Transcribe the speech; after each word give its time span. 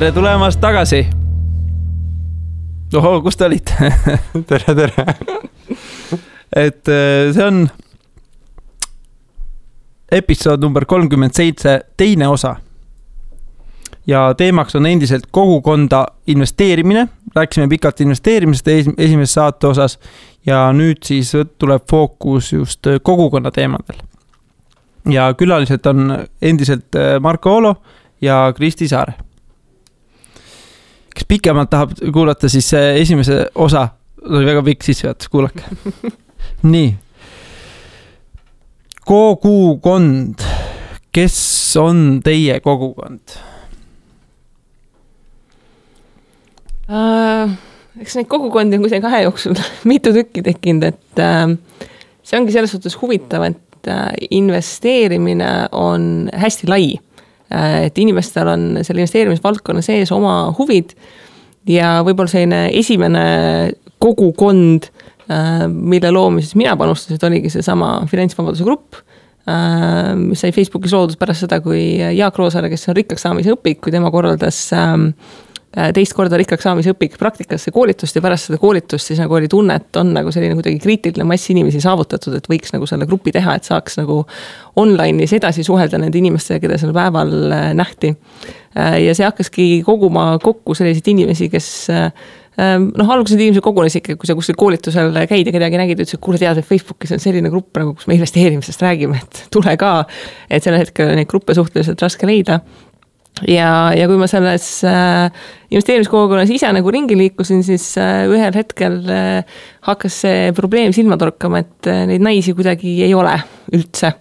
tere 0.00 0.14
tulemast 0.16 0.56
tagasi. 0.60 1.06
ohoo, 2.96 3.18
kus 3.20 3.36
te 3.36 3.44
olite 3.44 3.90
tere, 4.48 4.74
tere 4.78 5.04
et 6.56 6.88
äh, 6.88 7.28
see 7.36 7.44
on 7.44 7.58
episood 10.16 10.64
number 10.64 10.88
kolmkümmend 10.88 11.36
seitse, 11.36 11.76
teine 12.00 12.30
osa. 12.32 12.54
ja 14.06 14.24
teemaks 14.32 14.80
on 14.80 14.88
endiselt 14.88 15.28
kogukonda 15.30 16.06
investeerimine, 16.26 17.08
rääkisime 17.36 17.68
pikalt 17.68 18.00
investeerimisest 18.00 18.68
esimeses 18.96 19.36
saate 19.36 19.66
osas 19.66 20.00
ja 20.46 20.70
nüüd 20.72 21.04
siis 21.04 21.36
tuleb 21.58 21.84
fookus 21.90 22.52
just 22.52 22.94
kogukonna 23.02 23.50
teemadel. 23.52 24.00
ja 25.04 25.34
külalised 25.34 25.86
on 25.92 26.22
endiselt 26.40 26.96
äh, 26.96 27.18
Marko 27.20 27.56
Olo 27.56 27.82
ja 28.20 28.46
Kristi 28.56 28.88
Saare. 28.88 29.28
Kes 31.20 31.28
pikemalt 31.28 31.70
tahab 31.70 31.92
kuulata, 32.12 32.48
siis 32.48 32.72
esimese 32.74 33.46
osa, 33.54 33.88
oli 34.24 34.46
väga 34.46 34.62
pikk 34.64 34.84
sissejuhatus, 34.86 35.28
kuulake. 35.28 35.64
nii. 36.72 36.94
kogukond, 39.04 40.40
kes 41.12 41.36
on 41.80 42.20
teie 42.24 42.60
kogukond 42.64 43.34
uh,? 46.88 47.50
eks 48.00 48.14
neid 48.16 48.28
kogukondi 48.30 48.78
on 48.78 48.84
kuidagi 48.84 49.08
aja 49.10 49.24
jooksul 49.26 49.58
mitu 49.90 50.14
tükki 50.14 50.44
tekkinud, 50.46 50.86
et 50.88 51.20
uh, 51.20 51.52
see 52.22 52.40
ongi 52.40 52.54
selles 52.54 52.72
suhtes 52.72 52.96
huvitav, 53.02 53.44
et 53.50 53.92
uh, 53.92 54.08
investeerimine 54.30 55.52
on 55.76 56.30
hästi 56.32 56.70
lai 56.70 56.94
Äh, 57.50 57.86
et 57.88 57.98
inimestel 57.98 58.46
on 58.46 58.66
selle 58.86 59.02
investeerimisvaldkonna 59.02 59.82
sees 59.82 60.12
oma 60.14 60.52
huvid 60.54 60.92
ja 61.68 61.98
võib-olla 62.06 62.30
selline 62.30 62.62
esimene 62.78 63.24
kogukond, 64.00 64.88
äh, 65.28 65.66
mille 65.68 66.12
loomises 66.14 66.56
mina 66.56 66.76
panustasin, 66.80 67.20
oligi 67.28 67.52
seesama 67.52 67.98
Finantsvabaduse 68.10 68.64
grupp, 68.64 69.02
äh, 69.48 70.14
mis 70.16 70.40
sai 70.40 70.54
Facebookis 70.56 70.96
loodud 70.96 71.20
pärast 71.20 71.46
seda, 71.46 71.60
kui 71.64 71.82
Jaak 71.98 72.40
Roosaare, 72.40 72.72
kes 72.72 72.88
on 72.88 72.98
rikkaks 73.00 73.28
saamise 73.28 73.54
õpik, 73.56 73.82
kui 73.84 73.94
tema 73.94 74.12
korraldas 74.14 74.68
ähm, 74.76 75.10
Äh, 75.10 75.49
teist 75.70 76.14
korda 76.18 76.38
rikkaks 76.40 76.64
saamise 76.66 76.90
õpik 76.90 77.14
praktikasse 77.18 77.70
koolitust 77.70 78.16
ja 78.18 78.22
pärast 78.24 78.48
seda 78.48 78.58
koolitust 78.58 79.06
siis 79.12 79.20
nagu 79.22 79.36
oli 79.38 79.46
tunne, 79.50 79.76
et 79.78 79.98
on 80.00 80.10
nagu 80.16 80.32
selline 80.34 80.56
kuidagi 80.58 80.80
kriitiline 80.82 81.26
mass 81.28 81.50
inimesi 81.52 81.82
saavutatud, 81.84 82.34
et 82.40 82.48
võiks 82.50 82.74
nagu 82.74 82.88
selle 82.90 83.06
grupi 83.06 83.30
teha, 83.34 83.54
et 83.54 83.68
saaks 83.68 84.00
nagu 84.00 84.24
online'is 84.82 85.36
edasi 85.38 85.62
suhelda 85.66 86.00
nende 86.02 86.18
inimestega, 86.18 86.64
keda 86.64 86.80
sel 86.80 86.90
päeval 86.96 87.54
äh, 87.54 87.70
nähti. 87.78 88.16
Äh, 88.74 88.98
ja 89.04 89.14
see 89.14 89.28
hakkaski 89.28 89.68
koguma 89.86 90.32
kokku 90.42 90.74
selliseid 90.74 91.14
inimesi, 91.14 91.50
kes 91.52 91.70
noh, 92.60 93.10
alguses 93.14 93.36
need 93.36 93.46
inimesed 93.46 93.64
kogunesid 93.64 94.02
ikka, 94.02 94.18
kui 94.20 94.28
sa 94.28 94.34
kuskil 94.36 94.56
koolitusel 94.58 95.14
käid 95.30 95.48
ja 95.48 95.54
kedagi 95.54 95.78
nägid, 95.80 96.02
ütlesid, 96.02 96.20
kuule 96.20 96.36
tead, 96.40 96.58
et 96.60 96.66
Facebookis 96.66 97.14
on 97.14 97.22
selline 97.22 97.48
grupp 97.52 97.78
nagu, 97.78 97.94
kus 97.96 98.08
me 98.10 98.18
investeerimisest 98.18 98.82
räägime, 98.84 99.22
et 99.22 99.44
tule 99.54 99.76
ka. 99.80 99.92
et 100.50 100.66
sel 100.66 100.76
hetkel 100.76 101.14
neid 101.16 101.30
gruppe 101.30 101.54
suhteliselt 101.56 102.02
raske 102.02 102.28
leida 102.28 102.58
ja, 103.48 103.70
ja 103.96 104.08
kui 104.10 104.18
ma 104.20 104.28
selles 104.30 104.66
äh, 104.88 105.30
investeerimiskogukonnas 105.70 106.52
ise 106.52 106.70
nagu 106.76 106.92
ringi 106.92 107.16
liikusin, 107.18 107.64
siis 107.66 107.86
äh, 108.00 108.26
ühel 108.30 108.56
hetkel 108.56 109.00
äh, 109.10 109.58
hakkas 109.88 110.20
see 110.24 110.52
probleem 110.56 110.94
silma 110.96 111.18
torkama, 111.20 111.64
et 111.64 111.90
neid 112.10 112.24
naisi 112.24 112.54
kuidagi 112.56 113.00
ei 113.06 113.14
ole 113.16 113.36
üldse. 113.76 114.14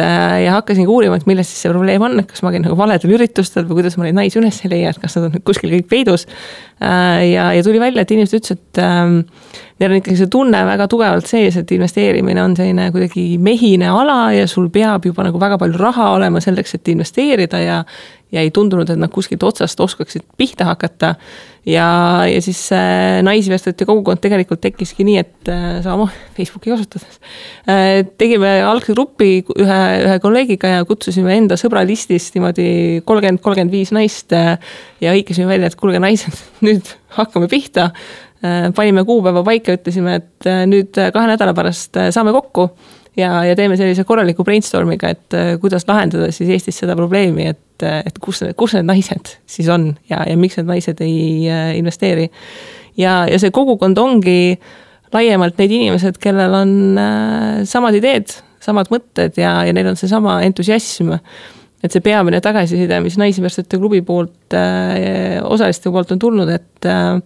Äh, 0.00 0.44
ja 0.44 0.56
hakkasingi 0.56 0.90
uurima, 0.90 1.18
et 1.18 1.26
milles 1.28 1.48
siis 1.50 1.64
see 1.64 1.72
probleem 1.72 2.04
on, 2.06 2.18
et 2.22 2.28
kas 2.30 2.44
ma 2.44 2.52
käin 2.54 2.64
nagu 2.66 2.76
valedel 2.78 3.14
üritustel 3.16 3.66
või 3.68 3.80
kuidas 3.80 3.98
ma 3.98 4.06
neid 4.06 4.18
naisi 4.18 4.40
üles 4.40 4.60
ei 4.64 4.72
leia, 4.72 4.92
et 4.92 5.02
kas 5.02 5.18
nad 5.18 5.28
on 5.28 5.44
kuskil 5.44 5.72
kõik 5.74 5.90
peidus 5.90 6.26
äh,. 6.80 7.32
ja, 7.32 7.50
ja 7.56 7.66
tuli 7.66 7.82
välja, 7.82 8.04
et 8.04 8.14
inimesed 8.14 8.38
ütlesid, 8.40 8.62
et 8.62 8.82
äh, 8.82 9.62
neil 9.82 9.94
on 9.94 10.00
ikkagi 10.00 10.20
see 10.20 10.30
tunne 10.32 10.62
väga 10.68 10.88
tugevalt 10.90 11.28
sees, 11.28 11.58
et 11.60 11.76
investeerimine 11.76 12.42
on 12.44 12.56
selline 12.58 12.88
kuidagi 12.94 13.26
mehine 13.42 13.90
ala 13.92 14.18
ja 14.36 14.48
sul 14.50 14.70
peab 14.72 15.06
juba 15.08 15.26
nagu 15.28 15.40
väga 15.42 15.58
palju 15.60 15.80
raha 15.80 16.12
olema 16.16 16.42
selleks, 16.44 16.76
et 16.78 16.92
investeerida 16.94 17.62
ja 17.62 17.82
ja 18.32 18.42
ei 18.42 18.50
tundunud, 18.54 18.88
et 18.88 19.00
nad 19.00 19.12
kuskilt 19.12 19.42
otsast 19.44 19.80
oskaksid 19.80 20.24
pihta 20.40 20.66
hakata. 20.70 21.14
ja, 21.66 21.86
ja 22.26 22.40
siis 22.42 22.58
äh, 22.74 23.20
naisinvestorite 23.22 23.86
kogukond 23.86 24.22
tegelikult 24.22 24.60
tekkiski 24.64 25.04
nii, 25.06 25.18
et 25.20 25.50
äh, 25.52 25.82
sama 25.84 26.08
Facebooki 26.36 26.72
kasutades 26.72 27.20
äh,. 27.68 28.02
tegime 28.18 28.54
algse 28.66 28.96
grupi 28.96 29.44
ühe, 29.56 29.80
ühe 30.06 30.18
kolleegiga 30.24 30.72
ja 30.78 30.88
kutsusime 30.88 31.36
enda 31.36 31.58
sõbralistist 31.60 32.38
niimoodi 32.38 32.66
kolmkümmend, 33.06 33.42
kolmkümmend 33.44 33.74
viis 33.74 33.92
naist 33.94 34.32
ja 34.32 35.12
hõikasime 35.12 35.50
välja, 35.52 35.70
et 35.70 35.78
kuulge 35.78 36.00
naised, 36.02 36.40
nüüd 36.66 36.94
hakkame 37.18 37.50
pihta 37.52 37.92
panime 38.42 39.04
kuupäeva 39.06 39.44
paika, 39.46 39.76
ütlesime, 39.76 40.16
et 40.18 40.48
nüüd 40.66 40.96
kahe 40.98 41.28
nädala 41.30 41.52
pärast 41.54 41.94
saame 42.10 42.32
kokku 42.34 42.72
ja, 43.16 43.30
ja 43.44 43.56
teeme 43.58 43.76
sellise 43.76 44.04
korraliku 44.08 44.44
brainstorm'iga, 44.46 45.12
et 45.12 45.36
kuidas 45.60 45.86
lahendada 45.88 46.30
siis 46.34 46.50
Eestis 46.54 46.80
seda 46.82 46.96
probleemi, 46.98 47.48
et, 47.52 47.84
et 47.84 48.20
kus, 48.22 48.42
kus 48.56 48.76
need 48.78 48.88
naised 48.88 49.34
siis 49.46 49.68
on 49.72 49.90
ja, 50.10 50.22
ja 50.28 50.36
miks 50.38 50.58
need 50.60 50.70
naised 50.70 51.02
ei 51.04 51.48
investeeri. 51.78 52.30
ja, 52.96 53.22
ja 53.30 53.40
see 53.42 53.52
kogukond 53.54 53.98
ongi 53.98 54.56
laiemalt 55.12 55.58
need 55.60 55.76
inimesed, 55.78 56.16
kellel 56.22 56.54
on 56.56 56.76
samad 57.68 57.98
ideed, 57.98 58.32
samad 58.64 58.88
mõtted 58.92 59.36
ja, 59.36 59.58
ja 59.66 59.74
neil 59.76 59.92
on 59.92 59.98
seesama 60.00 60.40
entusiasm 60.46 61.12
et 61.82 61.90
see 61.90 62.02
peamine 62.04 62.38
tagasiside, 62.42 63.00
mis 63.02 63.16
Naisinvestorite 63.18 63.78
klubi 63.80 64.00
poolt 64.06 64.54
äh,, 64.54 65.40
osaliste 65.42 65.90
poolt 65.90 66.12
on 66.14 66.20
tulnud, 66.22 66.52
et 66.54 66.86
äh, 66.86 67.18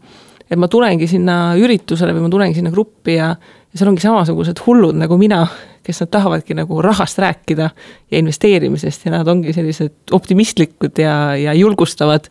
et 0.47 0.59
ma 0.59 0.69
tulengi 0.71 1.09
sinna 1.11 1.57
üritusele 1.59 2.15
või 2.15 2.27
ma 2.27 2.31
tulengi 2.31 2.61
sinna 2.61 2.71
gruppi 2.71 3.17
ja, 3.17 3.33
ja 3.35 3.79
seal 3.79 3.91
ongi 3.91 4.05
samasugused 4.05 4.63
hullud 4.67 4.99
nagu 5.01 5.19
mina, 5.19 5.43
kes 5.87 6.03
nad 6.03 6.13
tahavadki 6.13 6.57
nagu 6.59 6.79
rahast 6.85 7.19
rääkida 7.23 7.71
ja 8.11 8.19
investeerimisest 8.19 9.07
ja 9.07 9.15
nad 9.15 9.29
ongi 9.29 9.55
sellised 9.55 10.13
optimistlikud 10.13 10.99
ja, 10.99 11.37
ja 11.37 11.55
julgustavad. 11.55 12.29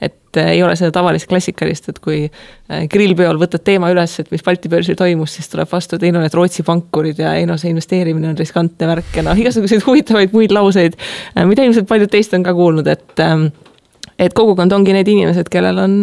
et 0.00 0.36
äh, 0.36 0.48
ei 0.50 0.62
ole 0.62 0.76
seda 0.76 0.90
tavalist 0.92 1.28
klassikalist, 1.30 1.88
et 1.88 1.98
kui 2.02 2.24
äh, 2.24 2.86
grillpeol 2.90 3.38
võtad 3.40 3.62
teema 3.64 3.88
üles, 3.92 4.16
et 4.20 4.30
mis 4.34 4.42
Balti 4.44 4.68
börsil 4.68 4.96
toimus, 4.98 5.36
siis 5.36 5.48
tuleb 5.48 5.70
vastu, 5.70 5.96
et 5.96 6.02
ei 6.02 6.12
no 6.12 6.20
need 6.20 6.34
Rootsi 6.34 6.64
pankurid 6.66 7.20
ja 7.22 7.36
ei 7.38 7.46
no 7.46 7.56
see 7.60 7.70
investeerimine 7.72 8.32
on 8.32 8.38
riskantne 8.38 8.88
värk 8.90 9.20
ja 9.20 9.24
noh, 9.28 9.38
igasuguseid 9.38 9.84
huvitavaid 9.88 10.34
muid 10.34 10.52
lauseid, 10.52 10.98
äh, 11.36 11.46
mida 11.48 11.64
ilmselt 11.64 11.88
paljud 11.88 12.10
teist 12.12 12.34
on 12.34 12.44
ka 12.44 12.56
kuulnud, 12.56 12.90
et 12.90 13.24
et 14.18 14.34
kogukond 14.34 14.72
ongi 14.72 14.92
need 14.94 15.08
inimesed, 15.10 15.48
kellel 15.50 15.78
on 15.82 15.96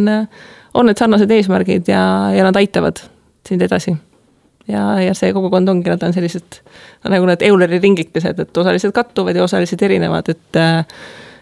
on 0.74 0.88
need 0.88 1.00
sarnased 1.00 1.32
eesmärgid 1.32 1.92
ja, 1.92 2.04
ja 2.36 2.48
nad 2.48 2.56
aitavad 2.56 3.04
sind 3.48 3.62
edasi. 3.62 3.96
Ja, 4.68 4.84
ja 5.02 5.16
see 5.18 5.34
kogukond 5.34 5.70
ongi, 5.70 5.90
nad 5.90 6.04
on 6.06 6.14
sellised 6.14 6.62
nagu 7.10 7.28
need 7.30 7.44
Euleri 7.48 7.80
ringikesed, 7.82 8.40
et 8.44 8.62
osalised 8.64 8.94
kattuvad 8.96 9.38
ja 9.38 9.48
osalised 9.48 9.82
erinevad, 9.82 10.30
et 10.34 10.62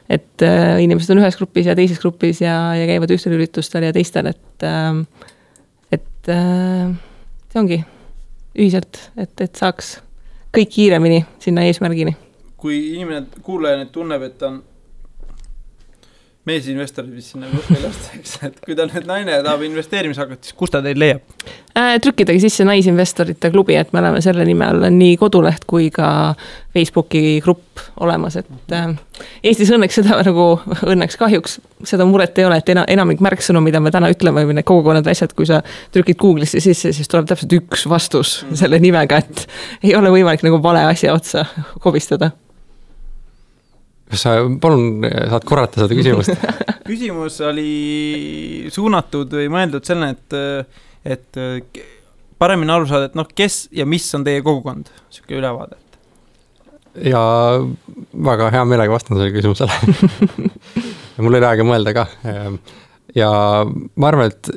et 0.10 0.42
äh, 0.42 0.80
inimesed 0.82 1.14
on 1.14 1.22
ühes 1.22 1.38
grupis 1.38 1.68
ja 1.70 1.76
teises 1.78 2.00
grupis 2.02 2.42
ja, 2.42 2.56
ja 2.74 2.88
käivad 2.90 3.12
ühtel 3.14 3.36
üritustel 3.38 3.86
ja 3.86 3.94
teistel, 3.94 4.32
et 4.32 4.66
äh, 4.66 5.04
et 5.94 6.32
äh, 6.34 6.90
see 7.52 7.62
ongi 7.62 7.80
ühiselt, 8.58 9.04
et, 9.18 9.36
et 9.42 9.56
saaks 9.56 10.00
kõik 10.56 10.74
kiiremini 10.74 11.22
sinna 11.40 11.68
eesmärgini. 11.70 12.16
kui 12.60 12.80
inimene, 12.96 13.28
kuulaja 13.46 13.78
nüüd 13.80 13.94
tunneb, 13.96 14.26
et 14.26 14.40
ta 14.42 14.50
on 14.50 14.58
meesinvestorid 16.50 17.14
vist 17.16 17.36
sinna 17.36 17.50
kuskile 17.52 17.82
lastakse, 17.88 18.50
et 18.50 18.60
kui 18.66 18.78
ta 18.78 18.88
nüüd 18.90 19.08
naine 19.10 19.40
tahab 19.46 19.64
investeerimis 19.68 20.20
hakata, 20.22 20.42
siis 20.46 20.58
kus 20.60 20.74
ta 20.74 20.82
teid 20.86 21.00
leiab 21.00 21.24
äh,? 21.78 21.98
trükkidagi 22.04 22.42
sisse 22.44 22.66
Naisinvestorite 22.68 23.52
klubi, 23.54 23.78
et 23.80 23.94
me 23.94 24.02
oleme 24.02 24.22
selle 24.26 24.46
nime 24.48 24.68
all 24.68 24.90
nii 24.94 25.18
koduleht 25.22 25.66
kui 25.70 25.90
ka 25.94 26.10
Facebooki 26.76 27.40
grupp 27.44 27.82
olemas, 28.04 28.40
et 28.42 28.76
äh, 28.76 28.92
Eestis 29.44 29.72
õnneks 29.76 30.02
seda 30.02 30.20
nagu, 30.26 30.50
õnneks 30.88 31.18
kahjuks 31.20 31.60
seda 31.88 32.08
muret 32.10 32.38
ei 32.40 32.48
ole, 32.48 32.60
et 32.60 32.74
ena, 32.74 32.86
enamik 32.92 33.24
märksõnu, 33.24 33.62
mida 33.64 33.82
me 33.84 33.94
täna 33.96 34.12
ütleme 34.12 34.46
või 34.48 34.58
need 34.58 34.68
kogukonnad 34.68 35.08
asjad, 35.12 35.34
kui 35.38 35.48
sa 35.50 35.62
trükid 35.96 36.20
Google'isse 36.20 36.62
sisse, 36.64 36.94
siis 36.96 37.12
tuleb 37.12 37.30
täpselt 37.30 37.56
üks 37.60 37.88
vastus 37.90 38.40
mm. 38.44 38.60
selle 38.64 38.82
nimega, 38.84 39.24
et 39.24 39.48
ei 39.84 39.96
ole 40.00 40.12
võimalik 40.14 40.46
nagu 40.48 40.62
vale 40.64 40.86
asja 40.90 41.16
otsa 41.16 41.48
kobistada 41.86 42.34
kas 44.10 44.26
sa 44.26 44.36
palun 44.62 45.06
saad 45.06 45.46
korrata 45.48 45.84
seda 45.84 45.98
küsimust 45.98 46.34
küsimus 46.90 47.38
oli 47.46 48.70
suunatud 48.74 49.32
või 49.38 49.50
mõeldud 49.54 49.86
sellele, 49.86 50.16
et, 50.18 51.14
et 51.18 51.84
paremini 52.42 52.74
aru 52.74 52.90
saada, 52.90 53.10
et 53.10 53.18
noh, 53.20 53.28
kes 53.36 53.68
ja 53.76 53.86
mis 53.90 54.08
on 54.18 54.26
teie 54.26 54.42
kogukond, 54.46 54.90
sihuke 55.14 55.38
ülevaade. 55.40 55.78
ja 57.06 57.22
väga 58.26 58.50
hea 58.56 58.66
meelega 58.66 58.96
vastan 58.96 59.18
sellele 59.18 59.36
küsimusele 59.36 59.74
mul 61.24 61.38
oli 61.38 61.46
aega 61.46 61.68
mõelda 61.68 61.94
ka. 61.96 62.08
ja 63.16 63.30
ma 63.68 64.12
arvan, 64.12 64.34
et 64.34 64.52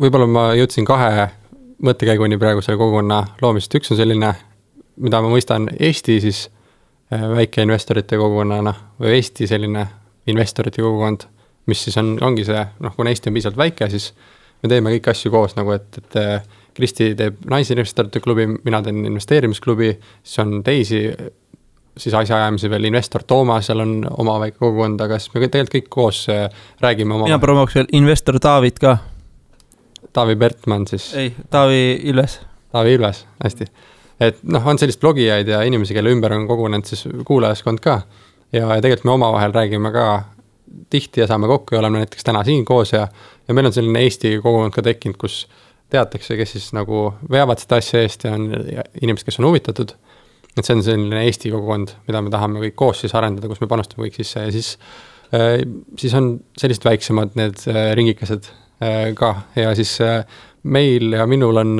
võib-olla 0.00 0.30
ma 0.30 0.48
jõudsin 0.58 0.88
kahe 0.88 1.28
mõttekäiguni 1.84 2.40
praegu 2.40 2.64
selle 2.64 2.80
kogukonna 2.80 3.20
loomisest, 3.42 3.76
üks 3.80 3.92
on 3.92 4.00
selline, 4.00 4.32
mida 4.96 5.20
ma 5.20 5.30
mõistan 5.32 5.68
Eesti 5.74 6.20
siis 6.24 6.46
väikeinvestorite 7.34 8.18
kogukonnana 8.20 8.74
või 9.00 9.18
Eesti 9.18 9.48
selline 9.50 9.86
investorite 10.26 10.82
kogukond. 10.82 11.28
mis 11.66 11.84
siis 11.84 11.96
on, 11.96 12.18
ongi 12.20 12.44
see, 12.44 12.60
noh, 12.84 12.92
kuna 12.96 13.10
Eesti 13.10 13.30
on 13.30 13.34
piisavalt 13.38 13.56
väike, 13.56 13.88
siis 13.88 14.10
me 14.62 14.68
teeme 14.68 14.90
kõiki 14.92 15.10
asju 15.14 15.30
koos 15.32 15.56
nagu, 15.56 15.72
et, 15.72 15.96
et 15.98 16.18
äh, 16.20 16.42
Kristi 16.74 17.14
teeb 17.14 17.38
naisinvestorite 17.48 18.20
klubi, 18.20 18.48
mina 18.66 18.82
teen 18.82 19.04
investeerimisklubi, 19.06 19.92
siis 20.22 20.42
on 20.42 20.58
teisi 20.66 21.06
siis 21.96 22.14
asjaajamisi 22.14 22.70
veel, 22.70 22.84
investor 22.90 23.22
Toomasel 23.22 23.80
on 23.80 23.94
oma 24.18 24.36
väike 24.42 24.58
kogukond, 24.58 25.00
aga 25.00 25.18
siis 25.22 25.34
me 25.34 25.44
tegelikult 25.46 25.74
kõik 25.76 25.90
koos 25.94 26.24
äh, 26.32 26.48
räägime 26.82 27.14
oma. 27.14 27.28
mina 27.30 27.38
promoks 27.38 27.78
veel 27.78 27.90
investor 27.92 28.40
Taavit 28.42 28.80
ka. 28.82 28.98
Taavi 30.14 30.36
Bertmann 30.38 30.86
siis. 30.86 31.08
ei, 31.18 31.32
Taavi 31.50 32.00
Ilves. 32.10 32.40
Taavi 32.74 32.94
Ilves, 32.94 33.24
hästi. 33.44 33.66
Et 34.20 34.38
noh, 34.42 34.66
on 34.66 34.78
sellist 34.78 35.00
blogijaid 35.02 35.48
ja 35.48 35.62
inimesi, 35.66 35.94
kelle 35.96 36.12
ümber 36.14 36.32
on 36.36 36.46
kogunenud 36.48 36.86
siis 36.86 37.06
kuulajaskond 37.26 37.82
ka. 37.82 38.02
ja, 38.52 38.68
ja 38.68 38.80
tegelikult 38.80 39.08
me 39.08 39.16
omavahel 39.18 39.54
räägime 39.54 39.92
ka 39.92 40.06
tihti 40.90 41.20
ja 41.20 41.26
saame 41.26 41.46
kokku 41.46 41.74
ja 41.74 41.80
oleme 41.80 42.02
näiteks 42.02 42.24
täna 42.24 42.44
siin 42.44 42.64
koos 42.64 42.92
ja, 42.92 43.08
ja 43.48 43.54
meil 43.54 43.66
on 43.66 43.72
selline 43.72 44.02
Eesti 44.02 44.38
kogukond 44.42 44.74
ka 44.74 44.82
tekkinud, 44.82 45.18
kus 45.20 45.44
teatakse, 45.90 46.36
kes 46.36 46.56
siis 46.56 46.72
nagu 46.74 47.12
veavad 47.30 47.60
seda 47.62 47.78
asja 47.82 48.02
eest 48.02 48.24
ja 48.24 48.34
on 48.34 48.48
inimesed, 49.02 49.26
kes 49.26 49.38
on 49.38 49.48
huvitatud 49.50 49.94
et 50.54 50.62
see 50.62 50.76
on 50.76 50.84
selline 50.86 51.24
Eesti 51.26 51.50
kogukond, 51.50 51.96
mida 52.08 52.22
me 52.22 52.30
tahame 52.32 52.62
kõik 52.62 52.76
koos 52.78 53.02
siis 53.02 53.14
arendada, 53.18 53.50
kus 53.50 53.62
me 53.62 53.70
panustame 53.70 54.06
kõik 54.06 54.20
sisse 54.20 54.46
ja 54.46 54.54
siis 54.54 54.74
äh,, 55.34 55.62
siis 55.98 56.14
on 56.14 56.36
sellised 56.60 56.86
väiksemad 56.86 57.34
need 57.38 57.66
äh, 57.70 57.90
ringikesed 57.98 58.50
äh, 58.82 59.10
ka 59.18 59.34
ja 59.58 59.74
siis 59.78 59.96
meil 60.62 61.12
ja 61.18 61.26
minul 61.28 61.58
on, 61.60 61.78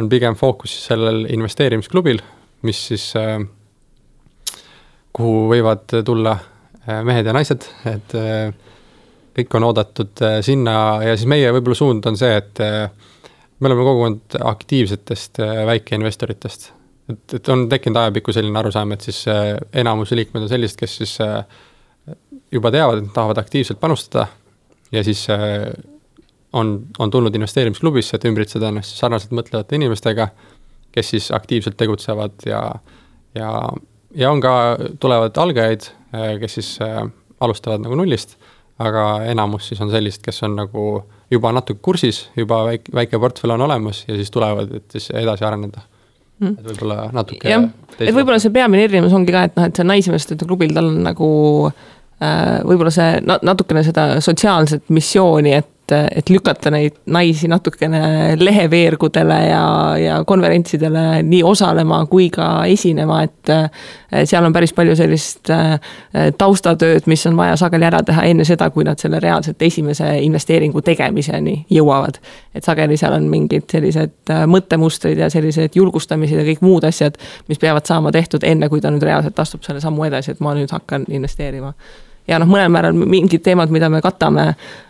on 0.00 0.08
pigem 0.08 0.36
fookus 0.38 0.72
sellel 0.86 1.24
investeerimisklubil, 1.32 2.20
mis 2.66 2.80
siis 2.90 3.10
äh,, 3.18 3.38
kuhu 5.16 5.46
võivad 5.50 6.00
tulla 6.06 6.34
äh, 6.36 7.00
mehed 7.06 7.28
ja 7.28 7.34
naised, 7.36 7.66
et 7.90 8.16
äh, 8.18 8.50
kõik 9.36 9.56
on 9.56 9.68
oodatud 9.70 10.24
sinna 10.44 10.74
ja 11.04 11.14
siis 11.14 11.28
meie 11.30 11.52
võib-olla 11.54 11.78
suund 11.78 12.06
on 12.10 12.18
see, 12.18 12.32
et 12.40 12.60
me 12.60 13.68
oleme 13.68 13.84
kogukond 13.86 14.34
aktiivsetest 14.50 15.38
väikeinvestoritest. 15.68 16.66
Et, 17.12 17.36
et 17.38 17.50
on 17.54 17.62
tekkinud 17.70 18.00
ajapikku 18.02 18.34
selline 18.34 18.58
arusaam, 18.58 18.90
et 18.92 19.06
siis 19.06 19.22
enamuse 19.30 20.18
liikmed 20.18 20.44
on 20.44 20.50
sellised, 20.50 20.76
kes 20.82 20.96
siis 20.98 21.14
juba 22.50 22.74
teavad, 22.74 22.98
et 22.98 23.06
nad 23.06 23.14
tahavad 23.14 23.40
aktiivselt 23.40 23.80
panustada 23.80 24.26
ja 24.92 25.04
siis 25.06 25.22
on, 26.52 26.72
on 26.98 27.10
tulnud 27.10 27.34
investeerimisklubisse, 27.34 28.16
et 28.16 28.26
ümbritseda 28.30 28.70
ennast 28.70 28.98
sarnaselt 28.98 29.34
mõtlevate 29.36 29.78
inimestega, 29.78 30.30
kes 30.94 31.12
siis 31.14 31.30
aktiivselt 31.34 31.76
tegutsevad 31.78 32.46
ja, 32.46 32.62
ja, 33.38 33.50
ja 34.16 34.30
on 34.30 34.42
ka, 34.42 34.54
tulevad 35.00 35.38
algajaid, 35.38 35.86
kes 36.40 36.58
siis 36.58 36.72
alustavad 37.40 37.84
nagu 37.84 37.94
nullist, 37.98 38.34
aga 38.82 39.22
enamus 39.30 39.70
siis 39.70 39.80
on 39.84 39.92
sellised, 39.92 40.24
kes 40.24 40.42
on 40.48 40.58
nagu 40.58 40.86
juba 41.30 41.52
natuke 41.54 41.78
kursis, 41.84 42.24
juba 42.36 42.64
väike, 42.66 42.90
väike 42.94 43.22
portfell 43.22 43.54
on 43.54 43.68
olemas 43.68 44.02
ja 44.08 44.18
siis 44.18 44.34
tulevad, 44.34 44.74
et 44.80 44.98
siis 44.98 45.12
edasi 45.14 45.46
areneda 45.46 45.86
Mm. 46.40 46.56
et 46.56 46.68
võib-olla 46.70 47.10
natuke. 47.12 47.50
jah, 47.50 47.66
et 47.98 48.14
võib-olla 48.16 48.40
see 48.40 48.52
peamine 48.54 48.86
erinevus 48.86 49.12
ongi 49.12 49.32
ka, 49.34 49.42
et 49.44 49.58
noh, 49.58 49.66
et 49.68 49.76
see 49.76 49.84
naisinvestorite 49.84 50.46
klubil, 50.48 50.70
tal 50.72 50.86
on 50.88 51.02
nagu 51.04 51.26
äh, 51.68 52.62
võib-olla 52.64 52.92
see 52.94 53.18
natukene 53.26 53.82
seda 53.84 54.06
sotsiaalset 54.24 54.88
missiooni, 54.88 55.52
et 55.58 55.68
et, 55.90 56.18
et 56.20 56.30
lükata 56.30 56.70
neid 56.70 56.96
naisi 57.06 57.48
natukene 57.50 58.36
leheveergudele 58.40 59.38
ja, 59.48 59.64
ja 60.00 60.18
konverentsidele 60.26 61.22
nii 61.26 61.42
osalema 61.46 62.04
kui 62.10 62.30
ka 62.34 62.50
esinema, 62.70 63.22
et 63.26 63.54
seal 64.24 64.44
on 64.44 64.52
päris 64.52 64.72
palju 64.74 64.96
sellist 64.98 65.50
äh, 65.54 65.78
taustatööd, 66.38 67.06
mis 67.10 67.24
on 67.30 67.36
vaja 67.38 67.56
sageli 67.60 67.86
ära 67.86 68.02
teha 68.06 68.24
enne 68.30 68.44
seda, 68.48 68.70
kui 68.74 68.84
nad 68.86 69.00
selle 69.02 69.20
reaalselt 69.22 69.62
esimese 69.62 70.08
investeeringu 70.24 70.82
tegemiseni 70.86 71.64
jõuavad. 71.70 72.20
et 72.54 72.64
sageli 72.64 72.96
seal 72.96 73.14
on 73.14 73.28
mingid 73.30 73.68
sellised 73.70 74.32
äh, 74.34 74.44
mõttemustrid 74.50 75.18
ja 75.18 75.30
sellised 75.30 75.76
julgustamised 75.78 76.38
ja 76.38 76.46
kõik 76.46 76.62
muud 76.66 76.84
asjad, 76.84 77.18
mis 77.48 77.58
peavad 77.58 77.86
saama 77.86 78.12
tehtud 78.12 78.44
enne, 78.44 78.68
kui 78.68 78.80
ta 78.80 78.90
nüüd 78.90 79.06
reaalselt 79.06 79.38
astub 79.38 79.62
selle 79.66 79.80
sammu 79.80 80.08
edasi, 80.10 80.34
et 80.34 80.40
ma 80.40 80.54
nüüd 80.58 80.70
hakkan 80.74 81.06
investeerima 81.08 81.74
ja 82.30 82.38
noh, 82.40 82.48
mõnel 82.50 82.70
määral 82.72 82.96
mingid 82.96 83.42
teemad, 83.44 83.72
mida 83.74 83.88
me 83.92 84.00
katame, 84.04 84.46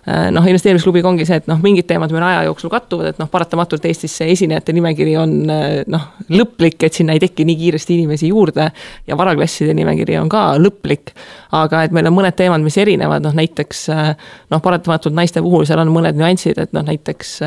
äh, 0.07 0.29
noh, 0.35 0.47
investeerimisklubiga 0.51 1.09
ongi 1.11 1.27
see, 1.29 1.41
et 1.41 1.49
noh, 1.51 1.61
mingid 1.63 1.89
teemad 1.89 2.13
meil 2.15 2.27
aja 2.29 2.45
jooksul 2.49 2.73
kattuvad, 2.73 3.13
et 3.13 3.21
noh, 3.23 3.31
paratamatult 3.33 3.87
Eestis 3.89 4.15
see 4.21 4.31
esinejate 4.35 4.75
nimekiri 4.77 5.17
on 5.21 5.37
äh, 5.53 5.69
noh, 5.91 6.09
lõplik, 6.33 6.79
et 6.87 6.97
sinna 6.97 7.17
ei 7.17 7.23
teki 7.23 7.47
nii 7.49 7.59
kiiresti 7.63 7.97
inimesi 7.97 8.31
juurde 8.31 8.71
ja 9.09 9.19
varaklasside 9.21 9.75
nimekiri 9.77 10.19
on 10.21 10.29
ka 10.33 10.51
lõplik. 10.61 11.15
aga 11.57 11.85
et 11.85 11.95
meil 11.95 12.07
on 12.11 12.19
mõned 12.21 12.37
teemad, 12.37 12.63
mis 12.63 12.77
erinevad, 12.79 13.25
noh 13.25 13.37
näiteks 13.37 13.87
äh, 13.95 14.11
noh, 14.51 14.63
paratamatult 14.63 15.17
naiste 15.17 15.43
puhul 15.43 15.67
seal 15.69 15.83
on 15.83 15.95
mõned 15.95 16.19
nüansid, 16.19 16.61
et 16.61 16.77
noh, 16.77 16.85
näiteks 16.87 17.39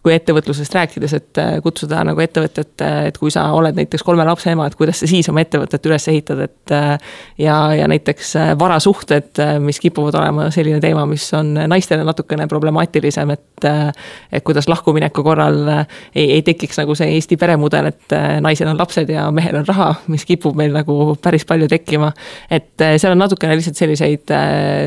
kui 0.00 0.14
ettevõtlusest 0.14 0.74
rääkides, 0.74 1.14
et 1.16 1.38
äh, 1.40 1.50
kutsuda 1.60 2.00
nagu 2.08 2.22
ettevõtet, 2.24 2.72
äh, 2.84 3.10
et 3.10 3.18
kui 3.20 3.32
sa 3.32 3.44
oled 3.52 3.76
näiteks 3.76 4.04
kolme 4.04 4.24
lapse 4.24 4.48
ema, 4.52 4.64
et 4.66 4.76
kuidas 4.78 5.02
sa 5.02 5.08
siis 5.10 5.28
oma 5.28 5.42
ettevõtet 5.44 5.88
üles 5.90 6.08
ehitad, 6.08 6.40
et 6.46 6.72
äh, 6.72 6.94
ja, 7.40 7.56
ja 7.76 7.88
näiteks 7.90 8.32
varasuhted, 8.60 9.42
mis 9.60 9.80
kipuvad 9.82 10.16
olema 10.16 10.48
selline 10.54 10.80
teema, 10.80 11.04
mis 11.08 11.26
on 11.36 11.52
naistele 11.68 12.06
natukene 12.08 12.48
problemaatilisem, 12.48 13.36
et 13.36 13.46
et 13.60 14.40
kuidas 14.46 14.70
lahkumineku 14.70 15.20
korral 15.20 15.58
ei, 15.68 16.30
ei 16.38 16.40
tekiks 16.46 16.78
nagu 16.80 16.94
see 16.96 17.10
Eesti 17.18 17.36
peremudel, 17.36 17.90
et 17.90 18.14
naisel 18.40 18.70
on 18.70 18.80
lapsed 18.80 19.12
ja 19.12 19.26
mehel 19.34 19.58
on 19.60 19.68
raha, 19.68 19.90
mis 20.08 20.24
kipub 20.24 20.56
meil 20.56 20.72
nagu 20.72 21.12
päris 21.20 21.44
palju 21.44 21.68
tekkima. 21.68 22.08
et 22.48 22.72
seal 22.96 23.12
on 23.12 23.20
natukene 23.20 23.60
lihtsalt 23.60 23.76
selliseid 23.76 24.32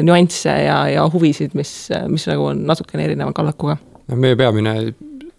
nüansse 0.02 0.58
ja, 0.66 0.84
ja 0.90 1.06
huvisid, 1.14 1.54
mis, 1.54 1.92
mis 2.10 2.30
nagu 2.34 2.50
on 2.50 2.66
natukene 2.66 3.12
erineva 3.12 3.36
kallakuga 3.38 3.78
meie 4.20 4.38
peamine 4.40 4.74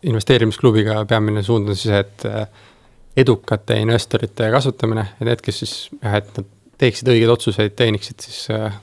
investeerimisklubiga 0.04 1.04
peamine 1.08 1.42
suund 1.42 1.68
on 1.68 1.76
siis, 1.76 1.94
et 1.96 2.26
äh, 2.28 2.46
edukate 3.16 3.78
investorite 3.80 4.50
kasvatamine 4.52 5.06
ja 5.20 5.28
need, 5.28 5.42
kes 5.44 5.62
siis 5.62 5.74
jah, 6.00 6.18
et 6.18 6.30
nad 6.38 6.50
teeksid 6.80 7.08
õigeid 7.12 7.32
otsuseid, 7.32 7.76
teeniksid 7.78 8.24
siis 8.24 8.40
äh, 8.52 8.74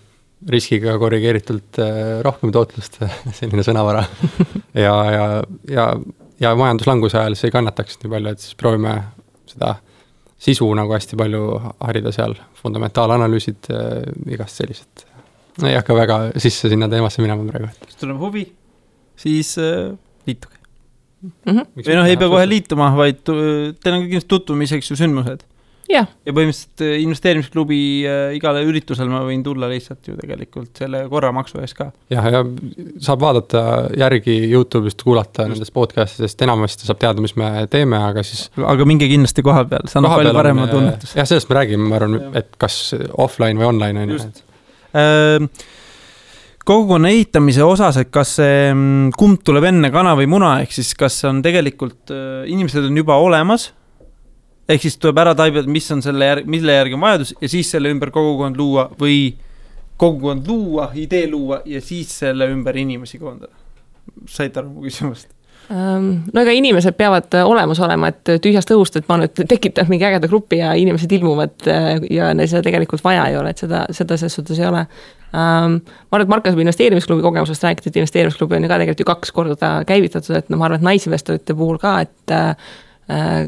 riskiga 0.50 0.96
korrigeeritult 1.02 1.82
äh, 1.84 2.02
rohkem 2.26 2.54
tootlust 2.56 3.00
selline 3.40 3.66
sõnavara. 3.68 4.06
ja, 4.86 4.96
ja, 5.14 5.26
ja, 5.70 5.88
ja 6.42 6.56
majanduslanguse 6.58 7.20
ajal 7.22 7.38
see 7.38 7.52
ei 7.52 7.58
kannataks 7.58 8.02
nii 8.02 8.14
palju, 8.16 8.34
et 8.34 8.46
siis 8.46 8.58
proovime 8.60 8.98
seda 9.52 9.76
sisu 10.42 10.66
nagu 10.74 10.96
hästi 10.96 11.20
palju 11.20 11.44
harida 11.84 12.14
seal, 12.16 12.34
fundamentaalanalüüsid 12.64 13.70
äh,, 13.76 14.00
igast 14.34 14.58
sellised. 14.58 15.06
ei 15.68 15.76
hakka 15.76 15.94
väga 15.94 16.18
sisse 16.42 16.72
sinna 16.72 16.88
teemasse 16.90 17.22
minema 17.22 17.46
praegu. 17.52 17.70
kas 17.86 18.00
tuleb 18.02 18.18
huvi? 18.24 18.48
Siis 19.22 19.56
äh, 19.62 19.94
liituge 20.28 20.58
mm. 21.22 21.32
-hmm. 21.46 21.72
või 21.86 21.96
noh, 22.00 22.10
ei 22.10 22.18
pea 22.18 22.34
kohe 22.34 22.50
liituma, 22.50 22.92
vaid 22.98 23.24
teil 23.24 23.96
on 23.96 24.04
kindlasti 24.06 24.30
tutvumiseks 24.32 24.92
ju 24.92 25.00
sündmused. 25.00 25.48
ja 25.92 26.06
põhimõtteliselt 26.08 26.84
äh, 26.86 26.94
investeerimisklubi 27.04 27.80
äh, 28.08 28.22
igale 28.38 28.62
üritusele 28.64 29.12
ma 29.12 29.24
võin 29.28 29.44
tulla 29.44 29.68
lihtsalt 29.68 30.08
ju 30.08 30.16
tegelikult 30.20 30.78
selle 30.84 31.02
korramaksu 31.12 31.60
eest 31.60 31.78
ka. 31.78 31.90
jah, 32.14 32.30
ja 32.36 32.44
saab 33.04 33.26
vaadata 33.26 33.64
järgi 34.00 34.38
Youtube'ist, 34.54 35.04
kuulata 35.04 35.48
Just. 35.48 35.56
nendest 35.56 35.76
podcast 35.76 36.22
idest, 36.22 36.46
enamasti 36.48 36.88
saab 36.88 37.02
teada, 37.02 37.24
mis 37.24 37.36
me 37.36 37.52
teeme, 37.72 38.00
aga 38.12 38.24
siis. 38.24 38.48
aga 38.56 38.88
minge 38.88 39.10
kindlasti 39.12 39.44
koha 39.46 39.66
peal, 39.74 39.92
see 39.92 40.00
annab 40.00 40.16
palju 40.22 40.34
parema 40.38 40.70
tunnetuse. 40.72 41.20
jah, 41.20 41.28
sellest 41.28 41.52
me 41.52 41.60
räägime, 41.60 41.92
ma 41.92 42.00
arvan, 42.00 42.18
et 42.40 42.56
kas 42.62 42.82
offline 43.18 43.60
või 43.60 43.72
online 43.74 44.08
on 44.08 44.18
ju 44.18 44.20
kogukonna 46.66 47.10
ehitamise 47.10 47.64
osas, 47.66 47.98
et 48.02 48.10
kas 48.14 48.36
see, 48.40 48.72
mm, 48.74 49.12
kumb 49.18 49.42
tuleb 49.46 49.66
enne, 49.72 49.92
kana 49.94 50.16
või 50.20 50.30
muna, 50.32 50.56
ehk 50.64 50.74
siis 50.76 50.94
kas 50.98 51.20
on 51.30 51.42
tegelikult, 51.46 52.14
äh, 52.14 52.44
inimesed 52.52 52.90
on 52.90 52.98
juba 52.98 53.18
olemas. 53.22 53.72
ehk 54.72 54.82
siis 54.86 54.96
tuleb 55.02 55.18
ära 55.20 55.34
taibida, 55.36 55.68
mis 55.68 55.90
on 55.92 56.02
selle 56.02 56.26
järg, 56.26 56.46
mille 56.48 56.72
järgi 56.72 56.96
on 56.96 57.02
vajadus 57.02 57.34
ja 57.42 57.50
siis 57.50 57.72
selle 57.72 57.90
ümber 57.92 58.12
kogukond 58.12 58.56
luua 58.56 58.86
või 59.00 59.34
kogukond 59.98 60.48
luua, 60.48 60.92
idee 60.96 61.28
luua 61.28 61.62
ja 61.66 61.82
siis 61.82 62.14
selle 62.20 62.48
ümber 62.48 62.78
inimesi 62.78 63.20
koondada. 63.20 63.52
saite 64.30 64.60
aru 64.60 64.70
mu 64.70 64.82
küsimusest? 64.82 65.30
No 65.72 66.42
ega 66.42 66.52
inimesed 66.52 66.98
peavad 67.00 67.36
äh, 67.38 67.48
olemas 67.48 67.80
olema, 67.80 68.10
et 68.12 68.32
tühjast 68.44 68.72
õhust, 68.74 68.98
et 68.98 69.08
ma 69.08 69.18
nüüd 69.22 69.44
tekitan 69.54 69.88
mingi 69.90 70.08
ägeda 70.08 70.28
grupi 70.28 70.60
ja 70.60 70.74
inimesed 70.76 71.12
ilmuvad 71.20 71.68
äh, 71.68 71.92
ja 72.12 72.32
neil 72.36 72.50
seda 72.52 72.64
tegelikult 72.66 73.04
vaja 73.04 73.28
ei 73.30 73.38
ole, 73.40 73.54
et 73.54 73.62
seda, 73.62 73.86
seda 73.96 74.18
selles 74.20 74.36
suhtes 74.40 74.60
ei 74.60 74.68
ole 74.68 74.86
ähm,. 75.34 75.80
ma 75.82 76.18
arvan, 76.18 76.28
et 76.28 76.34
Marko 76.36 76.52
saab 76.52 76.64
investeerimisklubi 76.64 77.26
kogemusest 77.26 77.64
rääkida, 77.64 77.92
et 77.92 78.00
investeerimisklubi 78.02 78.58
on 78.58 78.64
ju 78.64 78.72
ka 78.72 78.80
tegelikult 78.82 79.04
ju 79.04 79.10
kaks 79.12 79.32
korda 79.36 79.72
käivitatud, 79.88 80.36
et 80.36 80.50
no 80.50 80.58
ma 80.58 80.68
arvan, 80.68 80.82
et 80.82 80.90
naisinvestorite 80.90 81.56
puhul 81.58 81.80
ka, 81.82 82.00
et 82.08 82.36
äh, 82.36 82.56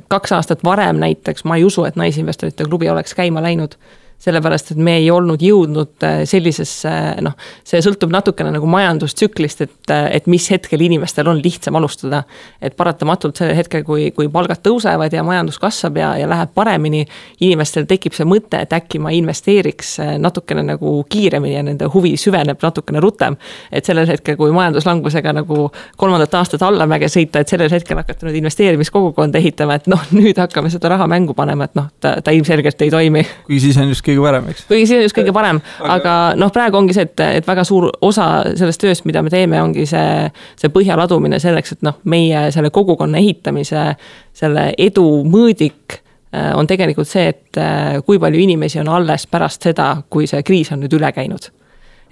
kaks 0.08 0.32
aastat 0.36 0.64
varem 0.64 1.00
näiteks 1.04 1.46
ma 1.48 1.60
ei 1.60 1.68
usu, 1.68 1.86
et 1.88 2.00
naisinvestorite 2.00 2.68
klubi 2.68 2.90
oleks 2.90 3.16
käima 3.16 3.44
läinud 3.44 3.78
sellepärast, 4.24 4.72
et 4.72 4.80
me 4.80 4.96
ei 5.02 5.10
olnud 5.12 5.42
jõudnud 5.44 6.04
äh, 6.08 6.22
sellisesse 6.30 6.92
noh, 7.26 7.36
see 7.68 7.82
sõltub 7.84 8.12
natukene 8.14 8.54
nagu 8.54 8.68
majandustsüklist, 8.72 9.64
et, 9.66 9.92
äh, 9.92 10.06
et 10.20 10.30
mis 10.32 10.46
hetkel 10.52 10.82
inimestel 10.86 11.28
on 11.28 11.42
lihtsam 11.44 11.76
alustada. 11.76 12.24
et 12.62 12.76
paratamatult 12.78 13.38
sellel 13.38 13.58
hetkel, 13.58 13.84
kui, 13.84 14.12
kui 14.16 14.30
palgad 14.32 14.62
tõusevad 14.64 15.14
ja 15.14 15.24
majandus 15.28 15.60
kasvab 15.60 15.98
ja, 16.00 16.14
ja 16.18 16.30
läheb 16.30 16.54
paremini, 16.56 17.04
inimestel 17.44 17.88
tekib 17.90 18.16
see 18.16 18.28
mõte, 18.28 18.62
et 18.64 18.74
äkki 18.74 19.02
ma 19.04 19.12
investeeriks 19.12 19.98
äh, 20.00 20.14
natukene 20.22 20.64
nagu 20.64 20.96
kiiremini 21.10 21.58
ja 21.58 21.66
nende 21.68 21.92
huvi 21.92 22.16
süveneb 22.18 22.64
natukene 22.64 23.04
rutem. 23.04 23.36
et 23.72 23.86
sellel 23.86 24.08
hetkel, 24.08 24.38
kui 24.40 24.56
majanduslangusega 24.56 25.34
nagu 25.36 25.68
kolmandat 25.98 26.40
aastat 26.40 26.64
allamäge 26.64 27.12
sõita, 27.12 27.44
et 27.44 27.52
sellel 27.52 27.72
hetkel 27.72 28.00
hakata 28.00 28.30
nüüd 28.30 28.40
investeerimiskogukonda 28.40 29.42
ehitama, 29.44 29.82
et 29.82 29.92
noh, 29.92 30.08
nüüd 30.22 30.40
hakkame 30.40 30.72
seda 30.72 30.96
raha 30.96 31.10
mängu 31.12 31.36
panema, 31.36 31.68
et 31.68 31.76
noh, 31.76 31.92
ta, 32.00 32.16
ta 32.24 32.32
ilmselgelt 32.32 32.88
ei 32.88 32.94
toimi. 32.94 33.28
kui 33.50 33.60
siis 33.60 33.78
on 33.84 33.92
just 33.92 34.06
kõige 34.14 34.28
parem, 34.28 34.50
eks. 34.54 34.66
kuigi 34.70 34.88
see 34.90 35.00
on 35.00 35.08
just 35.08 35.18
kõige 35.18 35.34
parem, 35.36 35.60
aga 35.96 36.14
noh, 36.40 36.52
praegu 36.54 36.80
ongi 36.80 36.96
see, 36.96 37.08
et, 37.10 37.26
et 37.40 37.48
väga 37.50 37.66
suur 37.68 37.90
osa 38.06 38.28
sellest 38.60 38.84
tööst, 38.84 39.08
mida 39.10 39.24
me 39.26 39.34
teeme, 39.34 39.62
ongi 39.64 39.88
see, 39.90 40.30
see 40.60 40.72
põhja 40.74 40.98
ladumine 41.00 41.42
selleks, 41.44 41.78
et 41.78 41.84
noh, 41.88 42.00
meie 42.10 42.46
selle 42.56 42.72
kogukonna 42.74 43.22
ehitamise, 43.22 43.90
selle 44.38 44.70
edu 44.78 45.08
mõõdik 45.30 46.00
äh, 46.00 46.54
on 46.58 46.70
tegelikult 46.70 47.10
see, 47.10 47.34
et 47.34 47.62
äh, 47.62 48.00
kui 48.06 48.22
palju 48.22 48.46
inimesi 48.46 48.82
on 48.84 48.94
alles 48.94 49.28
pärast 49.32 49.70
seda, 49.70 49.96
kui 50.10 50.30
see 50.30 50.44
kriis 50.46 50.74
on 50.74 50.84
nüüd 50.86 51.00
üle 51.00 51.12
käinud 51.16 51.52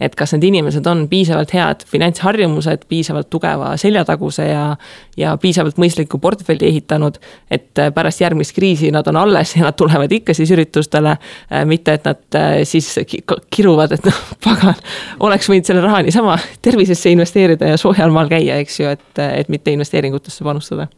et 0.02 0.16
kas 0.18 0.34
need 0.36 0.48
inimesed 0.50 0.88
on 0.90 1.04
piisavalt 1.10 1.54
head 1.56 1.86
finantsharjumused, 1.90 2.86
piisavalt 2.90 3.30
tugeva 3.32 3.74
seljataguse 3.80 4.48
ja, 4.48 4.64
ja 5.18 5.36
piisavalt 5.42 5.78
mõistliku 5.82 6.20
portfelli 6.22 6.68
ehitanud, 6.72 7.20
et 7.52 7.82
äh, 7.82 7.92
pärast 7.94 8.24
järgmist 8.24 8.56
kriisi 8.58 8.92
nad 8.94 9.08
on 9.12 9.20
alles 9.22 9.56
ja 9.56 9.68
nad 9.68 9.78
tulevad 9.78 10.12
ikka 10.12 10.36
siis 10.38 10.52
üritustele, 10.56 11.18
äh, 11.18 11.66
mitte 11.70 11.98
et 12.00 12.08
nad 12.10 12.40
äh, 12.40 12.56
siis 12.68 12.90
kiruvad, 13.54 13.94
et 13.98 14.10
noh, 14.10 14.24
pagan, 14.48 14.80
oleks 15.28 15.52
võinud 15.52 15.70
selle 15.70 15.86
raha 15.86 16.02
niisama 16.08 16.40
tervisesse 16.62 17.14
investeerida 17.14 17.74
ja 17.74 17.78
soojal 17.82 18.14
maal 18.14 18.32
käia, 18.32 18.58
eks 18.64 18.82
ju, 18.82 18.96
et, 18.98 19.24
et 19.28 19.54
mitte 19.54 19.74
investeeringutesse 19.76 20.48
panustada. 20.48 20.90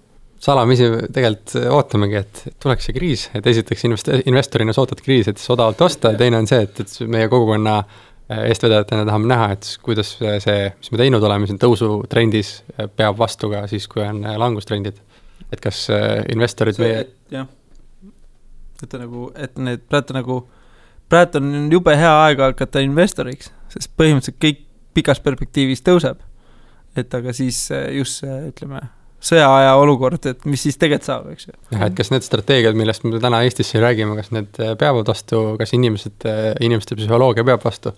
Salamisi 0.44 0.90
tegelikult 1.16 1.54
ootamegi, 1.72 2.18
et 2.20 2.42
tuleks 2.60 2.90
see 2.90 2.96
kriis, 2.96 3.30
et 3.38 3.46
esiteks 3.48 3.86
invest-, 3.88 4.10
investorina 4.28 4.74
sa 4.76 4.84
ootad 4.84 5.00
kriisi, 5.04 5.32
et 5.32 5.40
siis 5.40 5.54
odavalt 5.56 5.80
osta 5.86 6.12
ja 6.12 6.20
teine 6.20 6.42
on 6.42 6.50
see, 6.50 6.66
et, 6.66 6.82
et 6.84 6.98
meie 7.08 7.30
kogukonna 7.32 7.78
eestvedajatena 8.48 9.06
tahame 9.08 9.30
näha, 9.32 9.50
et 9.56 9.68
kuidas 9.86 10.16
see, 10.18 10.70
mis 10.78 10.92
me 10.94 11.00
teinud 11.02 11.24
oleme 11.24 11.50
siin 11.50 11.60
tõusutrendis, 11.62 12.56
äh, 12.76 12.90
peab 12.90 13.20
vastu 13.20 13.50
ka 13.52 13.66
siis, 13.72 13.88
kui 13.92 14.04
on 14.06 14.24
äh, 14.26 14.38
langustrendid. 14.40 15.02
et 15.54 15.62
kas 15.62 15.86
investorid 16.34 16.78
see, 16.80 16.88
meie. 16.88 17.02
jah, 17.30 17.50
et 18.82 18.96
nagu, 18.98 19.28
et 19.38 19.60
need 19.62 19.84
praegu 19.90 20.16
nagu, 20.18 20.38
praegu 21.12 21.38
on 21.38 21.70
jube 21.72 21.94
hea 21.98 22.14
aeg 22.24 22.42
hakata 22.42 22.82
investoriks, 22.82 23.52
sest 23.70 23.92
põhimõtteliselt 24.00 24.40
kõik 24.42 24.64
pikas 24.98 25.22
perspektiivis 25.22 25.86
tõuseb. 25.86 26.24
et 26.98 27.14
aga 27.14 27.34
siis 27.34 27.68
just 27.94 28.24
see, 28.24 28.40
ütleme 28.50 28.82
sõjaaja 29.24 29.76
olukord, 29.80 30.26
et 30.28 30.44
mis 30.50 30.66
siis 30.66 30.78
tegelikult 30.80 31.08
saab, 31.08 31.30
eks 31.34 31.48
ju. 31.48 31.54
jah, 31.76 31.86
et 31.88 31.96
kas 31.98 32.12
need 32.12 32.26
strateegiad, 32.26 32.78
millest 32.80 33.06
me 33.08 33.22
täna 33.24 33.44
Eestis 33.46 33.72
siin 33.72 33.84
räägime, 33.84 34.18
kas 34.20 34.34
need 34.36 34.60
peavad 34.80 35.08
vastu, 35.10 35.44
kas 35.60 35.74
inimesed, 35.78 36.28
inimeste 36.66 36.98
psühholoogia 37.00 37.46
peab 37.48 37.64
vastu? 37.64 37.94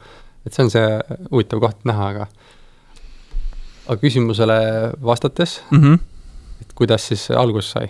Et 0.46 0.54
see 0.54 0.66
on 0.66 0.74
see 0.74 0.90
huvitav 1.32 1.62
koht 1.64 1.88
näha, 1.88 2.10
aga 2.14 2.28
aga 3.86 3.98
küsimusele 4.02 4.58
vastates 5.06 5.60
mm, 5.70 5.82
-hmm. 5.82 6.00
et 6.62 6.75
kuidas 6.78 7.08
siis 7.08 7.30
alguse 7.32 7.70
sai? 7.70 7.90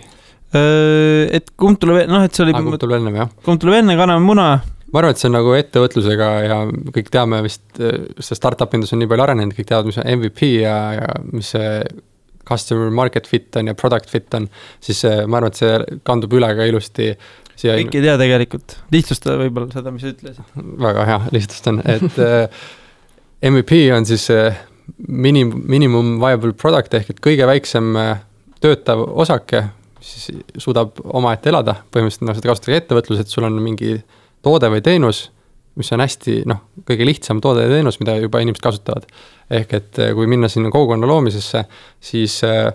Et 1.36 1.50
kumb 1.56 1.78
tuleb, 1.80 2.06
noh, 2.08 2.22
et 2.24 2.34
see 2.34 2.44
oli 2.46 2.54
ah, 2.54 2.62
kumb 2.62 2.78
tuleb 2.80 3.00
ennem, 3.00 3.20
jah? 3.22 3.30
kumb 3.44 3.60
tuleb 3.60 3.80
enne, 3.80 3.96
kana 3.98 4.16
või 4.18 4.28
muna? 4.32 4.48
ma 4.92 5.00
arvan, 5.00 5.12
et 5.12 5.20
see 5.20 5.28
on 5.28 5.36
nagu 5.36 5.54
ettevõtlusega 5.56 6.28
ja 6.46 6.58
kõik 6.94 7.08
teame 7.12 7.40
vist, 7.44 7.64
see 7.76 8.38
startup 8.38 8.74
indus 8.74 8.94
on 8.94 9.02
nii 9.02 9.10
palju 9.10 9.26
arenenud, 9.26 9.56
kõik 9.56 9.68
teavad, 9.68 9.88
mis 9.88 9.98
on 9.98 10.06
MVP 10.14 10.52
ja, 10.62 10.76
ja 11.00 11.08
mis 11.32 11.50
see 11.56 11.80
customer 12.46 12.92
market 12.94 13.26
fit 13.26 13.56
on 13.58 13.72
ja 13.72 13.74
product 13.74 14.10
fit 14.10 14.34
on, 14.38 14.46
siis 14.80 15.02
ma 15.26 15.40
arvan, 15.40 15.50
et 15.50 15.60
see 15.60 15.98
kandub 16.06 16.38
üle 16.38 16.52
ka 16.54 16.68
ilusti 16.70 17.10
siia. 17.56 17.76
kõik 17.80 17.96
ei 17.96 18.04
tea 18.04 18.16
tegelikult, 18.20 18.76
lihtsustada 18.94 19.38
võib-olla 19.40 19.70
seda, 19.72 19.92
mis 19.94 20.04
sa 20.04 20.12
ütlesid. 20.12 20.56
väga 20.86 21.06
hea, 21.10 21.20
lihtsustan, 21.36 21.82
et 21.84 22.18
äh, 22.22 22.66
MVP 23.50 23.80
on 23.96 24.08
siis 24.08 24.28
äh, 24.34 24.58
minim-, 25.08 25.54
minimum 25.68 26.16
viable 26.22 26.54
product 26.58 26.94
ehk 26.98 27.14
et 27.14 27.22
kõige 27.24 27.48
väiksem 27.48 27.92
äh, 28.00 28.18
töötav 28.62 29.02
osake, 29.08 29.66
siis 30.00 30.42
suudab 30.62 31.00
omaette 31.04 31.50
elada, 31.52 31.80
põhimõtteliselt 31.92 32.28
noh, 32.28 32.36
seda 32.36 32.52
kasutatakse 32.52 32.82
ettevõtluses, 32.82 33.26
et 33.26 33.32
sul 33.32 33.48
on 33.48 33.56
mingi 33.62 33.96
toode 34.46 34.70
või 34.72 34.84
teenus, 34.84 35.26
mis 35.76 35.90
on 35.92 36.00
hästi 36.00 36.42
noh, 36.48 36.62
kõige 36.88 37.08
lihtsam 37.08 37.40
toode 37.44 37.66
ja 37.66 37.72
teenus, 37.72 37.98
mida 38.00 38.14
juba 38.20 38.40
inimesed 38.40 38.64
kasutavad. 38.64 39.08
ehk 39.50 39.72
et 39.76 39.98
kui 40.16 40.26
minna 40.26 40.48
sinna 40.48 40.70
kogukonna 40.74 41.06
loomisesse, 41.06 41.64
siis 42.00 42.38
äh, 42.46 42.70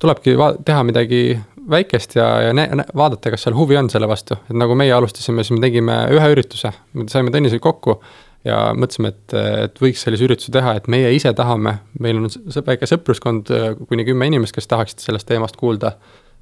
tulebki 0.00 0.36
teha 0.64 0.82
midagi 0.86 1.22
väikest 1.70 2.16
ja, 2.18 2.26
ja 2.46 2.56
ne, 2.56 2.66
ne, 2.80 2.86
vaadata, 2.96 3.32
kas 3.32 3.46
seal 3.46 3.56
huvi 3.58 3.78
on 3.78 3.90
selle 3.92 4.08
vastu, 4.10 4.38
et 4.48 4.56
nagu 4.58 4.74
meie 4.78 4.92
alustasime, 4.94 5.44
siis 5.44 5.56
me 5.56 5.62
tegime 5.64 6.02
ühe 6.14 6.32
ürituse, 6.34 6.72
me 6.96 7.06
saime 7.12 7.32
Tõnisega 7.34 7.62
kokku 7.64 8.00
ja 8.46 8.70
mõtlesime, 8.76 9.12
et, 9.12 9.36
et 9.66 9.82
võiks 9.82 10.02
sellise 10.04 10.26
ürituse 10.26 10.52
teha, 10.54 10.74
et 10.78 10.88
meie 10.92 11.12
ise 11.16 11.32
tahame, 11.36 11.76
meil 12.00 12.20
on 12.20 12.28
väike 12.66 12.88
sõpruskond, 12.88 13.52
kuni 13.88 14.06
kümme 14.08 14.30
inimest, 14.30 14.56
kes 14.56 14.70
tahaksid 14.70 15.04
sellest 15.04 15.28
teemast 15.28 15.58
kuulda 15.60 15.94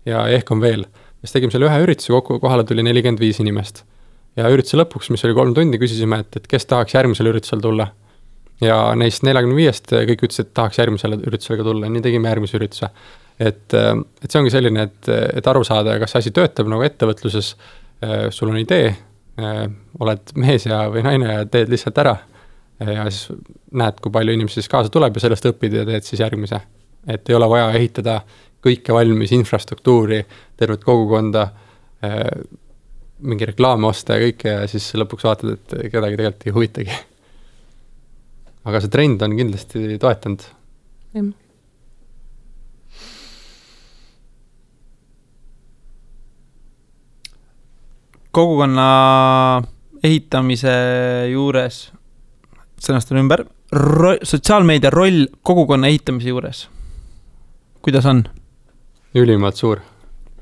ja 0.09 0.25
ehk 0.33 0.51
on 0.55 0.63
veel. 0.63 0.87
siis 1.23 1.35
tegime 1.35 1.55
selle 1.55 1.67
ühe 1.67 1.79
ürituse, 1.85 2.13
kokku 2.15 2.39
kohale 2.43 2.65
tuli 2.65 2.85
nelikümmend 2.87 3.21
viis 3.21 3.41
inimest. 3.43 3.85
ja 4.39 4.51
ürituse 4.53 4.79
lõpuks, 4.79 5.11
mis 5.11 5.25
oli 5.27 5.35
kolm 5.35 5.55
tundi, 5.55 5.81
küsisime, 5.81 6.23
et, 6.25 6.37
et 6.37 6.47
kes 6.47 6.67
tahaks 6.67 6.95
järgmisel 6.95 7.33
üritusel 7.33 7.65
tulla. 7.65 7.91
ja 8.63 8.79
neist 8.99 9.27
neljakümne 9.27 9.59
viiest 9.59 9.91
kõik 9.93 10.29
ütlesid, 10.29 10.49
et 10.51 10.55
tahaks 10.55 10.79
järgmisele 10.79 11.19
üritusele 11.27 11.59
ka 11.59 11.67
tulla, 11.67 11.91
nii 11.91 12.05
tegime 12.05 12.31
järgmise 12.31 12.61
ürituse 12.61 12.93
et, 13.39 13.75
äh, 13.75 13.93
et 14.23 14.31
see 14.31 14.41
ongi 14.41 14.53
selline, 14.53 14.87
et, 14.89 15.11
et 15.39 15.51
aru 15.51 15.63
saada, 15.67 15.97
kas 16.03 16.15
see 16.15 16.25
asi 16.25 16.35
töötab 16.35 16.71
nagu 16.71 16.85
ettevõtluses, 16.87 17.53
äh, 18.05 18.27
sul 18.35 18.51
on 18.53 18.59
idee, 18.61 18.91
äh, 19.39 19.63
oled 20.03 20.35
mees 20.43 20.67
ja, 20.67 20.85
või 20.93 21.05
naine 21.07 21.31
ja 21.31 21.47
teed 21.51 21.73
lihtsalt 21.73 22.05
ära. 22.05 22.19
ja 22.79 23.09
siis 23.11 23.33
näed, 23.75 23.97
kui 23.99 24.13
palju 24.15 24.37
inimesi 24.37 24.61
siis 24.61 24.69
kaasa 24.71 24.91
tuleb 24.95 25.17
ja 25.19 25.23
sellest 25.25 25.49
õpid 25.51 25.73
ja 25.81 25.81
teed 25.87 26.05
siis 26.07 26.21
järgmise. 26.23 26.61
et 27.11 27.29
ei 27.29 27.35
ole 27.35 27.49
vaja 27.51 27.73
ehitada 27.75 28.21
kõike 28.63 28.95
valmis 28.95 29.33
infrastruktuuri, 29.35 30.21
tervet 30.57 30.85
kogukonda, 30.85 31.49
mingi 33.19 33.49
reklaame 33.51 33.87
osta 33.87 34.15
ja 34.15 34.29
kõike 34.29 34.55
ja 34.61 34.71
siis 34.71 34.87
lõpuks 34.95 35.27
vaatad, 35.27 35.57
et 35.57 35.91
kedagi 35.91 36.21
tegelikult 36.21 36.47
ei 36.47 36.55
huvitagi. 36.55 37.01
aga 38.71 38.81
see 38.81 38.95
trend 38.95 39.27
on 39.27 39.37
kindlasti 39.43 39.99
toetanud. 39.99 40.47
jah 41.19 41.35
kogukonna 48.39 48.89
ehitamise 50.07 50.73
juures, 51.33 51.89
sõnastan 52.83 53.23
ümber, 53.23 53.45
ro-, 53.75 54.19
sotsiaalmeedia 54.23 54.93
roll 54.95 55.27
kogukonna 55.47 55.91
ehitamise 55.91 56.31
juures, 56.31 56.67
kuidas 57.85 58.07
on? 58.09 58.27
ülimalt 59.19 59.57
suur. 59.57 59.81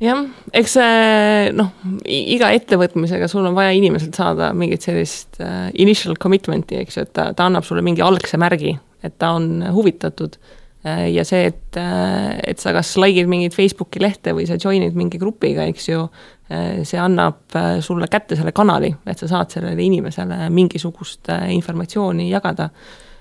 jah, 0.02 0.24
eks 0.52 0.74
see 0.76 1.52
noh, 1.56 1.70
iga 2.04 2.50
ettevõtmisega 2.52 3.28
sul 3.32 3.46
on 3.48 3.54
vaja 3.56 3.72
inimeselt 3.78 4.18
saada 4.18 4.50
mingit 4.52 4.84
sellist 4.84 5.38
uh, 5.40 5.70
initial 5.72 6.18
commitment'i, 6.20 6.82
eks 6.82 6.98
ju, 6.98 7.06
et 7.06 7.14
ta, 7.16 7.30
ta 7.32 7.46
annab 7.48 7.64
sulle 7.64 7.84
mingi 7.86 8.04
algse 8.04 8.36
märgi, 8.40 8.74
et 9.06 9.16
ta 9.22 9.32
on 9.38 9.62
huvitatud 9.72 10.36
ja 10.86 11.24
see, 11.26 11.48
et, 11.50 11.78
uh, 11.80 12.36
et 12.46 12.62
sa 12.62 12.70
kas 12.76 12.94
like'id 13.00 13.26
mingit 13.30 13.56
Facebooki 13.56 14.02
lehte 14.02 14.34
või 14.36 14.46
sa 14.46 14.58
join'id 14.60 14.94
mingi 14.94 15.18
grupiga, 15.18 15.64
eks 15.66 15.88
ju, 15.88 16.04
Äh, 16.46 16.84
see 16.86 16.98
annab 17.02 17.56
äh, 17.58 17.80
sulle 17.82 18.06
kätte 18.06 18.36
selle 18.38 18.52
kanali, 18.54 18.92
et 19.10 19.18
sa 19.18 19.26
saad 19.26 19.50
sellele 19.50 19.82
inimesele 19.82 20.44
mingisugust 20.54 21.26
äh, 21.34 21.48
informatsiooni 21.56 22.28
jagada. 22.30 22.70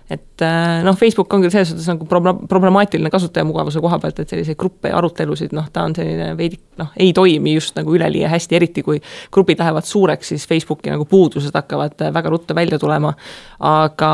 et 0.05 0.43
noh, 0.85 0.93
Facebook 0.93 1.33
on 1.33 1.41
küll 1.41 1.49
selles 1.49 1.71
suhtes 1.71 1.87
nagu 1.89 2.05
problemaatiline 2.05 3.09
kasutajamugavuse 3.09 3.81
koha 3.81 3.97
pealt, 3.97 4.19
et 4.21 4.29
selliseid 4.29 4.59
gruppe 4.61 4.91
ja 4.91 4.99
arutelusid, 4.99 5.55
noh, 5.57 5.65
ta 5.73 5.81
on 5.81 5.95
selline 5.97 6.27
veidi 6.37 6.59
noh, 6.77 6.91
ei 7.01 7.09
toimi 7.17 7.55
just 7.55 7.73
nagu 7.73 7.95
üleliia 7.97 8.29
hästi, 8.29 8.59
eriti 8.59 8.83
kui 8.85 8.99
grupid 9.33 9.63
lähevad 9.63 9.89
suureks, 9.89 10.29
siis 10.29 10.45
Facebooki 10.45 10.93
nagu 10.93 11.09
puudused 11.09 11.57
hakkavad 11.57 12.05
väga 12.19 12.35
ruttu 12.35 12.53
välja 12.53 12.77
tulema. 12.77 13.15
aga 13.57 14.13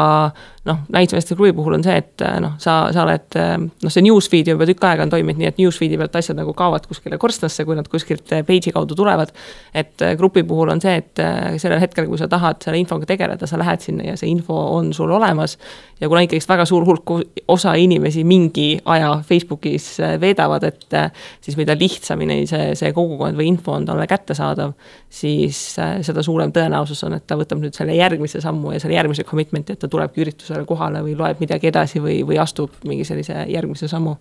noh, 0.65 0.77
naismeeste 0.94 1.36
klubi 1.36 1.53
puhul 1.58 1.74
on 1.74 1.84
see, 1.86 1.96
et 1.98 2.22
äh, 2.22 2.36
noh, 2.41 2.53
sa, 2.62 2.75
sa 2.94 3.01
oled, 3.01 3.25
äh, 3.39 3.56
noh, 3.58 3.94
see 3.94 4.03
newsfeed 4.06 4.51
juba 4.51 4.68
tükk 4.70 4.86
aega 4.91 5.08
on 5.08 5.13
toiminud 5.13 5.39
nii, 5.41 5.50
et 5.50 5.62
newsfeed'i 5.62 5.98
pealt 5.98 6.18
asjad 6.20 6.38
nagu 6.38 6.53
kaovad 6.58 6.86
kuskile 6.89 7.18
korstnasse, 7.22 7.65
kui 7.65 7.77
nad 7.77 7.89
kuskilt 7.89 8.30
page'i 8.30 8.74
kaudu 8.75 8.98
tulevad. 8.98 9.34
et 9.74 10.03
grupi 10.20 10.44
puhul 10.46 10.70
on 10.74 10.82
see, 10.84 10.94
et 11.01 11.22
sellel 11.62 11.82
hetkel, 11.82 12.06
kui 12.10 12.20
sa 12.20 12.27
tahad 12.30 12.62
selle 12.62 12.77
infoga 12.77 13.10
tegeleda, 13.10 13.48
sa 13.50 13.58
lähed 13.58 13.82
sinna 13.82 14.06
ja 14.12 14.18
see 14.20 14.30
info 14.30 14.58
on 14.75 14.94
sul 14.94 15.10
olemas. 15.12 15.58
ja 16.01 16.10
kuna 16.10 16.22
ikkagist 16.25 16.50
väga 16.50 16.65
suur 16.65 16.86
hulk 16.86 17.10
osa 17.48 17.74
inimesi 17.74 18.24
mingi 18.24 18.80
aja 18.86 19.15
Facebookis 19.25 19.98
veedavad, 20.22 20.63
et 20.70 20.98
siis 21.41 21.58
mida 21.58 21.74
lihtsamini 21.77 22.46
see, 22.50 22.75
see 22.77 22.94
kogukond 22.94 23.38
või 23.38 23.50
info 23.50 23.74
on 23.77 23.86
talle 23.89 24.06
kättesaadav, 24.10 24.74
siis 25.10 25.58
seda 25.77 26.25
suurem 26.25 26.53
tõenäosus 26.53 27.01
on, 27.08 27.18
et 27.18 27.25
ta 27.27 27.38
võtab 27.39 27.62
nüüd 27.63 27.77
selle 27.77 27.98
järgmise 27.98 28.41
sammu 28.41 28.75
ja 28.75 28.82
selle 28.84 28.98
järgmise 28.98 29.25
commitment'i, 29.25 29.74
et 29.77 29.82
ta 29.82 29.89
tulebki 29.89 30.25
üritusele 30.25 30.50
kohale 30.67 31.01
või 31.05 31.15
loeb 31.17 31.41
midagi 31.43 31.72
edasi 31.72 32.01
või, 32.03 32.22
või 32.27 32.39
astub 32.41 32.74
mingi 32.88 33.05
sellise 33.08 33.46
järgmise 33.50 33.88
sammu. 33.88 34.15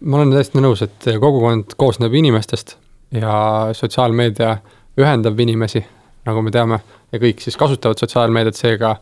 ma 0.00 0.16
olen 0.16 0.32
täiesti 0.34 0.60
nõus, 0.60 0.82
et 0.82 1.10
kogukond 1.20 1.76
koosneb 1.76 2.14
inimestest 2.14 2.76
ja 3.14 3.34
sotsiaalmeedia 3.72 4.56
ühendab 5.00 5.40
inimesi, 5.40 5.84
nagu 6.26 6.42
me 6.42 6.50
teame, 6.50 6.80
ja 7.12 7.20
kõik 7.22 7.42
siis 7.44 7.56
kasutavad 7.56 8.00
sotsiaalmeediat, 8.00 8.58
seega 8.58 8.96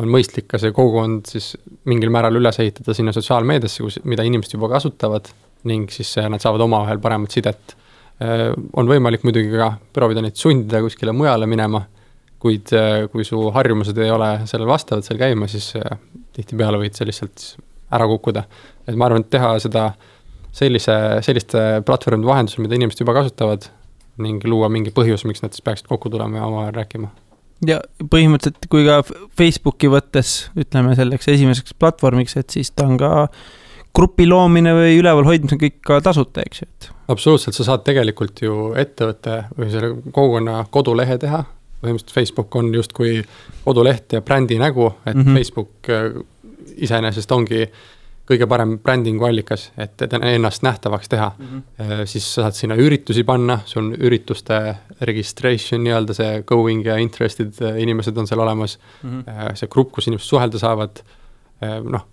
on 0.00 0.08
mõistlik 0.08 0.48
ka 0.50 0.58
see 0.60 0.72
kogukond 0.72 1.28
siis 1.28 1.52
mingil 1.90 2.12
määral 2.12 2.38
üles 2.40 2.58
ehitada 2.62 2.94
sinna 2.96 3.12
sotsiaalmeediasse, 3.12 3.84
kus, 3.84 4.00
mida 4.08 4.24
inimesed 4.26 4.56
juba 4.56 4.70
kasutavad 4.74 5.28
ning 5.68 5.90
siis 5.92 6.14
nad 6.30 6.40
saavad 6.40 6.64
omavahel 6.64 7.00
paremat 7.02 7.36
sidet. 7.36 7.76
on 8.76 8.88
võimalik 8.88 9.22
muidugi 9.24 9.56
ka 9.56 9.72
proovida 9.92 10.20
neid 10.20 10.36
sundida 10.36 10.82
kuskile 10.84 11.12
mujale 11.12 11.46
minema 11.46 11.80
kuid 12.40 12.72
äh, 12.76 13.04
kui 13.12 13.26
su 13.26 13.40
harjumused 13.54 13.98
ei 14.00 14.10
ole 14.12 14.30
sellele 14.48 14.70
vastavad 14.70 15.06
seal 15.06 15.20
käima, 15.20 15.48
siis 15.50 15.72
äh, 15.78 15.98
tihtipeale 16.36 16.80
võid 16.80 16.96
sa 16.96 17.06
lihtsalt 17.08 17.52
ära 17.92 18.06
kukkuda. 18.08 18.44
et 18.88 18.96
ma 18.96 19.08
arvan, 19.08 19.24
et 19.24 19.32
teha 19.32 19.52
seda 19.62 19.90
sellise, 20.56 20.96
selliste 21.26 21.82
platvormide 21.86 22.28
vahendusel, 22.28 22.64
mida 22.64 22.78
inimesed 22.78 23.02
juba 23.04 23.14
kasutavad 23.18 23.68
ning 24.20 24.44
luua 24.48 24.68
mingi 24.72 24.92
põhjus, 24.94 25.24
miks 25.28 25.44
nad 25.44 25.54
siis 25.54 25.64
peaksid 25.64 25.88
kokku 25.90 26.10
tulema 26.12 26.40
ja 26.40 26.46
omavahel 26.48 26.76
rääkima. 26.80 27.10
ja 27.66 27.80
põhimõtteliselt, 28.00 28.70
kui 28.72 28.86
ka 28.88 29.02
Facebooki 29.38 29.90
võttes, 29.92 30.50
ütleme 30.58 30.96
selleks 30.98 31.28
esimeseks 31.34 31.76
platvormiks, 31.78 32.38
et 32.40 32.56
siis 32.56 32.72
ta 32.72 32.88
on 32.88 32.96
ka 33.00 33.28
grupi 33.96 34.26
loomine 34.28 34.72
või 34.76 34.98
ülevalhoidmine 35.00 35.56
on 35.56 35.60
kõik 35.60 35.80
ka 35.86 36.00
tasuta, 36.04 36.44
eks 36.46 36.62
ju, 36.62 36.68
et. 36.70 36.90
absoluutselt, 37.12 37.58
sa 37.58 37.68
saad 37.72 37.84
tegelikult 37.86 38.42
ju 38.44 38.72
ettevõtte 38.80 39.42
või 39.58 39.72
selle 39.72 39.96
kogukonna 40.08 40.62
kodulehe 40.72 41.18
teha 41.20 41.44
põhimõtteliselt 41.80 42.14
Facebook 42.14 42.56
on 42.56 42.74
justkui 42.74 43.22
koduleht 43.64 44.12
ja 44.12 44.20
brändi 44.22 44.58
nägu, 44.60 44.90
et 45.06 45.16
mm 45.16 45.22
-hmm. 45.22 45.34
Facebook 45.34 45.88
äh, 45.88 46.20
iseenesest 46.76 47.32
ongi 47.32 47.64
kõige 48.30 48.46
parem 48.46 48.76
brändingu 48.78 49.26
allikas, 49.26 49.70
et, 49.78 50.02
ennast 50.22 50.62
nähtavaks 50.62 51.08
teha 51.08 51.32
mm. 51.38 51.46
-hmm. 51.46 52.04
siis 52.06 52.34
sa 52.34 52.42
saad 52.42 52.54
sinna 52.54 52.76
üritusi 52.76 53.24
panna, 53.24 53.58
sul 53.64 53.84
on 53.84 53.94
ürituste 53.98 54.76
registration 55.00 55.82
nii-öelda, 55.84 56.14
see 56.14 56.42
going 56.42 56.86
ja 56.86 56.96
interested 56.96 57.62
äh, 57.62 57.80
inimesed 57.82 58.16
on 58.16 58.26
seal 58.26 58.40
olemas 58.40 58.78
mm. 59.02 59.20
-hmm. 59.20 59.54
see 59.54 59.68
grupp, 59.68 59.92
kus 59.92 60.06
inimesed 60.06 60.28
suhelda 60.28 60.58
saavad, 60.58 61.02
noh, 61.84 62.06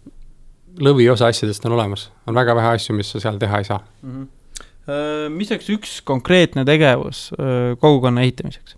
lõviosa 0.79 1.29
asjadest 1.29 1.65
on 1.65 1.71
olemas, 1.71 2.11
on 2.27 2.35
väga 2.35 2.55
vähe 2.55 2.67
asju, 2.67 2.95
mis 2.95 3.11
sa 3.11 3.19
seal 3.19 3.37
teha 3.37 3.57
ei 3.57 3.63
saa 3.63 3.79
mm. 4.01 4.11
-hmm. 4.11 5.29
mis 5.29 5.51
oleks 5.51 5.69
üks 5.69 6.01
konkreetne 6.01 6.65
tegevus 6.65 7.31
kogukonna 7.79 8.21
ehitamiseks? 8.21 8.76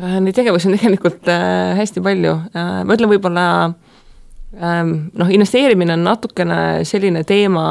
Äh, 0.00 0.18
neid 0.24 0.36
tegevusi 0.36 0.70
on 0.70 0.76
tegelikult 0.78 1.26
äh, 1.28 1.72
hästi 1.76 2.00
palju, 2.04 2.36
äh, 2.56 2.78
ma 2.88 2.96
ütlen 2.96 3.10
võib-olla 3.10 3.44
ähm, 4.56 4.94
noh, 5.20 5.32
investeerimine 5.36 5.98
on 5.98 6.06
natukene 6.06 6.56
selline 6.88 7.26
teema, 7.28 7.64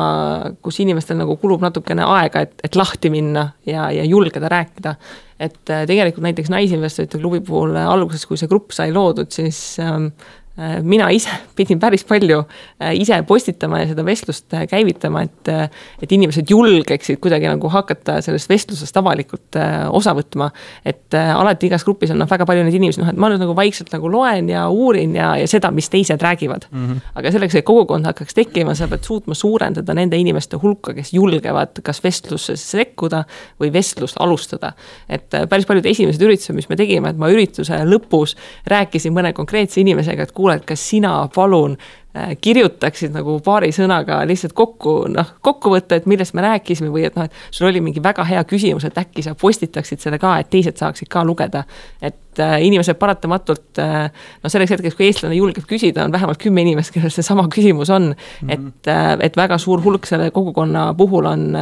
kus 0.62 0.78
inimestel 0.84 1.18
nagu 1.18 1.34
kulub 1.42 1.66
natukene 1.66 2.06
aega, 2.06 2.46
et, 2.46 2.54
et 2.68 2.78
lahti 2.78 3.10
minna 3.10 3.48
ja, 3.66 3.90
ja 3.90 4.06
julgeda 4.06 4.54
rääkida. 4.54 4.96
et 5.42 5.58
tegelikult 5.66 6.22
näiteks 6.22 6.52
Naisinvestorite 6.54 7.18
klubi 7.18 7.40
puhul 7.42 7.74
alguses, 7.82 8.28
kui 8.30 8.38
see 8.38 8.50
grupp 8.50 8.76
sai 8.78 8.92
loodud, 8.94 9.32
siis 9.34 9.80
ähm, 9.82 10.12
Äh, 10.14 10.41
mina 10.84 11.10
ise 11.14 11.30
pidin 11.58 11.80
päris 11.80 12.04
palju 12.08 12.42
äh, 12.44 12.94
ise 13.00 13.22
postitama 13.28 13.82
ja 13.82 13.90
seda 13.92 14.06
vestlust 14.06 14.54
äh, 14.54 14.66
käivitama, 14.70 15.26
et, 15.28 15.72
et 16.04 16.12
inimesed 16.12 16.50
julgeksid 16.50 17.20
kuidagi 17.22 17.50
nagu 17.50 17.72
hakata 17.72 18.20
sellest 18.24 18.50
vestlusest 18.52 18.98
avalikult 18.98 19.58
osa 19.92 20.14
võtma. 20.18 20.50
et 20.86 21.14
alati 21.14 21.68
igas 21.68 21.84
grupis 21.86 22.12
on 22.14 22.20
noh, 22.22 22.30
väga 22.30 22.46
palju 22.48 22.64
neid 22.66 22.76
inimesi, 22.78 23.02
noh, 23.02 23.10
et 23.12 23.20
ma 23.20 23.30
nüüd 23.32 23.42
nagu 23.42 23.56
vaikselt 23.58 23.92
nagu 23.94 24.10
loen 24.12 24.50
ja 24.52 24.68
uurin 24.70 25.16
ja, 25.16 25.34
ja 25.40 25.48
seda, 25.50 25.72
mis 25.76 25.90
teised 25.92 26.22
räägivad 26.22 26.68
mm. 26.70 26.88
-hmm. 26.88 27.12
aga 27.20 27.32
selleks, 27.32 27.56
et 27.56 27.66
kogukond 27.66 28.06
hakkaks 28.06 28.38
tekkima, 28.38 28.76
sa 28.76 28.88
pead 28.92 29.04
suutma 29.08 29.38
suurendada 29.38 29.94
nende 29.98 30.18
inimeste 30.18 30.60
hulka, 30.62 30.94
kes 30.98 31.14
julgevad 31.14 31.82
kas 31.84 32.04
vestlusse 32.04 32.56
sekkuda 32.56 33.24
või 33.62 33.72
vestlust 33.74 34.20
alustada. 34.20 34.74
et 35.10 35.30
päris 35.50 35.66
paljud 35.66 35.86
esimesed 35.86 36.22
üritused, 36.22 36.56
mis 36.56 36.70
me 36.70 36.76
tegime, 36.76 37.10
et 37.10 37.18
ma 37.18 37.30
ürituse 37.32 37.78
lõpus 37.88 38.36
rääkisin 38.68 39.14
mõne 39.14 39.34
konkreetse 39.34 39.82
inimesega, 39.82 40.24
et 40.24 40.32
kuule, 40.36 40.51
et 40.56 40.66
kas 40.68 40.84
sina 40.90 41.14
palun 41.34 41.76
äh, 41.78 42.34
kirjutaksid 42.42 43.14
nagu 43.16 43.38
paari 43.44 43.72
sõnaga 43.76 44.22
lihtsalt 44.28 44.54
kokku, 44.58 44.96
noh, 45.12 45.34
kokkuvõtte, 45.46 46.02
et 46.02 46.10
millest 46.10 46.36
me 46.38 46.46
rääkisime 46.46 46.92
või 46.94 47.06
et 47.08 47.18
noh, 47.18 47.30
et 47.30 47.56
sul 47.56 47.70
oli 47.70 47.82
mingi 47.84 48.04
väga 48.04 48.26
hea 48.28 48.44
küsimus, 48.48 48.86
et 48.88 49.00
äkki 49.02 49.26
sa 49.26 49.36
postitaksid 49.40 50.04
selle 50.04 50.20
ka, 50.22 50.36
et 50.42 50.52
teised 50.52 50.80
saaksid 50.82 51.10
ka 51.12 51.24
lugeda. 51.28 51.64
et 52.02 52.40
äh, 52.40 52.58
inimesed 52.66 53.00
paratamatult 53.00 53.80
äh, 53.80 54.12
noh, 54.44 54.52
selleks 54.52 54.76
hetkeks, 54.76 54.96
kui 55.00 55.08
eestlane 55.10 55.36
julgeb 55.36 55.68
küsida, 55.70 56.06
on 56.06 56.12
vähemalt 56.12 56.42
kümme 56.42 56.62
inimest, 56.62 56.94
kellel 56.94 57.14
seesama 57.14 57.48
küsimus 57.54 57.90
on 57.90 58.12
mm. 58.12 58.50
-hmm. 58.50 58.54
et 58.54 58.88
äh,, 58.88 59.18
et 59.20 59.38
väga 59.38 59.58
suur 59.58 59.84
hulk 59.84 60.06
selle 60.06 60.32
kogukonna 60.32 60.94
puhul 60.94 61.26
on, 61.26 61.58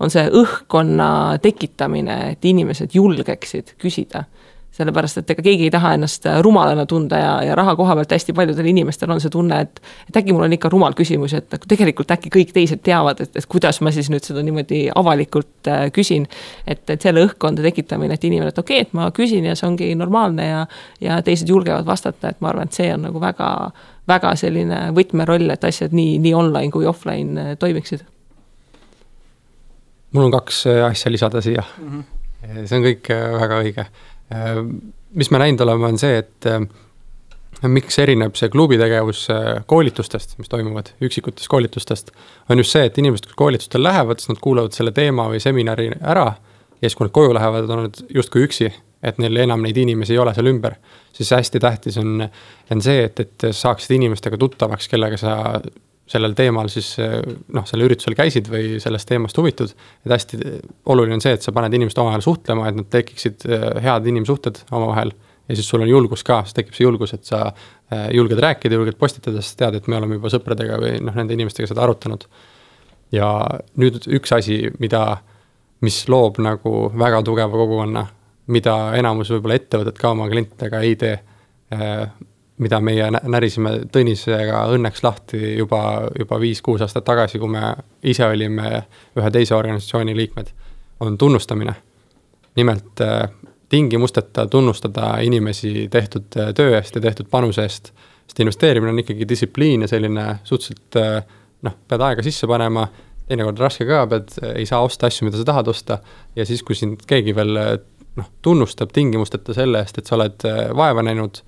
on 0.00 0.10
see 0.10 0.28
õhkkonna 0.28 1.38
tekitamine, 1.42 2.32
et 2.32 2.44
inimesed 2.44 2.94
julgeksid 2.94 3.74
küsida 3.78 4.24
sellepärast 4.72 5.20
et 5.20 5.30
ega 5.34 5.44
keegi 5.44 5.66
ei 5.68 5.72
taha 5.72 5.92
ennast 5.96 6.26
äh, 6.28 6.38
rumalana 6.44 6.86
tunda 6.88 7.18
ja, 7.20 7.32
ja 7.44 7.56
raha 7.58 7.74
koha 7.76 7.96
pealt 7.98 8.12
hästi 8.14 8.32
paljudel 8.36 8.68
inimestel 8.70 9.10
on 9.12 9.20
see 9.20 9.32
tunne, 9.32 9.60
et 9.66 9.80
et 10.08 10.16
äkki 10.22 10.32
mul 10.32 10.46
on 10.46 10.56
ikka 10.56 10.70
rumal 10.72 10.96
küsimus, 10.96 11.34
et 11.36 11.48
nagu 11.52 11.68
tegelikult 11.68 12.10
äkki 12.14 12.32
kõik 12.32 12.54
teised 12.56 12.80
teavad, 12.84 13.20
et, 13.20 13.36
et 13.36 13.48
kuidas 13.52 13.82
ma 13.84 13.92
siis 13.92 14.08
nüüd 14.12 14.24
seda 14.24 14.44
niimoodi 14.44 14.86
avalikult 14.96 15.68
äh, 15.68 15.84
küsin. 15.92 16.26
et, 16.66 16.82
et 16.88 17.04
selle 17.04 17.26
õhkkonda 17.26 17.64
tekitamine, 17.68 18.16
et 18.16 18.24
inimene, 18.24 18.52
et 18.54 18.62
okei 18.62 18.80
okay,, 18.80 18.88
et 18.88 18.96
ma 18.96 19.10
küsin 19.14 19.48
ja 19.48 19.56
see 19.58 19.68
ongi 19.68 19.90
normaalne 19.98 20.46
ja 20.46 20.62
ja 21.00 21.18
teised 21.22 21.48
julgevad 21.48 21.86
vastata, 21.86 22.32
et 22.32 22.40
ma 22.40 22.52
arvan, 22.52 22.70
et 22.70 22.78
see 22.78 22.88
on 22.94 23.04
nagu 23.08 23.20
väga, 23.20 23.50
väga 24.08 24.32
selline 24.40 24.86
võtmeroll, 24.96 25.50
et 25.52 25.64
asjad 25.68 25.92
nii, 25.92 26.16
nii 26.22 26.32
online 26.38 26.72
kui 26.72 26.88
offline 26.88 27.52
äh, 27.52 27.58
toimiksid. 27.58 28.06
mul 30.12 30.30
on 30.30 30.32
kaks 30.32 30.64
asja 30.88 31.12
lisada 31.12 31.40
siia 31.40 31.62
mm. 31.78 31.90
-hmm. 31.90 32.64
see 32.66 32.78
on 32.78 32.88
kõik 32.88 33.12
väga 33.12 33.60
õige 33.60 33.86
Äh, 33.86 34.11
mis 35.14 35.30
me 35.30 35.38
näinud 35.42 35.60
oleme, 35.60 35.90
on 35.92 35.98
see, 36.00 36.22
et 36.22 36.46
äh, 36.48 36.62
miks 37.68 37.98
erineb 38.02 38.36
see 38.38 38.50
klubi 38.52 38.78
tegevus 38.80 39.26
äh, 39.30 39.60
koolitustest, 39.70 40.38
mis 40.40 40.50
toimuvad, 40.52 40.92
üksikutest 41.04 41.50
koolitustest, 41.52 42.10
on 42.50 42.62
just 42.62 42.74
see, 42.74 42.86
et 42.88 42.98
inimesed, 42.98 43.28
kes 43.28 43.38
koolitustel 43.38 43.84
lähevad, 43.84 44.22
siis 44.22 44.32
nad 44.32 44.40
kuulavad 44.42 44.74
selle 44.76 44.94
teema 44.96 45.28
või 45.30 45.42
seminari 45.42 45.90
ära 46.00 46.30
ja 46.82 46.88
siis, 46.88 46.96
kui 46.98 47.06
nad 47.06 47.14
koju 47.14 47.36
lähevad, 47.36 47.70
on 47.70 47.84
nad 47.86 48.02
justkui 48.14 48.46
üksi, 48.48 48.72
et 49.02 49.18
neil 49.22 49.42
enam 49.44 49.62
neid 49.62 49.78
inimesi 49.78 50.14
ei 50.16 50.20
ole 50.22 50.34
seal 50.34 50.50
ümber. 50.50 50.76
siis 51.12 51.30
hästi 51.30 51.60
tähtis 51.60 51.98
on, 51.98 52.28
on 52.70 52.82
see, 52.82 53.04
et, 53.04 53.20
et 53.20 53.48
saaksid 53.50 53.96
inimestega 53.98 54.38
tuttavaks, 54.38 54.88
kellega 54.88 55.18
sa 55.20 55.36
sellel 56.12 56.34
teemal 56.36 56.68
siis 56.72 56.94
noh, 56.98 57.64
sellel 57.68 57.88
üritusel 57.88 58.16
käisid 58.18 58.48
või 58.52 58.78
sellest 58.82 59.08
teemast 59.08 59.38
huvitud. 59.38 59.72
et 60.04 60.12
hästi 60.12 60.40
oluline 60.92 61.16
on 61.16 61.24
see, 61.24 61.34
et 61.36 61.44
sa 61.44 61.54
paned 61.54 61.74
inimesed 61.76 61.98
omavahel 62.02 62.24
suhtlema, 62.24 62.68
et 62.68 62.78
nad 62.78 62.88
tekiksid 62.92 63.46
äh, 63.48 63.68
head 63.84 64.08
inimsuhted 64.12 64.64
omavahel. 64.70 65.12
ja 65.48 65.58
siis 65.58 65.68
sul 65.68 65.82
on 65.82 65.90
julgus 65.90 66.24
ka, 66.24 66.42
siis 66.46 66.56
tekib 66.58 66.76
see 66.76 66.86
julgus, 66.86 67.14
et 67.16 67.24
sa 67.28 67.44
äh, 67.48 68.08
julged 68.16 68.40
rääkida, 68.40 68.78
julged 68.78 68.98
postitada, 69.00 69.42
sest 69.42 69.58
tead, 69.60 69.78
et 69.78 69.88
me 69.90 69.98
oleme 69.98 70.18
juba 70.18 70.32
sõpradega 70.32 70.80
või 70.82 70.96
noh, 71.02 71.16
nende 71.18 71.36
inimestega 71.38 71.70
seda 71.70 71.84
arutanud. 71.86 72.26
ja 73.12 73.28
nüüd 73.76 74.02
üks 74.18 74.32
asi, 74.36 74.64
mida, 74.80 75.22
mis 75.84 76.02
loob 76.08 76.40
nagu 76.42 76.90
väga 76.98 77.22
tugeva 77.26 77.52
kogukonna, 77.64 78.06
mida 78.52 78.76
enamus 78.98 79.30
võib-olla 79.32 79.58
ettevõtted 79.60 79.98
ka 80.00 80.12
oma 80.14 80.28
klientidega 80.30 80.80
ei 80.84 80.96
tee 80.98 81.16
äh, 81.16 82.06
mida 82.62 82.80
meie 82.84 83.08
närisime 83.10 83.74
Tõnisega 83.92 84.64
õnneks 84.74 85.02
lahti 85.04 85.40
juba, 85.56 85.82
juba 86.18 86.38
viis-kuus 86.40 86.82
aastat 86.84 87.04
tagasi, 87.06 87.40
kui 87.42 87.50
me 87.50 87.72
ise 88.08 88.26
olime 88.26 88.70
ühe 89.18 89.30
teise 89.34 89.56
organisatsiooni 89.56 90.14
liikmed, 90.16 90.52
on 91.00 91.18
tunnustamine. 91.18 91.74
nimelt 92.56 93.00
äh, 93.00 93.30
tingimusteta 93.68 94.46
tunnustada 94.46 95.18
inimesi 95.24 95.88
tehtud 95.90 96.36
äh, 96.36 96.50
töö 96.54 96.76
eest 96.76 96.94
ja 96.94 97.00
tehtud 97.00 97.30
panuse 97.30 97.62
eest. 97.62 97.92
sest 98.26 98.40
investeerimine 98.40 98.92
on 98.92 98.98
ikkagi 98.98 99.28
distsipliin 99.28 99.82
ja 99.82 99.88
selline 99.88 100.26
suhteliselt 100.44 100.96
äh, 100.96 101.24
noh, 101.62 101.78
pead 101.88 102.00
aega 102.00 102.22
sisse 102.22 102.46
panema, 102.46 102.86
teinekord 103.28 103.58
raske 103.58 103.86
ka, 103.88 104.04
pead, 104.06 104.36
ei 104.54 104.66
saa 104.66 104.82
osta 104.84 105.06
asju, 105.06 105.26
mida 105.26 105.40
sa 105.40 105.44
tahad 105.44 105.68
osta. 105.68 105.98
ja 106.36 106.46
siis, 106.46 106.62
kui 106.62 106.76
sind 106.76 107.06
keegi 107.06 107.34
veel 107.34 107.58
noh, 108.16 108.28
tunnustab 108.42 108.92
tingimusteta 108.92 109.54
selle 109.56 109.80
eest, 109.80 109.98
et 109.98 110.06
sa 110.06 110.18
oled 110.18 110.44
vaeva 110.76 111.02
näinud 111.02 111.40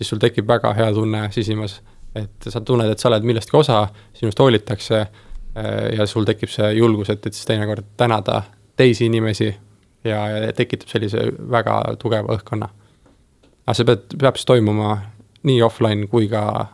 siis 0.00 0.08
sul 0.08 0.20
tekib 0.20 0.48
väga 0.48 0.72
hea 0.74 0.92
tunne 0.96 1.26
sisimas. 1.32 1.80
et 2.14 2.46
sa 2.48 2.58
tunned, 2.60 2.90
et 2.90 2.98
sa 2.98 3.06
oled 3.06 3.22
millestki 3.22 3.54
osa, 3.54 3.84
sinust 4.18 4.40
hoolitakse 4.42 4.96
äh, 4.98 5.84
ja 5.94 6.06
sul 6.10 6.24
tekib 6.26 6.50
see 6.50 6.72
julgus, 6.74 7.12
et, 7.12 7.26
et 7.26 7.36
siis 7.36 7.46
teinekord 7.46 7.84
tänada 7.96 8.42
teisi 8.76 9.06
inimesi 9.06 9.46
ja, 10.04 10.24
ja 10.28 10.52
tekitab 10.56 10.90
sellise 10.90 11.28
väga 11.52 11.76
tugeva 12.02 12.34
õhkkonna. 12.34 12.68
aga 13.66 13.76
see 13.78 13.86
peab, 13.86 14.10
peab 14.18 14.40
siis 14.40 14.50
toimuma 14.50 14.96
nii 15.46 15.62
offline 15.62 16.10
kui 16.10 16.26
ka 16.28 16.66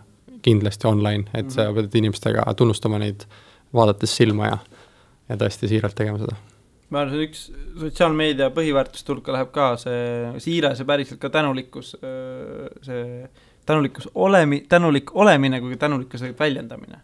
kindlasti 0.42 0.88
online, 0.88 1.28
et 1.34 1.46
-hmm. 1.46 1.54
sa 1.58 1.72
pead 1.74 1.94
inimestega 1.94 2.54
tunnustama 2.56 2.98
neid, 2.98 3.28
vaadates 3.74 4.16
silma 4.16 4.46
ja, 4.46 4.58
ja 5.28 5.36
tõesti 5.36 5.68
siiralt 5.68 5.94
tegema 5.94 6.18
seda 6.18 6.36
ma 6.90 7.02
arvan, 7.02 7.16
see 7.16 7.26
üks 7.26 7.42
sotsiaalmeedia 7.80 8.52
põhiväärtuste 8.54 9.12
hulka 9.12 9.34
läheb 9.34 9.50
ka 9.54 9.72
see 9.80 10.40
siiras 10.42 10.80
ja 10.82 10.86
päriselt 10.88 11.20
ka 11.22 11.30
tänulikkus, 11.34 11.96
see 12.86 13.02
tänulikkus 13.66 14.08
olemi-, 14.14 14.62
tänulik 14.68 15.10
olemine 15.16 15.60
kui 15.60 15.74
ka 15.74 15.86
tänulikkuse 15.86 16.34
väljendamine. 16.38 17.00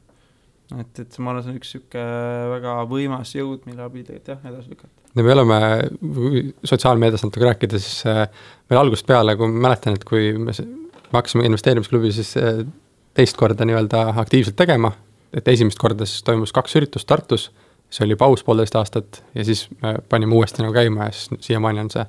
et, 0.81 0.99
et 1.03 1.19
ma 1.19 1.33
arvan, 1.33 1.45
see 1.45 1.53
on 1.53 1.59
üks 1.59 1.73
niisugune 1.75 2.53
väga 2.55 2.77
võimas 2.89 3.35
jõud, 3.37 3.67
mille 3.69 3.83
abil 3.85 4.07
tegelikult 4.07 4.31
jah, 4.33 4.45
edasi 4.53 4.73
lükata. 4.73 4.95
no 5.15 5.27
me 5.27 5.35
oleme 5.35 5.59
sotsiaalmeedias 6.71 7.27
natuke 7.27 7.49
rääkida, 7.49 7.83
siis 7.83 8.07
äh, 8.07 8.23
meil 8.71 8.81
algusest 8.85 9.09
peale, 9.11 9.37
kui 9.37 9.51
ma 9.51 9.67
mäletan, 9.69 9.99
et 9.99 10.07
kui 10.09 10.31
me 10.39 10.55
hakkasime 11.13 11.45
investeerimisklubi 11.51 12.15
siis 12.15 12.37
äh, 12.41 12.63
teist 13.19 13.37
korda 13.37 13.67
nii-öelda 13.69 14.07
aktiivselt 14.23 14.57
tegema, 14.57 14.95
et 15.35 15.49
esimest 15.49 15.81
korda 15.83 16.07
siis 16.09 16.23
toimus 16.25 16.55
kaks 16.55 16.79
üritust 16.81 17.11
Tartus 17.11 17.51
siis 17.93 18.07
oli 18.07 18.17
paus 18.17 18.45
poolteist 18.45 18.77
aastat 18.81 19.21
ja 19.35 19.45
siis 19.45 19.67
me 19.83 19.97
panime 20.09 20.35
uuesti 20.35 20.65
nagu 20.65 20.73
käima 20.75 21.11
ja 21.11 21.13
siis 21.13 21.45
siiamaani 21.49 21.85
on 21.85 21.91
see 21.93 22.05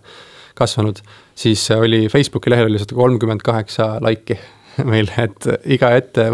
kasvanud. 0.55 1.01
siis 1.35 1.65
oli 1.75 2.07
Facebooki 2.11 2.49
lehel 2.53 2.71
oli 2.71 2.79
sada 2.79 2.95
kolmkümmend 2.95 3.43
kaheksa 3.43 3.97
laiki 4.01 4.39
meil, 4.91 5.11
et 5.19 5.47
iga 5.75 5.91
ette, 5.97 6.29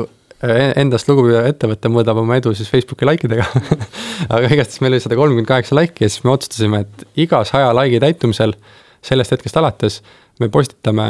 endast 0.79 1.09
lugupidav 1.09 1.49
ettevõte 1.49 1.91
mõõdab 1.91 2.21
oma 2.21 2.37
edu 2.39 2.53
siis 2.55 2.69
Facebooki 2.71 3.07
like 3.09 3.27
idega 3.27 3.47
aga 4.35 4.45
igastahes 4.53 4.83
meil 4.85 4.95
oli 4.95 5.03
sada 5.03 5.17
kolmkümmend 5.19 5.49
kaheksa 5.49 5.79
laiki 5.79 6.05
ja 6.05 6.11
siis 6.11 6.23
me 6.27 6.35
otsustasime, 6.35 6.85
et 6.85 7.25
iga 7.25 7.41
saja 7.47 7.73
like'i 7.81 8.03
täitumisel 8.05 8.53
sellest 9.01 9.33
hetkest 9.33 9.57
alates 9.57 10.01
me 10.39 10.49
postitame 10.53 11.09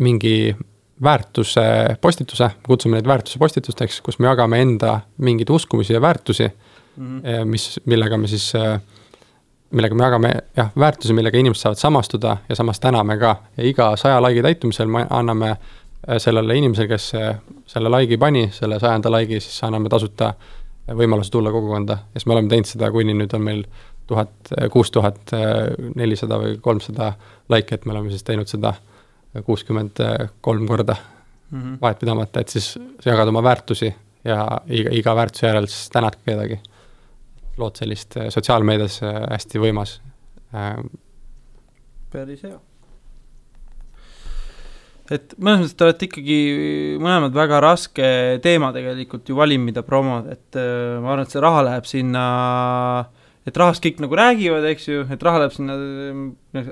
mingi 0.00 0.54
väärtuse 1.02 1.62
postituse, 2.00 2.50
kutsume 2.66 2.98
neid 2.98 3.08
väärtuse 3.08 3.40
postitusteks, 3.40 4.02
kus 4.04 4.18
me 4.20 4.28
jagame 4.28 4.60
enda 4.60 4.98
mingeid 5.24 5.48
uskumusi 5.50 5.94
ja 5.96 6.00
väärtusi 6.02 6.50
mm, 6.96 7.20
-hmm. 7.20 7.44
mis, 7.44 7.80
millega 7.84 8.16
me 8.16 8.28
siis, 8.28 8.52
äh, 8.54 8.80
millega 9.70 9.94
me 9.94 10.04
jagame 10.04 10.32
jah, 10.56 10.70
väärtusi, 10.78 11.12
millega 11.12 11.38
inimesed 11.38 11.62
saavad 11.62 11.78
samastuda 11.78 12.36
ja 12.48 12.56
samas 12.56 12.80
täname 12.80 13.18
ka. 13.18 13.36
ja 13.56 13.64
iga 13.64 13.96
saja 13.96 14.22
like'i 14.22 14.42
täitumisel 14.42 14.86
me 14.86 15.06
anname 15.10 15.50
äh, 15.50 16.18
sellele 16.18 16.56
inimesele, 16.56 16.88
kes 16.88 17.12
selle 17.66 17.88
like'i 17.88 18.18
pani, 18.18 18.48
selle 18.52 18.80
sajanda 18.80 19.10
like'i, 19.10 19.40
siis 19.40 19.64
anname 19.64 19.88
tasuta 19.88 20.34
võimaluse 20.88 21.30
tulla 21.30 21.50
kogukonda 21.50 21.92
ja 21.92 22.18
siis 22.20 22.26
me 22.26 22.32
oleme 22.32 22.48
teinud 22.48 22.66
seda, 22.66 22.90
kuni 22.90 23.14
nüüd 23.14 23.34
on 23.34 23.42
meil 23.42 23.64
tuhat, 24.06 24.32
kuus 24.72 24.90
tuhat 24.90 25.30
nelisada 25.94 26.38
või 26.38 26.56
kolmsada 26.60 27.12
like'i, 27.48 27.74
et 27.74 27.86
me 27.86 27.92
oleme 27.92 28.10
siis 28.10 28.24
teinud 28.26 28.48
seda 28.48 28.74
kuuskümmend 29.46 30.00
kolm 30.40 30.66
korda 30.66 30.96
mm 31.50 31.60
-hmm. 31.62 31.78
vahet 31.80 31.98
pidamata, 31.98 32.40
et 32.40 32.48
siis 32.48 32.78
jagada 33.04 33.28
oma 33.28 33.42
väärtusi 33.42 33.94
ja 34.24 34.60
iga, 34.68 34.90
iga 34.92 35.14
väärtuse 35.16 35.46
järel 35.46 35.66
siis 35.66 35.90
tänad 35.90 36.16
kedagi 36.24 36.60
lood 37.60 37.78
sellist 37.80 38.16
äh, 38.18 38.30
sotsiaalmeedias 38.32 39.00
äh, 39.04 39.20
hästi 39.34 39.62
võimas. 39.62 39.98
Äh, 40.56 40.82
päris 42.10 42.42
hea. 42.46 42.58
et 45.10 45.32
mõnes 45.42 45.64
mõttes 45.64 45.74
te 45.74 45.86
olete 45.86 46.06
ikkagi 46.06 46.40
mõlemad 47.02 47.34
väga 47.34 47.58
raske 47.64 48.10
teema 48.42 48.70
tegelikult 48.74 49.30
ju 49.30 49.38
valim, 49.38 49.64
mida 49.66 49.82
promoda, 49.86 50.36
et 50.36 50.58
ma 50.58 51.14
arvan, 51.14 51.24
et 51.26 51.34
see 51.34 51.42
raha 51.42 51.64
läheb 51.66 51.88
sinna 51.90 52.26
et 53.48 53.56
rahast 53.58 53.82
kõik 53.82 53.98
nagu 54.04 54.14
räägivad, 54.14 54.68
eks 54.70 54.86
ju, 54.86 55.02
et 55.10 55.24
raha 55.26 55.40
läheb 55.42 55.56
sinna, 55.56 55.76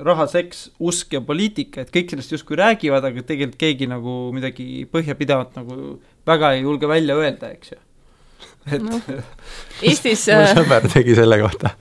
raha, 0.06 0.28
seks, 0.30 0.68
usk 0.78 1.16
ja 1.16 1.22
poliitika, 1.24 1.82
et 1.82 1.90
kõik 1.94 2.14
sellest 2.14 2.36
justkui 2.36 2.60
räägivad, 2.60 3.08
aga 3.10 3.26
tegelikult 3.26 3.58
keegi 3.58 3.90
nagu 3.90 4.16
midagi 4.36 4.86
põhjapidavat 4.92 5.58
nagu 5.58 5.98
väga 6.28 6.54
ei 6.54 6.62
julge 6.62 6.90
välja 6.90 7.18
öelda, 7.18 7.50
eks 7.56 7.74
ju 7.74 7.82
et 8.76 8.84
no. 8.84 9.00
Eestis 9.86 10.26
mul 10.30 10.44
äh, 10.44 10.54
sõber 10.58 10.88
tegi 10.92 11.16
selle 11.18 11.40
kohta. 11.42 11.72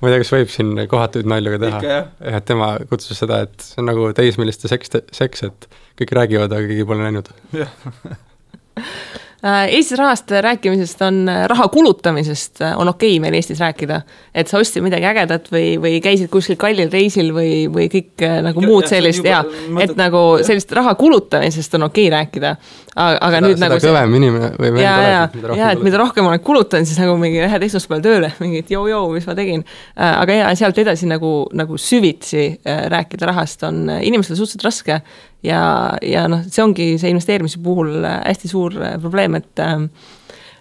ma 0.00 0.08
ei 0.08 0.14
tea, 0.14 0.22
kas 0.24 0.34
võib 0.34 0.52
siin 0.52 0.74
kohatuid 0.90 1.28
nalju 1.30 1.54
ka 1.54 1.62
teha. 1.66 2.02
et 2.34 2.48
tema 2.48 2.74
kutsus 2.90 3.22
seda, 3.22 3.44
et 3.46 3.56
see 3.62 3.82
on 3.82 3.90
nagu 3.92 4.10
teismeliste 4.16 4.70
seks, 4.72 4.96
seks, 5.14 5.46
et 5.50 5.68
kõik 6.00 6.16
räägivad, 6.18 6.54
aga 6.54 6.70
keegi 6.70 6.88
pole 6.88 7.04
näinud. 7.06 7.32
Äh, 9.42 9.72
Eestis 9.74 9.98
rahast 9.98 10.30
rääkimisest 10.30 11.00
on, 11.02 11.16
äh, 11.28 11.48
raha 11.50 11.64
kulutamisest 11.68 12.60
on 12.76 12.88
okei 12.88 13.16
okay 13.16 13.20
meil 13.20 13.34
Eestis 13.34 13.58
rääkida. 13.58 14.00
et 14.34 14.48
sa 14.48 14.58
ostsid 14.58 14.84
midagi 14.84 15.02
ägedat 15.04 15.48
või, 15.50 15.80
või 15.82 15.98
käisid 15.98 16.30
kuskil 16.30 16.54
kallil 16.56 16.92
reisil 16.92 17.32
või, 17.34 17.66
või 17.66 17.88
kõik 17.90 18.22
nagu 18.46 18.62
muud 18.62 18.86
sellist 18.86 19.26
ja, 19.26 19.42
et 19.82 19.96
nagu 19.98 20.38
sellist 20.46 20.70
raha 20.72 20.94
kulutamisest 20.94 21.74
on 21.74 21.88
okei 21.88 22.06
okay 22.06 22.14
rääkida. 22.14 22.54
Aga 22.96 23.38
seda, 23.38 23.40
nüüd 23.46 23.56
seda 23.56 23.68
nagu. 23.72 23.82
kõvem 23.86 24.16
inimene 24.18 24.52
või 24.60 24.82
ja, 24.82 24.94
ja, 25.00 25.22
ja 25.56 25.72
et 25.72 25.82
mida 25.84 26.00
rohkem 26.00 26.28
olen 26.28 26.42
kulutanud, 26.44 26.88
siis 26.88 27.00
nagu 27.00 27.16
mingi 27.20 27.40
lähed 27.40 27.66
esmaspäeval 27.68 28.04
tööle, 28.04 28.32
mingi 28.42 28.62
joo-joo, 28.68 29.06
mis 29.14 29.28
ma 29.28 29.36
tegin. 29.38 29.64
aga 29.96 30.38
ja 30.42 30.54
sealt 30.58 30.78
edasi 30.82 31.08
nagu, 31.08 31.34
nagu 31.56 31.80
süvitsi 31.80 32.50
rääkida 32.64 33.30
rahast 33.32 33.64
on 33.68 33.86
inimestel 34.00 34.36
suhteliselt 34.36 34.68
raske 34.68 35.00
ja, 35.46 35.62
ja 36.02 36.26
noh, 36.30 36.42
see 36.46 36.64
ongi 36.64 36.88
see 37.00 37.12
investeerimise 37.12 37.60
puhul 37.62 38.02
hästi 38.06 38.50
suur 38.50 38.76
äh, 38.80 38.96
probleem, 39.02 39.36
et 39.40 39.62
äh, 39.62 39.86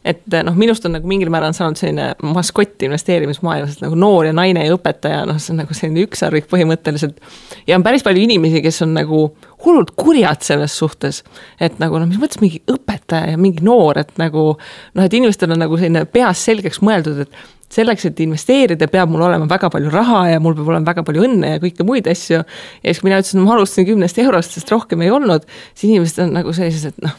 et 0.05 0.33
äh, 0.33 0.43
noh, 0.45 0.55
minust 0.57 0.85
on 0.87 0.95
nagu 0.95 1.07
mingil 1.09 1.29
määral 1.33 1.53
saanud 1.55 1.79
selline 1.79 2.11
maskott 2.25 2.81
investeerimismaailmas, 2.87 3.77
et 3.77 3.85
nagu 3.85 3.97
noor 3.99 4.29
ja 4.29 4.33
naine 4.35 4.65
ja 4.65 4.75
õpetaja, 4.75 5.23
noh, 5.29 5.37
see 5.41 5.53
on 5.53 5.61
nagu 5.61 5.77
selline 5.77 6.05
ükssarvik 6.07 6.49
põhimõtteliselt. 6.51 7.21
ja 7.67 7.77
on 7.77 7.85
päris 7.85 8.05
palju 8.05 8.25
inimesi, 8.25 8.63
kes 8.65 8.81
on 8.85 8.95
nagu 8.97 9.23
hullult 9.65 9.93
kurjad 9.99 10.41
selles 10.45 10.75
suhtes. 10.77 11.23
et 11.59 11.79
nagu 11.79 12.01
noh, 12.01 12.09
mis 12.09 12.21
mõttes 12.21 12.41
mingi 12.41 12.63
õpetaja 12.71 13.35
ja 13.35 13.39
mingi 13.41 13.63
noor, 13.65 14.01
et 14.01 14.13
nagu 14.21 14.51
noh, 14.57 15.05
et 15.05 15.13
inimestel 15.13 15.53
on 15.53 15.65
nagu 15.65 15.77
selline 15.77 16.05
peas 16.09 16.45
selgeks 16.49 16.81
mõeldud, 16.81 17.25
et 17.25 17.41
selleks, 17.71 18.03
et 18.09 18.19
investeerida, 18.25 18.89
peab 18.91 19.11
mul 19.13 19.23
olema 19.23 19.47
väga 19.47 19.69
palju 19.71 19.91
raha 19.93 20.25
ja 20.33 20.41
mul 20.43 20.57
peab 20.57 20.73
olema 20.73 20.91
väga 20.91 21.05
palju 21.07 21.23
õnne 21.27 21.55
ja 21.55 21.61
kõike 21.63 21.85
muid 21.87 22.09
asju. 22.11 22.41
ja 22.41 22.87
siis, 22.87 22.99
kui 22.99 23.07
mina 23.07 23.21
ütlesin, 23.21 23.45
ma 23.45 23.55
alustasin 23.55 23.87
kümnest 23.87 24.19
eurost, 24.19 24.57
sest 24.57 24.71
rohkem 24.73 25.05
ei 25.05 25.13
olnud, 25.13 25.45
siis 25.71 25.91
inimesed 25.93 26.25
on 26.25 26.33
nagu 26.41 26.55
sellised, 26.57 26.97
et 26.97 27.05
noh 27.05 27.15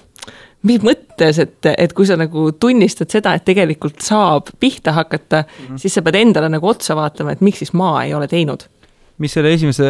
mis 0.69 0.83
mõttes, 0.85 1.41
et, 1.43 1.71
et 1.73 1.93
kui 1.97 2.07
sa 2.07 2.17
nagu 2.21 2.51
tunnistad 2.61 3.11
seda, 3.11 3.35
et 3.35 3.45
tegelikult 3.47 4.03
saab 4.05 4.53
pihta 4.61 4.95
hakata 4.95 5.43
mm, 5.43 5.65
-hmm. 5.67 5.83
siis 5.83 5.95
sa 5.95 6.03
pead 6.03 6.21
endale 6.21 6.49
nagu 6.53 6.69
otsa 6.69 6.97
vaatama, 6.97 7.33
et 7.33 7.41
miks 7.41 7.65
siis 7.65 7.73
ma 7.73 7.97
ei 8.05 8.15
ole 8.15 8.29
teinud 8.29 8.69
mis 9.23 9.35
selle 9.37 9.53
esimese 9.55 9.89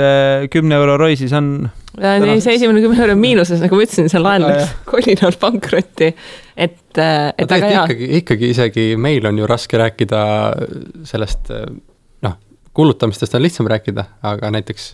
kümne 0.53 0.77
euro 0.77 0.97
ROI 1.01 1.17
siis 1.17 1.33
on? 1.37 1.69
see 1.95 2.57
esimene 2.57 2.83
kümme 2.83 2.99
euro 2.99 3.15
on 3.15 3.21
miinuses, 3.23 3.61
nagu 3.63 3.77
ma 3.77 3.85
ütlesin, 3.87 4.09
see 4.13 4.21
laen 4.23 4.45
läks 4.45 4.75
kolinal 4.89 5.37
pankrotti, 5.41 6.11
et, 6.57 6.81
et 6.99 7.47
aga 7.47 7.71
jaa. 7.71 7.85
ikkagi, 7.87 8.11
ikkagi 8.23 8.51
isegi 8.55 8.87
meil 9.01 9.27
on 9.29 9.39
ju 9.39 9.49
raske 9.49 9.81
rääkida 9.81 10.23
sellest 11.09 11.53
noh, 11.53 11.92
kulutamistest 12.73 13.35
on 13.37 13.43
lihtsam 13.45 13.69
rääkida, 13.69 14.05
aga 14.25 14.51
näiteks 14.55 14.87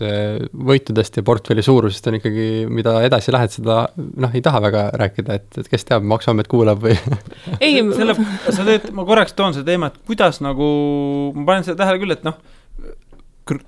võitudest 0.67 1.15
ja 1.19 1.23
portfelli 1.23 1.63
suurusest 1.63 2.09
on 2.11 2.17
ikkagi, 2.17 2.47
mida 2.67 2.97
edasi 3.07 3.31
lähed, 3.31 3.53
seda 3.55 3.77
noh, 3.95 4.33
ei 4.35 4.43
taha 4.43 4.59
väga 4.65 4.81
rääkida, 4.99 5.37
et, 5.39 5.47
et 5.61 5.69
kes 5.71 5.87
teab, 5.87 6.03
Maksuamet 6.11 6.49
kuulab 6.51 6.83
või 6.83 6.97
ei, 7.65 7.79
selle, 7.95 8.17
sa 8.49 8.67
teed, 8.67 8.89
ma 8.95 9.07
korraks 9.07 9.37
toon 9.37 9.55
selle 9.55 9.67
teema, 9.69 9.93
et 9.93 10.01
kuidas 10.09 10.41
nagu, 10.43 10.67
ma 11.37 11.47
panen 11.53 11.67
seda 11.67 11.85
tähele 11.85 12.03
küll, 12.03 12.17
et 12.17 12.27
noh 12.27 12.39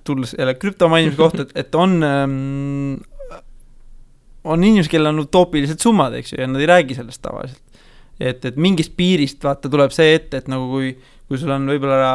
tulles 0.06 0.36
jälle 0.38 0.54
krüpto 0.62 0.89
mainimise 0.91 1.17
kohta, 1.17 1.41
et, 1.47 1.56
et 1.63 1.76
on 1.76 2.04
ähm,, 2.06 3.00
on 4.43 4.63
inimesi, 4.63 4.89
kellel 4.89 5.13
on 5.13 5.24
utoopilised 5.24 5.82
summad, 5.82 6.13
eks 6.17 6.34
ju, 6.34 6.41
ja 6.41 6.47
nad 6.50 6.62
ei 6.62 6.69
räägi 6.69 6.97
sellest 6.97 7.21
tavaliselt. 7.21 7.62
et, 8.19 8.45
et 8.45 8.58
mingist 8.62 8.93
piirist 8.97 9.43
vaata 9.43 9.69
tuleb 9.69 9.93
see 9.95 10.15
ette, 10.15 10.41
et 10.41 10.50
nagu 10.52 10.67
kui, 10.69 10.91
kui 11.30 11.39
sul 11.41 11.54
on 11.54 11.65
võib-olla 11.69 12.12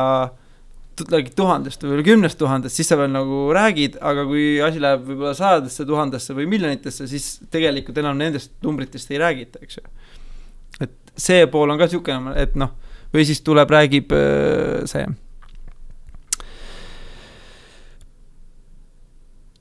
räägid 1.04 1.34
tuhandest 1.36 1.84
või 1.84 2.04
kümnest 2.06 2.38
tuhandest, 2.40 2.78
siis 2.78 2.88
sa 2.88 2.98
veel 2.98 3.12
nagu 3.12 3.46
räägid, 3.54 3.98
aga 4.00 4.24
kui 4.28 4.46
asi 4.64 4.80
läheb 4.82 5.04
võib-olla 5.04 5.34
sajadesse 5.36 5.86
tuhandesse 5.88 6.36
või 6.36 6.48
miljonitesse, 6.50 7.08
siis 7.10 7.28
tegelikult 7.52 7.98
enam 8.00 8.16
nendest 8.20 8.54
numbritest 8.64 9.12
ei 9.12 9.20
räägita, 9.20 9.60
eks 9.62 9.80
ju. 9.80 9.84
et 10.86 10.96
see 11.16 11.44
pool 11.52 11.72
on 11.72 11.80
ka 11.80 11.88
niisugune, 11.90 12.34
et 12.40 12.56
noh, 12.58 12.72
või 13.14 13.28
siis 13.28 13.44
tuleb, 13.44 13.70
räägib 13.76 14.16
äh, 14.16 14.82
see 14.88 15.06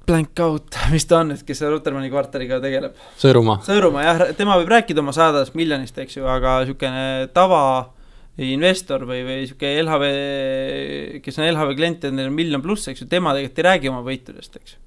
blank 0.05 0.39
out, 0.39 0.77
mis 0.93 1.05
ta 1.09 1.19
on 1.23 1.31
nüüd, 1.33 1.41
kes 1.45 1.63
Rutermanni 1.65 2.11
kvartaliga 2.13 2.59
tegeleb? 2.63 2.97
Sõõrumaa. 3.21 3.59
Sõõrumaa 3.65 4.05
jah, 4.05 4.23
tema 4.37 4.57
võib 4.61 4.69
rääkida 4.75 5.01
oma 5.01 5.13
sadadest 5.15 5.55
miljonist, 5.57 5.97
eks 5.97 6.19
ju, 6.19 6.27
aga 6.29 6.59
niisugune 6.61 7.31
tava 7.33 7.61
investor 8.43 9.05
või, 9.07 9.21
või 9.23 9.43
sihuke 9.47 9.69
LHV, 9.79 10.09
kes 11.23 11.39
on 11.39 11.47
LHV 11.47 11.75
klient 11.77 12.07
ja 12.07 12.11
neil 12.11 12.31
on 12.31 12.35
miljon 12.35 12.63
pluss, 12.63 12.89
eks 12.91 13.05
ju, 13.05 13.07
tema 13.11 13.35
tegelikult 13.35 13.61
ei 13.61 13.69
räägi 13.69 13.91
oma 13.91 14.01
võitudest, 14.05 14.59
eks 14.59 14.75
ju. 14.75 14.84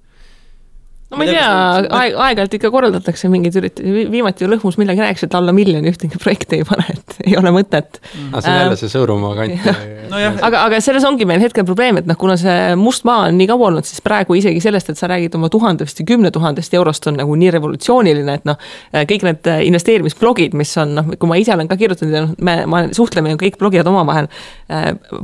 No 1.08 1.16
ma 1.16 1.24
ei 1.24 1.32
tea, 1.32 1.44
aeg, 1.88 2.16
aeg-ajalt 2.20 2.54
ikka 2.58 2.70
korraldatakse 2.72 3.30
mingeid 3.32 3.54
üritusi, 3.56 4.04
viimati 4.12 4.44
ju 4.44 4.50
Lõhmus 4.52 4.76
millegi 4.76 5.00
rääkis, 5.00 5.24
et 5.24 5.36
alla 5.38 5.54
miljoni 5.56 5.88
ühtegi 5.88 6.20
projekti 6.20 6.58
ei 6.58 6.66
pane, 6.68 6.84
et 6.92 7.14
ei 7.24 7.36
ole 7.40 7.52
mõtet. 7.54 7.96
Mm.. 8.12 8.34
aga 8.34 8.42
see 8.44 8.52
on 8.52 8.60
jälle 8.60 8.76
see 8.80 8.92
Sõõrumaa 8.92 9.38
kant. 9.38 9.70
No. 10.08 10.20
aga, 10.48 10.62
aga 10.66 10.80
selles 10.84 11.06
ongi 11.08 11.24
meil 11.28 11.40
hetkel 11.40 11.64
probleem, 11.68 12.00
et 12.00 12.08
noh, 12.08 12.18
kuna 12.20 12.36
see 12.40 12.74
must 12.80 13.06
maa 13.08 13.26
on 13.30 13.38
nii 13.40 13.48
kaua 13.48 13.70
olnud, 13.70 13.88
siis 13.88 14.02
praegu 14.04 14.36
isegi 14.36 14.60
sellest, 14.64 14.92
et 14.92 15.00
sa 15.00 15.08
räägid 15.08 15.36
oma 15.38 15.48
tuhandest 15.52 16.02
ja 16.02 16.06
kümne 16.08 16.32
tuhandest 16.34 16.76
eurost 16.76 17.08
on 17.08 17.16
nagu 17.20 17.38
nii 17.40 17.54
revolutsiooniline, 17.56 18.36
et 18.40 18.46
noh, 18.48 18.60
kõik 19.08 19.24
need 19.28 19.50
investeerimisblogid, 19.68 20.56
mis 20.60 20.74
on 20.80 20.94
noh, 21.00 21.10
kui 21.16 21.32
ma 21.32 21.40
ise 21.40 21.56
olen 21.56 21.72
ka 21.72 21.80
kirjutanud 21.80 22.18
ja 22.18 22.24
noh, 22.26 22.36
me, 22.44 22.58
ma 22.68 22.84
suhtleme 22.96 23.32
ju 23.32 23.40
kõik 23.46 23.58
blogijad 23.60 23.88
omavahel, 23.88 24.28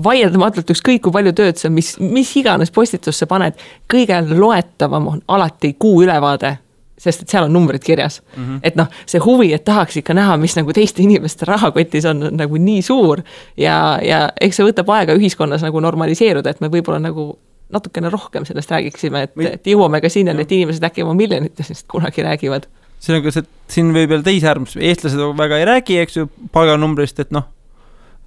vaieldamatult 0.09 0.73
ükskõik 0.73 1.05
kui 1.05 1.13
palju 1.13 1.37
tööd 1.37 1.61
sa 1.61 1.69
mis, 1.73 1.95
mis 2.01 2.33
iganes 2.41 2.73
postitusse 2.73 3.29
paned, 3.29 3.61
kõige 3.91 4.21
loetavam 4.33 5.13
on 5.13 5.25
alati 5.33 5.74
kuuülevaade 5.79 6.59
sest 6.99 7.25
et 7.25 7.33
seal 7.33 7.49
on 7.49 7.53
numbrid 7.53 7.83
kirjas 7.83 8.21
mm. 8.23 8.45
-hmm. 8.45 8.61
et 8.63 8.77
noh, 8.77 8.87
see 9.07 9.21
huvi, 9.21 9.53
et 9.53 9.65
tahaks 9.65 9.97
ikka 9.97 10.15
näha, 10.15 10.37
mis 10.37 10.55
nagu 10.57 10.73
teiste 10.73 11.03
inimeste 11.03 11.47
rahakotis 11.49 12.05
on, 12.11 12.23
on 12.23 12.37
nagu 12.37 12.57
nii 12.57 12.83
suur. 12.83 13.23
ja, 13.57 13.99
ja 14.03 14.29
eks 14.41 14.57
see 14.61 14.69
võtab 14.69 14.93
aega 14.95 15.17
ühiskonnas 15.19 15.67
nagu 15.67 15.81
normaliseeruda, 15.81 16.51
et 16.51 16.61
me 16.61 16.71
võib-olla 16.71 17.01
nagu 17.03 17.35
natukene 17.73 18.11
rohkem 18.11 18.45
sellest 18.45 18.71
räägiksime, 18.71 19.23
et, 19.27 19.37
et 19.51 19.67
jõuame 19.67 20.01
ka 20.01 20.09
sinnani, 20.13 20.45
et 20.45 20.53
inimesed 20.53 20.85
äkki 20.85 21.03
oma 21.03 21.15
miljonitest 21.19 21.87
kunagi 21.91 22.23
räägivad. 22.23 22.69
siin 23.01 23.19
on 23.19 23.25
ka 23.25 23.35
see, 23.35 23.49
siin 23.69 23.91
võib 23.93 24.09
veel 24.15 24.23
teise 24.23 24.49
äärmus, 24.49 24.77
eestlased 24.77 25.21
väga 25.39 25.59
ei 25.59 25.65
räägi, 25.69 25.99
eks 26.05 26.17
ju, 26.17 26.29
palganumbrist, 26.53 27.21
et 27.21 27.35
noh, 27.35 27.49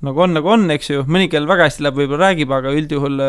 nagu 0.06 0.22
on, 0.22 0.36
nagu 0.38 0.52
on, 0.54 0.68
eks 0.76 0.92
ju, 0.92 1.06
mõni, 1.10 1.30
kellel 1.32 1.50
väga 1.50 1.70
hästi 1.70 1.86
läheb, 1.86 1.98
võib-olla 1.98 2.30
räägib, 2.30 2.52
aga 2.54 2.74
üldjuhul 2.78 3.24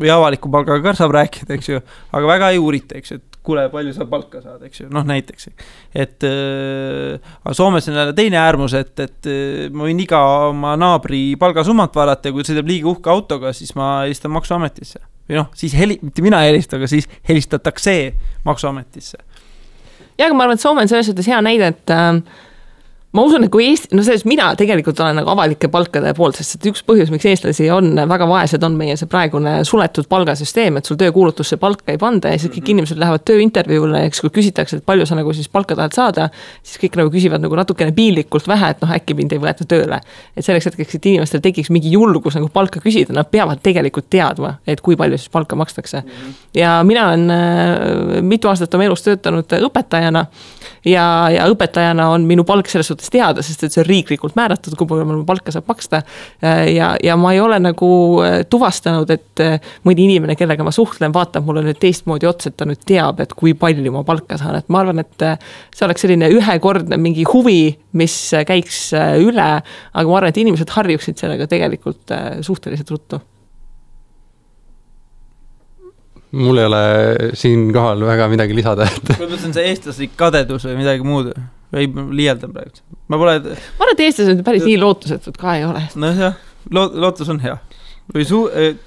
või 0.00 0.12
avaliku 0.12 0.50
palgaga 0.52 0.82
ka 0.84 0.98
saab 0.98 1.14
rääkida, 1.16 1.56
eks 1.56 1.70
ju, 1.72 1.80
aga 2.12 2.28
väga 2.28 2.50
ei 2.54 2.60
uurita, 2.60 2.98
eks 3.00 3.12
ju, 3.12 3.20
et 3.20 3.38
kuule, 3.46 3.64
palju 3.72 3.94
sa 3.96 4.06
palka 4.08 4.42
saad, 4.42 4.62
eks 4.68 4.82
ju, 4.82 4.88
noh 4.92 5.04
näiteks. 5.08 5.48
et 5.96 6.26
äh, 6.28 7.30
aga 7.44 7.54
Soomes 7.56 7.88
on 7.88 7.96
jälle 7.96 8.12
teine 8.16 8.38
äärmus, 8.40 8.74
et, 8.76 8.92
et 9.00 9.30
äh, 9.30 9.70
ma 9.72 9.88
võin 9.88 10.02
iga 10.04 10.20
oma 10.50 10.74
naabri 10.80 11.22
palgasummat 11.40 11.96
vaadata 11.96 12.28
ja 12.28 12.36
kui 12.36 12.44
sõidab 12.46 12.68
liiga 12.68 12.90
uhke 12.92 13.12
autoga, 13.12 13.54
siis 13.56 13.72
ma 13.78 14.02
helistan 14.04 14.34
maksuametisse. 14.36 15.00
või 15.30 15.40
noh, 15.40 15.48
siis 15.56 15.74
heli-, 15.78 15.98
mitte 16.02 16.22
mina 16.22 16.42
ei 16.44 16.52
helista, 16.52 16.76
aga 16.76 16.90
siis 16.90 17.08
helistatakse 17.28 17.96
maksuametisse. 18.44 19.18
jah, 20.18 20.28
aga 20.28 20.36
ma 20.36 20.46
arvan, 20.46 20.60
et 20.60 20.66
Soome 20.66 20.84
on 20.84 20.92
selles 20.92 21.08
suhtes 21.08 21.32
hea 21.32 21.40
näide, 21.44 21.72
et 21.72 21.96
äh, 21.96 22.20
ma 23.10 23.24
usun, 23.26 23.42
et 23.42 23.50
kui 23.50 23.64
Eesti, 23.66 23.90
no 23.96 24.04
selles 24.06 24.22
mina 24.28 24.52
tegelikult 24.58 25.00
olen 25.02 25.16
nagu 25.18 25.30
avalike 25.32 25.66
palkade 25.72 26.12
poolt, 26.14 26.38
sest 26.38 26.56
et 26.56 26.68
üks 26.70 26.84
põhjus, 26.86 27.10
miks 27.10 27.26
eestlasi 27.26 27.66
on 27.74 27.88
väga 28.10 28.28
vaesed, 28.30 28.62
on 28.62 28.76
meie 28.78 28.94
see 28.98 29.10
praegune 29.10 29.56
suletud 29.66 30.06
palgasüsteem, 30.10 30.78
et 30.78 30.86
sul 30.86 30.98
töökuulutusse 31.00 31.58
palka 31.60 31.90
ei 31.90 31.98
panda 31.98 32.30
ja 32.30 32.38
siis 32.38 32.52
kõik 32.52 32.62
mhm. 32.62 32.74
inimesed 32.76 33.00
lähevad 33.02 33.24
tööintervjuule, 33.26 34.04
eks 34.06 34.22
kui 34.22 34.34
küsitakse, 34.38 34.78
et 34.78 34.86
palju 34.86 35.08
sa 35.10 35.18
nagu 35.18 35.34
siis 35.34 35.50
palka 35.50 35.74
tahad 35.78 35.96
saada, 35.96 36.28
siis 36.62 36.78
kõik 36.84 37.00
nagu 37.00 37.10
küsivad 37.10 37.42
nagu 37.42 37.58
natukene 37.58 37.94
piinlikult 37.96 38.46
vähe, 38.50 38.70
et 38.76 38.84
noh, 38.84 38.94
äkki 38.94 39.18
mind 39.18 39.34
ei 39.34 39.42
võeta 39.42 39.66
tööle. 39.66 39.98
et 40.36 40.46
selleks 40.46 40.70
hetkeks, 40.70 40.94
et 41.00 41.10
inimestel 41.10 41.42
tekiks 41.42 41.72
mingi 41.74 41.90
julgus 41.90 42.38
nagu 42.38 42.46
palka 42.52 42.78
küsida, 42.84 43.16
nad 43.16 43.26
peavad 43.30 43.58
tegelikult 43.62 44.06
teadma, 44.10 44.54
et 44.66 44.80
kui 44.80 44.94
palju 44.96 45.18
siis 45.18 45.34
palka 45.34 45.58
makstakse. 45.58 46.04
Mhm. 46.06 46.38
ja 46.54 46.78
mina 46.86 47.08
olen 47.10 47.30
äh, 47.34 48.22
mitu 48.22 48.48
aastat 48.48 48.74
oma 48.78 48.86
elus 48.86 49.02
töötanud 49.02 49.58
õpetajana 49.58 50.28
ja, 50.86 51.04
ja 51.32 51.46
õpetajana 51.50 52.08
on 52.14 52.24
minu 52.28 52.44
palk 52.48 52.70
selles 52.70 52.90
suhtes 52.90 53.10
teada, 53.12 53.44
sest 53.44 53.64
et 53.66 53.74
see 53.74 53.82
on 53.82 53.88
riiklikult 53.88 54.36
määratud, 54.38 54.76
kui 54.78 54.88
palju 54.88 55.06
mul 55.08 55.24
palka 55.28 55.52
saab 55.54 55.68
maksta. 55.70 56.02
ja, 56.42 56.92
ja 57.02 57.16
ma 57.20 57.34
ei 57.34 57.40
ole 57.42 57.60
nagu 57.62 57.90
äh, 58.24 58.40
tuvastanud, 58.50 59.10
et 59.12 59.44
äh, 59.44 59.72
mõni 59.86 60.06
inimene, 60.08 60.36
kellega 60.38 60.64
ma 60.66 60.72
suhtlen, 60.74 61.14
vaatab 61.14 61.46
mulle 61.48 61.64
nüüd 61.66 61.80
teistmoodi 61.82 62.28
otsa, 62.30 62.50
et 62.50 62.58
ta 62.60 62.68
nüüd 62.68 62.84
teab, 62.88 63.20
et 63.24 63.34
kui 63.36 63.54
palju 63.58 63.94
ma 63.94 64.04
palka 64.06 64.38
saan, 64.40 64.60
et 64.60 64.70
ma 64.72 64.84
arvan, 64.84 65.02
et 65.04 65.26
äh, 65.26 65.36
see 65.74 65.86
oleks 65.88 66.06
selline 66.06 66.30
ühekordne 66.36 67.00
mingi 67.00 67.26
huvi, 67.28 67.62
mis 67.96 68.16
käiks 68.46 68.90
üle. 68.94 69.50
aga 69.60 70.06
ma 70.06 70.20
arvan, 70.20 70.30
et 70.30 70.40
inimesed 70.40 70.72
harjuksid 70.76 71.20
sellega 71.20 71.48
tegelikult 71.50 72.14
suhteliselt 72.46 72.94
ruttu 72.94 73.20
mul 76.32 76.60
ei 76.60 76.66
ole 76.68 76.82
siinkohal 77.38 78.04
väga 78.06 78.28
midagi 78.30 78.54
lisada, 78.54 78.86
et. 78.86 79.14
see 79.16 79.48
on 79.48 79.56
see 79.56 79.66
eestlaslik 79.72 80.12
kadedus 80.18 80.66
või 80.68 80.76
midagi 80.78 81.06
muud 81.06 81.32
või 81.74 81.88
liialdan 82.20 82.52
praegu, 82.54 82.82
ma 83.10 83.18
pole. 83.18 83.38
ma 83.40 83.86
arvan, 83.86 83.94
et 83.96 84.04
eestlased 84.06 84.44
päris 84.46 84.66
nii 84.66 84.78
lootusetud 84.80 85.38
ka 85.40 85.56
ei 85.58 85.66
ole. 85.66 85.82
nojah, 85.98 86.38
loot-, 86.70 86.94
lootus 87.02 87.32
on 87.32 87.42
hea 87.42 87.56
või 88.14 88.26
suu- 88.28 88.50
äh,, 88.50 88.78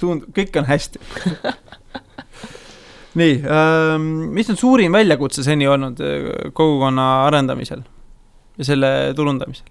suund, 0.00 0.28
kõik 0.36 0.60
on 0.60 0.68
hästi 0.68 1.00
nii 3.20 3.40
ähm,, 3.48 4.08
mis 4.36 4.52
on 4.52 4.60
suurim 4.60 4.96
väljakutse 4.96 5.44
seni 5.46 5.68
olnud 5.70 6.00
kogukonna 6.52 7.08
arendamisel 7.30 7.84
ja 8.58 8.68
selle 8.68 8.92
turundamisel? 9.16 9.68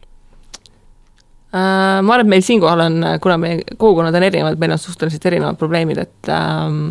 Äh, 1.55 2.01
ma 2.03 2.17
arvan, 2.17 2.25
et 2.25 2.31
meil 2.33 2.43
siinkohal 2.43 2.81
on, 2.83 2.95
kuna 3.23 3.37
meie 3.39 3.61
kogukonnad 3.79 4.15
on 4.17 4.23
erinevad, 4.27 4.59
meil 4.59 4.73
on 4.75 4.81
suhteliselt 4.81 5.23
erinevad 5.29 5.55
probleemid, 5.59 6.01
et 6.03 6.29
ähm, 6.33 6.89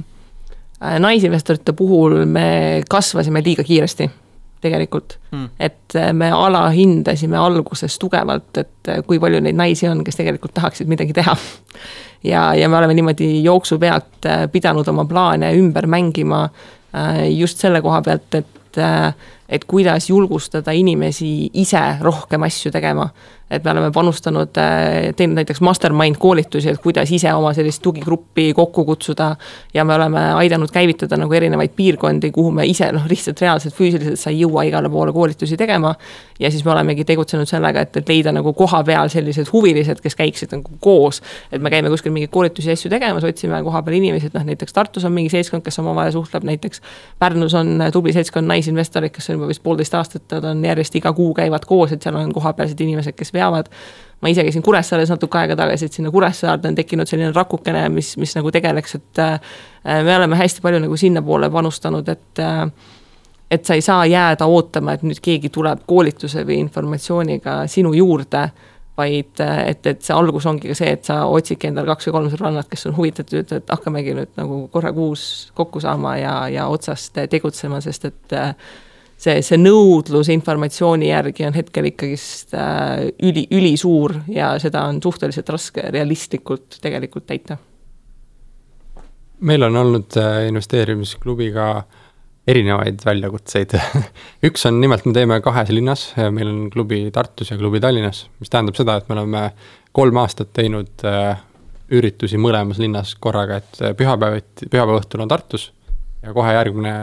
äh, 0.80 0.96
naisinvestorite 1.04 1.74
puhul 1.76 2.22
me 2.24 2.46
kasvasime 2.88 3.42
liiga 3.44 3.64
kiiresti 3.66 4.08
tegelikult. 4.64 5.18
Hmm.. 5.34 5.50
et 5.60 5.96
äh, 6.00 6.14
me 6.16 6.30
alahindasime 6.32 7.36
alguses 7.36 7.98
tugevalt, 8.00 8.56
et 8.56 8.92
kui 9.04 9.20
palju 9.20 9.42
neid 9.44 9.58
naisi 9.58 9.90
on, 9.90 10.00
kes 10.06 10.22
tegelikult 10.22 10.56
tahaksid 10.56 10.88
midagi 10.88 11.12
teha. 11.18 11.36
ja, 12.32 12.46
ja 12.56 12.70
me 12.72 12.80
oleme 12.80 12.96
niimoodi 12.96 13.28
jooksu 13.44 13.76
pealt 13.82 14.30
pidanud 14.52 14.88
oma 14.88 15.04
plaane 15.04 15.52
ümber 15.58 15.90
mängima 15.90 16.46
just 17.34 17.58
selle 17.58 17.80
koha 17.82 18.00
pealt, 18.06 18.36
et, 18.38 18.82
et 19.50 19.64
kuidas 19.66 20.06
julgustada 20.08 20.72
inimesi 20.72 21.50
ise 21.58 21.82
rohkem 22.00 22.46
asju 22.46 22.70
tegema 22.72 23.08
et 23.56 23.64
me 23.64 23.70
oleme 23.70 23.90
panustanud, 23.94 24.56
äh, 24.58 25.14
teinud 25.16 25.38
näiteks 25.38 25.60
mastermind 25.60 26.16
koolitusi, 26.18 26.68
et 26.70 26.80
kuidas 26.82 27.10
ise 27.12 27.32
oma 27.34 27.52
sellist 27.54 27.82
tugigruppi 27.82 28.52
kokku 28.54 28.84
kutsuda. 28.84 29.36
ja 29.74 29.84
me 29.84 29.94
oleme 29.94 30.20
aidanud 30.34 30.70
käivitada 30.70 31.16
nagu 31.16 31.32
erinevaid 31.32 31.70
piirkondi, 31.76 32.30
kuhu 32.30 32.50
me 32.50 32.66
ise 32.66 32.92
noh, 32.92 33.06
lihtsalt 33.10 33.40
reaalselt 33.40 33.74
füüsiliselt 33.74 34.18
sa 34.20 34.30
ei 34.30 34.40
jõua 34.40 34.64
igale 34.68 34.90
poole 34.90 35.12
koolitusi 35.12 35.56
tegema. 35.56 35.94
ja 36.40 36.50
siis 36.50 36.64
me 36.64 36.70
olemegi 36.70 37.04
tegutsenud 37.04 37.48
sellega, 37.48 37.80
et, 37.80 37.96
et 37.96 38.08
leida 38.08 38.32
nagu 38.32 38.52
koha 38.52 38.82
peal 38.84 39.08
sellised 39.08 39.52
huvilised, 39.52 40.00
kes 40.00 40.16
käiksid 40.16 40.52
nagu 40.52 40.78
koos. 40.80 41.22
et 41.52 41.62
me 41.62 41.70
käime 41.70 41.90
kuskil 41.90 42.12
mingeid 42.12 42.30
koolitusi 42.30 42.68
ja 42.68 42.78
asju 42.78 42.90
tegemas, 42.90 43.24
otsime 43.24 43.62
koha 43.62 43.82
peal 43.82 43.98
inimesi, 44.00 44.26
et 44.26 44.34
noh, 44.34 44.44
näiteks 44.44 44.72
Tartus 44.72 45.04
on 45.04 45.12
mingi 45.12 45.30
seltskond, 45.30 45.62
kes 45.62 45.78
omavahel 45.78 46.12
suhtleb, 46.12 46.44
näiteks. 46.44 46.80
Pärnus 47.18 47.54
on 47.54 47.82
tubli 47.92 48.12
seltskond 48.12 48.48
naisinvestoreid, 48.50 49.12
kes 49.14 49.30
on 49.30 49.38
juba 49.38 49.48
vist 49.48 49.62
poolteist 49.62 49.94
aastat, 49.94 50.24
nad 50.32 50.44
on 50.50 50.64
järjest 50.64 50.98
iga 50.98 51.12
kuu 51.12 51.34
käivad 51.34 51.66
koos, 51.68 51.92
et 51.92 52.02
seal 52.02 52.16
on 52.18 52.32
kohapealsed 52.34 52.80
inimesed, 52.80 53.14
kes 53.16 53.32
veavad. 53.32 53.43
Ma 53.50 54.32
ise 54.32 54.44
käisin 54.46 54.62
Kuressaares 54.64 55.10
natuke 55.12 55.38
aega 55.38 55.56
tagasi, 55.56 55.84
et 55.86 55.92
sinna 55.92 56.10
Kuressaarde 56.10 56.70
on 56.70 56.76
tekkinud 56.78 57.10
selline 57.10 57.32
rakukene, 57.36 57.86
mis, 57.92 58.14
mis 58.16 58.32
nagu 58.38 58.52
tegeleks, 58.54 58.94
et 58.96 59.20
äh, 59.20 59.40
me 59.84 60.16
oleme 60.16 60.38
hästi 60.40 60.64
palju 60.64 60.80
nagu 60.86 60.96
sinnapoole 60.96 61.50
panustanud, 61.52 62.08
et 62.08 62.44
äh, 62.44 62.68
et 63.50 63.64
sa 63.64 63.74
ei 63.76 63.82
saa 63.84 64.06
jääda 64.08 64.46
ootama, 64.50 64.94
et 64.96 65.02
nüüd 65.06 65.20
keegi 65.22 65.50
tuleb 65.52 65.84
koolituse 65.86 66.42
või 66.48 66.56
informatsiooniga 66.64 67.66
sinu 67.70 67.92
juurde 67.94 68.48
vaid 68.96 69.40
et, 69.42 69.86
et 69.86 70.02
see 70.02 70.14
algus 70.14 70.46
ongi 70.46 70.70
ka 70.70 70.76
see, 70.78 70.92
et 70.94 71.06
sa 71.06 71.24
otsidki 71.26 71.68
endale 71.68 71.90
kaks 71.90 72.08
või 72.08 72.14
kolm 72.16 72.30
sõbrannat, 72.32 72.68
kes 72.70 72.86
on 72.90 72.96
huvitatud, 72.96 73.52
et 73.56 73.70
hakkamegi 73.70 74.14
nüüd 74.14 74.34
nagu 74.38 74.60
korra 74.72 74.92
kuus 74.94 75.24
kokku 75.58 75.82
saama 75.82 76.16
ja, 76.20 76.34
ja 76.52 76.66
otsast 76.70 77.18
tegutsema, 77.30 77.82
sest 77.84 78.06
et 78.10 78.36
äh, 78.38 78.54
see, 79.16 79.42
see 79.44 79.58
nõudlus 79.60 80.30
informatsiooni 80.34 81.10
järgi 81.10 81.46
on 81.48 81.56
hetkel 81.56 81.90
ikkagist 81.90 82.54
äh, 82.58 83.08
üli, 83.24 83.46
ülisuur 83.54 84.16
ja 84.32 84.54
seda 84.62 84.86
on 84.90 85.00
suhteliselt 85.02 85.52
raske 85.54 85.86
realistlikult 85.94 86.80
tegelikult 86.82 87.26
täita. 87.30 87.58
meil 89.40 89.62
on 89.62 89.76
olnud 89.76 90.18
äh, 90.20 90.46
investeerimisklubiga 90.48 91.68
erinevaid 92.46 93.00
väljakutseid 93.04 93.72
üks 94.48 94.66
on 94.68 94.80
nimelt, 94.80 95.06
me 95.08 95.16
teeme 95.16 95.40
kahes 95.44 95.72
linnas, 95.72 96.10
meil 96.30 96.50
on 96.50 96.68
klubi 96.70 97.06
Tartus 97.12 97.50
ja 97.50 97.58
klubi 97.58 97.80
Tallinnas, 97.80 98.26
mis 98.40 98.52
tähendab 98.52 98.76
seda, 98.76 98.98
et 99.00 99.08
me 99.08 99.18
oleme 99.18 99.48
kolm 99.96 100.20
aastat 100.20 100.52
teinud 100.56 101.06
äh, 101.08 101.38
üritusi 101.94 102.38
mõlemas 102.40 102.80
linnas 102.80 103.14
korraga, 103.20 103.60
et 103.60 103.96
pühapäeviti, 103.96 104.68
pühapäeva 104.68 105.00
õhtul 105.00 105.24
on 105.24 105.30
Tartus 105.30 105.70
ja 106.24 106.32
kohe 106.36 106.52
järgmine 106.56 106.94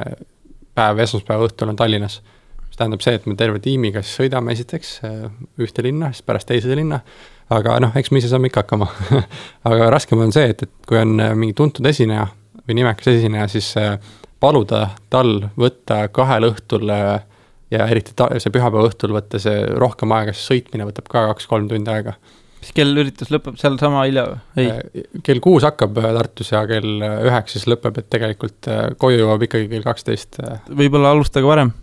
päev, 0.78 1.02
esmaspäeva 1.04 1.48
õhtul 1.48 1.72
on 1.72 1.80
Tallinnas. 1.80 2.22
mis 2.68 2.80
tähendab 2.80 3.04
see, 3.04 3.18
et 3.18 3.26
me 3.28 3.36
terve 3.36 3.60
tiimiga 3.60 4.04
siis 4.04 4.22
sõidame 4.22 4.54
esiteks 4.56 4.92
äh, 5.08 5.26
ühte 5.60 5.84
linna, 5.84 6.12
siis 6.12 6.26
pärast 6.26 6.48
teise 6.48 6.76
linna. 6.76 7.02
aga 7.50 7.80
noh, 7.84 7.96
eks 7.96 8.12
me 8.12 8.22
ise 8.22 8.32
saame 8.32 8.48
ikka 8.48 8.64
hakkama 8.64 8.88
aga 9.72 9.90
raskem 9.92 10.24
on 10.24 10.32
see, 10.32 10.54
et, 10.54 10.64
et 10.64 10.88
kui 10.88 11.02
on 11.02 11.20
äh, 11.20 11.36
mingi 11.36 11.58
tuntud 11.58 11.86
esineja 11.86 12.28
või 12.68 12.80
nimekas 12.80 13.12
esineja, 13.16 13.48
siis 13.52 13.74
äh, 13.82 13.98
paluda 14.40 14.88
tal 15.10 15.50
võtta 15.60 16.06
kahel 16.14 16.50
õhtul 16.52 16.90
ja 16.92 17.88
eriti 17.88 18.16
ta, 18.18 18.30
see 18.42 18.54
pühapäeva 18.54 18.88
õhtul 18.90 19.14
võtta 19.16 19.40
see 19.40 19.66
rohkem 19.80 20.12
aega, 20.16 20.34
sest 20.34 20.50
sõitmine 20.50 20.88
võtab 20.88 21.12
ka 21.12 21.28
kaks-kolm 21.32 21.70
tundi 21.70 21.92
aega 21.94 22.16
mis 22.62 22.74
kell 22.78 23.04
üritus 23.04 23.32
lõpeb, 23.34 23.58
sealsama 23.60 24.06
hilja 24.06 24.28
või? 24.30 24.66
ei. 24.66 25.06
kell 25.26 25.42
kuus 25.44 25.66
hakkab 25.66 25.98
Tartus 25.98 26.54
ja 26.54 26.64
kell 26.70 27.02
üheksa 27.02 27.58
siis 27.58 27.68
lõpeb, 27.70 27.98
et 28.02 28.10
tegelikult 28.14 28.70
koju 29.02 29.24
jõuab 29.24 29.48
ikkagi 29.48 29.70
kell 29.72 29.86
kaksteist. 29.86 30.42
võib-olla 30.70 31.16
alustage 31.16 31.48
varem? 31.48 31.74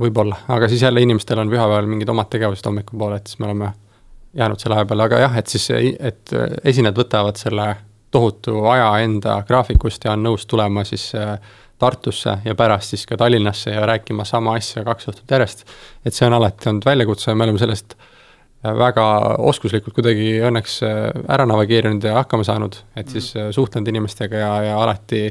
võib-olla, 0.00 0.38
aga 0.48 0.68
siis 0.70 0.82
jälle 0.86 1.02
inimestel 1.04 1.42
on 1.42 1.50
pühapäeval 1.50 1.88
mingid 1.90 2.08
omad 2.08 2.30
tegevused 2.32 2.66
hommikupoole, 2.66 3.20
et 3.20 3.30
siis 3.30 3.40
me 3.42 3.50
oleme 3.50 3.72
jäänud 4.38 4.62
selle 4.62 4.78
aja 4.78 4.86
peale, 4.88 5.06
aga 5.08 5.18
jah, 5.24 5.38
et 5.40 5.50
siis, 5.50 5.66
et 5.98 6.34
esinejad 6.64 6.98
võtavad 7.02 7.40
selle 7.40 7.66
tohutu 8.10 8.64
aja 8.70 8.92
enda 9.04 9.40
graafikust 9.46 10.06
ja 10.06 10.14
on 10.16 10.24
nõus 10.26 10.46
tulema 10.50 10.84
siis 10.86 11.10
Tartusse 11.80 12.34
ja 12.44 12.52
pärast 12.54 12.92
siis 12.92 13.06
ka 13.08 13.16
Tallinnasse 13.16 13.72
ja 13.72 13.86
rääkima 13.88 14.26
sama 14.28 14.52
asja 14.58 14.82
kaks 14.84 15.08
õhtut 15.08 15.30
järjest. 15.32 15.64
et 16.04 16.14
see 16.14 16.26
on 16.26 16.36
alati 16.36 16.68
olnud 16.68 16.84
väljakutse 16.84 17.30
ja 17.30 17.34
me 17.34 17.46
oleme 17.46 17.58
sellest 17.58 17.96
väga 18.60 19.04
oskuslikult 19.48 19.94
kuidagi 19.96 20.34
õnneks 20.44 20.80
ära 20.84 21.46
navigeerinud 21.48 22.04
ja 22.04 22.18
hakkama 22.18 22.44
saanud, 22.44 22.76
et 22.96 23.08
siis 23.08 23.32
mhm. 23.34 23.54
suhtlenud 23.56 23.88
inimestega 23.88 24.42
ja, 24.42 24.52
ja 24.68 24.76
alati 24.82 25.22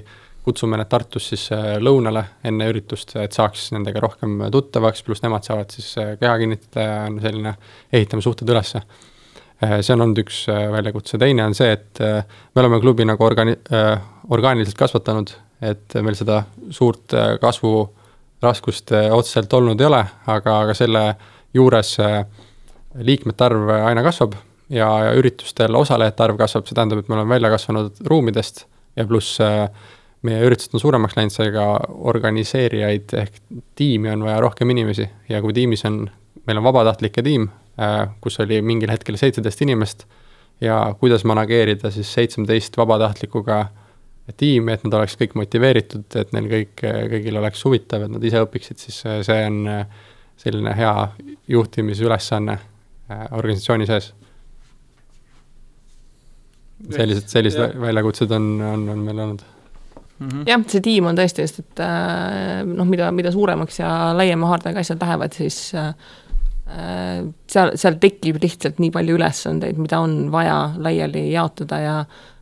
kutsume 0.49 0.79
need 0.79 0.89
Tartus 0.89 1.29
siis 1.31 1.45
äh, 1.53 1.75
lõunale 1.83 2.23
enne 2.47 2.69
üritust, 2.71 3.13
et 3.21 3.35
saaks 3.35 3.69
nendega 3.75 4.01
rohkem 4.03 4.39
tuttavaks, 4.53 5.03
pluss 5.05 5.23
nemad 5.25 5.45
saavad 5.45 5.75
siis 5.75 5.91
äh, 6.01 6.15
keha 6.19 6.37
kinnitada 6.41 6.85
ja 6.85 6.97
on 7.09 7.19
selline, 7.23 7.53
ehitame 7.93 8.25
suhted 8.25 8.49
ülesse. 8.49 8.81
Äh, 9.63 9.79
see 9.83 9.93
on 9.95 10.05
olnud 10.07 10.23
üks 10.23 10.41
väljakutse, 10.49 11.19
teine 11.21 11.45
on 11.45 11.57
see, 11.57 11.69
et 11.75 12.01
me 12.01 12.63
oleme 12.63 12.79
klubi 12.81 13.05
nagu 13.07 13.25
organi-, 13.27 13.59
orgaaniliselt 14.31 14.79
kasvatanud, 14.79 15.33
et 15.69 15.97
meil 15.99 16.15
seda 16.15 16.41
suurt 16.73 17.13
kasvuraskust 17.41 18.95
otseselt 19.11 19.53
olnud 19.53 19.81
ei 19.81 19.89
ole, 19.89 20.03
aga, 20.31 20.61
aga 20.63 20.77
selle 20.77 21.03
juures 21.53 21.97
liikmete 22.97 23.45
arv 23.45 23.69
aina 23.69 24.03
kasvab 24.05 24.33
ja, 24.69 24.89
ja 25.05 25.13
üritustel 25.17 25.75
osalejate 25.77 26.25
arv 26.25 26.37
kasvab, 26.39 26.67
see 26.67 26.77
tähendab, 26.77 27.01
et 27.03 27.09
me 27.09 27.17
oleme 27.17 27.35
välja 27.35 27.51
kasvanud 27.53 28.03
ruumidest 28.09 28.65
ja 28.97 29.05
pluss 29.09 29.39
äh, 29.43 29.67
meie 30.25 30.41
üritused 30.45 30.75
on 30.75 30.83
suuremaks 30.83 31.17
läinud, 31.17 31.33
seega 31.33 31.65
organiseerijaid 32.11 33.15
ehk 33.21 33.41
tiimi 33.79 34.11
on 34.13 34.25
vaja 34.27 34.39
rohkem 34.43 34.73
inimesi 34.73 35.07
ja 35.29 35.41
kui 35.43 35.55
tiimis 35.55 35.85
on, 35.87 36.03
meil 36.47 36.61
on 36.61 36.67
vabatahtlike 36.67 37.23
tiim, 37.25 37.49
äh, 37.79 38.01
kus 38.21 38.39
oli 38.43 38.61
mingil 38.65 38.91
hetkel 38.91 39.17
seitseteist 39.19 39.61
inimest 39.65 40.07
ja 40.61 40.81
kuidas 40.99 41.23
manageerida 41.29 41.91
siis 41.93 42.11
seitsmeteist 42.13 42.77
vabatahtlikuga 42.77 43.67
tiimi, 44.37 44.75
et 44.75 44.83
nad 44.85 44.93
oleks 44.99 45.15
kõik 45.17 45.33
motiveeritud, 45.39 46.05
et 46.19 46.33
neil 46.35 46.49
kõik, 46.51 46.83
kõigil 47.13 47.39
oleks 47.39 47.63
huvitav, 47.65 48.03
et 48.05 48.11
nad 48.13 48.25
ise 48.27 48.43
õpiksid, 48.43 48.81
siis 48.81 48.99
äh, 49.07 49.21
see 49.25 49.45
on 49.47 49.63
selline 50.39 50.71
hea 50.75 50.93
juhtimisülesanne 51.51 52.59
organisatsiooni 53.09 53.87
sees. 53.89 54.13
sellised, 56.89 57.27
sellised 57.27 57.79
väljakutsed 57.81 58.31
on, 58.31 58.51
on, 58.63 58.89
on 58.89 58.99
meil 59.03 59.19
olnud 59.19 59.41
mm 60.19 60.27
-hmm. 60.27 60.47
jah, 60.47 60.63
see 60.67 60.81
tiim 60.81 61.09
on 61.09 61.17
tõesti 61.17 61.43
just, 61.43 61.59
et 61.59 61.83
äh, 61.83 62.63
noh, 62.65 62.87
mida, 62.87 63.11
mida 63.11 63.31
suuremaks 63.31 63.79
ja 63.79 63.91
laiema 64.15 64.47
haardega 64.47 64.79
asjad 64.79 65.01
lähevad, 65.01 65.35
siis 65.35 65.75
äh, 65.75 65.93
seal, 67.47 67.71
seal 67.75 67.99
tekib 67.99 68.41
lihtsalt 68.41 68.79
nii 68.79 68.91
palju 68.91 69.15
ülesandeid, 69.15 69.77
mida 69.77 69.99
on 69.99 70.31
vaja 70.31 70.71
laiali 70.77 71.31
jaotada 71.31 71.79
ja 71.79 71.95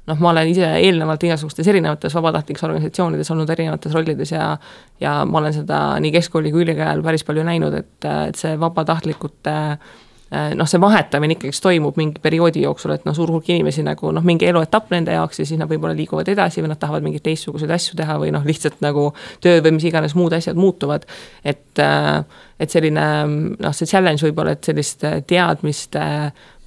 noh, 0.07 0.19
ma 0.19 0.29
olen 0.29 0.47
ise 0.47 0.67
eelnevalt 0.79 1.23
igasugustes 1.23 1.67
erinevates 1.67 2.15
vabatahtlikes 2.15 2.63
organisatsioonides 2.63 3.31
olnud 3.31 3.49
erinevates 3.49 3.93
rollides 3.93 4.31
ja 4.31 4.57
ja 4.99 5.25
ma 5.25 5.37
olen 5.39 5.53
seda 5.53 5.99
nii 5.99 6.11
keskkooli 6.11 6.51
kui 6.51 6.61
ülikooli 6.61 6.89
ajal 6.89 7.03
päris 7.03 7.23
palju 7.23 7.43
näinud, 7.43 7.73
et, 7.73 8.05
et 8.05 8.35
see 8.35 8.59
vabatahtlikute 8.59 9.55
äh, 9.55 9.79
Äh, 9.79 10.06
noh, 10.31 10.67
see 10.67 10.81
vahetamine 10.81 11.37
ikkagist 11.37 11.63
toimub 11.63 11.95
mingi 11.99 12.19
perioodi 12.23 12.65
jooksul, 12.65 12.95
et 12.97 13.05
noh, 13.07 13.15
suur 13.15 13.31
hulk 13.31 13.47
inimesi 13.53 13.85
nagu 13.85 14.11
noh, 14.15 14.25
mingi 14.27 14.49
eluetapp 14.49 14.91
nende 14.91 15.15
jaoks 15.15 15.39
ja 15.41 15.47
siis 15.47 15.59
nad 15.59 15.69
võib-olla 15.71 15.95
liiguvad 15.95 16.27
edasi 16.33 16.63
või 16.63 16.73
nad 16.73 16.81
tahavad 16.81 17.05
mingeid 17.05 17.23
teistsuguseid 17.29 17.71
asju 17.77 17.95
teha 17.99 18.17
või 18.19 18.33
noh, 18.35 18.43
lihtsalt 18.47 18.81
nagu 18.83 19.09
töö 19.43 19.61
või 19.63 19.77
mis 19.77 19.87
iganes 19.87 20.17
muud 20.19 20.35
asjad 20.35 20.59
muutuvad. 20.59 21.07
et, 21.43 21.79
äh, 21.79 22.23
et 22.59 22.73
selline 22.73 23.07
noh, 23.55 23.73
see 23.73 23.87
challenge 23.87 24.25
võib-olla, 24.25 24.57
et 24.57 24.67
sellist 24.67 25.05
teadmiste 25.27 26.03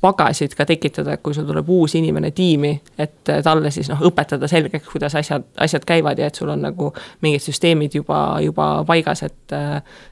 pagasid 0.01 0.55
ka 0.57 0.65
tekitada, 0.69 1.15
et 1.15 1.23
kui 1.23 1.35
sul 1.37 1.45
tuleb 1.49 1.69
uus 1.71 1.95
inimene 1.99 2.31
tiimi, 2.37 2.73
et 3.01 3.33
talle 3.45 3.71
siis 3.75 3.91
noh, 3.93 4.01
õpetada 4.09 4.49
selgeks, 4.49 4.89
kuidas 4.89 5.15
asjad, 5.19 5.45
asjad 5.61 5.85
käivad 5.89 6.19
ja 6.21 6.31
et 6.31 6.41
sul 6.41 6.49
on 6.53 6.63
nagu 6.65 6.89
mingid 7.25 7.45
süsteemid 7.45 7.99
juba, 8.01 8.21
juba 8.45 8.71
paigas, 8.89 9.25
et 9.29 9.57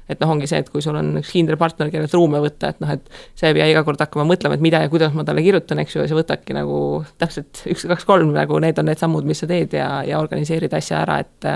et 0.08 0.20
noh, 0.20 0.30
ongi 0.32 0.48
see, 0.48 0.60
et 0.62 0.68
kui 0.72 0.84
sul 0.84 0.96
on 0.96 1.18
üks 1.20 1.32
kindel 1.32 1.58
partner, 1.60 1.90
kellelt 1.92 2.14
ruume 2.16 2.40
võtta, 2.44 2.72
et 2.72 2.84
noh, 2.84 2.92
et 2.96 3.10
sa 3.36 3.48
ei 3.48 3.56
pea 3.56 3.68
iga 3.72 3.84
kord 3.84 4.00
hakkama 4.00 4.28
mõtlema, 4.28 4.56
et 4.56 4.64
mida 4.64 4.80
ja 4.84 4.92
kuidas 4.92 5.16
ma 5.16 5.24
talle 5.28 5.44
kirjutan, 5.44 5.82
eks 5.84 5.96
ju, 5.96 6.04
ja 6.04 6.10
sa 6.10 6.16
võtadki 6.16 6.56
nagu 6.56 6.78
täpselt 7.20 7.64
üks, 7.68 7.84
kaks, 7.88 8.08
kolm, 8.08 8.32
nagu 8.36 8.60
need 8.64 8.80
on 8.80 8.88
need 8.88 9.00
sammud, 9.00 9.28
mis 9.28 9.44
sa 9.44 9.48
teed 9.50 9.76
ja, 9.76 9.90
ja 10.08 10.20
organiseerid 10.20 10.74
asja 10.76 11.04
ära, 11.04 11.20
et 11.24 11.52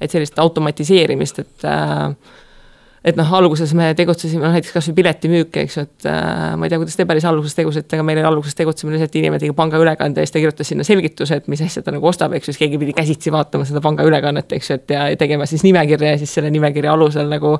et 0.00 0.08
sellist 0.08 0.38
automatiseerimist, 0.40 1.42
et 1.42 1.64
äh, 1.68 2.06
et 3.00 3.16
noh, 3.16 3.30
alguses 3.32 3.70
me 3.76 3.86
tegutsesime 3.96 4.44
noh, 4.44 4.52
näiteks 4.52 4.74
kasvõi 4.74 4.94
piletimüük, 4.98 5.54
eks 5.62 5.76
ju, 5.78 5.84
et 5.86 6.06
äh, 6.10 6.52
ma 6.60 6.66
ei 6.66 6.72
tea, 6.72 6.80
kuidas 6.82 6.98
te 6.98 7.06
päris 7.08 7.24
alguses 7.24 7.56
tegutsete, 7.56 7.96
aga 7.96 8.04
meil 8.04 8.18
oli 8.20 8.28
alguses 8.28 8.56
tegutsemine 8.58 9.00
et 9.00 9.14
inimene 9.16 9.40
tegi 9.40 9.54
pangaülekande 9.56 10.20
ja 10.20 10.28
siis 10.28 10.34
ta 10.34 10.42
kirjutas 10.42 10.68
sinna 10.68 10.84
selgituse, 10.84 11.38
et 11.40 11.48
mis 11.48 11.62
asja 11.64 11.80
ta 11.86 11.94
nagu 11.94 12.04
ostab, 12.10 12.34
eks 12.36 12.50
ju, 12.50 12.52
siis 12.52 12.60
keegi 12.60 12.80
pidi 12.82 12.92
käsitsi 12.96 13.32
vaatama 13.32 13.64
seda 13.68 13.80
pangaülekannet, 13.84 14.52
eks 14.58 14.68
ju, 14.68 14.76
et 14.76 14.92
ja, 14.92 15.06
tegema 15.20 15.48
siis 15.48 15.64
nimekirja 15.64 16.12
ja 16.12 16.20
siis 16.20 16.34
selle 16.36 16.50
nimekirja 16.52 16.92
alusel 16.92 17.32
nagu 17.32 17.54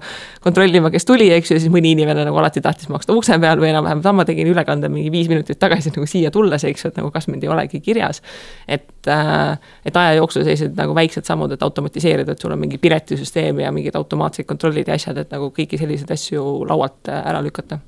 kontrollima, 0.45 0.93
kes 0.93 1.09
tuli, 1.09 1.31
eks 1.33 1.55
ju, 1.55 1.57
ja 1.57 1.65
siis 1.65 1.73
mõni 1.73 1.95
inimene 1.97 2.27
nagu 2.29 2.37
alati 2.43 2.61
tahtis 2.61 2.93
maksta 2.93 3.17
ukse 3.17 3.41
peal 3.41 3.65
või 3.65 3.73
enam-vähem, 3.73 4.05
ma 4.21 4.29
tegin 4.29 4.53
ülekande 4.53 4.93
mingi 4.93 5.09
viis 5.15 5.33
minutit 5.33 5.57
tagasi 5.63 5.95
nagu 5.97 6.05
siia 6.11 6.29
tulles, 6.35 6.69
eks 6.69 6.85
ju, 6.85 6.93
et 6.93 7.01
nagu 7.01 7.09
kas 7.15 7.31
mind 7.33 7.49
ei 7.49 7.53
olegi 7.53 7.81
kirjas. 7.81 8.21
et, 8.69 9.09
äh, 9.09 9.57
et 9.85 9.97
aja 9.97 10.15
jooksul 10.21 10.45
sellised 10.45 10.77
nagu 10.77 10.95
väiksed 10.95 11.25
sammud, 11.25 11.53
et 11.53 11.63
automatiseerida, 11.63 12.33
et 12.33 12.45
sul 12.45 12.53
on 12.53 12.61
mingi 12.61 12.79
piletisüsteem 12.79 13.65
ja 13.65 13.73
mingid 13.73 13.97
automaatsed 13.97 14.45
kontrollid 14.45 14.89
ja 14.89 14.95
asjad, 15.01 15.17
et 15.17 15.30
et 15.31 15.37
nagu 15.39 15.53
kõiki 15.55 15.79
selliseid 15.79 16.11
asju 16.11 16.43
laualt 16.67 17.09
äh, 17.09 17.23
ära 17.31 17.41
lükata. 17.45 17.79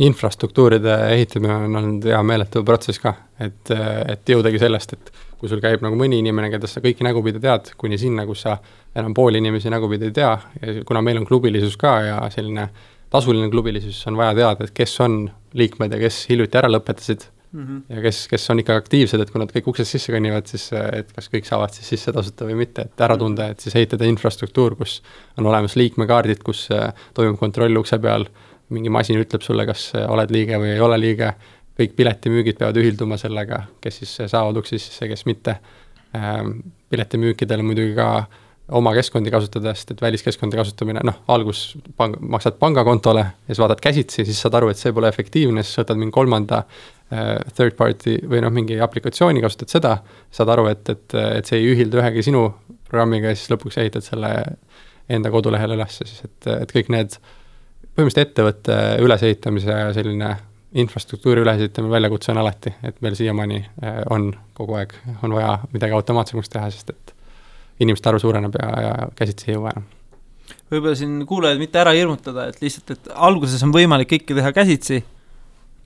Infrastruktuuride 0.00 0.94
ehitamine 1.16 1.56
on 1.66 1.76
olnud 1.80 2.04
hea 2.06 2.20
meeletu 2.22 2.62
protsess 2.64 3.02
ka, 3.02 3.10
et, 3.42 3.72
et 3.74 4.30
jõudagi 4.30 4.60
sellest, 4.62 4.94
et 4.94 5.10
kui 5.40 5.50
sul 5.50 5.58
käib 5.58 5.82
nagu 5.82 5.98
mõni 5.98 6.20
inimene, 6.22 6.46
keda 6.52 6.70
sa 6.70 6.78
kõiki 6.84 7.02
nägupidi 7.02 7.42
tead, 7.42 7.72
kuni 7.80 7.98
sinna, 7.98 8.22
kus 8.28 8.44
sa 8.46 8.54
enam 8.94 9.16
pooli 9.18 9.42
inimesi 9.42 9.72
nägupidi 9.72 10.06
ei 10.06 10.14
tea 10.14 10.30
ja 10.60 10.76
kuna 10.86 11.02
meil 11.02 11.18
on 11.18 11.26
klubilisus 11.26 11.74
ka 11.80 11.96
ja 12.06 12.20
selline 12.30 12.68
tasuline 13.10 13.50
klubilisus, 13.50 13.98
on 14.06 14.20
vaja 14.20 14.36
teada, 14.38 14.68
et 14.68 14.74
kes 14.76 14.94
on 15.02 15.24
liikmed 15.58 15.96
ja 15.96 15.98
kes 15.98 16.22
hiljuti 16.30 16.60
ära 16.60 16.70
lõpetasid 16.70 17.26
mm. 17.52 17.66
-hmm. 17.66 17.94
ja 17.96 18.02
kes, 18.02 18.28
kes 18.28 18.50
on 18.50 18.58
ikka 18.58 18.76
aktiivsed, 18.76 19.20
et 19.20 19.30
kui 19.30 19.42
nad 19.42 19.52
kõik 19.54 19.70
uksest 19.72 19.96
sisse 19.96 20.12
kõnnivad, 20.14 20.46
siis 20.50 20.70
et 20.72 21.12
kas 21.12 21.30
kõik 21.32 21.48
saavad 21.48 21.74
siis 21.74 21.88
sisse 21.94 22.12
tasuta 22.12 22.48
või 22.48 22.58
mitte, 22.62 22.86
et 22.88 23.06
ära 23.06 23.16
tunda, 23.18 23.50
et 23.50 23.60
siis 23.60 23.76
ehitada 23.76 24.08
infrastruktuur, 24.10 24.76
kus 24.78 25.00
on 25.38 25.46
olemas 25.46 25.76
liikmekaardid, 25.76 26.42
kus 26.46 26.68
äh, 26.74 26.92
toimub 27.14 27.38
kontroll 27.38 27.82
ukse 27.82 27.98
peal, 27.98 28.26
mingi 28.70 28.90
masin 28.90 29.18
ütleb 29.20 29.42
sulle, 29.42 29.66
kas 29.66 29.90
äh, 29.94 30.06
oled 30.10 30.30
liige 30.30 30.58
või 30.58 30.74
ei 30.74 30.84
ole 30.84 31.00
liige, 31.00 31.32
kõik 31.80 31.96
piletimüügid 31.96 32.58
peavad 32.60 32.76
ühilduma 32.76 33.16
sellega, 33.18 33.64
kes 33.80 34.02
siis 34.02 34.18
saavad 34.30 34.56
uksi 34.60 34.78
sisse, 34.78 35.08
kes 35.08 35.26
mitte. 35.26 35.58
Ähm, 36.16 36.58
piletimüükidel 36.90 37.62
muidugi 37.62 37.94
ka 37.94 38.26
oma 38.74 38.90
keskkondi 38.94 39.30
kasutada, 39.30 39.72
sest 39.74 39.92
et 39.94 40.00
väliskeskkonda 40.02 40.58
kasutamine, 40.58 41.00
noh, 41.06 41.20
algus 41.30 41.76
pang-, 41.98 42.16
maksad 42.34 42.58
pangakontole 42.58 43.22
ja 43.22 43.46
siis 43.46 43.62
vaatad 43.62 43.80
käsitsi, 43.82 44.24
siis 44.26 44.40
saad 44.42 44.58
aru, 44.58 44.68
et 44.70 44.78
see 44.78 44.92
pole 44.92 45.08
efektiivne, 45.08 45.62
siis 45.62 45.78
võtad 45.78 45.98
mingi 45.98 46.14
kolmanda 46.14 46.64
Äh, 46.64 46.99
third 47.10 47.74
party 47.74 48.20
või 48.30 48.38
noh, 48.44 48.52
mingi 48.54 48.76
aplikatsiooni 48.80 49.42
kasutad 49.42 49.72
seda, 49.72 49.96
saad 50.30 50.52
aru, 50.54 50.68
et, 50.70 50.86
et, 50.92 51.16
et 51.40 51.48
see 51.48 51.58
ei 51.58 51.72
ühildu 51.72 51.98
ühegi 51.98 52.22
sinu 52.28 52.44
programmiga 52.86 53.32
ja 53.32 53.38
siis 53.38 53.50
lõpuks 53.50 53.80
ehitad 53.82 54.06
selle 54.06 54.30
enda 55.10 55.32
kodulehele 55.34 55.74
ülesse 55.74 56.06
siis, 56.06 56.22
et, 56.28 56.50
et 56.54 56.70
kõik 56.74 56.90
need 56.94 57.16
põhimõtteliselt 57.96 58.28
ettevõtte 58.28 58.78
ülesehitamise 59.02 59.78
selline 59.96 60.30
infrastruktuuri 60.80 61.42
ülesehitamine 61.42 61.92
väljakutse 61.92 62.30
on 62.32 62.38
alati, 62.38 62.72
et 62.86 63.00
meil 63.02 63.16
siiamaani 63.18 63.58
äh, 63.58 64.02
on 64.10 64.30
kogu 64.54 64.76
aeg, 64.78 64.94
on 65.26 65.34
vaja 65.34 65.56
midagi 65.72 65.96
automaatsemaks 65.96 66.52
teha, 66.52 66.70
sest 66.70 66.92
et 66.94 67.14
inimeste 67.82 68.08
arv 68.08 68.22
suureneb 68.22 68.54
ja, 68.60 68.68
ja 68.84 68.92
käsitsi 69.18 69.50
ei 69.50 69.56
jõua 69.56 69.74
enam. 69.74 69.88
Võib-olla 70.70 70.94
siin 70.98 71.18
kuulajaid 71.26 71.58
mitte 71.62 71.80
ära 71.82 71.94
hirmutada, 71.94 72.46
et 72.50 72.60
lihtsalt, 72.62 72.94
et 72.94 73.10
alguses 73.14 73.62
on 73.66 73.74
võimalik 73.74 74.12
kõike 74.12 74.36
teha 74.38 74.52
käsitsi 74.54 75.00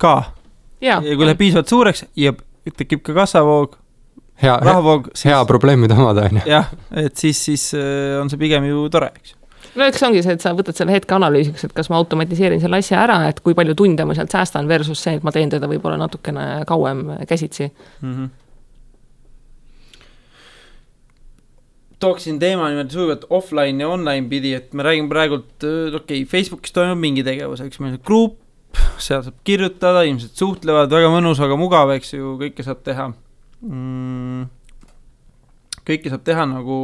ka 0.01 0.15
ja 0.85 1.01
kui 1.05 1.25
läheb 1.25 1.41
piisavalt 1.41 1.73
suureks 1.73 2.05
ja 2.21 2.35
tekib 2.79 3.03
ka 3.05 3.15
kassavoog, 3.17 3.79
hea, 4.43 4.57
rahavoog. 4.65 5.09
hea 5.25 5.41
probleem, 5.49 5.85
mida 5.85 5.97
omada, 5.99 6.29
on 6.29 6.41
ju. 6.41 6.45
jah, 6.51 6.71
et 7.05 7.17
siis, 7.21 7.41
siis 7.51 7.71
äh, 7.79 8.21
on 8.21 8.31
see 8.33 8.41
pigem 8.41 8.67
ju 8.69 8.87
tore, 8.93 9.11
eks 9.17 9.37
no 9.75 9.89
eks 9.89 10.05
ongi 10.07 10.23
see, 10.25 10.37
et 10.37 10.45
sa 10.45 10.55
võtad 10.57 10.77
selle 10.79 10.95
hetke 10.95 11.17
analüüsiks, 11.17 11.67
et 11.67 11.75
kas 11.77 11.91
ma 11.91 11.99
automatiseerin 12.03 12.63
selle 12.63 12.81
asja 12.83 13.03
ära, 13.03 13.19
et 13.31 13.41
kui 13.45 13.57
palju 13.59 13.77
tunde 13.79 14.07
ma 14.07 14.17
sealt 14.17 14.33
säästan 14.35 14.71
versus 14.71 15.03
see, 15.03 15.19
et 15.19 15.27
ma 15.27 15.35
teen 15.35 15.53
teda 15.53 15.69
võib-olla 15.71 15.99
natukene 16.01 16.65
kauem 16.69 17.07
käsitsi 17.29 17.69
mm. 17.69 18.15
-hmm. 18.15 18.31
tooksin 22.05 22.39
teema 22.39 22.69
niimoodi 22.69 22.93
sujuvalt 22.93 23.27
offline 23.31 23.83
ja 23.83 23.89
online 23.89 24.29
pidi, 24.29 24.55
et 24.55 24.73
me 24.73 24.83
räägime 24.83 25.09
praegult, 25.09 25.53
äh, 25.63 25.95
okei 25.95 26.23
okay,, 26.23 26.31
Facebookis 26.31 26.73
toimub 26.73 27.01
mingi 27.01 27.25
tegevus, 27.25 27.61
eks 27.65 27.81
meil 27.81 27.99
grupp 27.99 28.44
seal 28.99 29.23
saab 29.25 29.37
kirjutada, 29.47 30.05
inimesed 30.07 30.35
suhtlevad, 30.39 30.93
väga 30.93 31.11
mõnus, 31.13 31.41
väga 31.43 31.59
mugav, 31.61 31.93
eks 31.97 32.15
ju, 32.17 32.35
kõike 32.41 32.67
saab 32.67 32.83
teha 32.87 33.09
mm,. 33.63 34.45
kõike 35.87 36.13
saab 36.13 36.25
teha 36.27 36.47
nagu 36.51 36.79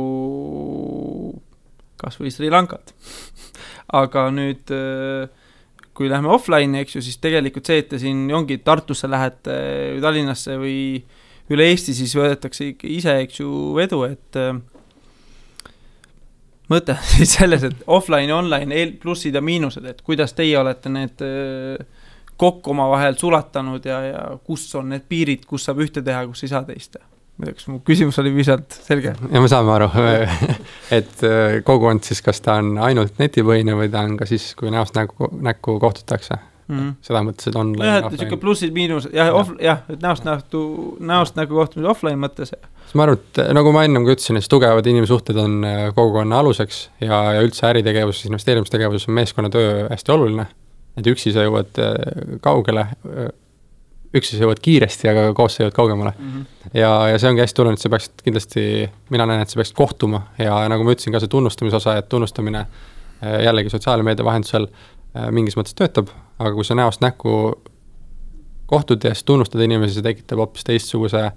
kasvõi 2.01 2.33
Sri 2.33 2.51
Lankat. 2.53 2.95
aga 4.01 4.29
nüüd, 4.35 4.71
kui 5.97 6.09
lähme 6.09 6.31
offline'i, 6.33 6.85
eks 6.85 6.97
ju, 6.97 7.05
siis 7.05 7.19
tegelikult 7.21 7.69
see, 7.69 7.83
et 7.83 7.91
te 7.91 7.99
siin 8.01 8.25
ongi 8.33 8.61
Tartusse 8.65 9.11
lähete 9.11 9.57
või 9.97 10.05
Tallinnasse 10.05 10.57
või 10.61 10.79
üle 11.51 11.67
Eesti, 11.73 11.95
siis 11.99 12.15
võetakse 12.17 12.71
ikka 12.73 12.89
ise, 12.89 13.17
eks 13.25 13.41
ju, 13.43 13.51
vedu, 13.77 14.05
et 14.07 14.39
äh, 14.39 14.55
mõte 16.71 16.97
on 16.99 17.13
siis 17.17 17.37
selles, 17.39 17.65
et 17.67 17.87
offline 17.91 18.35
online 18.35 18.87
plussid 19.03 19.37
ja 19.37 19.45
miinused, 19.45 19.87
et 19.87 20.03
kuidas 20.07 20.35
teie 20.37 20.59
olete 20.59 20.93
need 20.93 21.25
kokku 22.41 22.73
omavahel 22.73 23.19
sulatanud 23.21 23.85
ja, 23.85 24.01
ja 24.07 24.27
kus 24.45 24.69
on 24.79 24.95
need 24.95 25.07
piirid, 25.09 25.47
kus 25.49 25.67
saab 25.69 25.83
ühte 25.85 26.05
teha, 26.05 26.25
kus 26.31 26.47
ei 26.47 26.53
saa 26.53 26.63
teist 26.69 26.95
teha. 26.97 27.07
ma 27.37 27.47
ei 27.47 27.51
tea, 27.51 27.59
kas 27.59 27.69
mu 27.73 27.81
küsimus 27.85 28.21
oli 28.23 28.33
piisavalt 28.37 28.79
selge 28.87 29.13
ja 29.13 29.43
me 29.43 29.51
saame 29.53 29.75
aru, 29.77 29.91
et 30.99 31.27
kogukond 31.65 32.07
siis, 32.07 32.23
kas 32.25 32.41
ta 32.45 32.59
on 32.63 32.79
ainult 32.87 33.21
netipõhine 33.21 33.77
või 33.77 33.93
ta 33.93 34.07
on 34.07 34.17
ka 34.21 34.29
siis, 34.29 34.53
kui 34.57 34.73
näost 34.73 34.97
näkku, 34.97 35.33
näkku 35.41 35.79
kohtutakse. 35.83 36.41
mm. 36.71 36.79
-hmm. 36.79 36.95
seda 37.07 37.23
mõttes, 37.27 37.49
et 37.51 37.57
online 37.59 37.87
jah, 37.87 38.07
et 38.07 38.19
sihuke 38.19 38.39
plussid-miinused, 38.41 39.15
jah, 39.17 39.33
off, 39.35 39.53
jah, 39.63 39.83
et 39.91 40.03
näost 40.05 40.27
nähtu, 40.27 40.63
näost 41.01 41.37
näkku 41.39 41.59
kohtumine 41.59 41.91
offline 41.91 42.21
mõttes. 42.21 42.55
siis 42.55 42.95
ma 42.95 43.07
arvan, 43.07 43.21
et 43.21 43.43
nagu 43.57 43.73
ma 43.75 43.85
ennem 43.89 44.07
ka 44.07 44.17
ütlesin, 44.17 44.39
et 44.39 44.49
tugevad 44.51 44.87
inimsuhted 44.87 45.41
on 45.41 45.61
äh, 45.67 45.83
kogukonna 45.97 46.41
aluseks 46.45 46.83
ja, 47.01 47.21
ja 47.37 47.45
üldse 47.45 47.67
äritegevuses, 47.71 48.31
investeerimistegevuses 48.31 49.09
on 49.09 49.19
meeskonnatöö 49.19 49.89
hästi 49.91 50.17
oluline. 50.17 50.47
et 50.99 51.07
üksi 51.07 51.33
sa 51.35 51.47
jõuad 51.47 51.83
äh, 51.83 52.39
kaugele, 52.45 52.87
üksi 54.15 54.37
sa 54.37 54.45
jõuad 54.45 54.59
kiiresti, 54.63 55.09
aga 55.11 55.29
koos 55.35 55.57
sa 55.57 55.65
jõuad 55.65 55.75
kaugemale. 55.75 56.15
ja, 56.75 56.91
ja 57.11 57.19
see 57.19 57.31
ongi 57.31 57.45
hästi 57.47 57.63
oluline, 57.63 57.81
et 57.81 57.87
sa 57.87 57.93
peaksid 57.93 58.25
kindlasti, 58.25 58.65
mina 59.11 59.27
näen, 59.27 59.43
et 59.43 59.51
sa 59.51 59.61
peaksid 59.61 59.77
kohtuma 59.79 60.25
ja 60.39 60.63
nagu 60.71 60.87
ma 60.87 60.97
ütlesin 60.97 61.15
ka 61.15 61.23
see 61.23 61.31
tunnustamise 61.31 61.79
osa, 61.83 61.99
et 61.99 62.09
tunnustamine 62.09 62.67
jällegi 63.21 63.69
sotsiaalmeedia 63.69 64.25
vahendusel 64.25 64.67
mingis 65.35 65.57
mõttes 65.59 65.75
töötab, 65.77 66.09
aga 66.41 66.55
kui 66.57 66.65
sa 66.65 66.77
näost 66.79 67.03
näkku 67.05 67.35
kohtud 68.71 69.05
ja 69.05 69.15
siis 69.15 69.27
tunnustad 69.29 69.63
inimesi, 69.65 69.99
see 69.99 70.07
tekitab 70.07 70.41
hoopis 70.41 70.65
teistsuguse 70.65 71.25
äh, 71.27 71.33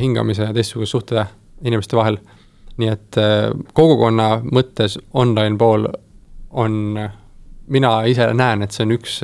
hingamise 0.00 0.48
ja 0.48 0.54
teistsuguse 0.54 0.90
suhte 0.90 1.26
inimeste 1.64 1.96
vahel. 1.96 2.18
nii 2.76 2.90
et 2.92 3.16
äh, 3.16 3.50
kogukonna 3.72 4.42
mõttes 4.44 4.98
online 5.16 5.56
pool 5.58 5.88
on, 6.50 6.98
mina 7.72 7.92
ise 8.04 8.28
näen, 8.36 8.62
et 8.62 8.76
see 8.76 8.84
on 8.84 8.92
üks 8.98 9.20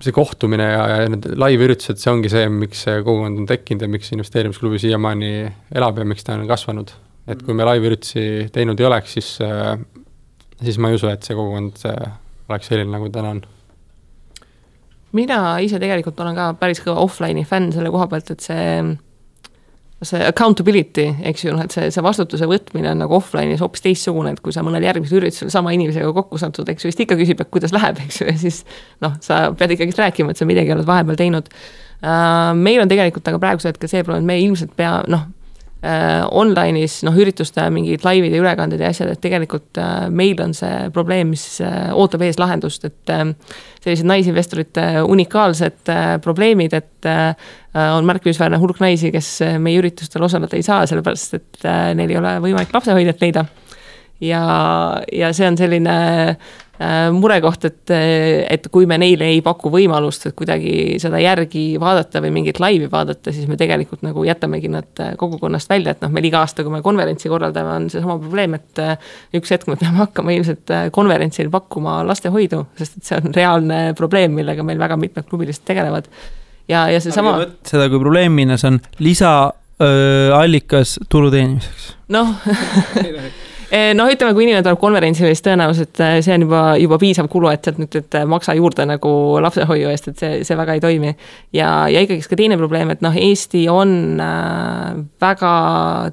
see 0.00 0.14
kohtumine 0.16 0.64
ja, 0.64 0.84
ja 0.88 1.08
need 1.12 1.26
live-üritused, 1.36 2.00
see 2.00 2.12
ongi 2.12 2.30
see, 2.32 2.48
miks 2.52 2.86
see 2.86 3.00
kogukond 3.04 3.42
on 3.42 3.48
tekkinud 3.48 3.84
ja 3.84 3.88
miks 3.92 4.12
investeerimisklubi 4.14 4.80
siiamaani 4.80 5.32
elab 5.76 6.00
ja 6.00 6.06
miks 6.08 6.24
ta 6.24 6.36
on 6.36 6.46
kasvanud. 6.48 6.92
et 7.30 7.42
kui 7.46 7.54
me 7.54 7.66
live-üritusi 7.68 8.48
teinud 8.52 8.80
ei 8.80 8.86
oleks, 8.88 9.12
siis, 9.18 9.28
siis 10.62 10.78
ma 10.80 10.88
ei 10.90 10.96
usu, 10.96 11.08
et 11.12 11.24
see 11.24 11.36
kogukond 11.36 11.84
oleks 12.50 12.70
selline, 12.70 12.90
nagu 12.92 13.10
täna 13.12 13.34
on. 13.36 13.44
mina 15.16 15.58
ise 15.64 15.80
tegelikult 15.82 16.20
olen 16.22 16.36
ka 16.38 16.50
päris 16.60 16.82
kõva 16.84 17.02
offline'i 17.04 17.46
fänn 17.48 17.72
selle 17.74 17.90
koha 17.90 18.06
pealt, 18.10 18.30
et 18.34 18.44
see 18.44 18.66
see 20.00 20.20
accountability, 20.24 21.04
eks 21.28 21.42
ju, 21.44 21.52
noh, 21.52 21.66
et 21.66 21.74
see, 21.74 21.90
see 21.92 22.02
vastutuse 22.04 22.46
võtmine 22.48 22.88
on 22.94 23.02
nagu 23.02 23.18
offline'is 23.18 23.60
hoopis 23.60 23.82
teistsugune, 23.84 24.32
et 24.32 24.40
kui 24.40 24.54
sa 24.54 24.62
mõnel 24.64 24.86
järgmisel 24.86 25.18
üritusel 25.18 25.50
sama 25.52 25.74
inimesega 25.76 26.08
kokku 26.16 26.40
satud, 26.40 26.68
eks 26.72 26.86
ju, 26.86 26.88
siis 26.88 26.96
ta 26.96 27.04
ikka 27.04 27.18
küsib, 27.20 27.42
et 27.44 27.50
kuidas 27.52 27.74
läheb, 27.76 28.00
eks 28.06 28.22
ju, 28.22 28.28
ja 28.30 28.36
siis 28.40 28.62
noh, 29.04 29.18
sa 29.24 29.42
pead 29.52 29.76
ikkagist 29.76 30.00
rääkima, 30.00 30.32
et 30.32 30.40
sa 30.40 30.48
midagi 30.48 30.72
oled 30.72 30.88
vahepeal 30.88 31.20
teinud 31.20 31.52
uh,. 31.52 32.54
meil 32.56 32.80
on 32.80 32.88
tegelikult 32.88 33.28
aga 33.28 33.42
praegusel 33.42 33.74
hetkel 33.74 33.92
see 33.92 34.06
probleem, 34.06 34.24
et 34.24 34.32
me 34.32 34.38
ilmselt 34.46 34.72
pea 34.78 35.02
noh 35.10 35.28
uh, 35.82 36.26
online'is 36.40 37.00
noh, 37.06 37.16
ürituste 37.16 37.64
mingid 37.72 38.04
laivid 38.06 38.34
ja 38.34 38.42
ülekanded 38.42 38.82
ja 38.82 38.90
asjad, 38.92 39.12
et 39.14 39.22
tegelikult 39.22 39.80
uh, 39.80 40.06
meil 40.12 40.40
on 40.44 40.54
see 40.56 40.90
probleem, 40.94 41.32
mis 41.34 41.44
uh, 41.64 41.90
ootab 41.96 42.24
ees 42.26 42.40
lahendust, 42.40 42.86
et 42.88 43.14
uh, 43.14 43.24
sellised 43.80 44.08
naisinvestorite 44.10 44.86
unikaalsed 45.06 45.92
uh, 45.92 46.14
probleemid, 46.24 46.76
et 46.76 47.10
uh, 47.10 47.50
on 47.96 48.08
märkimisväärne 48.08 48.60
hulk 48.60 48.82
naisi, 48.82 49.12
kes 49.14 49.32
uh, 49.46 49.58
meie 49.62 49.80
üritustel 49.82 50.26
osaleda 50.26 50.58
ei 50.58 50.66
saa, 50.66 50.84
sellepärast 50.90 51.38
et 51.40 51.64
uh, 51.64 51.90
neil 51.98 52.14
ei 52.14 52.20
ole 52.20 52.36
võimalik 52.46 52.74
lapsehoidjat 52.76 53.26
leida. 53.26 53.46
ja, 54.20 54.42
ja 55.12 55.32
see 55.36 55.48
on 55.48 55.56
selline 55.60 56.00
murekoht, 57.12 57.64
et, 57.68 57.92
et 57.92 58.66
kui 58.72 58.86
me 58.88 58.96
neile 59.00 59.26
ei 59.28 59.40
paku 59.44 59.68
võimalust, 59.72 60.22
et 60.30 60.34
kuidagi 60.36 60.96
seda 61.02 61.18
järgi 61.20 61.74
vaadata 61.80 62.22
või 62.24 62.30
mingit 62.38 62.60
laivi 62.62 62.88
vaadata, 62.90 63.34
siis 63.36 63.48
me 63.50 63.58
tegelikult 63.60 64.00
nagu 64.06 64.24
jätamegi 64.24 64.70
nad 64.72 65.02
uh, 65.02 65.10
kogukonnast 65.20 65.68
välja, 65.68 65.92
et 65.92 66.00
noh, 66.00 66.12
meil 66.14 66.30
iga 66.30 66.40
aasta, 66.40 66.64
kui 66.64 66.72
me 66.72 66.80
konverentsi 66.84 67.28
korraldame, 67.28 67.74
on 67.82 67.90
seesama 67.92 68.16
probleem, 68.22 68.56
et 68.56 68.80
uh, 68.80 68.94
üks 69.36 69.52
hetk 69.52 69.68
me 69.68 69.76
peame 69.80 70.00
hakkama 70.00 70.32
ilmselt 70.38 70.72
konverentsil 70.96 71.52
pakkuma 71.52 71.98
lastehoidu, 72.08 72.62
sest 72.80 72.96
et 72.96 73.10
see 73.10 73.20
on 73.20 73.36
reaalne 73.36 73.80
probleem, 73.98 74.32
millega 74.40 74.64
meil 74.64 74.80
väga 74.80 74.96
mitmed 75.00 75.28
klubilised 75.28 75.66
tegelevad. 75.68 76.08
ja, 76.70 76.88
ja 76.88 77.00
seesama, 77.04 77.44
seda 77.68 77.90
kui 77.92 78.00
probleemina, 78.00 78.56
see 78.60 78.72
on 78.72 78.80
lisaallikas 79.04 80.96
tulu 81.12 81.28
teenimiseks. 81.36 81.92
noh 82.16 82.36
noh, 83.70 84.10
ütleme, 84.10 84.34
kui 84.34 84.44
inimene 84.46 84.64
tuleb 84.66 84.80
konverentsile, 84.82 85.30
siis 85.30 85.44
tõenäoliselt 85.46 86.00
äh, 86.02 86.16
see 86.24 86.34
on 86.34 86.44
juba, 86.46 86.62
juba 86.80 86.98
piisav 86.98 87.28
kulu, 87.30 87.50
et 87.52 87.66
sealt 87.66 87.78
nüüd, 87.78 87.94
et 88.00 88.16
maksa 88.30 88.56
juurde 88.58 88.86
nagu 88.88 89.12
lapsehoiu 89.44 89.92
eest, 89.92 90.10
et 90.10 90.22
see, 90.22 90.40
see 90.46 90.58
väga 90.58 90.74
ei 90.74 90.82
toimi. 90.82 91.14
ja, 91.56 91.70
ja 91.92 92.02
ikkagist 92.02 92.30
ka 92.32 92.38
teine 92.40 92.58
probleem, 92.58 92.90
et 92.90 93.04
noh, 93.04 93.14
Eesti 93.14 93.66
on 93.70 93.92
väga 95.22 95.52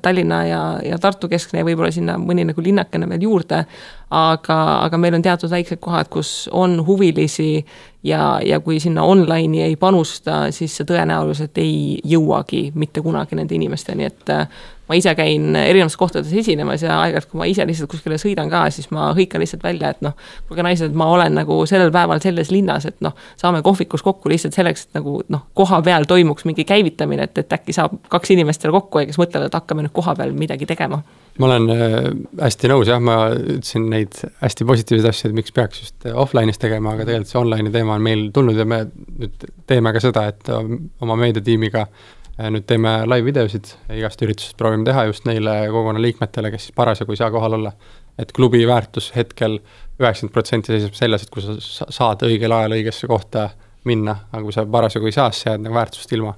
Tallinna 0.04 0.42
ja, 0.46 0.62
ja 0.86 1.02
Tartu 1.02 1.30
keskne 1.32 1.64
ja 1.64 1.68
võib-olla 1.68 1.92
sinna 1.94 2.20
mõni 2.22 2.46
nagu 2.48 2.62
linnakene 2.62 3.10
veel 3.10 3.26
juurde, 3.26 3.64
aga, 4.10 4.58
aga 4.86 4.98
meil 4.98 5.18
on 5.18 5.26
teatud 5.26 5.52
väiksed 5.52 5.82
kohad, 5.84 6.08
kus 6.12 6.48
on 6.56 6.80
huvilisi 6.88 7.66
ja, 8.08 8.40
ja 8.46 8.60
kui 8.64 8.80
sinna 8.80 9.04
online'i 9.04 9.62
ei 9.66 9.76
panusta, 9.76 10.48
siis 10.56 10.78
see 10.78 10.88
tõenäoliselt 10.88 11.60
ei 11.60 12.00
jõuagi 12.08 12.72
mitte 12.76 13.04
kunagi 13.04 13.36
nende 13.36 13.56
inimesteni, 13.58 14.08
et 14.08 14.32
äh, 14.32 14.48
ma 14.88 14.96
ise 14.96 15.12
käin 15.20 15.56
erinevates 15.60 15.98
kohtades 16.00 16.32
esinemas 16.32 16.86
ja 16.86 17.02
aeg-ajalt, 17.02 17.28
kui 17.32 17.42
ma 17.42 17.50
ise 17.52 17.66
lihtsalt 17.68 17.92
kuskile 17.92 18.20
sõidan 18.22 18.52
ka, 18.52 18.64
siis 18.72 18.88
ma 18.96 19.10
hõikan 19.18 19.44
lihtsalt 19.44 19.66
välja, 19.68 19.92
et 19.92 20.02
noh, 20.06 20.16
kuulge 20.48 20.64
naised, 20.64 20.96
ma 20.96 21.10
olen 21.12 21.36
nagu 21.42 21.60
sellel 21.68 21.92
päeval 21.92 22.24
selles 22.24 22.52
linnas, 22.54 22.88
et 22.88 23.00
noh, 23.04 23.16
saame 23.40 23.62
kohvikus 23.66 24.06
kokku 24.06 24.32
lihtsalt 24.32 24.56
selleks, 24.56 24.88
et 24.88 25.02
nagu 25.02 25.20
noh, 25.34 25.48
koha 25.58 25.82
peal 25.84 26.08
toimuks 26.08 26.48
mingi 26.48 26.64
käivitamine, 26.68 27.28
et, 27.28 27.44
et 27.44 27.60
äkki 27.60 27.76
saab 27.76 28.00
kaks 28.14 28.32
inimest 28.38 28.64
seal 28.64 28.76
kokku 28.76 29.04
ja 29.04 29.10
kes 29.10 29.20
mõtlevad, 29.20 29.52
et 29.52 29.60
hakkame 29.60 29.84
nüüd 29.84 29.96
koha 29.96 30.16
peal 30.16 30.32
midagi 30.38 30.70
tegema. 30.70 31.04
Ma 31.38 31.50
olen 31.50 31.70
äh, 31.70 31.96
hästi 32.42 32.70
nõus 32.72 32.90
jah, 32.90 33.00
ma 33.04 33.18
ütlesin 33.36 33.90
neid 33.92 34.16
hästi 34.42 34.66
positiivseid 34.68 35.10
asju, 35.12 35.30
et 35.32 35.38
miks 35.38 35.54
peaks 35.56 35.82
just 35.84 36.08
offline'is 36.14 36.62
tegema, 36.62 36.96
aga 36.96 37.06
tegelikult 37.08 37.32
see 37.34 37.42
online'i 37.42 37.74
teema 37.74 37.98
on 37.98 38.06
meil 38.06 38.28
tulnud 38.36 38.58
ja 38.58 38.66
me 38.66 38.84
nüüd 38.90 39.48
teeme 39.70 39.94
ka 39.96 40.02
seda, 40.04 40.28
et 40.34 40.50
äh, 40.54 40.72
oma 41.06 41.18
meediatiimiga 41.20 41.84
äh, 41.86 42.50
nüüd 42.54 42.66
teeme 42.70 43.00
live-videosid 43.10 43.72
igast 43.98 44.22
üritusest 44.26 44.58
proovime 44.58 44.88
teha 44.88 45.06
just 45.12 45.28
neile 45.30 45.60
kogukonna 45.74 46.02
liikmetele, 46.02 46.52
kes 46.54 46.70
siis 46.70 46.78
parasjagu 46.78 47.14
ei 47.14 47.22
saa 47.22 47.32
kohal 47.34 47.60
olla. 47.60 47.74
et 48.18 48.32
klubi 48.34 48.64
väärtus 48.66 49.12
hetkel 49.16 49.60
üheksakümmend 50.00 50.34
protsenti 50.34 50.72
seisneb 50.74 50.96
selles, 50.98 51.24
et 51.24 51.30
kui 51.30 51.42
sa 51.44 51.54
sa- 51.62 51.86
saad 51.94 52.24
õigel 52.26 52.50
ajal 52.56 52.74
õigesse 52.80 53.06
kohta 53.08 53.50
minna, 53.86 54.16
aga 54.32 54.42
kui 54.44 54.54
sa 54.56 54.66
parasjagu 54.66 55.06
ei 55.06 55.14
saa, 55.14 55.30
siis 55.32 55.44
sa 55.46 55.52
jääd 55.52 55.62
nagu 55.68 55.76
väärtusest 55.78 56.14
ilma. 56.18 56.34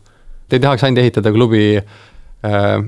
Te 0.49 0.57
ei 0.57 0.63
tahaks 0.65 0.83
ainult 0.83 0.99
ehitada 0.99 1.31
klubi 1.31 1.63
äh, 1.79 2.83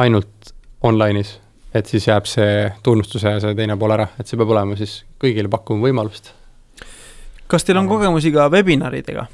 ainult 0.00 0.52
online'is, 0.82 1.34
et 1.74 1.88
siis 1.88 2.06
jääb 2.08 2.26
see 2.28 2.70
tunnustuse 2.84 3.36
ja 3.36 3.42
see 3.42 3.54
teine 3.58 3.76
pool 3.80 3.94
ära, 3.96 4.08
et 4.20 4.28
see 4.28 4.40
peab 4.40 4.52
olema 4.54 4.76
siis 4.78 5.02
kõigile 5.22 5.50
pakkuma 5.52 5.88
võimalust. 5.88 6.32
kas 7.46 7.64
teil 7.68 7.80
on 7.80 7.88
kogemusi 7.90 8.32
ka 8.32 8.48
webinaridega? 8.52 9.26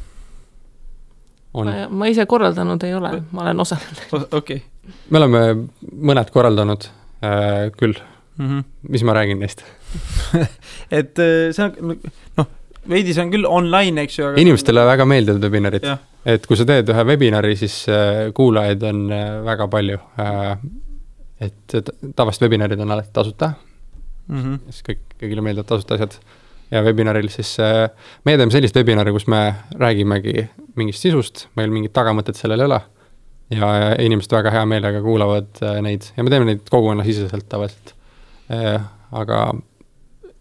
on, 1.59 1.73
ma 1.91 2.11
ise 2.11 2.27
korraldanud 2.27 2.85
ei 2.85 2.95
ole, 2.95 3.23
ma 3.33 3.47
olen 3.47 3.65
osalenud. 3.67 4.29
okei. 4.41 4.63
me 5.11 5.23
oleme 5.23 5.43
mõned 6.13 6.31
korraldanud 6.35 6.91
äh, 7.25 7.69
küll, 7.79 7.99
Mhm. 8.39 8.61
mis 8.89 9.03
ma 9.03 9.17
räägin 9.17 9.41
neist? 9.43 9.65
et 10.95 11.19
äh, 11.19 11.49
see 11.51 11.65
on, 11.65 11.97
noh, 12.39 12.47
veidi 12.89 13.11
see 13.11 13.25
on 13.25 13.33
küll 13.33 13.49
online, 13.51 14.05
eks 14.07 14.19
ju, 14.21 14.29
aga. 14.29 14.39
inimestele 14.39 14.85
väga 14.87 15.07
meeldivad 15.11 15.43
webinarid 15.49 15.89
et 16.29 16.47
kui 16.47 16.59
sa 16.59 16.67
teed 16.69 16.91
ühe 16.93 17.05
webinari, 17.09 17.57
siis 17.59 17.81
äh, 17.93 18.29
kuulajaid 18.37 18.85
on 18.89 19.07
äh, 19.15 19.31
väga 19.47 19.69
palju 19.73 19.99
äh,. 20.21 20.59
Et 21.41 21.75
tavaliselt 22.17 22.49
webinarid 22.49 22.81
on 22.81 22.91
alati 22.91 23.13
tasuta, 23.13 23.53
Mhm. 24.29 24.55
siis 24.69 24.83
kõik, 24.85 24.99
kõigile 25.21 25.41
meeldivad 25.45 25.67
tasuta 25.71 25.95
asjad. 25.95 26.19
ja 26.71 26.83
webinaril 26.85 27.31
siis 27.33 27.55
äh,, 27.65 27.89
meie 28.29 28.37
teeme 28.37 28.53
sellist 28.53 28.77
webinari, 28.77 29.13
kus 29.15 29.25
me 29.27 29.55
räägimegi 29.73 30.49
mingist 30.77 31.01
sisust, 31.01 31.47
meil 31.57 31.71
mingit 31.73 31.95
tagamõtet 31.97 32.37
sellel 32.37 32.61
ei 32.61 32.67
ole. 32.67 32.81
ja, 33.51 33.71
ja 33.79 33.95
inimesed 34.05 34.33
väga 34.37 34.51
hea 34.53 34.67
meelega 34.69 35.01
kuulavad 35.01 35.63
äh, 35.63 35.81
neid 35.81 36.11
ja 36.17 36.25
me 36.25 36.31
teeme 36.31 36.45
neid 36.45 36.69
kogukonnasiseselt 36.69 37.49
tavaliselt 37.49 37.95
äh,. 38.53 38.85
aga 39.13 39.55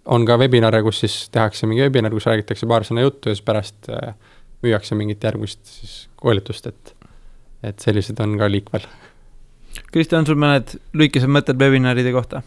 on 0.05 0.25
ka 0.25 0.37
webinare, 0.37 0.81
kus 0.83 0.99
siis 0.99 1.29
tehakse 1.31 1.67
mingi 1.67 1.85
webinar, 1.85 2.11
kus 2.11 2.27
räägitakse 2.27 2.67
paar 2.67 2.83
sõna 2.87 3.03
juttu 3.07 3.29
ja 3.29 3.35
siis 3.35 3.45
pärast 3.47 3.89
müüakse 4.63 4.95
mingit 4.95 5.23
järgmist 5.23 5.63
siis 5.63 5.95
koolitust, 6.19 6.67
et, 6.67 6.93
et 7.63 7.79
sellised 7.83 8.19
on 8.23 8.37
ka 8.39 8.47
liikvel. 8.51 8.87
Kristjan, 9.91 10.28
sul 10.28 10.39
mõned 10.39 10.78
lühikesed 10.97 11.32
mõtted 11.32 11.59
webinaride 11.61 12.13
kohta? 12.15 12.43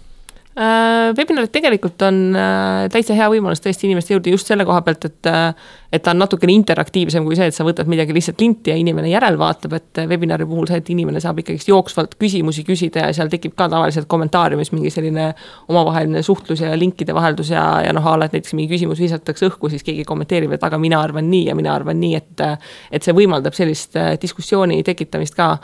Äh, 0.61 1.12
webinarid 1.14 1.53
tegelikult 1.55 2.03
on 2.03 2.16
äh, 2.35 2.89
täitsa 2.91 3.14
hea 3.14 3.28
võimalus 3.31 3.62
tõesti 3.62 3.87
inimeste 3.87 4.16
juurde 4.16 4.33
just 4.33 4.49
selle 4.51 4.64
koha 4.66 4.81
pealt, 4.83 5.05
et 5.07 5.28
äh, 5.31 5.68
et 5.95 6.03
ta 6.03 6.11
on 6.11 6.18
natukene 6.18 6.51
interaktiivsem 6.53 7.22
kui 7.22 7.37
see, 7.39 7.47
et 7.53 7.55
sa 7.55 7.62
võtad 7.62 7.87
midagi 7.91 8.11
lihtsalt 8.16 8.43
linti 8.43 8.72
ja 8.72 8.76
inimene 8.76 9.12
järelvaatab, 9.12 9.76
et 9.78 10.01
webinari 10.11 10.49
puhul 10.51 10.66
see, 10.66 10.81
et 10.83 10.91
inimene 10.91 11.22
saab 11.22 11.39
ikkagist 11.39 11.70
jooksvalt 11.70 12.16
küsimusi 12.18 12.64
küsida 12.66 13.07
ja 13.07 13.14
seal 13.14 13.31
tekib 13.31 13.55
ka 13.59 13.68
tavaliselt 13.70 14.09
kommentaariumis 14.11 14.72
mingi 14.74 14.91
selline 14.91 15.28
omavaheline 15.70 16.24
suhtlus 16.26 16.64
ja 16.66 16.74
linkide 16.74 17.14
vaheldus 17.14 17.55
ja, 17.55 17.62
ja 17.87 17.95
noh, 17.95 18.11
a 18.11 18.16
la, 18.18 18.26
et 18.26 18.35
näiteks 18.35 18.59
mingi 18.59 18.74
küsimus 18.74 18.99
visatakse 19.01 19.47
õhku, 19.53 19.70
siis 19.70 19.87
keegi 19.87 20.03
kommenteerib, 20.09 20.59
et 20.59 20.66
aga 20.66 20.83
mina 20.83 20.99
arvan 20.99 21.31
nii 21.31 21.47
ja 21.53 21.55
mina 21.55 21.78
arvan 21.78 22.03
nii, 22.03 22.18
et 22.18 22.45
et 22.91 23.07
see 23.07 23.14
võimaldab 23.14 23.55
sellist 23.55 23.95
diskussiooni 24.18 24.83
tekitamist 24.83 25.39
ka 25.39 25.55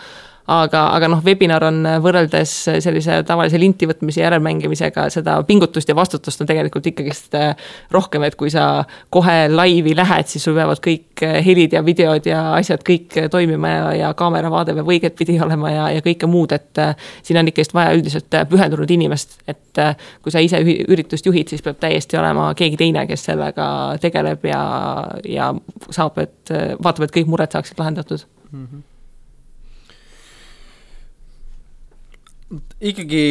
aga, 0.47 0.83
aga 0.95 1.09
noh, 1.11 1.23
webinar 1.27 1.65
on 1.67 1.81
võrreldes 2.03 2.53
sellise 2.85 3.19
tavalise 3.27 3.59
linti 3.61 3.89
võtmise 3.89 4.23
järelmängimisega, 4.23 5.09
seda 5.13 5.37
pingutust 5.47 5.91
ja 5.91 5.97
vastutust 5.99 6.43
on 6.43 6.49
tegelikult 6.49 6.87
ikkagist 6.91 7.35
äh, 7.39 7.53
rohkem, 7.95 8.27
et 8.27 8.37
kui 8.39 8.51
sa 8.53 8.85
kohe 9.13 9.47
laivi 9.51 9.97
lähed, 9.99 10.31
siis 10.31 10.47
sul 10.47 10.57
peavad 10.59 10.81
kõik 10.85 11.25
äh, 11.27 11.39
helid 11.47 11.75
ja 11.77 11.83
videod 11.87 12.29
ja 12.31 12.43
asjad 12.55 12.85
kõik 12.87 13.19
toimima 13.33 13.73
ja, 13.73 13.85
ja 14.03 14.13
kaameravaade 14.19 14.77
peab 14.77 14.91
õigetpidi 14.95 15.39
olema 15.43 15.73
ja, 15.75 15.91
ja 15.97 16.07
kõike 16.07 16.31
muud, 16.31 16.55
et 16.57 16.83
äh, 16.83 16.95
siin 17.27 17.41
on 17.43 17.51
ikkagist 17.51 17.75
vaja 17.77 17.97
üldiselt 17.99 18.41
pühendunud 18.51 18.91
inimest, 18.91 19.41
et 19.51 19.63
kui 20.25 20.33
sa 20.33 20.41
ise 20.41 20.63
üritust 20.65 21.27
juhid, 21.27 21.51
siis 21.53 21.63
peab 21.65 21.77
täiesti 21.83 22.17
olema 22.17 22.49
keegi 22.57 22.79
teine, 22.81 23.05
kes 23.11 23.27
sellega 23.29 23.69
tegeleb 24.01 24.47
ja, 24.49 24.63
ja 25.29 25.53
saab, 25.91 26.17
et 26.23 26.55
vaatab, 26.81 27.07
et 27.07 27.17
kõik 27.19 27.31
mured 27.31 27.53
saaksid 27.53 27.81
lahendatud 27.83 28.25
mm. 28.51 28.67
-hmm 28.67 28.85
ikkagi 32.81 33.23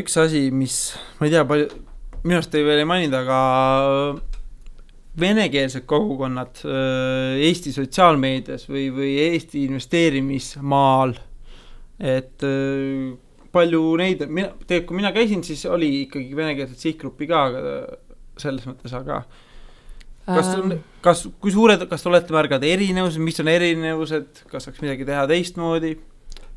üks 0.00 0.16
asi, 0.18 0.48
mis, 0.54 0.78
ma 1.20 1.28
ei 1.28 1.34
tea, 1.34 1.44
palju, 1.48 1.68
minu 2.24 2.38
arust 2.40 2.50
te 2.52 2.64
veel 2.66 2.82
ei 2.82 2.88
maininud, 2.88 3.14
aga 3.20 3.38
venekeelsed 5.20 5.86
kogukonnad 5.88 6.60
Eesti 6.66 7.72
sotsiaalmeedias 7.72 8.66
või, 8.68 8.88
või 8.92 9.12
Eesti 9.28 9.64
investeerimismaal, 9.68 11.14
et 12.02 12.44
palju 13.56 13.82
neid, 14.02 14.26
mina, 14.28 14.50
tegelikult 14.66 14.90
kui 14.90 14.98
mina 14.98 15.14
käisin, 15.16 15.44
siis 15.46 15.62
oli 15.70 16.02
ikkagi 16.02 16.36
venekeelset 16.36 16.82
sihtgruppi 16.82 17.30
ka 17.30 17.46
selles 18.36 18.66
mõttes, 18.68 18.92
aga 18.98 19.22
kas 20.26 20.50
on, 20.58 20.74
kas, 21.04 21.22
kui 21.40 21.54
suured, 21.54 21.86
kas 21.88 22.02
te 22.02 22.10
olete 22.10 22.34
märganud 22.34 22.66
erinevused, 22.66 23.22
mis 23.22 23.40
on 23.40 23.48
erinevused, 23.48 24.42
kas 24.50 24.68
saaks 24.68 24.82
midagi 24.84 25.06
teha 25.08 25.24
teistmoodi? 25.30 25.94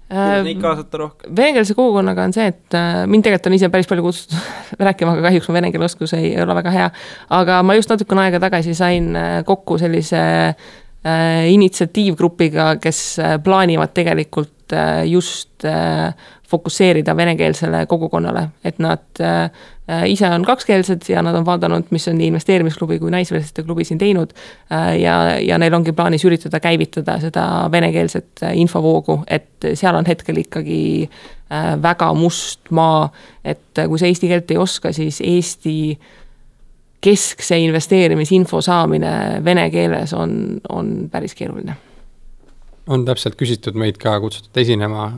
Kuidas 0.10 0.44
neid 0.48 0.62
kaasata 0.62 1.02
rohkem? 1.04 1.36
venekeelse 1.36 1.76
kogukonnaga 1.78 2.26
on 2.28 2.34
see, 2.36 2.50
et 2.52 2.78
äh, 2.78 3.04
mind 3.08 3.26
tegelikult 3.26 3.52
on 3.52 3.58
ise 3.60 3.70
päris 3.74 3.90
palju 3.90 4.06
kutsutud 4.08 4.38
rääkima, 4.90 5.16
aga 5.16 5.28
kahjuks 5.30 5.50
mu 5.50 5.58
vene 5.58 5.72
keele 5.74 5.90
oskus 5.90 6.16
ei 6.18 6.34
ole 6.42 6.56
väga 6.58 6.74
hea. 6.76 6.90
aga 7.40 7.62
ma 7.64 7.78
just 7.78 7.94
natukene 7.94 8.28
aega 8.28 8.42
tagasi 8.46 8.76
sain 8.78 9.14
äh, 9.16 9.30
kokku 9.46 9.78
sellise 9.82 10.22
äh, 10.50 11.46
initsiatiivgrupiga, 11.54 12.76
kes 12.82 13.04
äh, 13.20 13.38
plaanivad 13.44 13.94
tegelikult 13.94 14.74
äh, 14.74 15.06
just 15.10 15.66
äh, 15.66 16.14
fokusseerida 16.50 17.14
venekeelsele 17.18 17.86
kogukonnale, 17.86 18.48
et 18.66 18.80
nad 18.82 19.22
äh, 19.22 19.52
ise 20.06 20.28
on 20.30 20.44
kakskeelsed 20.46 21.08
ja 21.10 21.22
nad 21.26 21.36
on 21.36 21.46
vaadanud, 21.46 21.88
mis 21.90 22.08
on 22.08 22.18
nii 22.20 22.28
investeerimisklubi 22.30 23.00
kui 23.00 23.12
naisvestite 23.12 23.64
klubi 23.64 23.86
siin 23.88 23.98
teinud 23.98 24.34
äh,. 24.72 25.00
ja, 25.00 25.16
ja 25.40 25.58
neil 25.58 25.74
ongi 25.74 25.94
plaanis 25.98 26.26
üritada 26.26 26.60
käivitada 26.60 27.18
seda 27.24 27.44
venekeelset 27.72 28.44
äh, 28.44 28.56
infovoogu, 28.62 29.22
et 29.28 29.70
seal 29.74 29.96
on 29.96 30.06
hetkel 30.08 30.44
ikkagi 30.44 30.80
äh, 31.08 31.74
väga 31.82 32.14
must 32.14 32.72
maa, 32.76 33.10
et 33.44 33.82
äh, 33.82 33.90
kui 33.90 34.00
sa 34.00 34.10
eesti 34.10 34.30
keelt 34.30 34.52
ei 34.52 34.62
oska, 34.62 34.94
siis 34.94 35.22
Eesti 35.26 36.00
keskse 37.02 37.58
investeerimisinfo 37.64 38.62
saamine 38.62 39.12
vene 39.46 39.70
keeles 39.72 40.14
on, 40.14 40.60
on 40.70 41.10
päris 41.12 41.36
keeruline. 41.36 41.78
on 42.88 43.06
täpselt 43.06 43.38
küsitud 43.40 43.78
meid 43.80 43.98
ka 44.02 44.20
kutsutud 44.20 44.58
esinema 44.62 45.14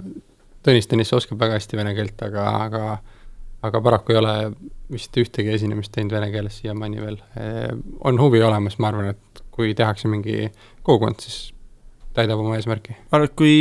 Tõnis 0.61 0.85
Tõnisse 0.85 1.15
oskab 1.17 1.39
väga 1.41 1.57
hästi 1.57 1.77
vene 1.79 1.95
keelt, 1.97 2.19
aga, 2.21 2.43
aga 2.67 2.81
aga 3.61 3.81
paraku 3.81 4.13
ei 4.13 4.19
ole 4.19 4.35
vist 4.91 5.17
ühtegi 5.17 5.53
esinemist 5.53 5.93
teinud 5.95 6.15
vene 6.15 6.31
keeles 6.33 6.59
siiamaani 6.61 7.01
veel. 7.01 7.17
on 8.03 8.19
huvi 8.19 8.41
olemas, 8.43 8.77
ma 8.79 8.91
arvan, 8.91 9.11
et 9.13 9.43
kui 9.51 9.75
tehakse 9.77 10.09
mingi 10.11 10.49
kogukond, 10.83 11.21
siis 11.21 11.51
täidab 12.15 12.41
oma 12.43 12.57
eesmärki. 12.57 12.95
ma 12.97 13.19
arvan, 13.19 13.29
et 13.29 13.37
kui 13.39 13.53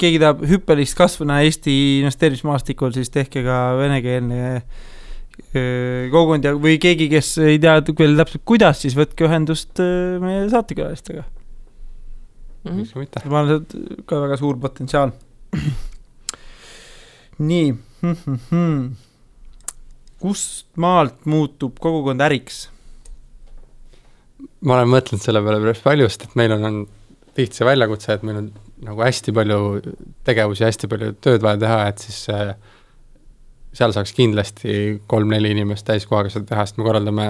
keegi 0.00 0.22
tahab 0.22 0.42
hüppelist 0.48 0.96
kasvu 0.98 1.28
näha 1.28 1.44
Eesti 1.48 1.76
investeerimismaastikul, 2.00 2.94
siis 2.96 3.12
tehke 3.14 3.44
ka 3.46 3.60
venekeelne 3.78 4.40
kogukond 6.12 6.44
ja, 6.46 6.54
või 6.56 6.78
keegi, 6.80 7.08
kes 7.12 7.36
ei 7.44 7.60
tea 7.62 7.78
veel 7.98 8.18
täpselt 8.18 8.44
kuidas, 8.48 8.82
siis 8.84 8.96
võtke 8.96 9.26
ühendust 9.28 9.80
meie 10.22 10.48
saatekülalistega 10.52 11.24
mm. 12.64 12.82
-hmm. 12.82 13.30
ma 13.30 13.40
arvan, 13.42 13.62
et 13.62 14.04
ka 14.08 14.20
väga 14.24 14.36
suur 14.40 14.58
potentsiaal 14.60 15.14
nii 17.50 17.72
mm. 17.72 18.16
-hmm. 18.50 19.11
Kust 20.22 20.68
maalt 20.80 21.26
muutub 21.28 21.80
kogukond 21.82 22.22
äriks? 22.24 22.66
ma 24.62 24.76
olen 24.78 24.90
mõtelnud 24.92 25.22
selle 25.22 25.42
peale 25.42 25.62
päris 25.62 25.82
palju, 25.82 26.10
sest 26.10 26.28
et 26.28 26.36
meil 26.38 26.54
on, 26.54 26.66
on 26.68 26.76
tihti 27.34 27.60
see 27.60 27.66
väljakutse, 27.66 28.14
et 28.14 28.26
meil 28.26 28.38
on 28.40 28.52
nagu 28.86 29.02
hästi 29.02 29.34
palju 29.34 29.58
tegevusi, 30.26 30.66
hästi 30.66 30.90
palju 30.90 31.10
tööd 31.22 31.42
vaja 31.44 31.60
teha, 31.62 31.80
et 31.90 32.02
siis 32.02 32.20
äh, 32.30 32.54
seal 33.74 33.94
saaks 33.94 34.14
kindlasti 34.16 35.02
kolm-neli 35.10 35.52
inimest 35.54 35.86
täiskohaga 35.88 36.32
seda 36.32 36.50
teha, 36.50 36.66
sest 36.66 36.78
me 36.78 36.86
korraldame 36.86 37.28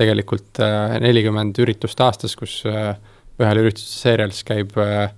tegelikult 0.00 0.60
äh, 0.64 0.96
nelikümmend 1.04 1.58
äh, 1.58 1.66
üritust 1.66 2.00
aastas, 2.04 2.36
kus 2.36 2.60
äh, 2.68 2.94
ühel 3.40 3.64
ürituse 3.64 4.00
seerial 4.04 4.32
siis 4.34 4.46
käib 4.48 4.76
Äh, 4.80 5.12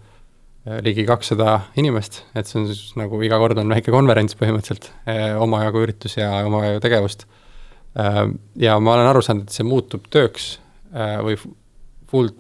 ligi 0.83 1.05
kakssada 1.07 1.61
inimest, 1.79 2.23
et 2.35 2.49
see 2.49 2.59
on 2.61 2.71
siis 2.71 2.95
nagu 2.99 3.21
iga 3.23 3.39
kord 3.39 3.59
on 3.63 3.71
väike 3.71 3.93
konverents 3.95 4.35
põhimõtteliselt, 4.39 4.91
äh, 5.07 5.29
omajagu 5.43 5.85
üritusi 5.87 6.21
ja 6.23 6.33
omajagu 6.47 6.83
tegevust. 6.83 7.27
Äh, 7.99 8.25
ja 8.63 8.79
ma 8.83 8.97
olen 8.97 9.11
aru 9.13 9.23
saanud, 9.23 9.47
et 9.47 9.55
see 9.55 9.67
muutub 9.67 10.11
tööks 10.13 10.57
või 10.97 11.35
full 12.09 12.31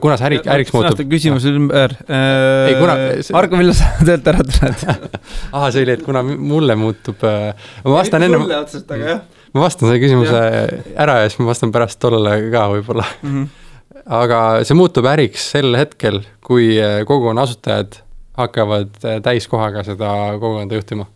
kuna 0.00 0.16
see 0.18 0.26
äri, 0.28 0.38
äriks 0.54 0.72
muutub. 0.74 1.00
küsimus 1.10 1.46
ümber 1.48 1.94
äh,. 2.06 2.68
ei, 2.70 2.76
kuna. 2.78 2.96
Argo, 3.40 3.58
millal 3.58 3.74
sa 3.74 3.88
töölt 4.06 4.28
ära 4.30 4.44
tuled 4.46 4.84
ahah, 5.56 5.70
see 5.74 5.82
oli, 5.86 5.96
et 5.96 6.04
kuna 6.06 6.22
mulle 6.22 6.76
muutub 6.78 7.24
äh,, 7.26 7.50
ma 7.82 7.96
vastan 7.96 8.28
enne. 8.28 8.38
sulle 8.44 8.60
otseselt, 8.60 8.94
aga 8.94 9.08
jah. 9.08 9.24
ma 9.56 9.64
vastan 9.64 9.88
selle 9.88 10.02
küsimuse 10.04 10.44
ja. 10.44 10.62
ära 11.06 11.18
ja 11.24 11.32
siis 11.32 11.40
ma 11.42 11.50
vastan 11.50 11.74
pärast 11.74 11.98
tollele 12.02 12.38
ka 12.54 12.68
võib-olla 12.76 13.08
mm. 13.08 13.34
-hmm 13.34 13.61
aga 14.06 14.38
see 14.66 14.76
muutub 14.78 15.06
äriks 15.10 15.50
sel 15.54 15.76
hetkel, 15.78 16.22
kui 16.44 16.74
eh, 16.78 17.02
kogukonna 17.08 17.44
asutajad 17.46 18.00
hakkavad 18.38 18.96
eh, 19.04 19.18
täiskohaga 19.22 19.84
seda 19.86 20.12
kogukonda 20.38 20.78
juhtima. 20.78 21.06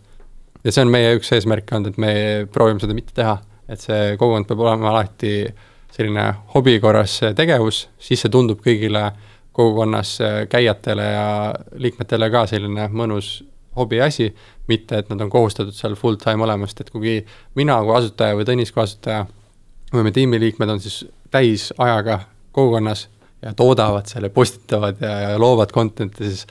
ja 0.65 0.73
see 0.73 0.83
on 0.83 0.91
meie 0.91 1.15
üks 1.19 1.33
eesmärke 1.35 1.77
olnud, 1.77 1.95
et 1.95 1.99
me 1.99 2.13
proovime 2.53 2.83
seda 2.83 2.95
mitte 2.95 3.15
teha, 3.17 3.39
et 3.69 3.83
see 3.83 4.17
kogukond 4.19 4.49
peab 4.49 4.63
olema 4.67 4.91
alati 4.93 5.47
selline 5.97 6.27
hobi 6.55 6.79
korras 6.81 7.21
tegevus, 7.37 7.87
siis 7.99 8.23
see 8.23 8.33
tundub 8.33 8.61
kõigile 8.65 9.11
kogukonnas 9.57 10.17
eh, 10.21 10.39
käijatele 10.53 11.11
ja 11.11 11.27
liikmetele 11.81 12.31
ka 12.31 12.47
selline 12.51 12.91
mõnus 12.93 13.41
hobiasi, 13.77 14.31
mitte 14.71 15.03
et 15.03 15.11
nad 15.11 15.21
on 15.21 15.31
kohustatud 15.31 15.75
seal 15.77 15.97
full 15.99 16.17
time 16.21 16.45
olema, 16.45 16.69
sest 16.69 16.87
et 16.87 16.95
kuigi 16.95 17.19
mina 17.59 17.77
kui 17.85 17.99
asutaja 17.99 18.37
või 18.39 18.47
Tõnis 18.49 18.73
kui 18.73 18.83
asutaja 18.83 19.27
või 19.93 20.07
meie 20.07 20.17
tiimiliikmed 20.17 20.73
on 20.73 20.81
siis 20.83 21.03
täisajaga 21.31 22.21
kogukonnas 22.57 23.07
ja 23.45 23.53
toodavad 23.57 24.09
selle, 24.11 24.31
postitavad 24.33 25.03
ja, 25.03 25.13
ja 25.27 25.39
loovad 25.41 25.73
content'i, 25.75 26.31
siis 26.31 26.47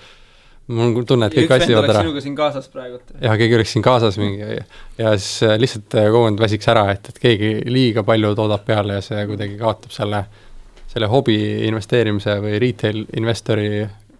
mul 0.68 0.92
on 1.02 1.08
tunne, 1.08 1.30
et 1.30 1.38
kõik 1.38 1.52
väsivad 1.52 1.88
ära. 1.90 2.02
sinuga 2.06 2.24
siin 2.24 2.36
kaasas 2.38 2.70
praegu. 2.74 3.00
jah, 3.22 3.38
keegi 3.38 3.58
oleks 3.58 3.76
siin 3.76 3.86
kaasas 3.86 4.18
mingi 4.22 4.42
ja, 4.42 4.66
ja 4.98 5.14
siis 5.18 5.46
äh, 5.46 5.58
lihtsalt 5.62 5.98
äh, 5.98 6.10
kogukond 6.10 6.42
väsiks 6.42 6.70
ära, 6.74 6.88
et, 6.94 7.10
et 7.12 7.22
keegi 7.22 7.52
liiga 7.70 8.06
palju 8.08 8.34
toodab 8.38 8.66
peale 8.68 9.00
ja 9.00 9.06
see 9.06 9.26
kuidagi 9.30 9.60
kaotab 9.62 9.94
selle, 9.94 10.24
selle 10.94 11.10
hobi 11.12 11.38
investeerimise 11.70 12.40
või 12.44 12.60
retail 12.62 13.04
investori 13.18 13.70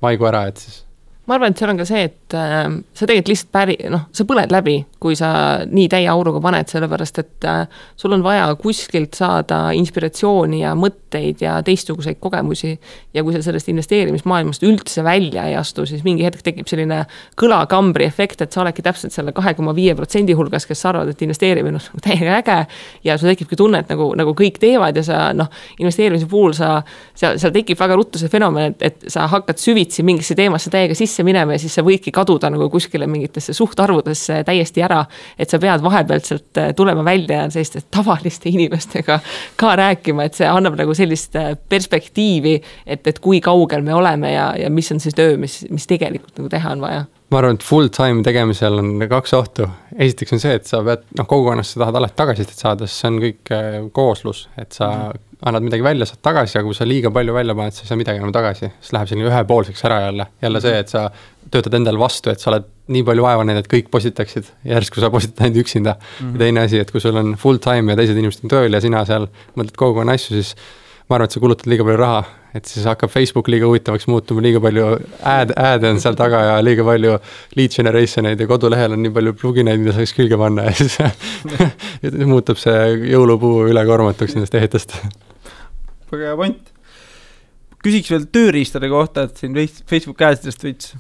maigu 0.06 0.30
ära, 0.30 0.46
et 0.52 0.62
siis 0.62 0.85
ma 1.26 1.36
arvan, 1.36 1.54
et 1.54 1.62
seal 1.62 1.72
on 1.74 1.80
ka 1.80 1.86
see, 1.88 2.04
et 2.06 2.36
äh, 2.38 2.68
sa 2.94 3.08
tegelikult 3.08 3.32
lihtsalt 3.32 3.52
päri-, 3.56 3.78
noh, 3.92 4.06
sa 4.16 4.26
põled 4.30 4.52
läbi, 4.54 4.76
kui 5.02 5.18
sa 5.18 5.30
nii 5.66 5.88
täie 5.92 6.08
auruga 6.10 6.42
paned, 6.44 6.70
sellepärast 6.70 7.20
et 7.22 7.48
äh, 7.50 7.64
sul 7.98 8.14
on 8.16 8.24
vaja 8.26 8.48
kuskilt 8.62 9.18
saada 9.18 9.60
inspiratsiooni 9.78 10.62
ja 10.62 10.74
mõtteid 10.78 11.42
ja 11.46 11.58
teistsuguseid 11.66 12.20
kogemusi. 12.22 12.76
ja 13.14 13.24
kui 13.24 13.34
sa 13.34 13.42
sellest 13.46 13.70
investeerimismaailmast 13.72 14.64
üldse 14.66 15.04
välja 15.04 15.48
ei 15.50 15.56
astu, 15.56 15.86
siis 15.86 16.04
mingi 16.06 16.26
hetk 16.26 16.44
tekib 16.46 16.70
selline 16.70 17.04
kõlakambri 17.40 18.06
efekt, 18.06 18.42
et 18.42 18.54
sa 18.54 18.62
oledki 18.62 18.86
täpselt 18.86 19.14
selle 19.14 19.34
kahe 19.36 19.54
koma 19.58 19.76
viie 19.76 19.96
protsendi 19.96 20.34
hulgas, 20.38 20.66
kes 20.66 20.86
arvavad, 20.86 21.14
et 21.14 21.26
investeerimine 21.26 21.82
on 21.82 22.06
täiega 22.06 22.40
äge. 22.42 22.60
ja 23.04 23.18
sul 23.18 23.32
tekibki 23.34 23.56
tunne, 23.56 23.82
et 23.82 23.90
nagu, 23.94 24.12
nagu 24.18 24.36
kõik 24.38 24.60
teevad 24.62 24.98
ja 24.98 25.04
sa 25.06 25.22
noh, 25.34 25.50
investeerimise 25.80 26.30
puhul 26.30 26.54
sa, 26.58 26.82
seal, 27.14 27.40
seal 27.42 27.54
tekib 27.56 27.80
väga 27.80 27.98
ruttu 27.98 28.22
see 28.22 28.32
fenomen, 28.32 28.74
et, 28.74 28.82
et 28.90 29.12
sa 29.12 29.28
hakkad 29.32 29.62
süvitsi 29.62 30.06
mingisse 30.06 30.36
teemasse 30.38 30.74
täiega 30.74 30.98
sisse 30.98 31.15
minema 31.24 31.56
ja 31.56 31.62
siis 31.62 31.76
sa 31.78 31.84
võidki 31.86 32.12
kaduda 32.16 32.50
nagu 32.54 32.70
kuskile 32.70 33.08
mingitesse 33.08 33.54
suhtarvudesse 33.54 34.44
täiesti 34.48 34.84
ära. 34.84 35.06
et 35.40 35.50
sa 35.50 35.60
pead 35.60 35.84
vahepealselt 35.84 36.58
äh, 36.58 36.74
tulema 36.76 37.06
välja 37.06 37.50
selliste 37.50 37.82
tavaliste 37.92 38.50
inimestega 38.50 39.20
ka 39.56 39.76
rääkima, 39.76 40.26
et 40.26 40.34
see 40.34 40.48
annab 40.48 40.78
nagu 40.80 40.94
sellist 40.94 41.36
äh, 41.36 41.54
perspektiivi, 41.70 42.62
et, 42.86 43.08
et 43.08 43.20
kui 43.20 43.42
kaugel 43.42 43.82
me 43.82 43.94
oleme 43.94 44.34
ja, 44.34 44.54
ja 44.58 44.70
mis 44.70 44.92
on 44.92 45.00
see 45.00 45.16
töö, 45.16 45.38
mis, 45.38 45.64
mis 45.70 45.88
tegelikult 45.88 46.38
nagu 46.40 46.50
teha 46.50 46.76
on 46.76 46.82
vaja 46.82 47.06
ma 47.32 47.42
arvan, 47.42 47.58
et 47.58 47.66
full 47.66 47.90
time 47.94 48.24
tegemisel 48.26 48.80
on 48.80 49.08
kaks 49.10 49.34
ohtu. 49.34 49.68
esiteks 49.98 50.36
on 50.36 50.42
see, 50.44 50.56
et 50.60 50.68
sa 50.70 50.82
pead, 50.86 51.06
noh, 51.18 51.28
kogukonnas 51.30 51.74
sa 51.74 51.82
tahad 51.84 52.00
alati 52.00 52.18
tagasisidet 52.20 52.62
saada, 52.62 52.90
sest 52.90 53.02
see 53.02 53.12
on 53.12 53.22
kõik 53.24 53.54
äh, 53.56 53.78
kooslus, 53.96 54.46
et 54.62 54.76
sa 54.76 54.92
mm. 54.92 55.25
Annad 55.44 55.66
midagi 55.66 55.84
välja, 55.84 56.06
saad 56.08 56.22
tagasi, 56.24 56.58
aga 56.60 56.68
kui 56.68 56.78
sa 56.78 56.88
liiga 56.88 57.12
palju 57.14 57.34
välja 57.36 57.56
paned, 57.58 57.76
sa 57.76 57.84
ei 57.84 57.90
saa 57.90 58.00
midagi 58.00 58.22
enam 58.22 58.32
tagasi. 58.36 58.70
siis 58.80 58.94
läheb 58.96 59.10
selline 59.10 59.30
ühepoolseks 59.30 59.84
ära 59.90 60.00
jälle, 60.06 60.28
jälle 60.42 60.62
see, 60.64 60.78
et 60.80 60.94
sa 60.94 61.10
töötad 61.52 61.76
endale 61.78 62.00
vastu, 62.00 62.32
et 62.32 62.40
sa 62.40 62.52
oled 62.52 62.70
nii 62.96 63.04
palju 63.08 63.26
vaeva 63.26 63.44
näinud, 63.46 63.66
et 63.66 63.72
kõik 63.72 63.92
postitaksid, 63.94 64.48
järsku 64.68 65.04
sa 65.04 65.12
postitad 65.14 65.48
ainult 65.48 65.66
üksinda 65.66 65.96
mm. 65.98 66.16
-hmm. 66.18 66.34
ja 66.34 66.44
teine 66.46 66.66
asi, 66.66 66.80
et 66.80 66.92
kui 66.92 67.02
sul 67.02 67.18
on 67.22 67.36
full 67.42 67.60
time 67.62 67.92
ja 67.92 68.00
teised 68.00 68.18
inimesed 68.18 68.46
on 68.46 68.56
tööl 68.56 68.74
ja 68.74 68.82
sina 68.82 69.06
seal 69.06 69.28
mõtled 69.58 69.76
kogukonna 69.76 70.16
asju, 70.16 70.40
siis 70.40 70.56
ma 71.10 71.18
arvan, 71.18 71.30
et 71.30 71.36
sa 71.36 71.42
kulutad 71.42 71.70
liiga 71.70 71.86
palju 71.86 72.00
raha, 72.02 72.22
et 72.58 72.70
siis 72.70 72.86
hakkab 72.90 73.12
Facebook 73.14 73.50
liiga 73.52 73.68
huvitavaks 73.70 74.08
muutuma, 74.10 74.42
liiga 74.42 74.62
palju 74.64 74.86
ad, 75.28 75.52
ad'e 75.54 75.92
on 75.94 76.00
seal 76.02 76.18
taga 76.18 76.42
ja 76.48 76.56
liiga 76.66 76.86
palju 76.88 77.18
lead 77.60 77.76
generation 77.76 78.30
eid 78.30 78.42
ja 78.42 78.48
kodulehel 78.50 78.96
on 78.96 79.04
nii 79.06 79.14
palju 79.18 79.36
plugineid, 79.38 79.82
mida 79.84 79.94
saaks 79.98 80.16
külge 80.18 80.40
panna 80.42 80.66
ja 80.70 80.76
siis 80.80 80.98
muutub 82.34 82.62
see 82.62 82.80
jõulupuu 83.12 83.68
ülekoormatuks 83.70 84.38
nendest 84.38 84.58
ehitest. 84.58 84.96
väga 86.10 86.32
hea 86.32 86.40
point. 86.42 86.72
küsiks 87.86 88.10
veel 88.10 88.30
tööriistade 88.34 88.90
kohta, 88.90 89.28
et 89.28 89.38
siin 89.38 89.60
Facebook 89.86 90.18
käesidest 90.18 90.64
veits 90.66 90.96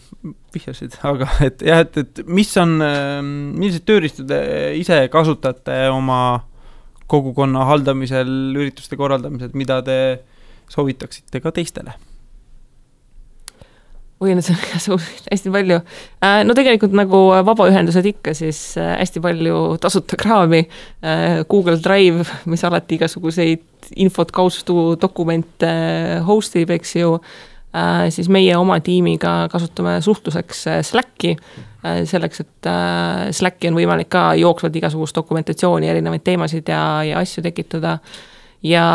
vihjasid, 0.53 0.99
aga 1.01 1.31
et 1.47 1.65
jah, 1.65 1.81
et, 1.81 1.97
et 2.03 2.27
mis 2.29 2.51
on, 2.61 2.77
milliseid 3.57 3.89
tööriistu 3.89 4.27
te 4.29 4.43
ise 4.77 5.07
kasutate 5.09 5.87
oma 5.89 6.19
kogukonna 7.11 7.67
haldamisel, 7.69 8.29
ürituste 8.57 8.97
korraldamisel, 8.97 9.53
mida 9.53 9.81
te 9.85 9.97
soovitaksite 10.73 11.41
ka 11.43 11.53
teistele? 11.55 11.95
oi, 14.19 14.35
no 14.35 14.43
see 14.43 14.55
on 14.55 14.61
igasuguseid 14.69 15.29
hästi 15.31 15.51
palju. 15.53 15.79
Äh, 16.23 16.41
no 16.47 16.55
tegelikult 16.57 16.95
nagu 16.97 17.21
vabaühendused 17.47 18.07
ikka, 18.09 18.35
siis 18.37 18.59
äh, 18.79 18.93
hästi 18.99 19.21
palju 19.23 19.59
tasuta 19.83 20.19
kraami. 20.19 20.63
Äh, 21.03 21.41
Google 21.51 21.77
Drive, 21.83 22.25
mis 22.49 22.63
alati 22.67 22.99
igasuguseid 22.99 23.91
infot, 24.01 24.31
kaustu, 24.35 24.95
dokumente 25.01 25.73
host 26.25 26.55
ib, 26.59 26.73
eks 26.75 26.95
ju. 27.01 27.17
Siis 28.13 28.29
meie 28.31 28.53
oma 28.55 28.77
tiimiga 28.79 29.49
kasutame 29.51 29.97
suhtluseks 30.01 30.61
Slacki 30.87 31.33
selleks, 32.07 32.39
et 32.41 32.69
Slacki 33.35 33.67
on 33.67 33.75
võimalik 33.77 34.07
ka 34.15 34.29
jooksvalt 34.39 34.77
igasugust 34.79 35.17
dokumentatsiooni, 35.17 35.89
erinevaid 35.91 36.23
teemasid 36.23 36.71
ja, 36.71 36.85
ja 37.05 37.19
asju 37.19 37.43
tekitada 37.45 37.97
ja, 38.65 38.85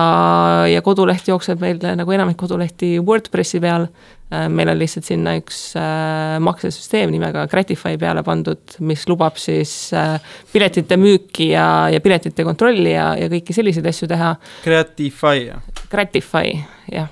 ja 0.71 0.83
koduleht 0.85 1.29
jookseb 1.29 1.61
meil 1.63 1.81
nagu 1.99 2.15
enamik 2.15 2.39
kodulehti 2.41 2.97
Wordpressi 3.05 3.61
peal. 3.63 3.87
Äh, 4.31 4.47
meil 4.53 4.71
on 4.71 4.79
lihtsalt 4.79 5.09
sinna 5.09 5.35
üks 5.41 5.73
äh, 5.79 6.37
maksesüsteem 6.45 7.11
nimega 7.11 7.49
Gratify 7.51 7.97
peale 7.99 8.23
pandud, 8.27 8.77
mis 8.87 9.03
lubab 9.11 9.41
siis 9.43 9.73
äh, 9.97 10.21
piletite 10.53 10.99
müüki 11.01 11.51
ja, 11.51 11.67
ja 11.91 12.03
piletite 12.05 12.47
kontrolli 12.47 12.95
ja, 12.95 13.11
ja 13.19 13.31
kõiki 13.33 13.57
selliseid 13.57 13.91
asju 13.91 14.11
teha. 14.11 14.37
Gratify. 14.63 15.51
Gratify, 15.91 16.59
jah, 16.95 17.11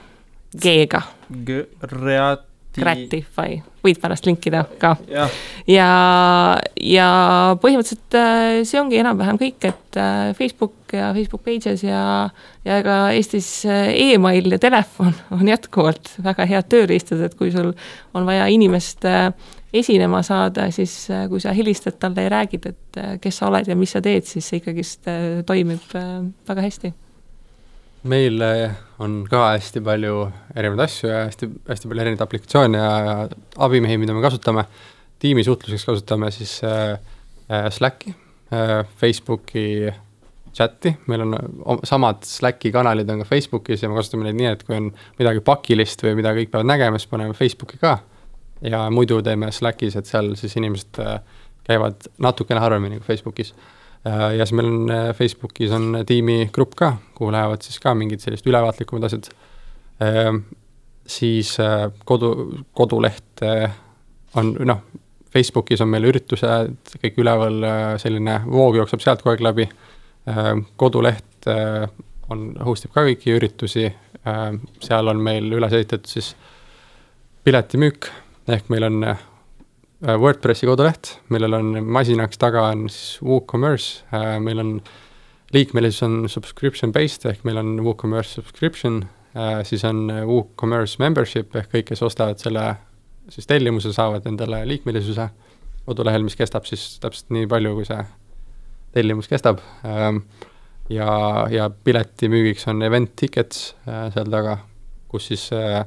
G-ga. 0.55 1.18
Grat-. 1.29 2.49
Gratify, 2.77 3.59
võid 3.85 3.99
pärast 4.01 4.27
linkida 4.29 4.63
ka. 4.81 4.93
ja, 5.11 5.27
ja, 5.71 5.89
ja 6.77 7.09
põhimõtteliselt 7.63 8.17
äh, 8.19 8.61
see 8.69 8.81
ongi 8.81 9.01
enam-vähem 9.01 9.39
kõik, 9.41 9.71
et 9.71 9.99
äh, 9.99 10.31
Facebook 10.39 10.95
ja 10.95 11.11
Facebook 11.17 11.45
Pages 11.47 11.83
ja, 11.87 12.03
ja 12.69 12.79
ega 12.83 12.99
Eestis 13.17 13.49
äh, 13.69 13.91
email 14.13 14.53
ja 14.55 14.61
telefon 14.63 15.15
on 15.39 15.49
jätkuvalt 15.49 16.13
väga 16.25 16.49
head 16.51 16.71
tööriistad, 16.71 17.25
et 17.25 17.39
kui 17.39 17.53
sul 17.55 17.73
on 18.15 18.29
vaja 18.29 18.47
inimest 18.53 19.09
esinema 19.75 20.23
saada, 20.25 20.71
siis 20.73 20.95
kui 21.29 21.43
sa 21.45 21.53
helistad 21.57 21.99
talle 22.01 22.25
ja 22.25 22.33
räägid, 22.39 22.71
et 22.71 23.03
kes 23.21 23.41
sa 23.41 23.51
oled 23.51 23.69
ja 23.69 23.77
mis 23.77 23.93
sa 23.93 24.01
teed, 24.05 24.25
siis 24.29 24.49
see 24.49 24.63
ikkagist 24.63 25.11
toimib 25.49 25.93
väga 26.49 26.65
hästi 26.65 26.95
meil 28.03 28.43
on 29.03 29.23
ka 29.31 29.45
hästi 29.53 29.83
palju 29.85 30.27
erinevaid 30.55 30.85
asju 30.87 31.11
ja 31.11 31.23
hästi, 31.27 31.49
hästi 31.69 31.91
palju 31.91 32.05
erinevaid 32.05 32.25
aplikatsioone 32.25 32.81
ja 32.81 33.29
abimehi, 33.67 33.99
mida 33.99 34.15
me 34.15 34.23
kasutame. 34.23 34.65
tiimisuhtluseks 35.19 35.85
kasutame 35.85 36.31
siis 36.31 36.61
äh, 36.65 36.99
äh, 37.51 37.71
Slacki 37.71 38.15
äh,, 38.53 38.87
Facebooki 38.97 39.93
chati, 40.55 40.97
meil 41.07 41.21
on 41.21 41.81
samad 41.85 42.23
Slacki 42.25 42.73
kanalid 42.73 43.11
on 43.11 43.23
ka 43.23 43.25
Facebookis 43.25 43.83
ja 43.83 43.89
me 43.89 43.99
kasutame 43.99 44.29
neid 44.29 44.39
nii, 44.39 44.53
et 44.53 44.63
kui 44.67 44.77
on 44.77 44.93
midagi 45.19 45.43
pakilist 45.45 46.03
või 46.03 46.15
mida 46.19 46.33
kõik 46.37 46.53
peavad 46.53 46.71
nägema, 46.71 46.99
siis 46.99 47.11
paneme 47.11 47.35
Facebooki 47.35 47.79
ka. 47.79 47.99
ja 48.63 48.89
muidu 48.91 49.21
teeme 49.23 49.53
Slackis, 49.53 49.97
et 49.97 50.07
seal 50.07 50.33
siis 50.39 50.57
inimesed 50.57 51.03
käivad 51.69 52.09
natukene 52.19 52.61
harvemini 52.61 52.99
kui 52.99 53.07
Facebookis 53.13 53.53
ja 54.05 54.45
siis 54.45 54.55
meil 54.57 54.71
on 54.71 54.91
äh, 54.91 55.11
Facebookis 55.17 55.73
on 55.75 56.03
tiimigrupp 56.07 56.75
ka, 56.79 56.93
kuhu 57.15 57.33
lähevad 57.33 57.65
siis 57.65 57.81
ka 57.83 57.95
mingid 57.99 58.23
sellised 58.23 58.47
ülevaatlikumad 58.49 59.09
asjad. 59.09 59.31
Siis 61.09 61.55
äh, 61.61 61.89
kodu, 62.07 62.33
koduleht 62.77 63.43
on 64.37 64.55
noh, 64.69 64.83
Facebookis 65.33 65.81
on 65.85 65.91
meil 65.93 66.07
üritused 66.09 66.95
kõik 67.03 67.19
üleval, 67.21 67.59
selline 68.01 68.39
voog 68.49 68.79
jookseb 68.79 69.03
sealt 69.05 69.23
kogu 69.23 69.35
aeg 69.35 69.43
läbi. 69.45 69.67
Koduleht 70.81 71.49
on, 71.49 72.45
host 72.65 72.87
ib 72.87 72.95
ka 72.95 73.05
kõiki 73.07 73.35
üritusi, 73.37 73.87
seal 74.85 75.13
on 75.13 75.21
meil 75.25 75.53
üles 75.57 75.77
ehitatud 75.77 76.09
siis 76.09 76.31
piletimüük, 77.45 78.09
ehk 78.49 78.73
meil 78.73 78.89
on 78.89 79.05
Äh, 79.05 79.17
WordPressi 79.99 80.67
koduleht, 80.69 81.17
millel 81.35 81.57
on 81.59 81.73
masinaks 81.91 82.39
taga 82.39 82.69
on 82.71 82.85
siis 82.87 83.19
WooCommerce, 83.25 84.05
äh, 84.15 84.37
meil 84.39 84.63
on 84.63 84.77
liikmelisus 85.55 86.05
on 86.07 86.29
subscription 86.31 86.93
based 86.95 87.27
ehk 87.27 87.43
meil 87.49 87.59
on 87.59 87.73
WooCommerce 87.83 88.39
subscription, 88.39 89.01
äh, 89.35 89.65
siis 89.67 89.83
on 89.89 90.07
WooCommerce 90.29 91.03
membership 91.03 91.57
ehk 91.59 91.73
kõik, 91.73 91.89
kes 91.91 92.05
ostavad 92.07 92.39
selle 92.39 92.69
siis 93.29 93.51
tellimuse, 93.51 93.91
saavad 93.93 94.27
endale 94.31 94.63
liikmelisuse 94.71 95.27
kodulehel, 95.89 96.23
mis 96.23 96.39
kestab 96.39 96.69
siis 96.69 96.85
täpselt 97.03 97.35
nii 97.35 97.49
palju, 97.51 97.75
kui 97.81 97.89
see 97.89 97.99
tellimus 98.95 99.29
kestab. 99.29 99.59
Ähm, 99.85 100.23
ja, 100.93 101.11
ja 101.51 101.69
piletimüügiks 101.71 102.69
on 102.71 102.87
event 102.87 103.17
tickets 103.19 103.73
seal 103.85 104.31
taga, 104.33 104.59
kus 105.11 105.29
siis 105.33 105.49
äh, 105.57 105.83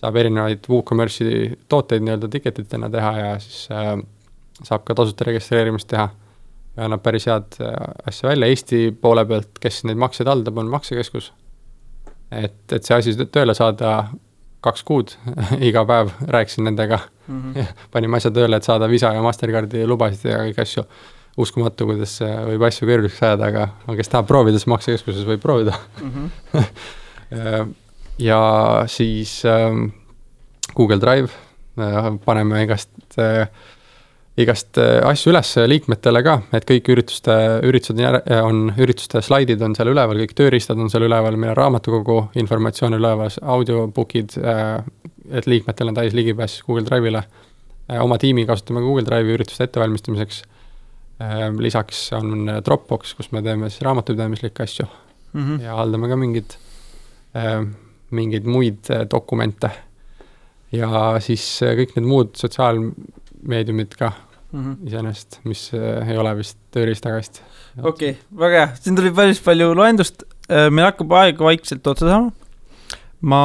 saab 0.00 0.16
erinevaid 0.16 0.64
WooCommerce'i 0.70 1.58
tooteid 1.68 2.04
nii-öelda 2.06 2.30
ticket 2.32 2.58
itena 2.62 2.90
teha 2.92 3.12
ja 3.18 3.34
siis 3.42 3.66
äh, 3.74 3.92
saab 4.62 4.86
ka 4.88 4.96
tasuta 4.96 5.26
registreerimist 5.28 5.88
teha. 5.90 6.08
ja 6.76 6.86
annab 6.86 7.02
päris 7.04 7.26
head 7.28 7.60
äh, 7.60 7.76
asja 8.08 8.30
välja, 8.30 8.48
Eesti 8.48 8.82
poole 9.00 9.24
pealt, 9.28 9.52
kes 9.60 9.84
neid 9.88 10.00
makseid 10.00 10.30
haldab, 10.30 10.58
on 10.58 10.72
Maksekeskus. 10.72 11.32
et, 12.30 12.60
et 12.72 12.84
see 12.84 12.96
asi 12.96 13.16
tööle 13.26 13.54
saada 13.54 14.10
kaks 14.64 14.84
kuud 14.86 15.14
iga 15.68 15.84
päev 15.88 16.12
rääkisin 16.28 16.64
nendega 16.68 16.98
mm. 17.26 17.40
-hmm. 17.54 17.66
panime 17.90 18.16
asja 18.16 18.30
tööle, 18.30 18.56
et 18.56 18.64
saada 18.64 18.88
Visa 18.88 19.12
ja 19.14 19.22
Mastercardi 19.22 19.86
lubasid 19.86 20.30
ja 20.30 20.44
kõiki 20.44 20.62
asju. 20.62 20.84
uskumatu, 21.40 21.86
kuidas 21.86 22.18
võib 22.20 22.62
asju 22.66 22.86
keeruliseks 22.88 23.22
ajada, 23.22 23.46
aga, 23.46 23.68
aga 23.86 23.96
kes 23.96 24.08
tahab 24.08 24.26
proovida, 24.26 24.58
siis 24.58 24.66
Maksekeskuses 24.66 25.26
võib 25.26 25.40
proovida 25.40 25.72
mm. 26.02 26.10
-hmm. 26.52 27.74
Ja 28.20 28.40
siis 28.88 29.42
ähm, 29.48 29.90
Google 30.76 31.00
Drive 31.00 31.32
äh,, 31.78 32.10
paneme 32.24 32.62
igast 32.62 32.90
äh, 33.18 33.48
igast 34.38 34.78
äh, 34.78 35.00
asju 35.06 35.32
üles 35.32 35.50
liikmetele 35.68 36.22
ka, 36.24 36.36
et 36.56 36.66
kõik 36.68 36.88
ürituste, 36.92 37.34
üritused 37.66 38.00
on, 38.40 38.62
ürituste 38.80 39.22
slaidid 39.24 39.62
on 39.64 39.74
seal 39.76 39.90
üleval, 39.92 40.22
kõik 40.22 40.36
tööriistad 40.38 40.80
on 40.80 40.90
seal 40.92 41.06
üleval, 41.08 41.36
meil 41.40 41.52
on 41.54 41.58
raamatukogu 41.58 42.20
informatsioon 42.40 42.96
üleval, 43.00 43.32
audiobookid, 43.56 44.38
äh, 44.40 44.78
et 45.40 45.50
liikmetel 45.50 45.92
on 45.92 45.98
täis 45.98 46.16
ligipääs 46.16 46.60
Google 46.66 46.86
Drive'ile. 46.88 47.24
Äh, 47.90 48.00
oma 48.02 48.18
tiimi 48.22 48.46
kasutame 48.48 48.82
Google 48.84 49.06
Drive'i 49.08 49.36
ürituste 49.38 49.68
ettevalmistamiseks. 49.68 50.44
lisaks 51.60 51.98
on 52.16 52.48
Dropbox, 52.64 53.10
kus 53.12 53.26
me 53.32 53.42
teeme 53.44 53.68
siis 53.68 53.82
raamatupidamislikke 53.84 54.62
asju 54.62 54.86
mm 55.32 55.42
-hmm. 55.42 55.62
ja 55.62 55.74
haldame 55.76 56.08
ka 56.08 56.16
mingeid, 56.16 56.54
mingeid 58.16 58.48
muid 58.48 58.90
dokumente. 59.10 59.70
ja 60.72 61.16
siis 61.18 61.44
kõik 61.62 61.96
need 61.96 62.06
muud 62.06 62.36
sotsiaalmeediumid 62.38 63.96
ka 63.98 64.12
mm 64.52 64.60
-hmm. 64.64 64.86
iseenesest, 64.86 65.40
mis 65.44 65.70
ei 65.74 66.18
ole 66.18 66.36
vist 66.36 66.58
tööriistakast. 66.70 67.42
okei 67.82 68.10
okay,, 68.10 68.38
väga 68.38 68.58
hea, 68.58 68.68
siin 68.80 68.96
tuli 68.96 69.10
päris 69.10 69.40
palju 69.40 69.74
loendust, 69.74 70.22
meil 70.70 70.86
hakkab 70.86 71.12
aeg 71.12 71.38
vaikselt 71.38 71.86
otsa 71.86 72.08
saama. 72.08 72.30
ma, 73.20 73.42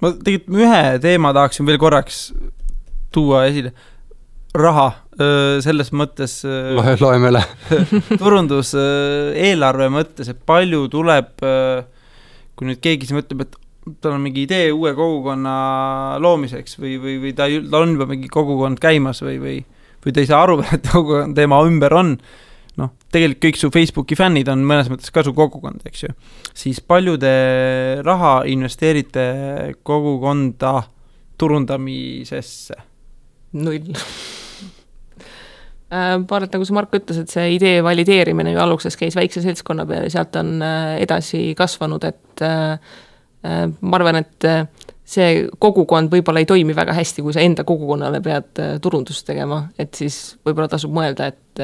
ma 0.00 0.12
tegelikult 0.24 0.60
ühe 0.60 0.98
teema 0.98 1.32
tahaksin 1.32 1.66
veel 1.66 1.78
korraks 1.78 2.32
tuua 3.12 3.46
esile 3.46 3.72
raha 4.54 4.92
selles 5.62 5.92
mõttes 5.92 6.40
loe, 6.44 6.96
loeme 7.00 7.28
üle 7.32 7.42
turunduseelarve 8.22 9.88
mõttes, 9.92 10.30
et 10.32 10.40
palju 10.48 10.86
tuleb, 10.92 11.34
kui 12.56 12.68
nüüd 12.68 12.80
keegi 12.84 13.08
siin 13.08 13.20
mõtleb, 13.20 13.44
et 13.46 13.58
tal 14.02 14.16
on 14.16 14.22
mingi 14.22 14.44
idee 14.46 14.70
uue 14.74 14.92
kogukonna 14.94 15.54
loomiseks 16.22 16.78
või, 16.78 16.96
või, 17.02 17.16
või 17.22 17.34
ta, 17.36 17.48
tal 17.72 17.86
on 17.86 17.96
juba 17.96 18.06
mingi 18.10 18.30
kogukond 18.32 18.80
käimas 18.82 19.22
või, 19.24 19.38
või, 19.42 19.56
või 20.04 20.14
ta 20.14 20.22
ei 20.22 20.30
saa 20.30 20.42
aru 20.46 20.60
veel, 20.60 20.76
et 20.78 20.90
kogukond 20.92 21.38
tema 21.38 21.62
ümber 21.66 21.96
on. 21.98 22.16
noh, 22.80 22.92
tegelikult 23.12 23.42
kõik 23.44 23.58
su 23.60 23.68
Facebooki 23.74 24.16
fännid 24.16 24.48
on 24.48 24.62
mõnes 24.64 24.88
mõttes 24.92 25.12
ka 25.12 25.24
su 25.26 25.34
kogukond, 25.36 25.82
eks 25.88 26.06
ju. 26.06 26.14
siis 26.56 26.80
palju 26.80 27.18
te 27.20 27.34
raha 28.04 28.42
investeerite 28.48 29.26
kogukonda 29.82 30.78
turundamisesse? 31.38 32.78
null 33.52 33.92
äh, 35.92 36.14
et 36.18 36.54
nagu 36.56 36.66
see 36.66 36.76
Mark 36.76 36.94
ütles, 36.96 37.22
et 37.22 37.32
see 37.32 37.54
idee 37.56 37.82
valideerimine 37.84 38.54
ju 38.54 38.62
alguses 38.62 38.96
käis 38.98 39.16
väikse 39.18 39.42
seltskonna 39.44 39.86
peal 39.88 40.06
ja 40.06 40.14
sealt 40.16 40.38
on 40.40 40.56
äh, 40.64 40.96
edasi 41.04 41.52
kasvanud, 41.58 42.04
et 42.08 42.44
äh, 42.46 42.96
ma 43.42 43.98
arvan, 43.98 44.20
et 44.22 44.46
see 45.12 45.46
kogukond 45.60 46.12
võib-olla 46.12 46.40
ei 46.40 46.46
toimi 46.46 46.76
väga 46.78 46.94
hästi, 46.94 47.24
kui 47.26 47.34
sa 47.34 47.42
enda 47.42 47.64
kogukonnale 47.66 48.20
pead 48.22 48.60
turundust 48.84 49.26
tegema, 49.26 49.64
et 49.82 49.98
siis 49.98 50.36
võib-olla 50.46 50.70
tasub 50.70 50.94
mõelda, 50.94 51.32
et, 51.32 51.62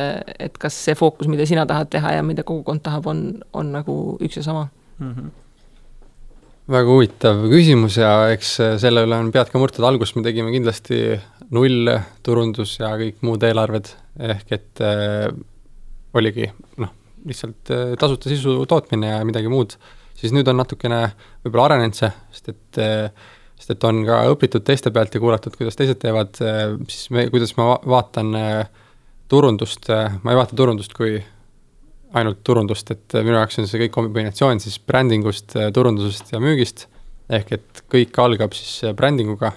et 0.49 0.59
kas 0.59 0.75
see 0.89 0.99
fookus, 0.99 1.31
mida 1.31 1.47
sina 1.47 1.63
tahad 1.71 1.93
teha 1.93 2.17
ja 2.17 2.25
mida 2.27 2.43
kogukond 2.43 2.83
tahab, 2.83 3.07
on, 3.07 3.29
on 3.55 3.71
nagu 3.79 3.95
üks 4.19 4.41
ja 4.41 4.49
sama. 4.51 4.67
Mm. 4.99 5.13
-hmm 5.13 5.37
väga 6.69 6.93
huvitav 6.93 7.47
küsimus 7.49 7.97
ja 7.97 8.11
eks 8.35 8.51
selle 8.83 9.05
üle 9.07 9.17
on 9.17 9.31
pead 9.33 9.49
ka 9.53 9.61
murtud, 9.61 9.85
alguses 9.89 10.15
me 10.19 10.25
tegime 10.27 10.53
kindlasti 10.53 11.17
null 11.55 11.93
turundus 12.25 12.77
ja 12.81 12.93
kõik 13.01 13.23
muud 13.25 13.45
eelarved, 13.47 13.91
ehk 14.29 14.53
et 14.57 14.83
äh, 14.85 15.29
oligi 16.19 16.49
noh, 16.81 16.93
lihtsalt 17.29 17.73
äh, 17.75 17.95
tasuta 18.01 18.31
sisu 18.31 18.61
tootmine 18.69 19.15
ja 19.15 19.25
midagi 19.27 19.51
muud, 19.53 19.77
siis 20.19 20.35
nüüd 20.35 20.49
on 20.51 20.61
natukene 20.61 21.07
võib-olla 21.45 21.71
arenenud 21.71 21.97
see, 21.97 22.11
sest 22.35 22.53
et 22.53 22.83
äh, 22.85 23.31
sest 23.59 23.75
et 23.75 23.89
on 23.89 24.05
ka 24.07 24.21
õpitud 24.33 24.65
teiste 24.67 24.93
pealt 24.95 25.15
ja 25.15 25.23
kuulatud, 25.23 25.57
kuidas 25.59 25.79
teised 25.79 26.01
teevad 26.03 26.39
äh,, 26.45 26.77
siis 26.91 27.09
me, 27.15 27.27
kuidas 27.33 27.57
ma 27.59 27.73
va 27.73 27.81
vaatan 27.97 28.37
äh, 28.39 28.85
turundust 29.31 29.89
äh,, 29.93 30.21
ma 30.23 30.35
ei 30.35 30.41
vaata 30.41 30.59
turundust 30.59 30.95
kui 30.97 31.17
ainult 32.19 32.41
turundust, 32.47 32.89
et 32.95 33.19
minu 33.21 33.37
jaoks 33.37 33.59
on 33.61 33.67
see 33.69 33.83
kõik 33.83 33.93
kombinatsioon 33.93 34.63
siis 34.65 34.79
brändingust, 34.81 35.53
turundusest 35.77 36.31
ja 36.33 36.39
müügist, 36.41 36.87
ehk 37.29 37.51
et 37.59 37.83
kõik 37.93 38.17
algab 38.25 38.55
siis 38.57 38.95
brändinguga 38.97 39.51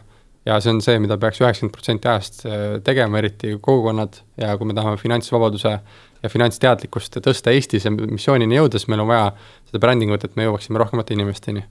ja 0.46 0.58
see 0.62 0.74
on 0.74 0.82
see, 0.82 1.00
mida 1.02 1.18
peaks 1.22 1.42
üheksakümmend 1.42 1.76
protsenti 1.76 2.10
ajast 2.10 2.46
tegema, 2.86 3.20
eriti 3.22 3.56
kogukonnad 3.62 4.22
ja 4.42 4.56
kui 4.58 4.70
me 4.70 4.76
tahame 4.78 4.98
finantsvabaduse 5.02 5.74
ja 6.22 6.30
finantsteadlikkust 6.30 7.20
tõsta 7.26 7.54
Eestis 7.54 7.86
ja 7.86 7.92
missioonini 7.94 8.58
jõuda, 8.58 8.80
siis 8.80 8.90
meil 8.92 9.04
on 9.04 9.10
vaja 9.10 9.30
seda 9.70 9.82
brändingut, 9.84 10.26
et 10.26 10.36
me 10.38 10.48
jõuaksime 10.48 10.82
rohkemate 10.82 11.16
inimesteni. 11.18 11.64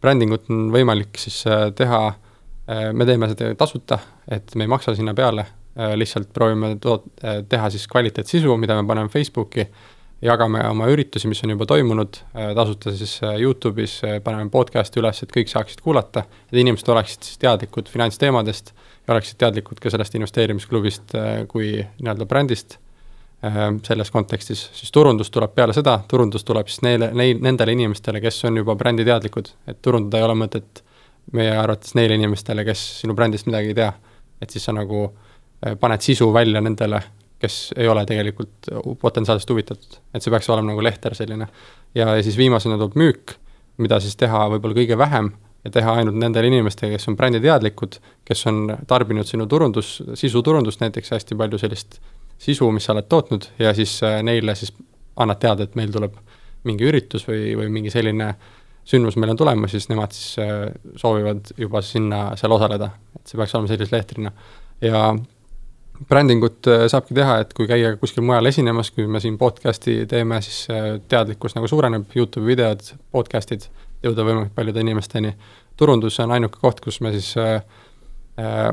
brändingut 0.00 0.50
on 0.50 0.70
võimalik 0.74 1.18
siis 1.18 1.42
teha, 1.78 2.00
me 2.92 3.06
teeme 3.06 3.28
seda 3.30 3.54
tasuta, 3.58 3.98
et 4.28 4.54
me 4.54 4.66
ei 4.66 4.70
maksa 4.70 4.94
sinna 4.94 5.14
peale, 5.14 5.46
lihtsalt 5.94 6.32
proovime 6.34 6.76
toot-, 6.82 7.08
teha 7.48 7.70
siis 7.70 7.86
kvaliteetsisu, 7.88 8.56
mida 8.56 8.76
me 8.80 8.86
paneme 8.88 9.08
Facebooki 9.12 9.66
jagame 10.24 10.62
oma 10.68 10.88
üritusi, 10.88 11.28
mis 11.28 11.42
on 11.44 11.52
juba 11.52 11.66
toimunud, 11.68 12.20
äh, 12.36 12.52
tasuta 12.56 12.92
siis 12.96 13.18
äh, 13.22 13.36
Youtube'is, 13.42 13.98
äh, 14.04 14.16
paneme 14.24 14.48
podcast'i 14.50 15.00
üles, 15.02 15.20
et 15.22 15.32
kõik 15.32 15.50
saaksid 15.52 15.82
kuulata, 15.84 16.24
et 16.48 16.60
inimesed 16.62 16.88
oleksid 16.92 17.26
siis 17.26 17.40
teadlikud 17.42 17.90
finantsteemadest 17.92 18.72
ja 18.72 19.14
oleksid 19.14 19.38
teadlikud 19.42 19.80
ka 19.82 19.92
sellest 19.92 20.16
investeerimisklubist 20.16 21.14
kui 21.52 21.76
nii-öelda 21.78 22.26
brändist 22.26 22.80
selles 23.86 24.08
kontekstis, 24.10 24.62
siis 24.74 24.90
turundus 24.90 25.28
tuleb 25.30 25.52
peale 25.54 25.74
seda, 25.76 25.98
turundus 26.08 26.42
tuleb 26.48 26.66
siis 26.66 26.80
neile, 26.82 27.10
neil, 27.14 27.36
nendele 27.44 27.74
inimestele, 27.76 28.18
kes 28.24 28.40
on 28.48 28.56
juba 28.58 28.74
bränditeadlikud, 28.80 29.50
et 29.68 29.78
turundada 29.84 30.18
ei 30.18 30.24
ole 30.26 30.34
mõtet 30.40 30.80
meie 31.36 31.52
arvates 31.54 31.94
neile 31.94 32.16
inimestele, 32.16 32.64
kes 32.66 32.82
sinu 33.02 33.14
brändist 33.14 33.46
midagi 33.46 33.70
ei 33.70 33.76
tea. 33.76 33.92
et 34.40 34.50
siis 34.50 34.64
sa 34.64 34.72
nagu 34.72 35.04
paned 35.80 36.02
sisu 36.02 36.32
välja 36.32 36.60
nendele 36.60 37.02
kes 37.42 37.74
ei 37.76 37.88
ole 37.88 38.06
tegelikult 38.08 38.70
potentsiaalselt 39.00 39.50
huvitatud, 39.50 39.98
et 40.14 40.24
see 40.24 40.32
peaks 40.32 40.48
olema 40.50 40.72
nagu 40.72 40.84
lehter 40.84 41.14
selline. 41.14 41.48
ja, 41.94 42.14
ja 42.16 42.22
siis 42.22 42.36
viimasena 42.36 42.78
tuleb 42.80 42.96
müük, 42.96 43.36
mida 43.82 44.00
siis 44.00 44.16
teha 44.16 44.46
võib-olla 44.54 44.78
kõige 44.78 44.98
vähem 44.98 45.32
ja 45.66 45.70
teha 45.74 45.96
ainult 46.00 46.16
nendele 46.20 46.48
inimestele, 46.48 46.94
kes 46.94 47.08
on 47.10 47.16
bränditeadlikud, 47.18 47.98
kes 48.24 48.46
on 48.50 48.60
tarbinud 48.86 49.26
sinu 49.28 49.46
turundus, 49.50 49.98
sisuturundust 50.14 50.80
näiteks 50.80 51.12
hästi 51.16 51.38
palju 51.38 51.60
sellist 51.60 51.98
sisu, 52.38 52.70
mis 52.72 52.86
sa 52.86 52.94
oled 52.94 53.08
tootnud 53.10 53.48
ja 53.58 53.72
siis 53.76 53.98
äh, 54.06 54.20
neile 54.24 54.54
siis 54.54 54.72
annad 55.16 55.40
teada, 55.42 55.66
et 55.66 55.76
meil 55.78 55.92
tuleb 55.92 56.16
mingi 56.66 56.86
üritus 56.86 57.26
või, 57.28 57.54
või 57.58 57.68
mingi 57.72 57.92
selline 57.92 58.34
sündmus 58.86 59.16
meil 59.18 59.32
on 59.34 59.40
tulemas, 59.40 59.72
siis 59.74 59.88
nemad 59.90 60.14
siis 60.14 60.38
äh, 60.42 60.68
soovivad 61.00 61.52
juba 61.58 61.82
sinna, 61.82 62.28
seal 62.38 62.54
osaleda, 62.54 62.92
et 63.18 63.26
see 63.26 63.40
peaks 63.40 63.56
olema 63.56 63.72
sellise 63.72 63.96
lehtrina. 63.96 64.32
ja 64.84 65.08
brändingut 66.08 66.66
äh, 66.70 66.86
saabki 66.90 67.14
teha, 67.16 67.38
et 67.44 67.54
kui 67.56 67.68
käia 67.68 67.94
kuskil 68.00 68.24
mujal 68.26 68.46
esinemas, 68.50 68.90
kui 68.94 69.06
me 69.10 69.20
siin 69.22 69.38
podcast'i 69.40 70.02
teeme, 70.10 70.40
siis 70.44 70.66
äh, 70.72 70.88
teadlikkus 71.08 71.56
nagu 71.56 71.68
suureneb, 71.70 72.08
Youtube'i 72.16 72.54
videod, 72.54 72.84
podcast'id, 73.14 73.68
jõuda 74.04 74.26
võimalikult 74.26 74.56
paljude 74.56 74.84
inimesteni. 74.84 75.34
turundus 75.76 76.20
on 76.20 76.32
ainuke 76.32 76.60
koht, 76.60 76.80
kus 76.84 77.00
me 77.04 77.12
siis 77.12 77.34
äh, 77.40 77.60
äh, 78.40 78.70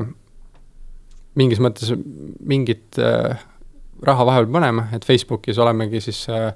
mingis 1.34 1.60
mõttes 1.60 1.92
mingit 2.40 2.98
äh, 2.98 3.42
raha 4.04 4.26
vahepeal 4.26 4.52
paneme, 4.52 4.88
et 4.92 5.04
Facebookis 5.04 5.58
olemegi 5.58 6.00
siis 6.00 6.26
äh, 6.28 6.52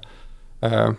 äh, 0.65 0.89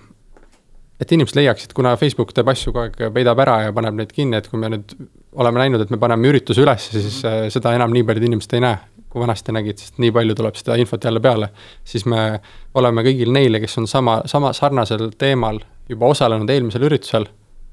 et 1.01 1.13
inimesed 1.13 1.39
leiaksid, 1.39 1.73
kuna 1.75 1.97
Facebook 1.97 2.35
teeb 2.37 2.51
asju 2.53 2.75
kogu 2.75 2.85
aeg, 2.85 3.13
peidab 3.15 3.41
ära 3.41 3.57
ja 3.65 3.75
paneb 3.75 3.97
neid 3.97 4.13
kinni, 4.13 4.37
et 4.37 4.49
kui 4.51 4.61
me 4.61 4.69
nüüd 4.75 4.95
oleme 5.41 5.63
näinud, 5.63 5.83
et 5.85 5.93
me 5.93 5.99
paneme 6.01 6.29
ürituse 6.29 6.63
üles, 6.63 6.91
siis 6.93 7.21
äh, 7.25 7.47
seda 7.53 7.75
enam 7.77 7.95
nii 7.95 8.05
paljud 8.07 8.27
inimesed 8.29 8.59
ei 8.59 8.67
näe 8.67 8.81
kui 9.11 9.21
vanasti 9.21 9.53
nägid, 9.53 9.79
sest 9.83 9.99
nii 9.99 10.13
palju 10.15 10.37
tuleb 10.39 10.57
seda 10.59 10.77
infot 10.79 11.05
jälle 11.05 11.21
peale, 11.21 11.51
siis 11.85 12.07
me 12.07 12.41
oleme 12.79 13.03
kõigil 13.03 13.33
neile, 13.35 13.61
kes 13.61 13.79
on 13.83 13.89
sama, 13.91 14.21
sama 14.31 14.53
sarnasel 14.57 15.11
teemal 15.19 15.59
juba 15.91 16.11
osalenud 16.15 16.51
eelmisel 16.51 16.87
üritusel, 16.87 17.27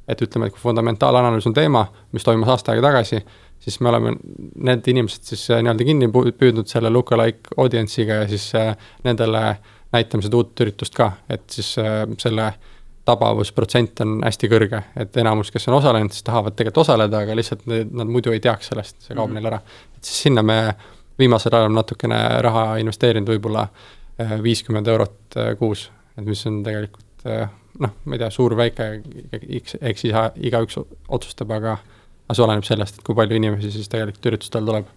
et 0.08 0.22
ütleme, 0.24 0.48
et 0.48 0.56
kui 0.56 0.62
fundamentaalanalüüs 0.64 1.46
on 1.50 1.54
teema, 1.54 1.86
mis 2.16 2.26
toimus 2.26 2.50
aasta 2.50 2.74
aega 2.74 2.88
tagasi, 2.88 3.22
siis 3.60 3.80
me 3.82 3.92
oleme 3.92 4.16
need 4.70 4.88
inimesed 4.88 5.30
siis 5.30 5.46
äh, 5.52 5.62
nii-öelda 5.62 5.86
kinni 5.88 6.10
püüdnud 6.14 6.70
selle 6.72 6.90
look-alike 6.94 7.58
audience'iga 7.58 8.22
ja 8.24 8.32
siis 8.32 8.48
äh, 8.58 8.74
nendele 9.06 9.44
näitame 9.94 10.26
seda 10.26 10.40
uut 10.40 10.66
üritust 10.66 10.96
ka, 10.98 11.12
et 11.30 11.46
siis 11.54 11.76
äh, 11.82 12.04
selle 12.22 12.52
tabavusprotsent 13.08 14.02
on 14.04 14.18
hästi 14.26 14.50
kõrge, 14.52 14.82
et 15.00 15.18
enamus, 15.22 15.52
kes 15.54 15.70
on 15.70 15.78
osalenud, 15.78 16.12
siis 16.12 16.26
tahavad 16.28 16.58
tegelikult 16.58 16.84
osaleda, 16.84 17.24
aga 17.24 17.38
lihtsalt 17.40 17.64
nad 17.70 18.10
muidu 18.10 18.34
ei 18.36 18.42
teaks 18.44 18.74
sellest, 18.74 18.98
see 19.06 19.16
kaob 19.16 19.30
mm 19.30 19.38
-hmm. 19.38 19.40
neil 19.40 19.52
ära. 19.54 19.62
et 19.96 20.04
siis 20.04 20.22
sinna 20.28 20.44
me 20.44 20.58
viimasel 21.20 21.56
ajal 21.58 21.74
natukene 21.74 22.20
raha 22.46 22.66
investeerinud, 22.82 23.30
võib-olla 23.36 23.68
äh, 23.68 24.38
viiskümmend 24.44 24.88
eurot 24.92 25.38
äh, 25.38 25.54
kuus, 25.60 25.88
et 26.18 26.26
mis 26.26 26.46
on 26.50 26.62
tegelikult 26.66 27.28
äh, 27.28 27.48
noh, 27.80 27.94
ma 28.06 28.18
ei 28.18 28.22
tea, 28.24 28.30
suur-väike, 28.34 28.90
eks, 29.38 29.78
eks 29.82 30.08
iga, 30.10 30.30
igaüks 30.50 30.80
otsustab, 30.80 31.54
aga 31.58 31.78
aga 32.28 32.36
see 32.36 32.44
oleneb 32.44 32.66
sellest, 32.68 32.98
et 33.00 33.06
kui 33.08 33.16
palju 33.16 33.38
inimesi 33.40 33.72
siis 33.72 33.88
tegelikult 33.92 34.26
üritustel 34.32 34.66
tuleb 34.68 34.88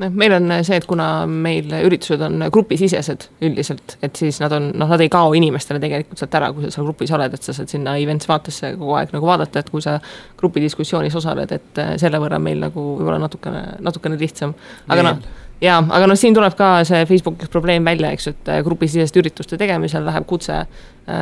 noh, 0.00 0.16
meil 0.22 0.34
on 0.36 0.56
see, 0.66 0.78
et 0.80 0.86
kuna 0.90 1.08
meil 1.30 1.70
üritused 1.84 2.22
on 2.26 2.46
grupisisesed 2.54 3.28
üldiselt, 3.46 3.96
et 4.04 4.16
siis 4.18 4.40
nad 4.42 4.54
on, 4.56 4.70
noh, 4.74 4.90
nad 4.90 5.04
ei 5.04 5.12
kao 5.12 5.34
inimestele 5.38 5.82
tegelikult 5.82 6.20
sealt 6.20 6.34
ära, 6.40 6.50
kui 6.54 6.66
sa 6.66 6.72
seal 6.74 6.88
grupis 6.88 7.14
oled, 7.14 7.36
et 7.36 7.46
sa 7.46 7.54
saad 7.56 7.70
sinna 7.70 7.96
events 8.02 8.28
vaatesse 8.30 8.74
kogu 8.78 8.98
aeg 8.98 9.14
nagu 9.14 9.30
vaadata, 9.30 9.62
et 9.62 9.70
kui 9.70 9.84
sa 9.84 10.00
grupidiskussioonis 10.40 11.14
osaled, 11.20 11.54
et 11.54 11.84
selle 12.02 12.20
võrra 12.22 12.42
meil 12.42 12.60
nagu 12.66 12.90
võib-olla 12.98 13.22
natukene, 13.22 13.64
natukene 13.84 14.20
lihtsam. 14.20 14.56
aga 14.88 15.08
noh 15.10 15.24
jaa, 15.62 15.80
aga 15.96 16.08
noh, 16.08 16.18
siin 16.18 16.34
tuleb 16.36 16.56
ka 16.58 16.68
see 16.86 17.04
Facebookis 17.08 17.50
probleem 17.52 17.86
välja, 17.86 18.10
eks 18.14 18.30
et 18.32 18.52
äh, 18.52 18.60
grupisiseste 18.66 19.20
ürituste 19.22 19.58
tegemisel 19.60 20.04
läheb 20.06 20.26
kutse 20.28 20.56
äh, 20.60 20.68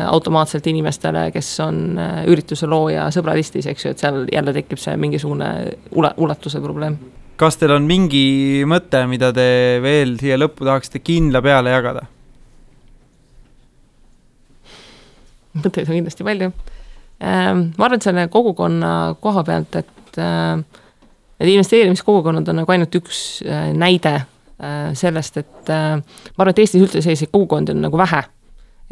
automaatselt 0.08 0.66
inimestele, 0.72 1.28
kes 1.34 1.50
on 1.64 1.82
ürituse 2.30 2.68
looja 2.70 3.08
sõbralistis, 3.14 3.68
eks 3.70 3.86
ju, 3.86 3.94
et 3.94 4.02
seal 4.02 4.22
jälle 4.32 4.54
tekib 4.56 4.80
see 4.82 4.96
mingisugune 5.00 5.52
ule-, 5.92 6.14
ulatuse 6.16 6.62
probleem 6.64 6.98
kas 7.40 7.58
teil 7.60 7.74
on 7.76 7.86
mingi 7.88 8.62
mõte, 8.68 9.04
mida 9.10 9.32
te 9.34 9.46
veel 9.82 10.16
siia 10.20 10.38
lõppu 10.40 10.66
tahaksite 10.68 11.02
kindla 11.04 11.42
peale 11.44 11.72
jagada? 11.74 12.06
mõtteid 15.52 15.84
on 15.90 15.98
kindlasti 15.98 16.24
palju. 16.24 16.46
Ähm, 17.22 17.58
ma 17.76 17.84
arvan, 17.86 18.00
et 18.00 18.06
selle 18.06 18.22
kogukonna 18.32 18.92
koha 19.20 19.42
pealt, 19.44 19.76
et 19.82 20.16
äh, 20.18 20.62
need 21.42 21.50
investeerimiskogukonnad 21.52 22.48
on 22.48 22.62
nagu 22.62 22.72
ainult 22.72 22.96
üks 22.96 23.42
äh, 23.44 23.68
näide 23.76 24.14
äh, 24.16 24.94
sellest, 24.96 25.36
et 25.42 25.68
ma 25.68 26.38
arvan, 26.38 26.54
et 26.54 26.62
Eestis 26.64 26.80
üldse 26.80 27.04
selliseid 27.04 27.30
kogukondi 27.34 27.76
on 27.76 27.84
nagu 27.84 28.00
vähe 28.00 28.22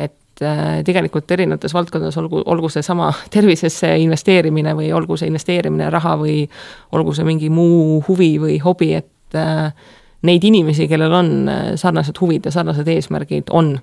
et 0.01 0.17
tegelikult 0.87 1.29
erinevates 1.35 1.75
valdkondades, 1.77 2.17
olgu, 2.17 2.41
olgu 2.49 2.71
seesama 2.73 3.11
tervisesse 3.35 3.91
investeerimine 4.01 4.73
või 4.79 4.89
olgu 4.97 5.19
see 5.21 5.29
investeerimine 5.29 5.91
raha 5.93 6.15
või 6.21 6.43
olgu 6.97 7.13
see 7.17 7.27
mingi 7.29 7.51
muu 7.53 8.01
huvi 8.09 8.33
või 8.41 8.57
hobi, 8.65 8.95
et 8.97 9.37
neid 10.27 10.45
inimesi, 10.45 10.89
kellel 10.89 11.13
on 11.13 11.31
sarnased 11.81 12.17
huvid 12.21 12.49
ja 12.49 12.55
sarnased 12.55 12.89
eesmärgid, 12.89 13.53
on 13.53 13.75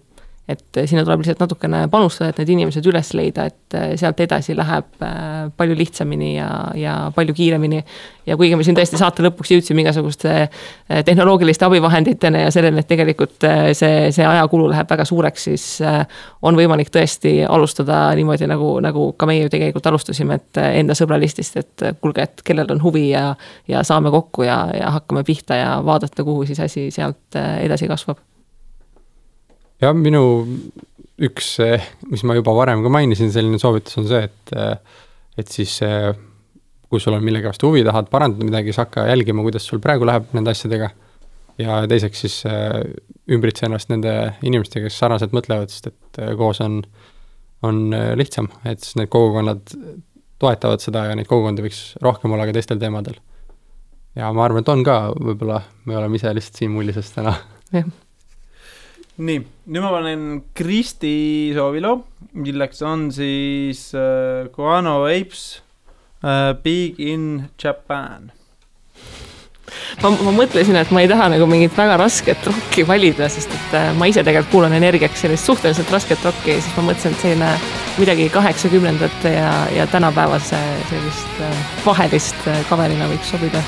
et 0.48 0.80
sinna 0.88 1.04
tuleb 1.04 1.22
lihtsalt 1.22 1.41
natukene 1.43 1.82
panustada, 1.91 2.32
et 2.32 2.38
need 2.39 2.54
inimesed 2.54 2.86
üles 2.88 3.10
leida, 3.18 3.48
et 3.50 3.76
äh, 3.76 3.89
sealt 4.00 4.22
edasi 4.24 4.54
läheb 4.56 5.04
äh, 5.04 5.50
palju 5.60 5.76
lihtsamini 5.76 6.30
ja, 6.38 6.48
ja 6.80 6.93
palju 7.16 7.36
kiiremini. 7.36 7.82
ja 8.28 8.38
kuigi 8.39 8.56
me 8.56 8.64
siin 8.64 8.76
tõesti 8.78 9.00
saate 9.00 9.26
lõpuks 9.26 9.52
jõudsime 9.52 9.84
igasuguste 9.84 10.32
äh, 10.45 11.02
tehnoloogiliste 11.08 11.68
abivahenditeni 11.68 12.45
ja 12.45 12.54
selleni, 12.56 12.80
et 12.80 12.88
tegelikult 12.88 13.43
see, 13.76 14.08
see 14.16 14.28
ajakulu 14.28 14.70
läheb 14.72 14.88
väga 14.89 15.06
suureks, 15.08 15.50
siis 15.50 15.66
on 16.41 16.56
võimalik 16.56 16.93
tõesti 16.95 17.41
alustada 17.43 18.06
niimoodi, 18.16 18.48
nagu, 18.48 18.72
nagu 18.84 19.10
ka 19.20 19.28
meie 19.28 19.43
ju 19.43 19.52
tegelikult 19.52 19.91
alustasime, 19.91 20.39
et 20.39 20.62
enda 20.80 20.95
sõbralistist, 20.95 21.60
et 21.60 21.88
kuulge, 22.00 22.24
et 22.24 22.45
kellel 22.48 22.72
on 22.78 22.82
huvi 22.88 23.10
ja, 23.10 23.34
ja 23.68 23.84
saame 23.88 24.14
kokku 24.16 24.48
ja, 24.48 24.62
ja 24.80 24.95
hakkame 24.95 25.28
pihta 25.28 25.60
ja 25.60 25.76
vaadata, 25.84 26.24
kuhu 26.24 26.48
siis 26.48 26.64
asi 26.64 26.88
sealt 26.95 27.36
edasi 27.36 27.91
kasvab 27.91 28.24
jah, 29.84 29.95
minu 29.97 30.23
üks, 31.28 31.55
mis 32.11 32.23
ma 32.28 32.38
juba 32.38 32.53
varem 32.57 32.84
ka 32.86 32.91
mainisin, 32.93 33.32
selline 33.34 33.59
soovitus 33.61 33.97
on 34.01 34.07
see, 34.09 34.23
et, 34.28 34.55
et 35.41 35.51
siis 35.51 35.80
kui 36.88 37.01
sul 37.03 37.17
on 37.17 37.25
millegi 37.25 37.49
vastu 37.49 37.71
huvi, 37.71 37.84
tahad 37.86 38.09
parandada 38.11 38.45
midagi, 38.47 38.71
siis 38.71 38.82
hakka 38.84 39.07
jälgima, 39.09 39.43
kuidas 39.45 39.65
sul 39.67 39.82
praegu 39.84 40.07
läheb 40.07 40.30
nende 40.38 40.53
asjadega. 40.53 40.93
ja 41.57 41.80
teiseks 41.89 42.19
siis 42.21 42.36
ümbritse 43.34 43.65
ennast 43.65 43.89
nende 43.89 44.11
inimestega, 44.45 44.88
kes 44.88 44.99
sarnaselt 45.01 45.34
mõtlevad, 45.34 45.73
sest 45.73 45.89
et 45.89 46.19
koos 46.38 46.61
on, 46.61 46.84
on 47.65 47.82
lihtsam, 48.19 48.51
et 48.63 48.86
siis 48.86 48.99
need 49.01 49.09
kogukonnad 49.11 49.73
toetavad 50.38 50.84
seda 50.84 51.07
ja 51.09 51.17
neid 51.17 51.28
kogukondi 51.28 51.65
võiks 51.65 51.82
rohkem 52.05 52.36
olla 52.38 52.45
ka 52.45 52.53
teistel 52.53 52.78
teemadel. 52.80 53.17
ja 54.15 54.30
ma 54.38 54.45
arvan, 54.45 54.61
et 54.61 54.69
on 54.69 54.86
ka, 54.86 54.99
võib-olla 55.17 55.63
me 55.89 55.97
oleme 55.97 56.21
ise 56.21 56.34
lihtsalt 56.38 56.61
siin 56.61 56.78
mullises 56.78 57.09
täna. 57.17 57.34
jah 57.73 57.89
nii, 59.18 59.41
nüüd 59.74 59.82
ma 59.84 59.91
panen 59.95 60.26
Kristi 60.57 61.51
sooviloo, 61.55 62.01
milleks 62.38 62.84
on 62.86 63.07
siis 63.13 63.89
äh, 63.97 64.47
Guano 64.53 64.99
Apes 65.09 65.61
äh, 66.22 66.53
Big 66.63 66.99
in 67.01 67.47
Japan. 67.61 68.32
ma, 70.03 70.11
ma 70.11 70.36
mõtlesin, 70.38 70.78
et 70.80 70.93
ma 70.93 71.01
ei 71.01 71.09
taha 71.09 71.32
nagu 71.34 71.49
mingit 71.49 71.74
väga 71.78 71.97
rasket 71.99 72.45
rokki 72.45 72.86
valida, 72.88 73.30
sest 73.32 73.53
et 73.57 73.76
äh, 73.80 73.89
ma 73.97 74.09
ise 74.09 74.22
tegelikult 74.22 74.53
kuulan 74.53 74.78
energiaks 74.78 75.26
sellist 75.26 75.49
suhteliselt 75.49 75.91
rasket 75.93 76.24
rokki 76.26 76.53
ja 76.53 76.61
siis 76.61 76.78
ma 76.78 76.88
mõtlesin, 76.91 77.18
et 77.18 77.26
selline 77.26 77.51
midagi 77.97 78.30
kaheksakümnendate 78.34 79.34
ja, 79.34 79.51
ja 79.74 79.89
tänapäevase 79.89 80.61
sellist 80.91 81.45
vahelist 81.86 82.51
kaverina 82.70 83.09
võiks 83.09 83.34
sobida 83.34 83.65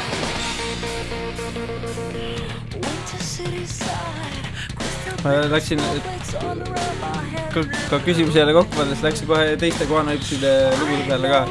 ma 5.23 5.33
läksin 5.51 5.81
ka, 7.53 7.63
ka 7.89 7.99
küsimuse 8.05 8.39
jälle 8.39 8.53
kokku 8.53 8.77
pannes 8.77 9.03
läksin 9.03 9.27
kohe 9.27 9.57
teiste 9.59 9.85
kohanäituside 9.89 10.53
lugude 10.79 11.03
peale 11.07 11.29
ka. 11.33 11.41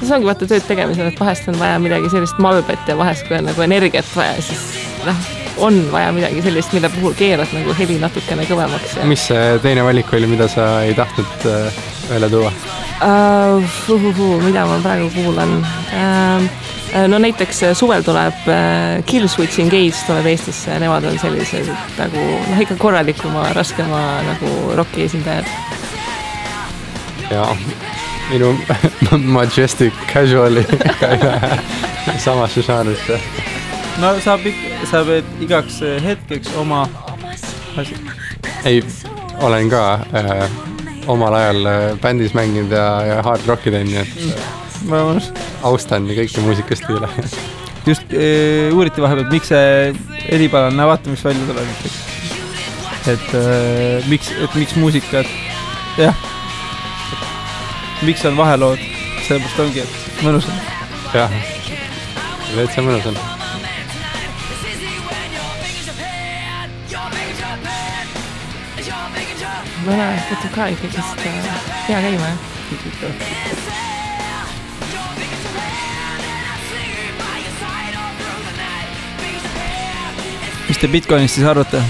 see 0.00 0.14
ongi 0.16 0.28
vaata 0.28 0.48
tööd 0.48 0.64
tegemisel, 0.68 1.10
et 1.10 1.20
vahest 1.20 1.48
on 1.52 1.58
vaja 1.60 1.78
midagi 1.82 2.10
sellist 2.12 2.38
malbet 2.40 2.88
ja 2.88 2.96
vahest, 2.98 3.26
kui 3.28 3.36
on 3.36 3.48
nagu 3.50 3.66
energiat 3.66 4.08
vaja, 4.16 4.38
siis 4.44 4.62
noh, 5.04 5.28
on 5.66 5.80
vaja 5.92 6.12
midagi 6.16 6.42
sellist, 6.44 6.72
mille 6.76 6.88
puhul 6.94 7.16
keerad 7.18 7.52
nagu 7.56 7.74
heli 7.78 7.98
natukene 8.00 8.46
kõvemaks 8.48 8.96
ja.... 9.00 9.08
mis 9.10 9.26
see 9.30 9.58
teine 9.64 9.84
valik 9.86 10.12
oli, 10.16 10.30
mida 10.30 10.48
sa 10.52 10.72
ei 10.86 10.96
tahtnud 10.98 11.48
äh, 11.50 11.82
välja 12.12 12.30
tuua 12.32 12.52
uh,? 12.52 12.60
Uh, 13.00 13.94
uh, 13.94 14.20
uh, 14.20 14.42
mida 14.44 14.66
ma 14.68 14.80
praegu 14.84 15.10
kuulan 15.16 15.58
uh,? 15.60 16.79
Äh, 16.94 17.08
no 17.08 17.18
näiteks 17.18 17.62
äh, 17.62 17.74
suvel 17.74 18.02
tuleb 18.02 18.48
äh, 18.48 19.02
Kill 19.06 19.28
Switch 19.28 19.60
Engage 19.60 19.94
tuleb 20.06 20.26
Eestisse, 20.26 20.74
nemad 20.82 21.04
on 21.06 21.18
sellised 21.22 21.68
nagu 21.98 22.18
noh, 22.18 22.62
ikka 22.64 22.74
korralikuma, 22.82 23.44
raskema 23.54 24.00
nagu 24.26 24.74
roki 24.74 25.04
esindajad. 25.06 25.46
ja 27.30 27.46
minu 28.30 28.56
Majestic 29.36 29.94
Casual'i 30.12 30.64
ka 31.00 31.12
ei 31.14 31.22
lähe 31.22 31.58
samasse 32.26 32.62
žanrisse. 32.66 33.20
no 34.02 34.16
saab 34.24 34.46
ikka, 34.50 34.86
sa 34.90 35.04
pead 35.06 35.28
igaks 35.46 35.80
hetkeks 36.02 36.56
oma 36.58 36.88
asi. 37.78 37.94
ei, 38.64 38.82
olen 39.38 39.70
ka 39.70 39.84
äh, 40.10 40.48
omal 41.06 41.38
ajal 41.38 41.68
bändis 42.02 42.34
mänginud 42.34 42.74
ja, 42.74 42.88
ja 43.06 43.22
hard 43.22 43.46
rock'i 43.46 43.70
teinud, 43.70 43.94
nii 43.94 44.02
et 44.02 44.26
mm 44.26 44.58
ma 44.88 45.00
austan 45.66 46.06
kõiki 46.08 46.44
muusikastiile 46.44 47.08
just 47.86 48.12
äh, 48.12 48.72
uuriti 48.74 49.02
vahepeal, 49.02 49.26
et 49.26 49.32
miks 49.32 49.50
see 49.52 49.92
Eripala, 50.30 50.70
näe 50.74 50.86
vaata, 50.88 51.10
mis 51.10 51.24
välja 51.24 51.46
tuleb 51.48 51.64
näiteks. 51.64 51.98
et 53.08 53.34
äh, 53.38 54.08
miks, 54.08 54.30
et 54.36 54.54
miks 54.54 54.76
muusikat, 54.76 55.26
jah. 55.98 56.14
miks 58.02 58.24
on 58.24 58.36
vahelood, 58.36 58.78
sellepärast 59.26 59.64
ongi, 59.64 59.84
et 59.84 60.24
mõnus 60.24 60.48
on. 60.50 60.62
jah, 61.14 61.36
täitsa 62.54 62.86
mõnus 62.86 63.10
on. 63.12 63.20
mõne 69.80 70.06
võtab 70.28 70.52
ka 70.54 70.68
ikkagist 70.74 71.24
hea 71.88 72.04
käima, 72.04 72.34
jah. 72.34 73.56
te 80.80 80.88
Bitcoinist 80.88 81.36
siis 81.36 81.46
arvate 81.48 81.82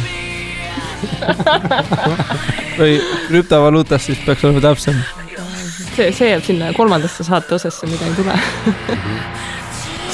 või 2.80 2.98
krüptovaluutast, 3.28 4.10
siis 4.10 4.22
peaks 4.26 4.44
olema 4.44 4.62
täpsem. 4.64 4.98
see, 5.94 6.10
see 6.12 6.30
jääb 6.32 6.44
sinna 6.46 6.72
kolmandasse 6.76 7.24
saate 7.26 7.54
osasse, 7.56 7.86
mida 7.90 8.08
ei 8.08 8.16
tule 8.18 8.38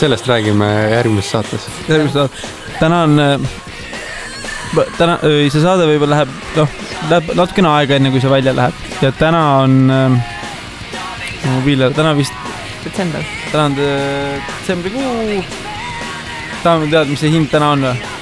sellest 0.01 0.29
räägime 0.29 0.67
järgmises 0.91 1.31
saates. 1.31 1.69
järgmises 1.89 2.13
saates. 2.13 2.45
täna 2.81 3.03
on, 3.03 3.21
äh, 3.21 3.41
täna, 4.99 5.19
see 5.23 5.63
saade 5.63 5.87
võib-olla 5.89 6.19
läheb, 6.19 6.35
noh, 6.57 6.75
läheb 7.11 7.33
natukene 7.39 7.73
aega, 7.73 7.97
enne 7.97 8.13
kui 8.13 8.21
see 8.21 8.33
välja 8.33 8.55
läheb 8.57 8.75
ja 9.03 9.13
täna 9.17 9.45
on 9.63 9.79
äh,, 9.91 10.35
mobiil, 11.55 11.89
täna 11.97 12.17
vist. 12.19 12.37
detsember. 12.85 13.25
täna 13.53 13.65
on 13.71 13.79
detsembrikuu. 13.81 15.41
tahame 16.63 16.91
teada, 16.91 17.09
mis 17.09 17.25
see 17.25 17.33
hind 17.33 17.51
täna 17.53 17.73
on 17.77 17.89
või? 17.89 18.16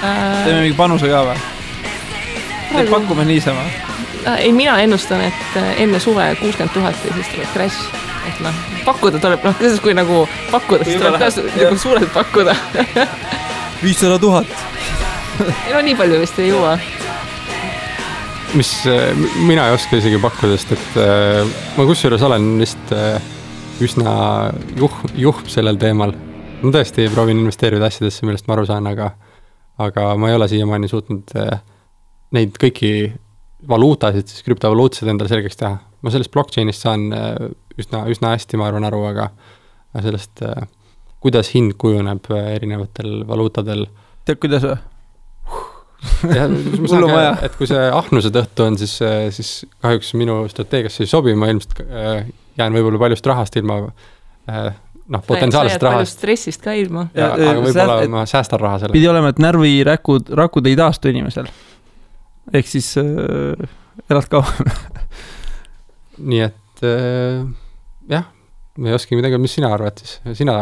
Teeme 0.00 0.60
mingi 0.60 0.76
panuse 0.76 1.10
ka 1.10 1.22
või? 1.30 1.36
pakume 2.90 3.24
niisama 3.24 3.62
äh,? 4.26 4.38
ei, 4.38 4.52
mina 4.52 4.78
ennustan, 4.82 5.20
et 5.20 5.56
äh, 5.56 5.82
enne 5.82 6.00
suve 6.00 6.26
kuuskümmend 6.40 6.74
tuhat 6.74 7.04
ja 7.04 7.14
siis 7.14 7.28
tuleb 7.34 7.52
crash. 7.54 7.76
et 8.28 8.40
noh, 8.44 8.60
pakkuda 8.84 9.20
tuleb, 9.22 9.44
noh, 9.46 9.56
kuidas, 9.58 9.80
kui 9.80 9.94
nagu 9.94 10.24
pakkuda, 10.50 10.84
siis 10.84 11.00
tuleb 11.00 11.18
ka 11.20 11.30
nagu 11.62 11.78
suurelt 11.78 12.12
pakkuda 12.14 12.56
viissada 13.84 14.18
tuhat. 14.18 14.50
ei 15.66 15.72
no 15.72 15.82
nii 15.86 15.96
palju 15.98 16.20
vist 16.24 16.42
ei 16.42 16.50
jõua 16.50 16.76
mis 18.56 18.72
äh, 18.90 19.10
mina 19.46 19.68
ei 19.68 19.78
oska 19.78 20.00
isegi 20.00 20.20
pakkuda, 20.22 20.58
sest 20.58 20.76
et 20.76 21.00
ma 21.76 21.88
kusjuures 21.88 22.22
olen 22.26 22.54
vist 22.60 22.94
üsna 23.84 24.12
juh-, 24.78 25.02
juhm 25.14 25.48
sellel 25.52 25.78
teemal. 25.80 26.14
ma 26.62 26.72
tõesti 26.72 27.04
proovin 27.12 27.38
investeerida 27.42 27.86
asjadesse, 27.90 28.24
millest 28.26 28.46
ma 28.48 28.56
aru 28.56 28.64
saan, 28.66 28.86
aga 28.88 29.10
aga 29.82 30.08
ma 30.20 30.30
ei 30.30 30.36
ole 30.36 30.48
siiamaani 30.48 30.88
suutnud 30.90 31.34
äh, 31.38 31.60
neid 32.36 32.56
kõiki 32.60 32.92
valuutasid, 33.68 34.28
siis 34.30 34.44
krüptovaluutasid 34.46 35.10
endale 35.10 35.30
selgeks 35.32 35.60
teha. 35.60 35.76
ma 36.02 36.12
sellest 36.12 36.32
blockchain'ist 36.34 36.84
saan 36.84 37.10
äh, 37.16 37.34
üsna, 37.80 38.04
üsna 38.12 38.34
hästi, 38.34 38.58
ma 38.60 38.70
arvan, 38.70 38.86
aru, 38.88 39.02
aga 39.10 39.30
sellest, 40.04 40.42
äh, 40.44 40.66
kuidas 41.24 41.50
hind 41.54 41.76
kujuneb 41.80 42.28
erinevatel 42.30 43.24
valuutadel. 43.28 43.86
tead, 44.24 44.40
kuidas 44.42 44.66
või? 44.66 44.78
jah, 46.36 46.48
ma 46.52 46.92
saan 46.92 47.08
ka, 47.12 47.20
et 47.48 47.56
kui 47.58 47.68
see 47.68 47.84
ahnuse 48.00 48.32
tõttu 48.32 48.66
on, 48.66 48.80
siis, 48.80 48.98
siis 49.36 49.52
kahjuks 49.84 50.14
minu 50.16 50.42
strateegiasse 50.52 51.04
ei 51.04 51.10
sobi, 51.10 51.36
ma 51.36 51.50
ilmselt 51.52 51.80
jään 52.56 52.76
võib-olla 52.76 53.00
paljust 53.00 53.28
rahast 53.28 53.56
ilma 53.60 53.82
noh, 55.12 55.22
potentsiaalsest 55.26 55.86
rahast. 55.86 56.18
stressist 56.18 56.64
ka 56.64 56.74
ilma. 56.78 57.06
aga 57.14 57.56
võib-olla 57.62 57.98
ma 58.12 58.24
säästan 58.28 58.62
raha 58.62 58.82
selle. 58.82 58.96
pidi 58.96 59.08
olema, 59.10 59.32
et 59.34 59.42
närvirakud, 59.42 60.32
rakud 60.38 60.70
ei 60.70 60.78
taastu 60.78 61.12
inimesel. 61.12 61.50
ehk 62.54 62.70
siis 62.70 62.92
äh, 63.02 63.68
elad 64.10 64.30
kauem 64.32 64.72
nii 66.32 66.44
et 66.48 66.86
äh, 66.86 67.44
jah, 68.12 68.28
ma 68.76 68.92
ei 68.92 68.98
oskagi 68.98 69.18
midagi, 69.20 69.40
mis 69.42 69.56
sina 69.58 69.72
arvad 69.74 70.02
siis, 70.02 70.18
sina 70.38 70.58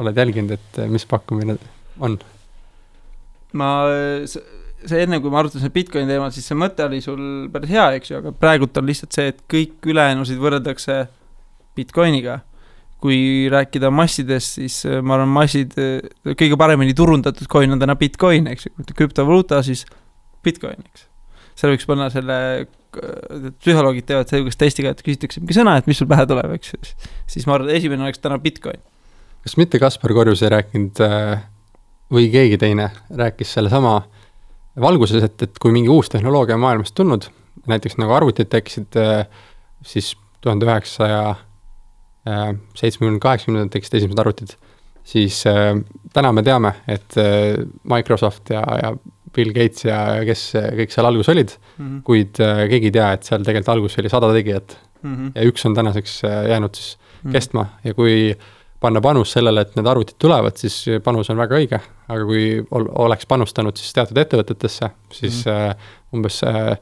oled 0.00 0.22
jälginud, 0.24 0.56
et 0.58 0.82
äh, 0.82 0.90
mis 0.90 1.06
pakkumine 1.08 1.58
on? 2.00 2.18
ma, 3.54 3.68
see 4.26 5.04
enne, 5.04 5.20
kui 5.22 5.32
me 5.32 5.38
arutasime 5.40 5.70
Bitcoini 5.74 6.10
teemal, 6.10 6.32
siis 6.34 6.46
see 6.50 6.58
mõte 6.58 6.84
oli 6.86 7.00
sul 7.04 7.20
päris 7.52 7.72
hea, 7.72 7.86
eks 7.98 8.10
ju, 8.10 8.20
aga 8.22 8.34
praegult 8.36 8.80
on 8.80 8.88
lihtsalt 8.88 9.16
see, 9.16 9.30
et 9.32 9.44
kõik 9.50 9.86
ülejäänusid 9.92 10.40
võrreldakse 10.42 11.04
Bitcoiniga. 11.78 12.40
Kui 13.04 13.50
rääkida 13.52 13.90
massidest, 13.92 14.56
siis 14.60 14.78
äh, 14.88 15.02
ma 15.04 15.18
arvan, 15.18 15.32
massid, 15.34 15.74
kõige 16.24 16.56
paremini 16.60 16.96
turundatud 16.96 17.50
coin 17.52 17.76
on 17.76 17.82
täna 17.82 17.98
Bitcoin, 18.00 18.48
eks 18.54 18.70
ju, 18.70 18.86
krüptovaluuta, 18.96 19.60
siis 19.66 19.84
Bitcoin, 20.44 20.80
eks. 20.88 21.04
seal 21.58 21.74
võiks 21.74 21.86
panna 21.88 22.08
selle 22.12 22.38
psühholoogid 23.60 24.06
teevad 24.08 24.30
sihukest 24.30 24.60
testi 24.60 24.84
ka, 24.84 24.92
et 24.94 25.02
küsitakse 25.04 25.42
mingi 25.42 25.56
sõna, 25.56 25.76
et 25.78 25.88
mis 25.90 25.98
sul 25.98 26.08
pähe 26.10 26.26
tuleb, 26.30 26.56
eks. 26.58 26.74
siis 27.30 27.46
ma 27.48 27.58
arvan, 27.58 27.72
esimene 27.74 28.06
oleks 28.06 28.22
täna 28.22 28.38
Bitcoin. 28.42 28.80
kas 29.44 29.56
mitte 29.60 29.80
Kaspar 29.82 30.14
Korjus 30.16 30.42
ei 30.44 30.52
rääkinud 30.54 31.00
äh, 31.04 31.44
või 32.12 32.28
keegi 32.32 32.58
teine 32.60 32.90
rääkis 33.10 33.54
sellesama 33.56 33.96
valguses, 34.80 35.22
et, 35.26 35.42
et 35.42 35.58
kui 35.62 35.74
mingi 35.74 35.92
uus 35.92 36.10
tehnoloogia 36.12 36.58
on 36.58 36.64
maailmast 36.64 36.94
tulnud, 36.94 37.28
näiteks 37.70 37.98
nagu 38.00 38.14
arvutid 38.16 38.50
tekkisid 38.52 38.98
äh, 39.00 39.26
siis 39.86 40.14
tuhande 40.44 40.68
üheksasaja 40.68 41.20
äh, 41.30 41.43
seitsmekümne, 42.24 43.20
kaheksakümnendatel 43.20 43.72
tekkisid 43.74 43.98
esimesed 43.98 44.20
arvutid, 44.22 44.54
siis 45.04 45.42
täna 46.16 46.30
me 46.32 46.42
teame, 46.42 46.70
et 46.88 47.18
Microsoft 47.84 48.48
ja, 48.54 48.62
ja 48.80 48.94
Bill 49.34 49.54
Gates 49.54 49.84
ja 49.86 50.00
kes 50.26 50.48
kõik 50.78 50.92
seal 50.94 51.08
alguses 51.08 51.32
olid 51.32 51.54
mm, 51.54 51.84
-hmm. 51.84 52.02
kuid 52.06 52.40
äh, 52.42 52.64
keegi 52.70 52.90
ei 52.90 52.96
tea, 52.98 53.12
et 53.16 53.28
seal 53.28 53.46
tegelikult 53.46 53.72
alguses 53.74 54.02
oli 54.02 54.12
sada 54.12 54.32
tegijat 54.34 54.76
mm. 55.02 55.14
-hmm. 55.14 55.32
ja 55.34 55.46
üks 55.50 55.66
on 55.68 55.74
tänaseks 55.74 56.20
äh, 56.24 56.42
jäänud 56.52 56.74
siis 56.74 56.96
mm 56.96 57.28
-hmm. 57.28 57.32
kestma 57.32 57.66
ja 57.84 57.94
kui 57.94 58.36
panna 58.80 59.00
panus 59.00 59.32
sellele, 59.32 59.60
et 59.60 59.76
need 59.76 59.86
arvutid 59.86 60.18
tulevad, 60.18 60.56
siis 60.60 60.84
panus 61.04 61.30
on 61.30 61.38
väga 61.40 61.56
õige, 61.56 61.80
aga 62.08 62.24
kui 62.28 62.60
ol-, 62.70 62.90
oleks 63.06 63.26
panustanud 63.26 63.76
siis 63.80 63.92
teatud 63.96 64.18
ettevõtetesse, 64.20 64.90
siis 65.12 65.46
mm 65.46 65.52
-hmm. 65.52 65.70
äh, 65.70 65.76
umbes 66.12 66.42
äh, 66.44 66.78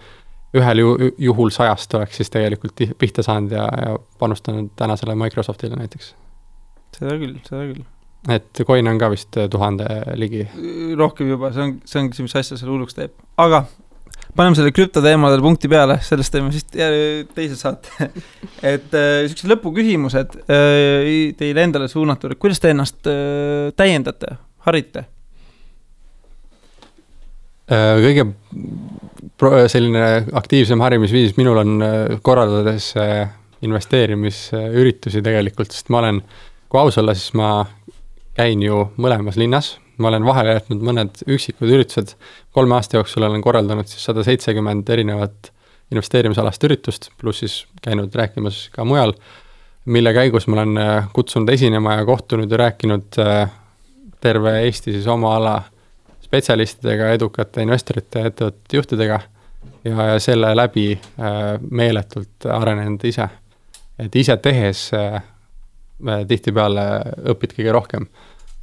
ühel 0.59 0.83
ju-, 0.83 1.13
juhul 1.31 1.53
sajast 1.55 1.95
oleks 1.99 2.21
siis 2.21 2.33
tegelikult 2.33 2.83
pihta 2.99 3.25
saanud 3.25 3.55
ja, 3.57 3.67
ja 3.87 3.97
panustanud 4.19 4.73
tänasele 4.77 5.17
Microsoftile 5.19 5.79
näiteks. 5.81 6.15
seda 6.99 7.17
küll, 7.21 7.39
seda 7.49 7.67
küll 7.71 7.85
et 8.31 8.63
coin 8.67 8.87
on 8.87 8.99
ka 9.01 9.11
vist 9.11 9.39
tuhande 9.51 9.87
ligi. 10.15 10.45
rohkem 10.99 11.33
juba, 11.33 11.53
see 11.55 11.65
on, 11.65 11.79
see 11.85 12.03
ongi 12.03 12.19
see, 12.19 12.27
mis 12.29 12.37
asja 12.39 12.59
selle 12.59 12.75
hulluks 12.75 12.95
teeb, 12.99 13.15
aga 13.43 13.65
paneme 14.37 14.57
selle 14.57 14.73
krüptoteemadele 14.75 15.45
punkti 15.45 15.71
peale, 15.73 15.99
sellest 16.05 16.33
teeme 16.35 16.53
siis 16.55 16.69
teise 16.71 17.59
saate 17.59 18.09
et 18.75 18.95
äh, 18.97 19.25
siuksed 19.27 19.51
lõpuküsimused 19.51 20.39
äh, 20.45 21.35
teile 21.39 21.67
endale 21.67 21.91
suunatud, 21.91 22.35
et 22.35 22.43
kuidas 22.43 22.63
te 22.63 22.73
ennast 22.73 23.11
äh, 23.11 23.73
täiendate, 23.79 24.37
harite? 24.69 25.09
Kõige 27.71 28.25
selline 29.71 30.07
aktiivsem 30.39 30.81
harimisviis 30.83 31.37
minul 31.39 31.61
on 31.63 31.85
korraldades 32.23 32.89
investeerimisüritusi 33.63 35.23
tegelikult, 35.23 35.71
sest 35.71 35.93
ma 35.95 36.03
olen, 36.03 36.19
kui 36.69 36.81
aus 36.81 36.99
olla, 36.99 37.15
siis 37.15 37.33
ma 37.39 37.53
käin 38.37 38.63
ju 38.65 38.85
mõlemas 39.03 39.39
linnas, 39.41 39.77
ma 40.03 40.11
olen 40.11 40.27
vahele 40.27 40.57
jätnud 40.57 40.85
mõned 40.85 41.23
üksikud 41.31 41.71
üritused, 41.71 42.15
kolme 42.55 42.77
aasta 42.77 42.99
jooksul 42.99 43.27
olen 43.27 43.45
korraldanud 43.45 43.89
siis 43.91 44.05
sada 44.09 44.25
seitsekümmend 44.27 44.89
erinevat 44.91 45.53
investeerimisalast 45.93 46.65
üritust, 46.65 47.11
pluss 47.21 47.43
siis 47.45 47.57
käinud 47.85 48.15
rääkimas 48.17 48.65
ka 48.73 48.87
mujal, 48.89 49.15
mille 49.85 50.13
käigus 50.17 50.47
ma 50.49 50.61
olen 50.61 50.79
äh, 50.81 51.11
kutsunud 51.13 51.51
esinema 51.53 51.99
ja 51.99 52.07
kohtunud 52.09 52.51
ja 52.51 52.61
rääkinud 52.65 53.19
äh, 53.21 53.51
terve 54.23 54.61
Eesti 54.63 54.95
siis 54.95 55.07
oma 55.11 55.37
ala 55.37 55.57
spetsialistidega, 56.33 57.12
edukate 57.12 57.61
investorite 57.61 58.24
ettevõtete 58.30 58.78
juhtidega 58.80 59.20
ja, 59.85 60.09
ja 60.14 60.18
selle 60.20 60.55
läbi 60.57 60.89
äh, 60.97 61.37
meeletult 61.70 62.49
arenenud 62.49 63.05
ise. 63.05 63.28
et 64.01 64.16
ise 64.16 64.37
tehes 64.41 64.89
Äh, 66.03 66.24
tihtipeale 66.26 66.85
õpid 67.30 67.55
kõige 67.55 67.72
rohkem. 67.74 68.09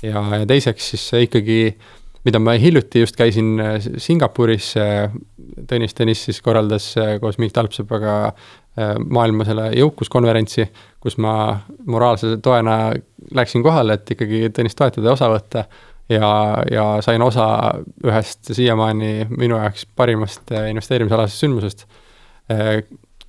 ja, 0.03 0.22
ja 0.41 0.45
teiseks 0.47 0.89
siis 0.91 1.05
ikkagi, 1.24 1.76
mida 2.28 2.39
ma 2.39 2.57
hiljuti 2.59 3.03
just 3.03 3.15
käisin 3.15 3.59
äh, 3.63 3.78
Singapuris, 3.97 4.74
Tõnis 5.70 5.95
Tõnis 5.95 6.26
siis 6.28 6.41
korraldas 6.43 6.93
koos 7.22 7.39
Mikk 7.39 7.55
Talpsepaga 7.55 8.34
maailma 9.11 9.43
selle 9.43 9.65
jõukuskonverentsi, 9.76 10.65
kus 11.03 11.17
ma 11.20 11.34
moraalse 11.91 12.38
toena 12.43 12.93
läksin 13.36 13.63
kohale, 13.63 13.97
et 13.97 14.13
ikkagi 14.15 14.51
Tõnist 14.55 14.78
toetada 14.80 15.09
ja 15.09 15.15
osa 15.17 15.28
võtta 15.32 15.65
ja, 16.10 16.32
ja 16.72 16.86
sain 17.05 17.22
osa 17.22 17.45
ühest 18.05 18.53
siiamaani 18.53 19.28
minu 19.30 19.60
jaoks 19.60 19.86
parimast 19.95 20.51
investeerimisalasest 20.51 21.45
sündmusest. 21.45 21.86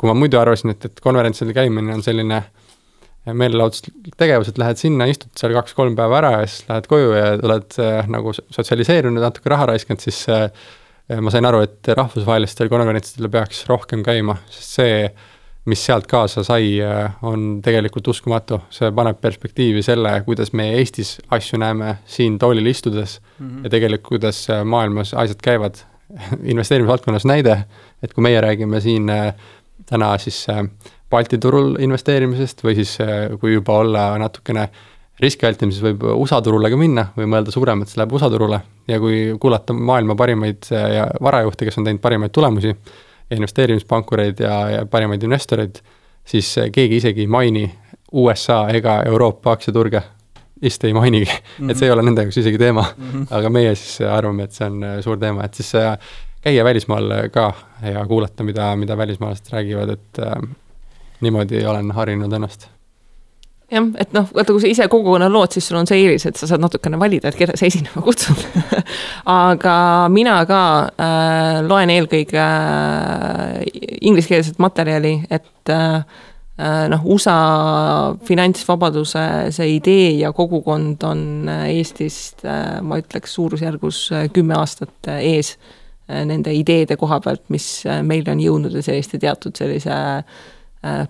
kui 0.01 0.09
ma 0.09 0.15
muidu 0.17 0.39
arvasin, 0.41 0.73
et, 0.73 0.85
et 0.89 1.01
konverentsil 1.05 1.53
käimine 1.53 1.93
on 1.93 2.03
selline 2.03 2.39
äh, 2.41 2.61
meelelahutuslik 3.29 4.15
tegevus, 4.19 4.51
et 4.51 4.59
lähed 4.61 4.81
sinna, 4.81 5.07
istud 5.11 5.33
seal 5.39 5.53
kaks-kolm 5.57 5.97
päeva 5.99 6.21
ära 6.21 6.31
ja 6.39 6.47
siis 6.49 6.69
lähed 6.71 6.87
koju 6.91 7.11
ja 7.13 7.33
oled 7.37 7.77
äh, 7.83 8.09
nagu 8.11 8.33
sotsialiseerunud, 8.37 9.23
natuke 9.23 9.53
raha 9.53 9.69
raiskanud, 9.73 10.03
siis 10.03 10.23
äh, 10.33 10.49
ma 11.21 11.33
sain 11.33 11.49
aru, 11.49 11.63
et 11.67 11.91
rahvusvahelistel 11.97 12.71
konverentsidel 12.73 13.31
peaks 13.33 13.65
rohkem 13.69 14.05
käima, 14.07 14.39
sest 14.53 14.79
see, 14.81 15.03
mis 15.69 15.83
sealt 15.85 16.07
kaasa 16.09 16.43
sai, 16.47 16.79
äh, 16.81 17.13
on 17.23 17.61
tegelikult 17.65 18.09
uskumatu. 18.09 18.61
see 18.71 18.91
paneb 18.97 19.21
perspektiivi 19.21 19.83
selle, 19.85 20.13
kuidas 20.27 20.53
me 20.53 20.71
Eestis 20.79 21.19
asju 21.31 21.61
näeme 21.61 21.97
siin 22.07 22.39
toolil 22.39 22.67
istudes 22.67 23.21
mm 23.39 23.49
-hmm. 23.49 23.65
ja 23.65 23.71
tegelikult, 23.71 24.09
kuidas 24.09 24.51
äh, 24.51 24.65
maailmas 24.65 25.15
asjad 25.15 25.43
käivad 25.43 25.75
investeerimisvaldkonnas 26.53 27.25
näide, 27.25 27.65
et 28.03 28.15
kui 28.15 28.23
meie 28.23 28.41
räägime 28.41 28.81
siin 28.81 29.11
äh, 29.11 29.35
täna 29.87 30.19
siis 30.19 30.47
Balti 31.11 31.39
turul 31.39 31.75
investeerimisest 31.79 32.63
või 32.65 32.75
siis 32.75 32.99
kui 33.41 33.53
juba 33.53 33.73
olla 33.73 34.19
natukene 34.19 34.69
riskialtim, 35.21 35.73
siis 35.73 35.83
võib 35.83 36.05
USA 36.15 36.39
turule 36.43 36.71
ka 36.71 36.77
minna 36.77 37.09
või 37.17 37.27
mõelda 37.27 37.51
suuremalt, 37.51 37.89
siis 37.89 37.99
läheb 37.99 38.13
USA 38.13 38.31
turule 38.31 38.61
ja 38.89 39.01
kui 39.01 39.35
kuulata 39.41 39.73
maailma 39.73 40.15
parimaid 40.15 40.71
ja 40.71 41.09
varajuhte, 41.23 41.65
kes 41.65 41.79
on 41.79 41.85
teinud 41.85 42.01
parimaid 42.01 42.31
tulemusi, 42.31 42.77
investeerimispankureid 43.31 44.41
ja, 44.41 44.55
ja 44.71 44.87
parimaid 44.87 45.23
investoreid, 45.23 45.83
siis 46.25 46.53
äh, 46.59 46.71
keegi 46.73 46.97
isegi 46.97 47.27
ei 47.27 47.31
maini 47.31 47.67
USA 48.13 48.65
ega 48.75 49.03
Euroopa 49.07 49.53
aktsiaturge, 49.53 50.03
vist 50.63 50.85
ei 50.85 50.93
mainigi 50.93 51.31
mm, 51.31 51.67
-hmm. 51.67 51.71
et 51.71 51.79
see 51.79 51.89
ei 51.89 51.93
ole 51.93 52.03
nende 52.03 52.27
jaoks 52.27 52.37
isegi 52.37 52.59
teema 52.59 52.85
mm, 52.97 53.13
-hmm. 53.13 53.27
aga 53.31 53.51
meie 53.51 53.75
siis 53.75 54.09
arvame, 54.09 54.43
et 54.43 54.53
see 54.53 54.67
on 54.67 54.83
suur 55.01 55.19
teema, 55.19 55.45
et 55.45 55.55
siis 55.55 55.73
käia 56.41 56.65
välismaal 56.65 57.13
ka 57.33 57.53
ja 57.93 58.07
kuulata, 58.07 58.45
mida, 58.45 58.77
mida 58.77 58.97
välismaalased 58.97 59.53
räägivad, 59.53 59.91
et 59.91 60.19
niimoodi 61.21 61.65
olen 61.67 61.91
harjunud 61.91 62.33
ennast 62.33 62.69
jah, 63.71 63.87
et 64.03 64.15
noh, 64.17 64.27
vaata, 64.35 64.55
kui 64.55 64.63
sa 64.63 64.71
ise 64.71 64.87
kogukonna 64.91 65.29
lood, 65.31 65.55
siis 65.55 65.69
sul 65.71 65.79
on 65.81 65.89
see 65.89 66.03
eelis, 66.05 66.27
et 66.29 66.39
sa 66.39 66.49
saad 66.51 66.63
natukene 66.63 66.99
valida, 67.01 67.31
et 67.31 67.39
keda 67.39 67.57
sa 67.59 67.69
esinema 67.69 68.03
kutsud. 68.05 68.43
Aga 69.41 69.77
mina 70.13 70.41
ka 70.49 70.63
äh, 70.91 71.61
loen 71.67 71.93
eelkõige 71.95 72.43
äh, 72.43 73.71
ingliskeelset 74.11 74.61
materjali, 74.63 75.21
et 75.31 75.75
äh, 75.75 76.03
äh 76.61 76.87
noh, 76.93 77.05
USA 77.15 78.15
finantsvabaduse 78.27 79.25
see 79.55 79.77
idee 79.79 80.15
ja 80.21 80.33
kogukond 80.37 81.05
on 81.09 81.27
äh, 81.49 81.67
Eestist, 81.79 82.45
äh, 82.45 82.81
ma 82.83 83.01
ütleks, 83.01 83.37
suurusjärgus 83.39 84.07
kümme 84.35 84.59
aastat 84.59 85.15
ees 85.21 85.57
nende 86.11 86.51
ideede 86.51 86.97
koha 86.99 87.21
pealt, 87.23 87.45
mis 87.55 87.85
meile 88.03 88.33
on 88.33 88.41
jõudnud 88.43 88.73
ja 88.75 88.81
selliste 88.83 89.21
teatud 89.23 89.55
sellise 89.55 89.95
äh, 89.95 90.41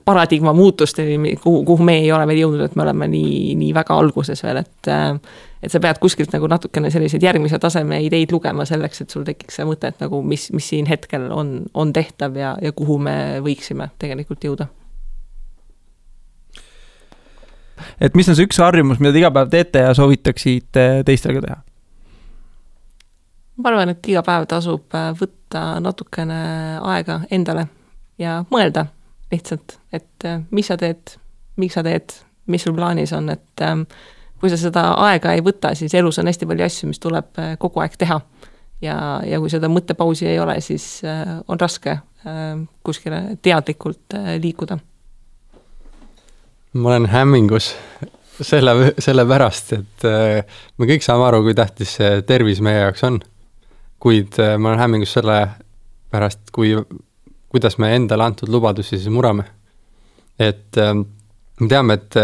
paradigma 0.04 0.52
muutusteni, 0.52 1.36
kuhu, 1.38 1.64
kuhu 1.64 1.84
me 1.86 2.00
ei 2.00 2.10
ole 2.12 2.26
veel 2.26 2.40
jõudnud, 2.42 2.64
et 2.64 2.74
me 2.74 2.82
oleme 2.82 3.06
nii, 3.12 3.54
nii 3.60 3.70
väga 3.74 3.94
alguses 4.02 4.42
veel, 4.42 4.64
et 4.64 4.90
äh, 4.90 5.14
et 5.62 5.72
sa 5.72 5.80
pead 5.82 6.00
kuskilt 6.00 6.32
nagu 6.32 6.48
natukene 6.48 6.90
selliseid 6.92 7.22
järgmise 7.22 7.58
taseme 7.60 8.00
ideid 8.04 8.32
lugema 8.32 8.64
selleks, 8.68 9.04
et 9.04 9.12
sul 9.12 9.24
tekiks 9.28 9.60
see 9.60 9.68
mõte, 9.68 9.92
et 9.92 10.02
nagu 10.02 10.22
mis, 10.24 10.48
mis 10.56 10.68
siin 10.72 10.88
hetkel 10.88 11.28
on, 11.36 11.54
on 11.74 11.92
tehtav 11.92 12.36
ja, 12.40 12.54
ja 12.62 12.72
kuhu 12.72 12.98
me 12.98 13.14
võiksime 13.44 13.90
tegelikult 14.00 14.44
jõuda. 14.44 14.70
et 18.00 18.16
mis 18.16 18.28
on 18.28 18.36
see 18.36 18.44
üks 18.44 18.58
harjumus, 18.60 18.98
mida 19.00 19.12
te 19.12 19.20
iga 19.22 19.30
päev 19.32 19.48
teete 19.52 19.84
ja 19.86 19.92
soovitaksite 19.96 20.86
teistel 21.06 21.38
ka 21.38 21.44
teha? 21.46 21.58
ma 23.60 23.72
arvan, 23.72 23.92
et 23.92 24.08
iga 24.08 24.24
päev 24.24 24.48
tasub 24.48 24.96
äh, 24.96 25.12
võtta 25.16 25.76
natukene 25.84 26.40
aega 26.80 27.20
endale 27.30 27.68
ja 28.20 28.40
mõelda 28.50 28.88
lihtsalt, 29.30 29.78
et 29.92 30.24
äh, 30.24 30.40
mis 30.50 30.70
sa 30.70 30.76
teed, 30.80 31.14
miks 31.60 31.76
sa 31.78 31.84
teed, 31.86 32.14
mis 32.50 32.64
sul 32.66 32.74
plaanis 32.76 33.12
on, 33.16 33.30
et 33.32 33.64
ähm, 33.64 33.86
kui 34.40 34.50
sa 34.50 34.58
seda 34.58 34.90
aega 35.06 35.34
ei 35.36 35.42
võta, 35.44 35.74
siis 35.78 35.94
elus 35.94 36.18
on 36.20 36.30
hästi 36.30 36.48
palju 36.50 36.66
asju, 36.66 36.90
mis 36.90 37.02
tuleb 37.02 37.40
äh, 37.40 37.54
kogu 37.60 37.82
aeg 37.84 37.96
teha. 38.00 38.20
ja, 38.82 38.96
ja 39.26 39.40
kui 39.40 39.50
seda 39.52 39.68
mõttepausi 39.68 40.26
ei 40.30 40.38
ole, 40.40 40.60
siis 40.64 41.02
äh, 41.04 41.40
on 41.48 41.60
raske 41.60 42.00
kuskile 42.84 43.38
teadlikult 43.40 44.12
liikuda? 44.42 44.76
ma 46.76 46.90
olen 46.90 47.06
hämmingus 47.08 47.70
selle, 48.50 48.92
sellepärast, 49.00 49.72
et 49.78 50.04
me 50.76 50.88
kõik 50.90 51.06
saame 51.06 51.24
aru, 51.30 51.40
kui 51.46 51.56
tähtis 51.56 51.94
see 51.96 52.20
tervis 52.28 52.60
meie 52.60 52.82
jaoks 52.82 53.06
on. 53.08 53.16
kuid 54.04 54.36
ma 54.36 54.68
olen 54.68 54.82
hämmingus 54.84 55.16
selle 55.16 55.38
pärast, 56.12 56.52
kui, 56.52 56.74
kuidas 57.50 57.78
me 57.82 57.94
endale 57.96 58.24
antud 58.24 58.48
lubadusi 58.48 58.96
siis 58.96 59.10
murrame. 59.12 59.44
et 60.38 60.76
me 60.76 61.68
teame, 61.68 61.94
et 61.98 62.16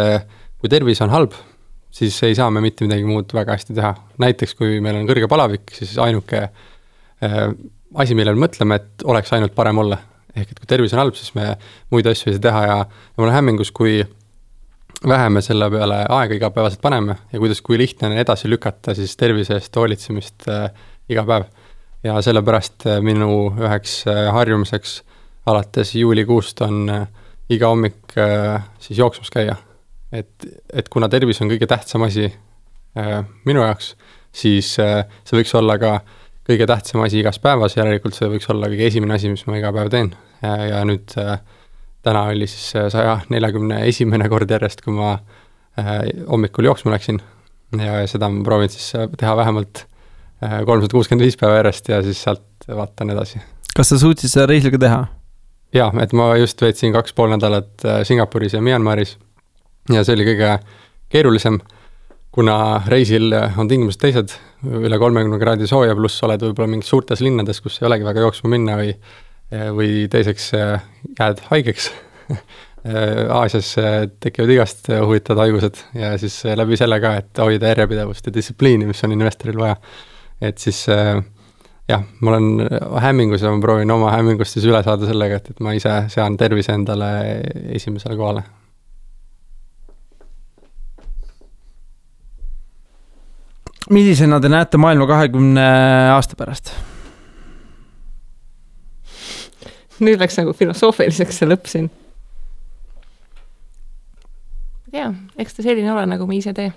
kui 0.61 0.71
tervis 0.73 1.03
on 1.05 1.11
halb, 1.13 1.35
siis 1.97 2.17
ei 2.27 2.35
saa 2.37 2.51
me 2.51 2.63
mitte 2.65 2.85
midagi 2.87 3.05
muud 3.09 3.33
väga 3.35 3.57
hästi 3.57 3.77
teha. 3.77 3.95
näiteks 4.23 4.55
kui 4.59 4.81
meil 4.85 5.01
on 5.01 5.09
kõrge 5.09 5.29
palavik, 5.31 5.73
siis 5.75 5.97
ainuke 6.03 6.43
äh, 6.47 7.41
asi, 7.95 8.17
millele 8.19 8.39
mõtleme, 8.41 8.81
et 8.81 9.05
oleks 9.05 9.33
ainult 9.37 9.55
parem 9.57 9.79
olla. 9.85 9.99
ehk 10.37 10.53
et 10.53 10.59
kui 10.61 10.69
tervis 10.69 10.93
on 10.93 11.01
halb, 11.01 11.17
siis 11.17 11.33
me 11.35 11.55
muid 11.91 12.07
asju 12.07 12.29
ei 12.29 12.37
saa 12.37 12.47
teha 12.51 12.63
ja, 12.67 12.79
ja 12.85 13.17
ma 13.17 13.25
olen 13.25 13.37
hämmingus, 13.39 13.71
kui 13.73 14.03
vähe 15.09 15.29
me 15.33 15.41
selle 15.45 15.71
peale 15.73 16.03
aega 16.13 16.37
igapäevaselt 16.37 16.83
paneme 16.83 17.17
ja 17.33 17.41
kuidas, 17.41 17.63
kui 17.65 17.79
lihtne 17.79 18.11
on 18.11 18.19
edasi 18.21 18.51
lükata 18.51 18.95
siis 18.97 19.17
tervise 19.17 19.57
eest 19.57 19.77
hoolitsemist 19.77 20.49
äh, 20.53 20.69
iga 21.09 21.25
päev. 21.25 21.49
ja 22.05 22.21
sellepärast 22.23 22.87
äh, 22.87 23.01
minu 23.01 23.55
üheks 23.57 24.03
äh, 24.11 24.27
harjumuseks 24.33 24.99
alates 25.47 25.95
juulikuust 25.95 26.61
on 26.67 26.91
äh, 26.91 27.07
iga 27.53 27.71
hommik 27.71 28.17
äh, 28.19 28.63
siis 28.83 28.99
jooksmas 28.99 29.31
käia 29.31 29.57
et, 30.13 30.47
et 30.73 30.89
kuna 30.93 31.09
tervis 31.13 31.41
on 31.43 31.51
kõige 31.51 31.69
tähtsam 31.71 32.07
asi 32.07 32.27
äh, 32.27 33.19
minu 33.49 33.63
jaoks, 33.63 33.95
siis 34.37 34.75
see 34.77 35.39
võiks 35.39 35.55
olla 35.59 35.79
ka 35.81 35.99
kõige 36.47 36.67
tähtsam 36.69 37.03
asi 37.03 37.21
igas 37.23 37.41
päevas, 37.43 37.77
järelikult 37.79 38.15
see 38.15 38.29
võiks 38.31 38.47
olla 38.53 38.71
kõige 38.71 38.91
esimene 38.91 39.17
asi, 39.17 39.31
mis 39.33 39.47
ma 39.49 39.59
iga 39.59 39.73
päev 39.75 39.91
teen. 39.91 40.13
ja 40.43 40.83
nüüd 40.87 41.11
täna 42.07 42.23
oli 42.31 42.47
siis 42.47 42.93
saja 42.93 43.17
neljakümne 43.33 43.81
esimene 43.89 44.29
kord 44.31 44.51
järjest, 44.51 44.85
kui 44.85 44.95
ma 44.95 45.17
hommikul 46.29 46.69
jooksma 46.69 46.93
läksin. 46.95 47.19
ja 47.81 48.05
seda 48.07 48.29
ma 48.31 48.45
proovin 48.47 48.71
siis 48.71 48.93
teha 49.19 49.35
vähemalt 49.37 49.87
äh, 50.45 50.61
kolmsada 50.69 50.93
kuuskümmend 50.93 51.25
viis 51.27 51.37
päeva 51.41 51.59
järjest 51.59 51.89
ja 51.89 52.03
siis 52.03 52.23
sealt 52.23 52.69
vaatan 52.69 53.11
edasi. 53.11 53.43
kas 53.75 53.89
sa 53.89 53.99
suutsid 53.99 54.31
seda 54.31 54.47
reisil 54.47 54.71
ka 54.71 54.79
teha? 54.87 55.01
Jaa, 55.77 55.93
et 56.03 56.13
ma 56.17 56.31
just 56.41 56.61
veetsin 56.63 56.95
kaks 56.95 57.15
pool 57.17 57.33
nädalat 57.35 57.85
äh, 57.85 58.03
Singapuris 58.07 58.57
ja 58.57 58.63
Myanmaris 58.65 59.17
ja 59.93 60.03
see 60.05 60.17
oli 60.17 60.27
kõige 60.27 60.57
keerulisem, 61.13 61.61
kuna 62.35 62.57
reisil 62.91 63.31
on 63.33 63.69
tingimused 63.71 64.01
teised, 64.03 64.35
üle 64.67 64.99
kolmekümne 64.99 65.39
kraadi 65.41 65.69
sooja, 65.71 65.95
pluss 65.97 66.25
oled 66.27 66.43
võib-olla 66.43 66.73
mingis 66.73 66.91
suurtes 66.91 67.23
linnades, 67.23 67.63
kus 67.63 67.79
ei 67.81 67.87
olegi 67.89 68.07
väga 68.09 68.25
jooksma 68.27 68.51
minna 68.53 68.81
või 68.81 68.97
või 69.47 70.09
teiseks 70.11 70.49
jääd 70.57 71.45
haigeks 71.53 71.93
Aasias 73.39 73.69
tekivad 74.23 74.51
igast 74.51 74.89
huvitavad 74.91 75.45
haigused 75.45 75.79
ja 75.95 76.13
siis 76.19 76.41
läbi 76.59 76.79
selle 76.79 76.99
ka, 77.03 77.13
et 77.21 77.41
hoida 77.43 77.71
järjepidevust 77.71 78.27
ja 78.27 78.35
distsipliini, 78.35 78.89
mis 78.91 79.03
on 79.07 79.15
investoril 79.15 79.59
vaja. 79.59 79.77
et 80.43 80.59
siis 80.59 80.83
jah, 81.89 82.05
ma 82.21 82.35
olen 82.35 82.69
hämmingus 83.03 83.43
ja 83.43 83.53
ma 83.55 83.63
proovin 83.63 83.91
oma 83.95 84.13
hämmingust 84.17 84.57
siis 84.57 84.67
üle 84.67 84.83
saada 84.87 85.09
sellega, 85.09 85.41
et, 85.41 85.51
et 85.55 85.61
ma 85.65 85.75
ise 85.77 85.97
sean 86.13 86.37
tervise 86.41 86.75
endale 86.75 87.11
esimesele 87.79 88.19
kohale 88.19 88.47
millisena 93.91 94.41
te 94.41 94.49
näete 94.51 94.79
maailma 94.83 95.07
kahekümne 95.07 95.67
aasta 96.15 96.37
pärast? 96.39 96.73
nüüd 100.01 100.21
läks 100.21 100.37
nagu 100.37 100.53
filosoofiliseks 100.53 101.39
see 101.41 101.49
lõpp 101.49 101.71
siin. 101.71 101.87
ma 104.87 104.91
ei 104.91 104.99
tea, 104.99 105.07
eks 105.41 105.57
ta 105.57 105.65
selline 105.65 105.93
ole, 105.93 106.05
nagu 106.09 106.27
me 106.29 106.37
ise 106.37 106.53
tee. 106.57 106.73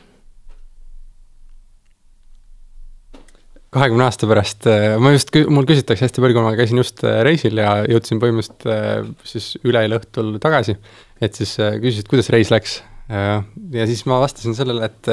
Kahekümne 3.74 4.08
aasta 4.08 4.28
pärast, 4.30 4.66
äh, 4.70 4.96
ma 5.02 5.12
just, 5.14 5.34
mul 5.54 5.68
küsitakse 5.70 6.08
hästi 6.08 6.24
palju, 6.24 6.38
kui 6.38 6.46
ma 6.46 6.54
käisin 6.58 6.82
just 6.82 7.04
äh, 7.06 7.20
reisil 7.26 7.60
ja 7.62 7.76
jõudsin 7.90 8.22
põhimõtteliselt 8.22 8.66
äh, 8.74 9.12
siis 9.30 9.52
üleeile 9.62 10.00
õhtul 10.00 10.38
tagasi, 10.42 10.76
et 11.22 11.38
siis 11.38 11.54
küsisid, 11.60 12.10
kuidas 12.10 12.32
reis 12.34 12.54
läks. 12.54 12.80
ja 13.10 13.86
siis 13.90 14.04
ma 14.06 14.20
vastasin 14.22 14.54
sellele, 14.54 14.86
et 14.86 15.08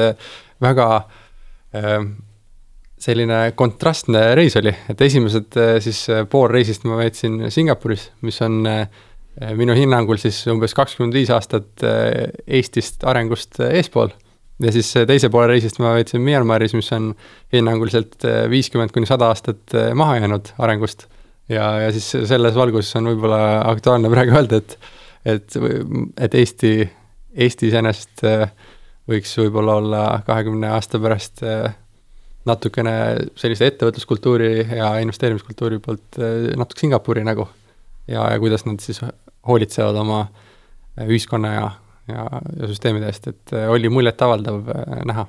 väga 0.61 0.85
selline 3.01 3.39
kontrastne 3.57 4.21
reis 4.37 4.53
oli, 4.59 4.73
et 4.89 5.01
esimesed 5.01 5.57
siis 5.81 6.03
pool 6.29 6.45
reisist 6.53 6.85
ma 6.85 6.99
veetsin 7.01 7.49
Singapuris, 7.53 8.11
mis 8.21 8.37
on 8.45 8.61
minu 9.57 9.75
hinnangul 9.77 10.21
siis 10.21 10.43
umbes 10.53 10.77
kakskümmend 10.77 11.17
viis 11.17 11.33
aastat 11.33 11.83
Eestist 12.45 13.03
arengust 13.09 13.59
eespool. 13.65 14.13
Ja 14.63 14.73
siis 14.73 14.89
teise 15.09 15.29
poole 15.33 15.51
reisist 15.51 15.81
ma 15.83 15.93
veetsin 15.97 16.23
Myanmaris, 16.25 16.73
mis 16.77 16.91
on 16.95 17.11
hinnanguliselt 17.53 18.25
viiskümmend 18.49 18.93
kuni 18.95 19.09
sada 19.09 19.31
aastat 19.33 19.75
maha 19.95 20.17
jäänud 20.21 20.53
arengust. 20.57 21.07
ja, 21.49 21.71
ja 21.85 21.91
siis 21.95 22.29
selles 22.29 22.55
valguses 22.55 22.95
on 22.99 23.11
võib-olla 23.11 23.41
aktuaalne 23.69 24.09
praegu 24.09 24.35
öelda, 24.35 24.61
et, 24.63 24.79
et, 25.25 25.59
et 26.17 26.39
Eesti, 26.41 26.73
Eesti 27.37 27.69
iseenesest 27.69 28.25
äh, 28.25 28.49
võiks 29.07 29.33
võib-olla 29.39 29.77
olla 29.81 30.01
kahekümne 30.27 30.69
aasta 30.75 30.99
pärast 30.99 31.43
äh, 31.45 31.71
natukene 32.47 32.93
sellist 33.39 33.63
ettevõtluskultuuri 33.65 34.51
ja 34.77 34.91
investeerimiskultuuri 35.03 35.79
poolt 35.83 36.19
äh, 36.19 36.51
natuke 36.59 36.83
Singapuri 36.83 37.23
nägu. 37.27 37.47
ja, 38.07 38.27
ja 38.31 38.39
kuidas 38.39 38.65
nad 38.65 38.83
siis 38.83 39.01
hoolitsevad 39.47 39.95
oma 40.03 40.21
äh, 40.25 41.07
ühiskonna 41.07 41.53
ja, 41.53 41.71
ja, 42.07 42.27
ja 42.59 42.69
süsteemide 42.69 43.09
eest, 43.09 43.27
et 43.27 43.53
oli 43.67 43.89
muljetavaldav 43.89 44.71
näha. 45.07 45.27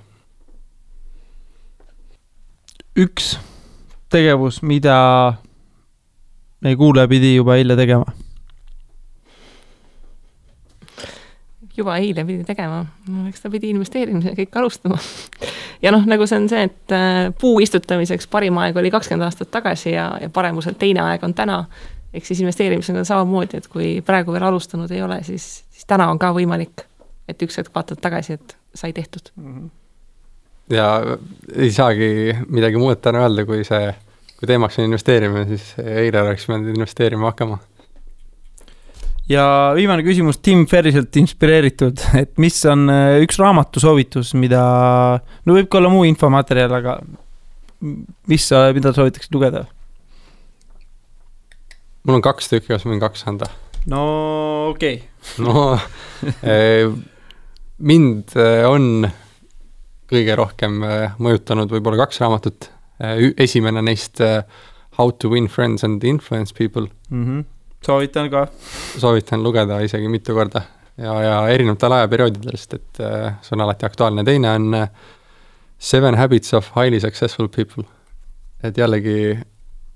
üks 2.98 3.36
tegevus, 4.10 4.62
mida 4.62 4.98
meie 6.64 6.76
kuulaja 6.76 7.08
pidi 7.08 7.36
juba 7.36 7.58
eile 7.60 7.76
tegema 7.78 8.08
juba 11.78 11.96
eile 12.02 12.24
pidi 12.26 12.44
tegema, 12.46 12.82
eks 13.28 13.44
ta 13.44 13.50
pidi 13.52 13.70
investeerimisega 13.72 14.36
kõik 14.40 14.56
alustama. 14.60 14.98
ja 15.84 15.92
noh, 15.94 16.06
nagu 16.10 16.26
see 16.26 16.40
on 16.40 16.48
see, 16.50 16.64
et 16.68 16.94
äh, 16.94 17.28
puu 17.40 17.60
istutamiseks 17.64 18.26
parim 18.30 18.58
aeg 18.62 18.76
oli 18.80 18.90
kakskümmend 18.94 19.28
aastat 19.28 19.52
tagasi 19.54 19.94
ja, 19.94 20.10
ja 20.22 20.30
paremuselt 20.32 20.78
teine 20.80 21.04
aeg 21.06 21.24
on 21.24 21.34
täna. 21.38 21.64
Ehk 22.18 22.26
siis 22.28 22.42
investeerimisega 22.42 23.02
on 23.02 23.08
samamoodi, 23.08 23.62
et 23.62 23.68
kui 23.70 23.98
praegu 24.04 24.34
veel 24.34 24.48
alustanud 24.50 24.90
ei 24.94 25.02
ole, 25.04 25.20
siis, 25.26 25.46
siis 25.70 25.88
täna 25.88 26.08
on 26.12 26.20
ka 26.20 26.32
võimalik, 26.36 26.84
et 27.30 27.46
üks 27.46 27.60
hetk 27.60 27.74
vaatad 27.74 28.02
tagasi, 28.02 28.38
et 28.38 28.56
sai 28.74 28.92
tehtud 28.96 29.32
mm. 29.36 29.54
-hmm. 29.54 29.70
ja 30.76 30.88
ei 31.56 31.72
saagi 31.72 32.36
midagi 32.48 32.76
muud 32.80 33.00
täna 33.02 33.24
öelda, 33.26 33.46
kui 33.48 33.64
see, 33.64 33.94
kui 34.38 34.50
teemaks 34.50 34.78
on 34.78 34.90
investeerimine, 34.90 35.46
siis 35.48 35.74
eile 35.82 36.22
oleks 36.22 36.46
pidanud 36.46 36.74
investeerima 36.74 37.32
hakkama 37.32 37.58
ja 39.28 39.72
viimane 39.76 40.02
küsimus 40.02 40.40
Tim 40.42 40.66
Ferriselt 40.66 41.16
inspireeritud, 41.16 42.00
et 42.22 42.36
mis 42.38 42.58
on 42.66 42.88
äh, 42.92 43.20
üks 43.24 43.38
raamatusoovitus, 43.40 44.34
mida, 44.34 44.62
no 45.44 45.56
võib 45.56 45.68
ka 45.68 45.78
olla 45.78 45.92
muu 45.92 46.04
infomaterjal, 46.08 46.72
aga 46.80 46.98
mis, 47.80 48.48
mida 48.74 48.94
soovitaksid 48.96 49.34
lugeda? 49.34 49.66
Mul 52.08 52.18
on 52.18 52.24
kaks 52.24 52.48
tükki, 52.48 52.72
kas 52.72 52.86
ma 52.86 52.94
võin 52.94 53.02
kaks 53.02 53.26
anda? 53.28 53.50
no 53.92 54.02
okei 54.72 54.96
okay. 54.96 55.44
no 55.44 55.76
eh, 56.42 56.88
mind 57.78 58.32
eh, 58.36 58.64
on 58.68 59.04
kõige 60.08 60.38
rohkem 60.40 60.80
eh, 60.88 61.18
mõjutanud 61.20 61.70
võib-olla 61.72 62.06
kaks 62.06 62.22
raamatut. 62.24 62.72
esimene 63.38 63.82
neist 63.82 64.18
How 64.98 65.12
to 65.22 65.28
win 65.30 65.46
friends 65.46 65.84
and 65.84 66.02
influence 66.02 66.54
people 66.54 66.88
mm. 67.10 67.24
-hmm 67.24 67.44
soovitan 67.86 68.30
ka. 68.30 68.48
soovitan 68.98 69.42
lugeda 69.42 69.78
isegi 69.80 70.08
mitu 70.08 70.34
korda 70.34 70.62
ja, 70.96 71.12
ja 71.22 71.36
erinevatel 71.48 71.92
ajaperioodidel, 71.92 72.56
sest 72.56 72.74
et 72.74 72.98
see 73.42 73.54
on 73.54 73.60
alati 73.60 73.86
aktuaalne, 73.86 74.24
teine 74.24 74.50
on 74.50 74.88
Seven 75.78 76.14
habits 76.14 76.54
of 76.54 76.72
highly 76.74 77.00
successful 77.00 77.48
people. 77.48 77.84
et 78.62 78.78
jällegi 78.78 79.38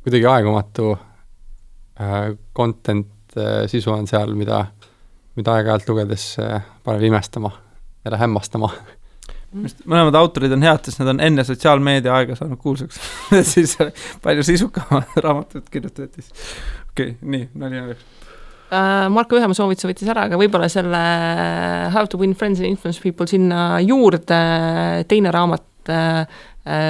kuidagi 0.05 0.27
aegumatu 0.27 0.97
content 2.57 3.37
äh, 3.37 3.67
sisu 3.71 3.93
on 3.95 4.09
seal, 4.11 4.35
mida, 4.39 4.65
mida 5.39 5.59
aeg-ajalt 5.59 5.89
lugedes 5.91 6.33
äh, 6.43 6.61
paneb 6.85 7.07
imestama 7.09 7.53
ja 8.05 8.19
hämmastama. 8.19 8.71
Mõlemad 9.53 10.17
autorid 10.17 10.53
on 10.57 10.65
head, 10.65 10.81
sest 10.87 11.03
nad 11.03 11.11
on 11.13 11.21
enne 11.21 11.45
sotsiaalmeedia 11.45 12.15
aega 12.17 12.37
saanud 12.39 12.61
kuulsaks. 12.61 12.99
Siis 13.53 13.77
palju 14.25 14.45
sisukama 14.49 15.03
raamatut 15.25 15.69
kirjutati 15.71 16.25
okei 16.93 17.13
okay,, 17.13 17.15
nii, 17.21 17.49
nali 17.55 17.81
naljaks 17.81 18.03
uh,. 18.03 19.09
Marko 19.13 19.37
Ühemaa 19.37 19.57
soovituse 19.57 19.91
võttis 19.91 20.09
ära, 20.09 20.27
aga 20.31 20.39
võib-olla 20.41 20.71
selle 20.73 21.01
How 21.93 22.09
to 22.09 22.21
win 22.21 22.33
friends 22.39 22.63
and 22.63 22.71
influence 22.71 23.03
people 23.05 23.29
sinna 23.29 23.77
juurde, 23.85 24.39
teine 25.09 25.33
raamat 25.35 25.93
uh, 25.93 26.23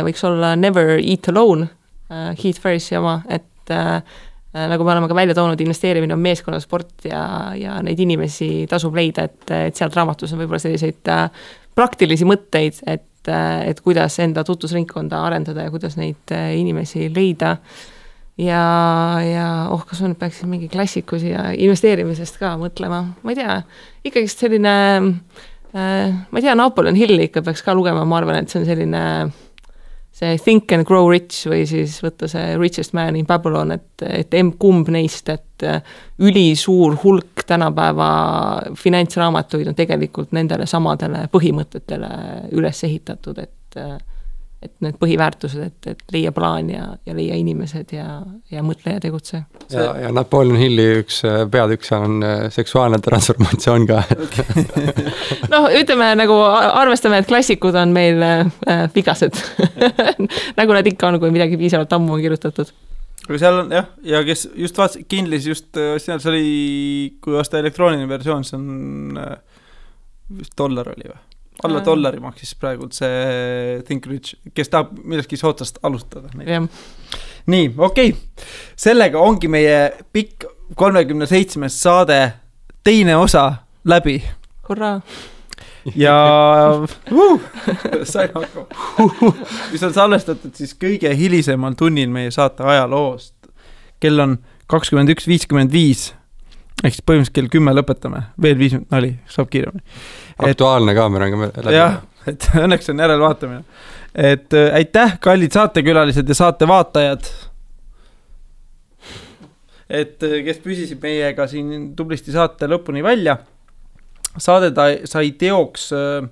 võiks 0.07 0.23
olla 0.29 0.55
Never 0.55 0.95
eat 1.01 1.27
alone 1.33 1.67
uh,, 1.67 2.31
Heath 2.39 2.63
Ferrisi 2.63 2.95
oma, 3.01 3.19
et 3.27 3.75
uh, 3.75 3.99
Äh, 3.99 4.32
nagu 4.53 4.85
me 4.85 4.93
oleme 4.93 5.09
ka 5.09 5.17
välja 5.17 5.35
toonud, 5.37 5.61
investeerimine 5.65 6.15
on 6.15 6.21
meeskonnasport 6.21 7.07
ja, 7.09 7.23
ja 7.57 7.79
neid 7.85 8.01
inimesi 8.05 8.67
tasub 8.69 8.97
leida, 8.97 9.25
et, 9.31 9.55
et 9.71 9.79
sealt 9.79 9.97
raamatus 9.97 10.35
on 10.35 10.43
võib-olla 10.43 10.61
selliseid 10.61 11.09
äh, 11.13 11.47
praktilisi 11.77 12.29
mõtteid, 12.29 12.83
et, 12.85 13.31
äh, 13.33 13.63
et 13.71 13.81
kuidas 13.81 14.19
enda 14.21 14.45
tutvusringkonda 14.45 15.23
arendada 15.25 15.65
ja 15.67 15.73
kuidas 15.73 15.97
neid 16.01 16.35
inimesi 16.59 17.09
leida. 17.15 17.57
ja, 18.41 18.63
ja 19.25 19.47
oh, 19.71 19.87
kas 19.89 20.01
ma 20.01 20.11
nüüd 20.11 20.21
peaksin 20.21 20.49
mingi 20.53 20.69
klassiku 20.73 21.19
siia 21.21 21.51
investeerimisest 21.53 22.39
ka 22.41 22.55
mõtlema, 22.61 23.03
ma 23.23 23.33
ei 23.33 23.39
tea, 23.41 23.59
ikkagist 24.09 24.45
selline 24.45 24.75
äh, 25.73 26.13
ma 26.13 26.41
ei 26.41 26.45
tea, 26.45 26.57
Napoleon 26.59 26.99
Hilli 26.99 27.29
ikka 27.29 27.45
peaks 27.47 27.65
ka 27.65 27.77
lugema, 27.77 28.05
ma 28.09 28.21
arvan, 28.21 28.43
et 28.43 28.53
see 28.53 28.61
on 28.61 28.69
selline 28.69 29.03
äh, 29.23 29.33
see 30.23 30.39
Think 30.39 30.73
and 30.73 30.87
Grow 30.87 31.09
Rich 31.11 31.47
või 31.51 31.65
siis 31.67 31.99
võtta 32.05 32.29
see 32.31 32.55
Richest 32.61 32.95
Man 32.95 33.17
in 33.19 33.27
Babylon, 33.27 33.75
et, 33.75 34.05
et 34.07 34.35
emb-kumb 34.39 34.91
neist, 34.95 35.29
et 35.33 35.67
äh, 35.67 35.83
ülisuur 36.23 36.97
hulk 37.03 37.45
tänapäeva 37.47 38.09
finantsraamatuid 38.79 39.73
on 39.73 39.79
tegelikult 39.79 40.33
nendele 40.37 40.69
samadele 40.71 41.27
põhimõtetele 41.33 42.13
üles 42.55 42.85
ehitatud, 42.87 43.43
et 43.43 43.81
äh, 43.81 43.97
et 44.63 44.73
need 44.85 44.99
põhiväärtused, 45.01 45.63
et, 45.65 45.89
et 45.91 46.15
leia 46.15 46.33
plaan 46.35 46.71
ja, 46.71 46.85
ja 47.07 47.15
leia 47.17 47.37
inimesed 47.41 47.95
ja, 47.97 48.21
ja 48.53 48.63
mõtle 48.65 48.95
ja 48.95 49.03
tegutse. 49.03 49.43
ja, 49.73 49.87
ja 50.05 50.13
Napoleon 50.15 50.59
Hilli 50.61 50.87
üks 51.01 51.23
äh, 51.29 51.43
peatükk 51.51 51.87
seal 51.87 52.07
on 52.07 52.27
äh, 52.27 52.45
seksuaalne 52.55 53.01
transformatsioon 53.03 53.89
ka 53.91 54.03
noh, 55.55 55.69
ütleme 55.81 56.13
nagu 56.19 56.39
arvestame, 56.45 57.23
et 57.23 57.31
klassikud 57.31 57.77
on 57.79 57.95
meil 57.97 58.23
äh, 58.23 58.87
vigased 58.95 59.39
nagu 60.61 60.79
nad 60.79 60.93
ikka 60.93 61.11
on, 61.11 61.21
kui 61.23 61.35
midagi 61.35 61.59
piisavalt 61.61 61.93
ammu 61.99 62.19
on 62.19 62.25
kirjutatud 62.25 62.73
aga 63.27 63.43
seal 63.43 63.61
on 63.65 63.75
jah, 63.75 63.91
ja 64.07 64.23
kes 64.27 64.49
just 64.59 64.79
vaatas, 64.79 65.03
Kindlis 65.11 65.47
just, 65.51 65.71
seal 65.75 66.23
see 66.23 66.33
oli, 66.33 66.47
kui 67.23 67.39
osta 67.39 67.61
elektrooniline 67.63 68.11
versioon, 68.11 68.47
see 68.47 68.59
on 68.59 69.21
vist 70.39 70.57
dollar 70.59 70.91
oli 70.95 71.11
või? 71.11 71.21
Alla 71.63 71.79
mm. 71.79 71.85
dollari 71.85 72.21
maksis 72.21 72.55
praegult 72.59 72.97
see 72.97 73.81
Think 73.87 74.07
Rich, 74.11 74.37
kes 74.55 74.73
tahab 74.73 74.95
millestki 74.99 75.37
soodsast 75.37 75.79
alustada. 75.83 76.31
nii, 76.33 77.75
okei 77.77 78.13
okay., 78.15 78.47
sellega 78.77 79.21
ongi 79.21 79.51
meie 79.53 79.91
pikk 80.13 80.49
kolmekümne 80.77 81.27
seitsmes 81.27 81.77
saade 81.83 82.19
teine 82.85 83.17
osa 83.17 83.51
läbi. 83.85 84.23
hurraa 84.69 85.01
ja 85.97 86.17
uh, 87.11 87.41
sain 88.05 88.31
hakkama, 88.35 89.33
mis 89.73 89.83
on 89.83 89.95
salvestatud 89.95 90.55
siis 90.55 90.75
kõige 90.79 91.11
hilisemal 91.19 91.75
tunnil 91.79 92.11
meie 92.11 92.31
saate 92.31 92.63
ajaloost. 92.63 93.35
kell 94.01 94.19
on 94.23 94.39
kakskümmend 94.67 95.11
üks, 95.15 95.27
viiskümmend 95.29 95.73
viis 95.75 96.13
ehk 96.83 96.97
siis 96.97 97.07
põhimõtteliselt 97.07 97.37
kell 97.37 97.51
kümme 97.51 97.75
lõpetame, 97.75 98.25
veel 98.43 98.59
viis 98.59 98.75
minutit, 98.75 98.91
nali, 98.91 99.13
saab 99.31 99.51
kiiremini. 99.53 99.85
Aktuaalne 100.39 100.95
kaamera 100.95 101.27
on 101.27 101.33
ka 101.33 101.63
läbi. 101.63 101.77
jah, 101.77 102.01
et 102.27 102.49
õnneks 102.65 102.91
on 102.93 103.03
järelvaatamine. 103.05 103.65
et 104.15 104.55
äh, 104.55 104.75
aitäh, 104.75 105.17
kallid 105.21 105.53
saatekülalised 105.53 106.29
ja 106.29 106.35
saatevaatajad. 106.35 107.31
et 109.89 110.23
äh, 110.23 110.39
kes 110.45 110.63
püsisid 110.65 111.03
meiega 111.03 111.47
siin 111.47 111.93
tublisti 111.97 112.33
saate 112.33 112.69
lõpuni 112.71 113.03
välja. 113.03 113.37
saade 114.39 114.71
ta 114.71 114.89
sai 115.05 115.33
teoks 115.33 115.93
äh, 115.93 116.29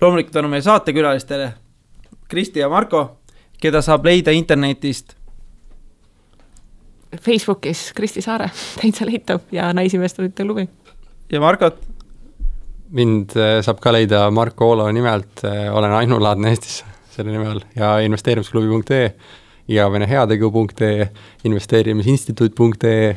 loomulikult 0.00 0.32
tänu 0.32 0.48
meie 0.48 0.62
saatekülalistele, 0.62 1.52
Kristi 2.28 2.60
ja 2.60 2.68
Marko, 2.68 3.18
keda 3.60 3.80
saab 3.82 4.04
leida 4.04 4.30
internetist 4.30 5.18
Facebookis 7.16 7.92
Kristi 7.96 8.22
Saare, 8.22 8.50
täitsa 8.80 9.06
leitav 9.08 9.40
ja 9.52 9.72
Naisinvestorite 9.72 10.44
klubi. 10.44 10.68
ja 11.32 11.40
Margot? 11.40 11.87
Mind 12.94 13.34
äh, 13.36 13.58
saab 13.64 13.82
ka 13.82 13.92
leida 13.92 14.28
Marko 14.34 14.72
Oolo 14.72 14.88
nimelt, 14.92 15.44
äh, 15.44 15.68
olen 15.74 15.92
ainulaadne 15.92 16.54
Eestis 16.54 16.80
selle 17.12 17.34
nime 17.34 17.48
all 17.50 17.62
ja 17.76 17.98
investeerimisklubi.ee 18.06 19.10
ja 19.68 19.92
veneheategu.ee, 19.92 21.08
investeerimisinstituut.ee 21.44 23.16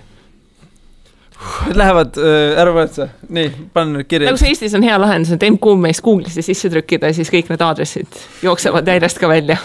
Need 1.66 1.78
lähevad 1.80 2.18
äh, 2.22 2.60
ära 2.62 2.74
võetud, 2.76 3.14
nii, 3.34 3.48
panen 3.74 3.96
nüüd 3.98 4.08
kirja. 4.10 4.30
nagu 4.30 4.38
see 4.38 4.52
Eestis 4.54 4.76
on 4.78 4.84
hea 4.86 4.98
lahendus, 5.02 5.32
et 5.34 5.46
M-Kuum 5.48 5.80
meist 5.82 6.04
Google'isse 6.06 6.44
sisse 6.46 6.70
trükkida 6.70 7.10
ja 7.10 7.18
siis 7.18 7.32
kõik 7.34 7.50
need 7.50 7.64
aadressid 7.66 8.20
jooksevad 8.46 8.92
järjest 8.94 9.22
ka 9.22 9.30
välja. 9.32 9.58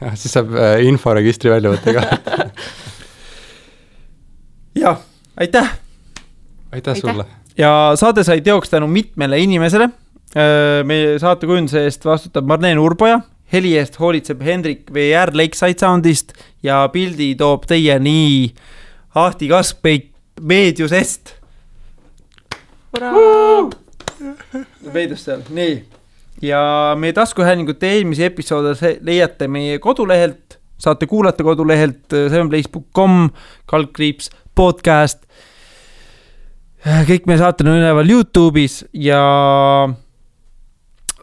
jah, 0.00 0.14
siis 0.14 0.36
saab 0.36 0.54
äh, 0.54 0.76
inforegistri 0.86 1.50
välja 1.50 1.72
võtta 1.74 1.96
ka 1.96 2.04
jah, 4.84 5.02
aitäh. 5.42 5.74
aitäh 6.78 7.00
sulle. 7.00 7.26
Ja 7.58 7.92
saade 7.94 8.24
sai 8.24 8.40
teoks 8.40 8.70
tänu 8.70 8.86
mitmele 8.86 9.38
inimesele. 9.38 9.88
Meie 10.84 11.18
saatekujunduse 11.18 11.86
eest 11.86 12.04
vastutab 12.04 12.46
Marleen 12.48 12.78
Urboja, 12.78 13.20
heli 13.52 13.76
eest 13.78 13.96
hoolitseb 14.00 14.42
Hendrik 14.44 14.90
VR 14.92 15.32
Lakeside 15.32 15.78
Soundist 15.80 16.34
ja 16.62 16.82
pildi 16.92 17.34
toob 17.38 17.64
teieni 17.68 18.52
Ahti 19.14 19.48
Kaskpeit 19.48 20.10
Meediusest. 20.40 21.34
veidus 24.92 25.24
seal, 25.24 25.40
nii. 25.50 25.84
ja 26.42 26.60
meie 26.98 27.12
taskuhäälingute 27.12 27.88
eelmisi 27.88 28.24
episoode 28.24 28.98
leiate 29.00 29.48
meie 29.48 29.78
kodulehelt, 29.78 30.58
saate 30.78 31.06
kuulata 31.06 31.44
kodulehelt 31.44 32.12
äh, 32.12 32.30
sevenplace.com, 32.30 33.30
kaldkriips 33.66 34.30
podcast. 34.54 35.24
Kõik 36.86 37.26
meie 37.26 37.40
saated 37.40 37.66
on 37.66 37.80
üleval 37.80 38.10
Youtube'is 38.10 38.84
ja 38.94 39.20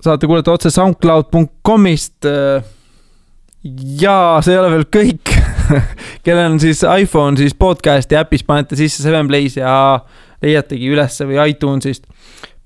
saate 0.03 0.27
kuulata 0.27 0.52
otse 0.57 0.72
SoundCloud.com'ist. 0.73 2.27
ja 4.03 4.18
see 4.44 4.53
ei 4.53 4.60
ole 4.60 4.73
veel 4.73 4.85
kõik 4.91 5.31
kellel 6.26 6.52
on 6.52 6.60
siis 6.60 6.84
iPhone, 6.84 7.40
siis 7.40 7.56
podcast'i 7.56 8.19
äpis 8.19 8.44
panete 8.44 8.76
sisse 8.80 9.06
Seven 9.06 9.30
Plays 9.31 9.56
ja 9.60 9.73
leiategi 10.44 10.91
ülesse 10.91 11.27
või 11.30 11.40
iTunesist. 11.53 12.07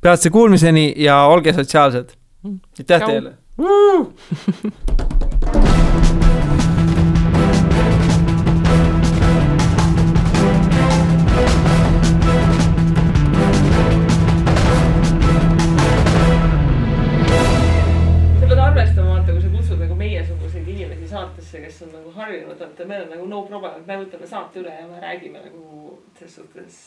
peatse 0.02 0.34
kuulmiseni 0.34 0.94
ja 0.98 1.24
olge 1.30 1.54
sotsiaalsed. 1.54 2.16
aitäh 2.80 3.06
teile. 3.06 3.38
et 22.80 22.90
meil 22.90 23.06
on 23.06 23.14
nagu 23.16 23.28
no 23.32 23.44
problem, 23.48 23.80
et 23.80 23.88
me 23.88 24.00
võtame 24.04 24.28
saate 24.28 24.62
üle 24.62 24.74
ja 24.74 24.88
me 24.90 25.02
räägime 25.04 25.42
nagu 25.44 25.98
selles 26.18 26.36
suhtes. 26.40 26.78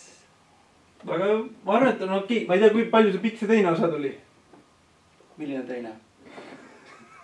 aga 1.06 1.32
ma 1.64 1.76
arvan, 1.78 1.94
et 1.94 2.04
on 2.06 2.14
okei 2.18 2.44
okay., 2.44 2.46
ma 2.48 2.58
ei 2.58 2.64
tea, 2.64 2.74
kui 2.76 2.86
palju 2.92 3.12
see 3.16 3.24
pikk 3.26 3.42
see 3.42 3.50
teine 3.50 3.72
osa 3.72 3.90
tuli. 3.92 4.14
milline 5.38 5.66
teine 5.68 5.96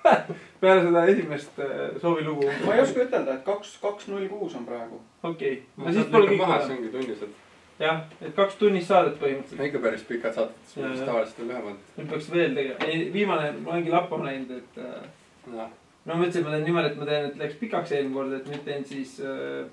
peale 0.61 0.85
seda 0.85 1.07
esimest 1.13 1.59
äh, 1.59 2.01
soovilugu. 2.03 2.51
ma 2.67 2.75
ei 2.75 2.83
oska 2.83 3.03
ütelda, 3.07 3.39
et 3.39 3.45
kaks, 3.47 3.77
kaks 3.83 4.09
null 4.13 4.29
kuus 4.31 4.55
on 4.59 4.67
praegu. 4.69 5.01
okei 5.23 5.53
okay., 5.53 5.85
no 5.85 5.97
siis 5.97 6.13
pole 6.13 6.31
kõik 6.31 6.45
maha. 6.45 6.61
see 6.67 6.77
ongi 6.77 6.93
tunnised. 6.95 7.35
jah, 7.83 8.05
et 8.21 8.37
kaks 8.37 8.61
tunnist 8.61 8.93
saadet 8.93 9.19
põhimõtteliselt. 9.23 9.67
ikka 9.71 9.83
päris 9.89 10.07
pikad 10.11 10.37
saated, 10.37 10.77
tavaliselt 10.77 11.43
on 11.45 11.51
lühemad. 11.53 11.83
nüüd 11.97 12.13
peaks 12.13 12.31
veel 12.35 12.55
tegema, 12.61 12.93
ei 12.93 13.11
viimane, 13.15 13.51
ma 13.59 13.75
olengi 13.75 13.95
lappama 13.95 14.31
läinud, 14.31 14.55
et 14.61 14.81
äh, 14.85 15.67
no 16.07 16.15
ma 16.15 16.23
mõtlesin, 16.23 16.45
ma 16.47 16.55
teen 16.55 16.65
niimoodi, 16.67 16.91
et 16.93 16.99
ma 17.01 17.09
teen, 17.09 17.29
et 17.31 17.39
läks 17.41 17.59
pikaks 17.61 17.95
eelmine 17.97 18.15
kord, 18.15 18.35
et 18.37 18.51
nüüd 18.51 18.65
teen 18.67 18.85
siis 18.87 19.17
äh,. 19.23 19.67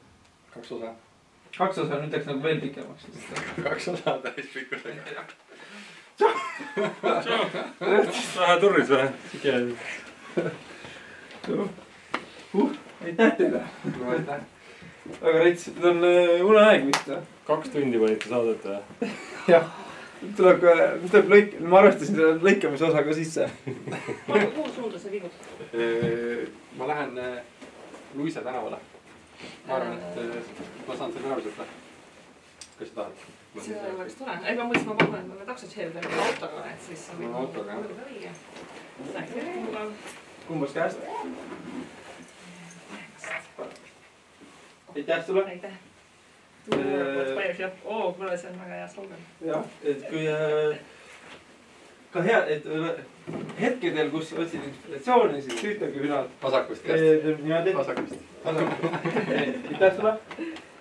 kaks 0.53 0.71
osa. 0.77 0.93
kaks 1.57 1.81
osa, 1.83 1.99
nüüd 2.01 2.15
läks 2.17 2.29
nagu 2.29 2.43
veel 2.45 2.61
pikemaks 2.63 3.03
kaks 3.67 3.89
osa 3.93 4.17
täispikkusega. 4.25 5.27
vähe 7.83 8.57
turris 8.63 8.89
või? 8.93 9.05
sihuke. 9.35 9.53
uh, 12.53 12.75
aitäh 13.05 13.37
teile. 13.37 13.63
no 13.99 14.11
aitäh. 14.17 14.43
väga 15.21 15.45
rets, 15.45 15.69
nüüd 15.77 15.89
on 15.93 16.09
äh, 16.09 16.35
uneaeg 16.49 16.89
vist 16.89 17.13
või? 17.13 17.23
kaks 17.45 17.73
tundi 17.77 18.01
panite 18.01 18.33
saadet 18.33 18.69
või? 18.71 19.15
jah 19.53 19.82
tuleb 20.37 20.61
ka, 20.61 20.73
tuleb 21.11 21.29
lõik-, 21.33 21.53
ma 21.67 21.79
arvestasin 21.81 22.15
selle 22.17 22.39
lõikamise 22.43 22.87
osa 22.87 23.03
ka 23.05 23.15
sisse. 23.17 23.47
kuhu 24.55 24.69
suunda 24.75 24.99
sa 24.99 25.11
liigud? 25.13 25.31
ma 26.79 26.89
lähen 26.89 27.21
Luise 28.15 28.41
tänavale. 28.41 28.79
ma 29.67 29.75
arvan, 29.75 29.99
et 29.99 30.87
ma 30.87 30.97
saan 30.97 31.13
selle 31.13 31.31
ära 31.31 31.39
võtta. 31.41 31.69
kas 32.79 32.89
sa 32.89 32.95
tahad? 32.95 33.23
see 33.61 33.93
oleks 33.95 34.19
tore, 34.19 34.35
ei 34.49 34.57
ma 34.57 34.67
mõtlesin, 34.69 34.89
ma 34.89 34.97
pakun, 34.99 35.15
et 35.19 35.29
ma 35.29 35.39
pean 35.39 35.49
taksot 35.51 35.77
sõitma 35.77 36.27
autoga, 36.27 36.65
et 36.71 36.81
siis. 36.87 37.07
autoga 37.43 37.79
jah. 38.23 38.35
kummast 40.47 40.73
käest? 40.73 40.99
aitäh 44.95 45.25
sulle. 45.25 45.45
aitäh 45.49 45.92
oo, 47.85 48.13
kuule, 48.13 48.37
see 48.37 48.49
on 48.49 48.59
väga 48.59 48.75
hea 48.75 48.87
slogan. 48.87 49.23
jah, 49.45 49.65
et 49.83 50.05
kui 50.09 50.27
äh, 50.27 50.77
ka 52.13 52.21
hea, 52.21 52.43
et 52.55 52.65
äh, 52.65 52.91
hetkedel, 53.59 54.11
kus 54.11 54.33
otsid 54.33 54.61
inspiratsiooni, 54.69 55.41
siis 55.41 55.61
süütage 55.61 56.03
ünad. 56.07 56.29
vasakust 56.43 56.85
niimoodi. 56.87 57.73
vasakust. 57.77 58.15
aitäh 58.45 59.95
sulle. 59.95 60.17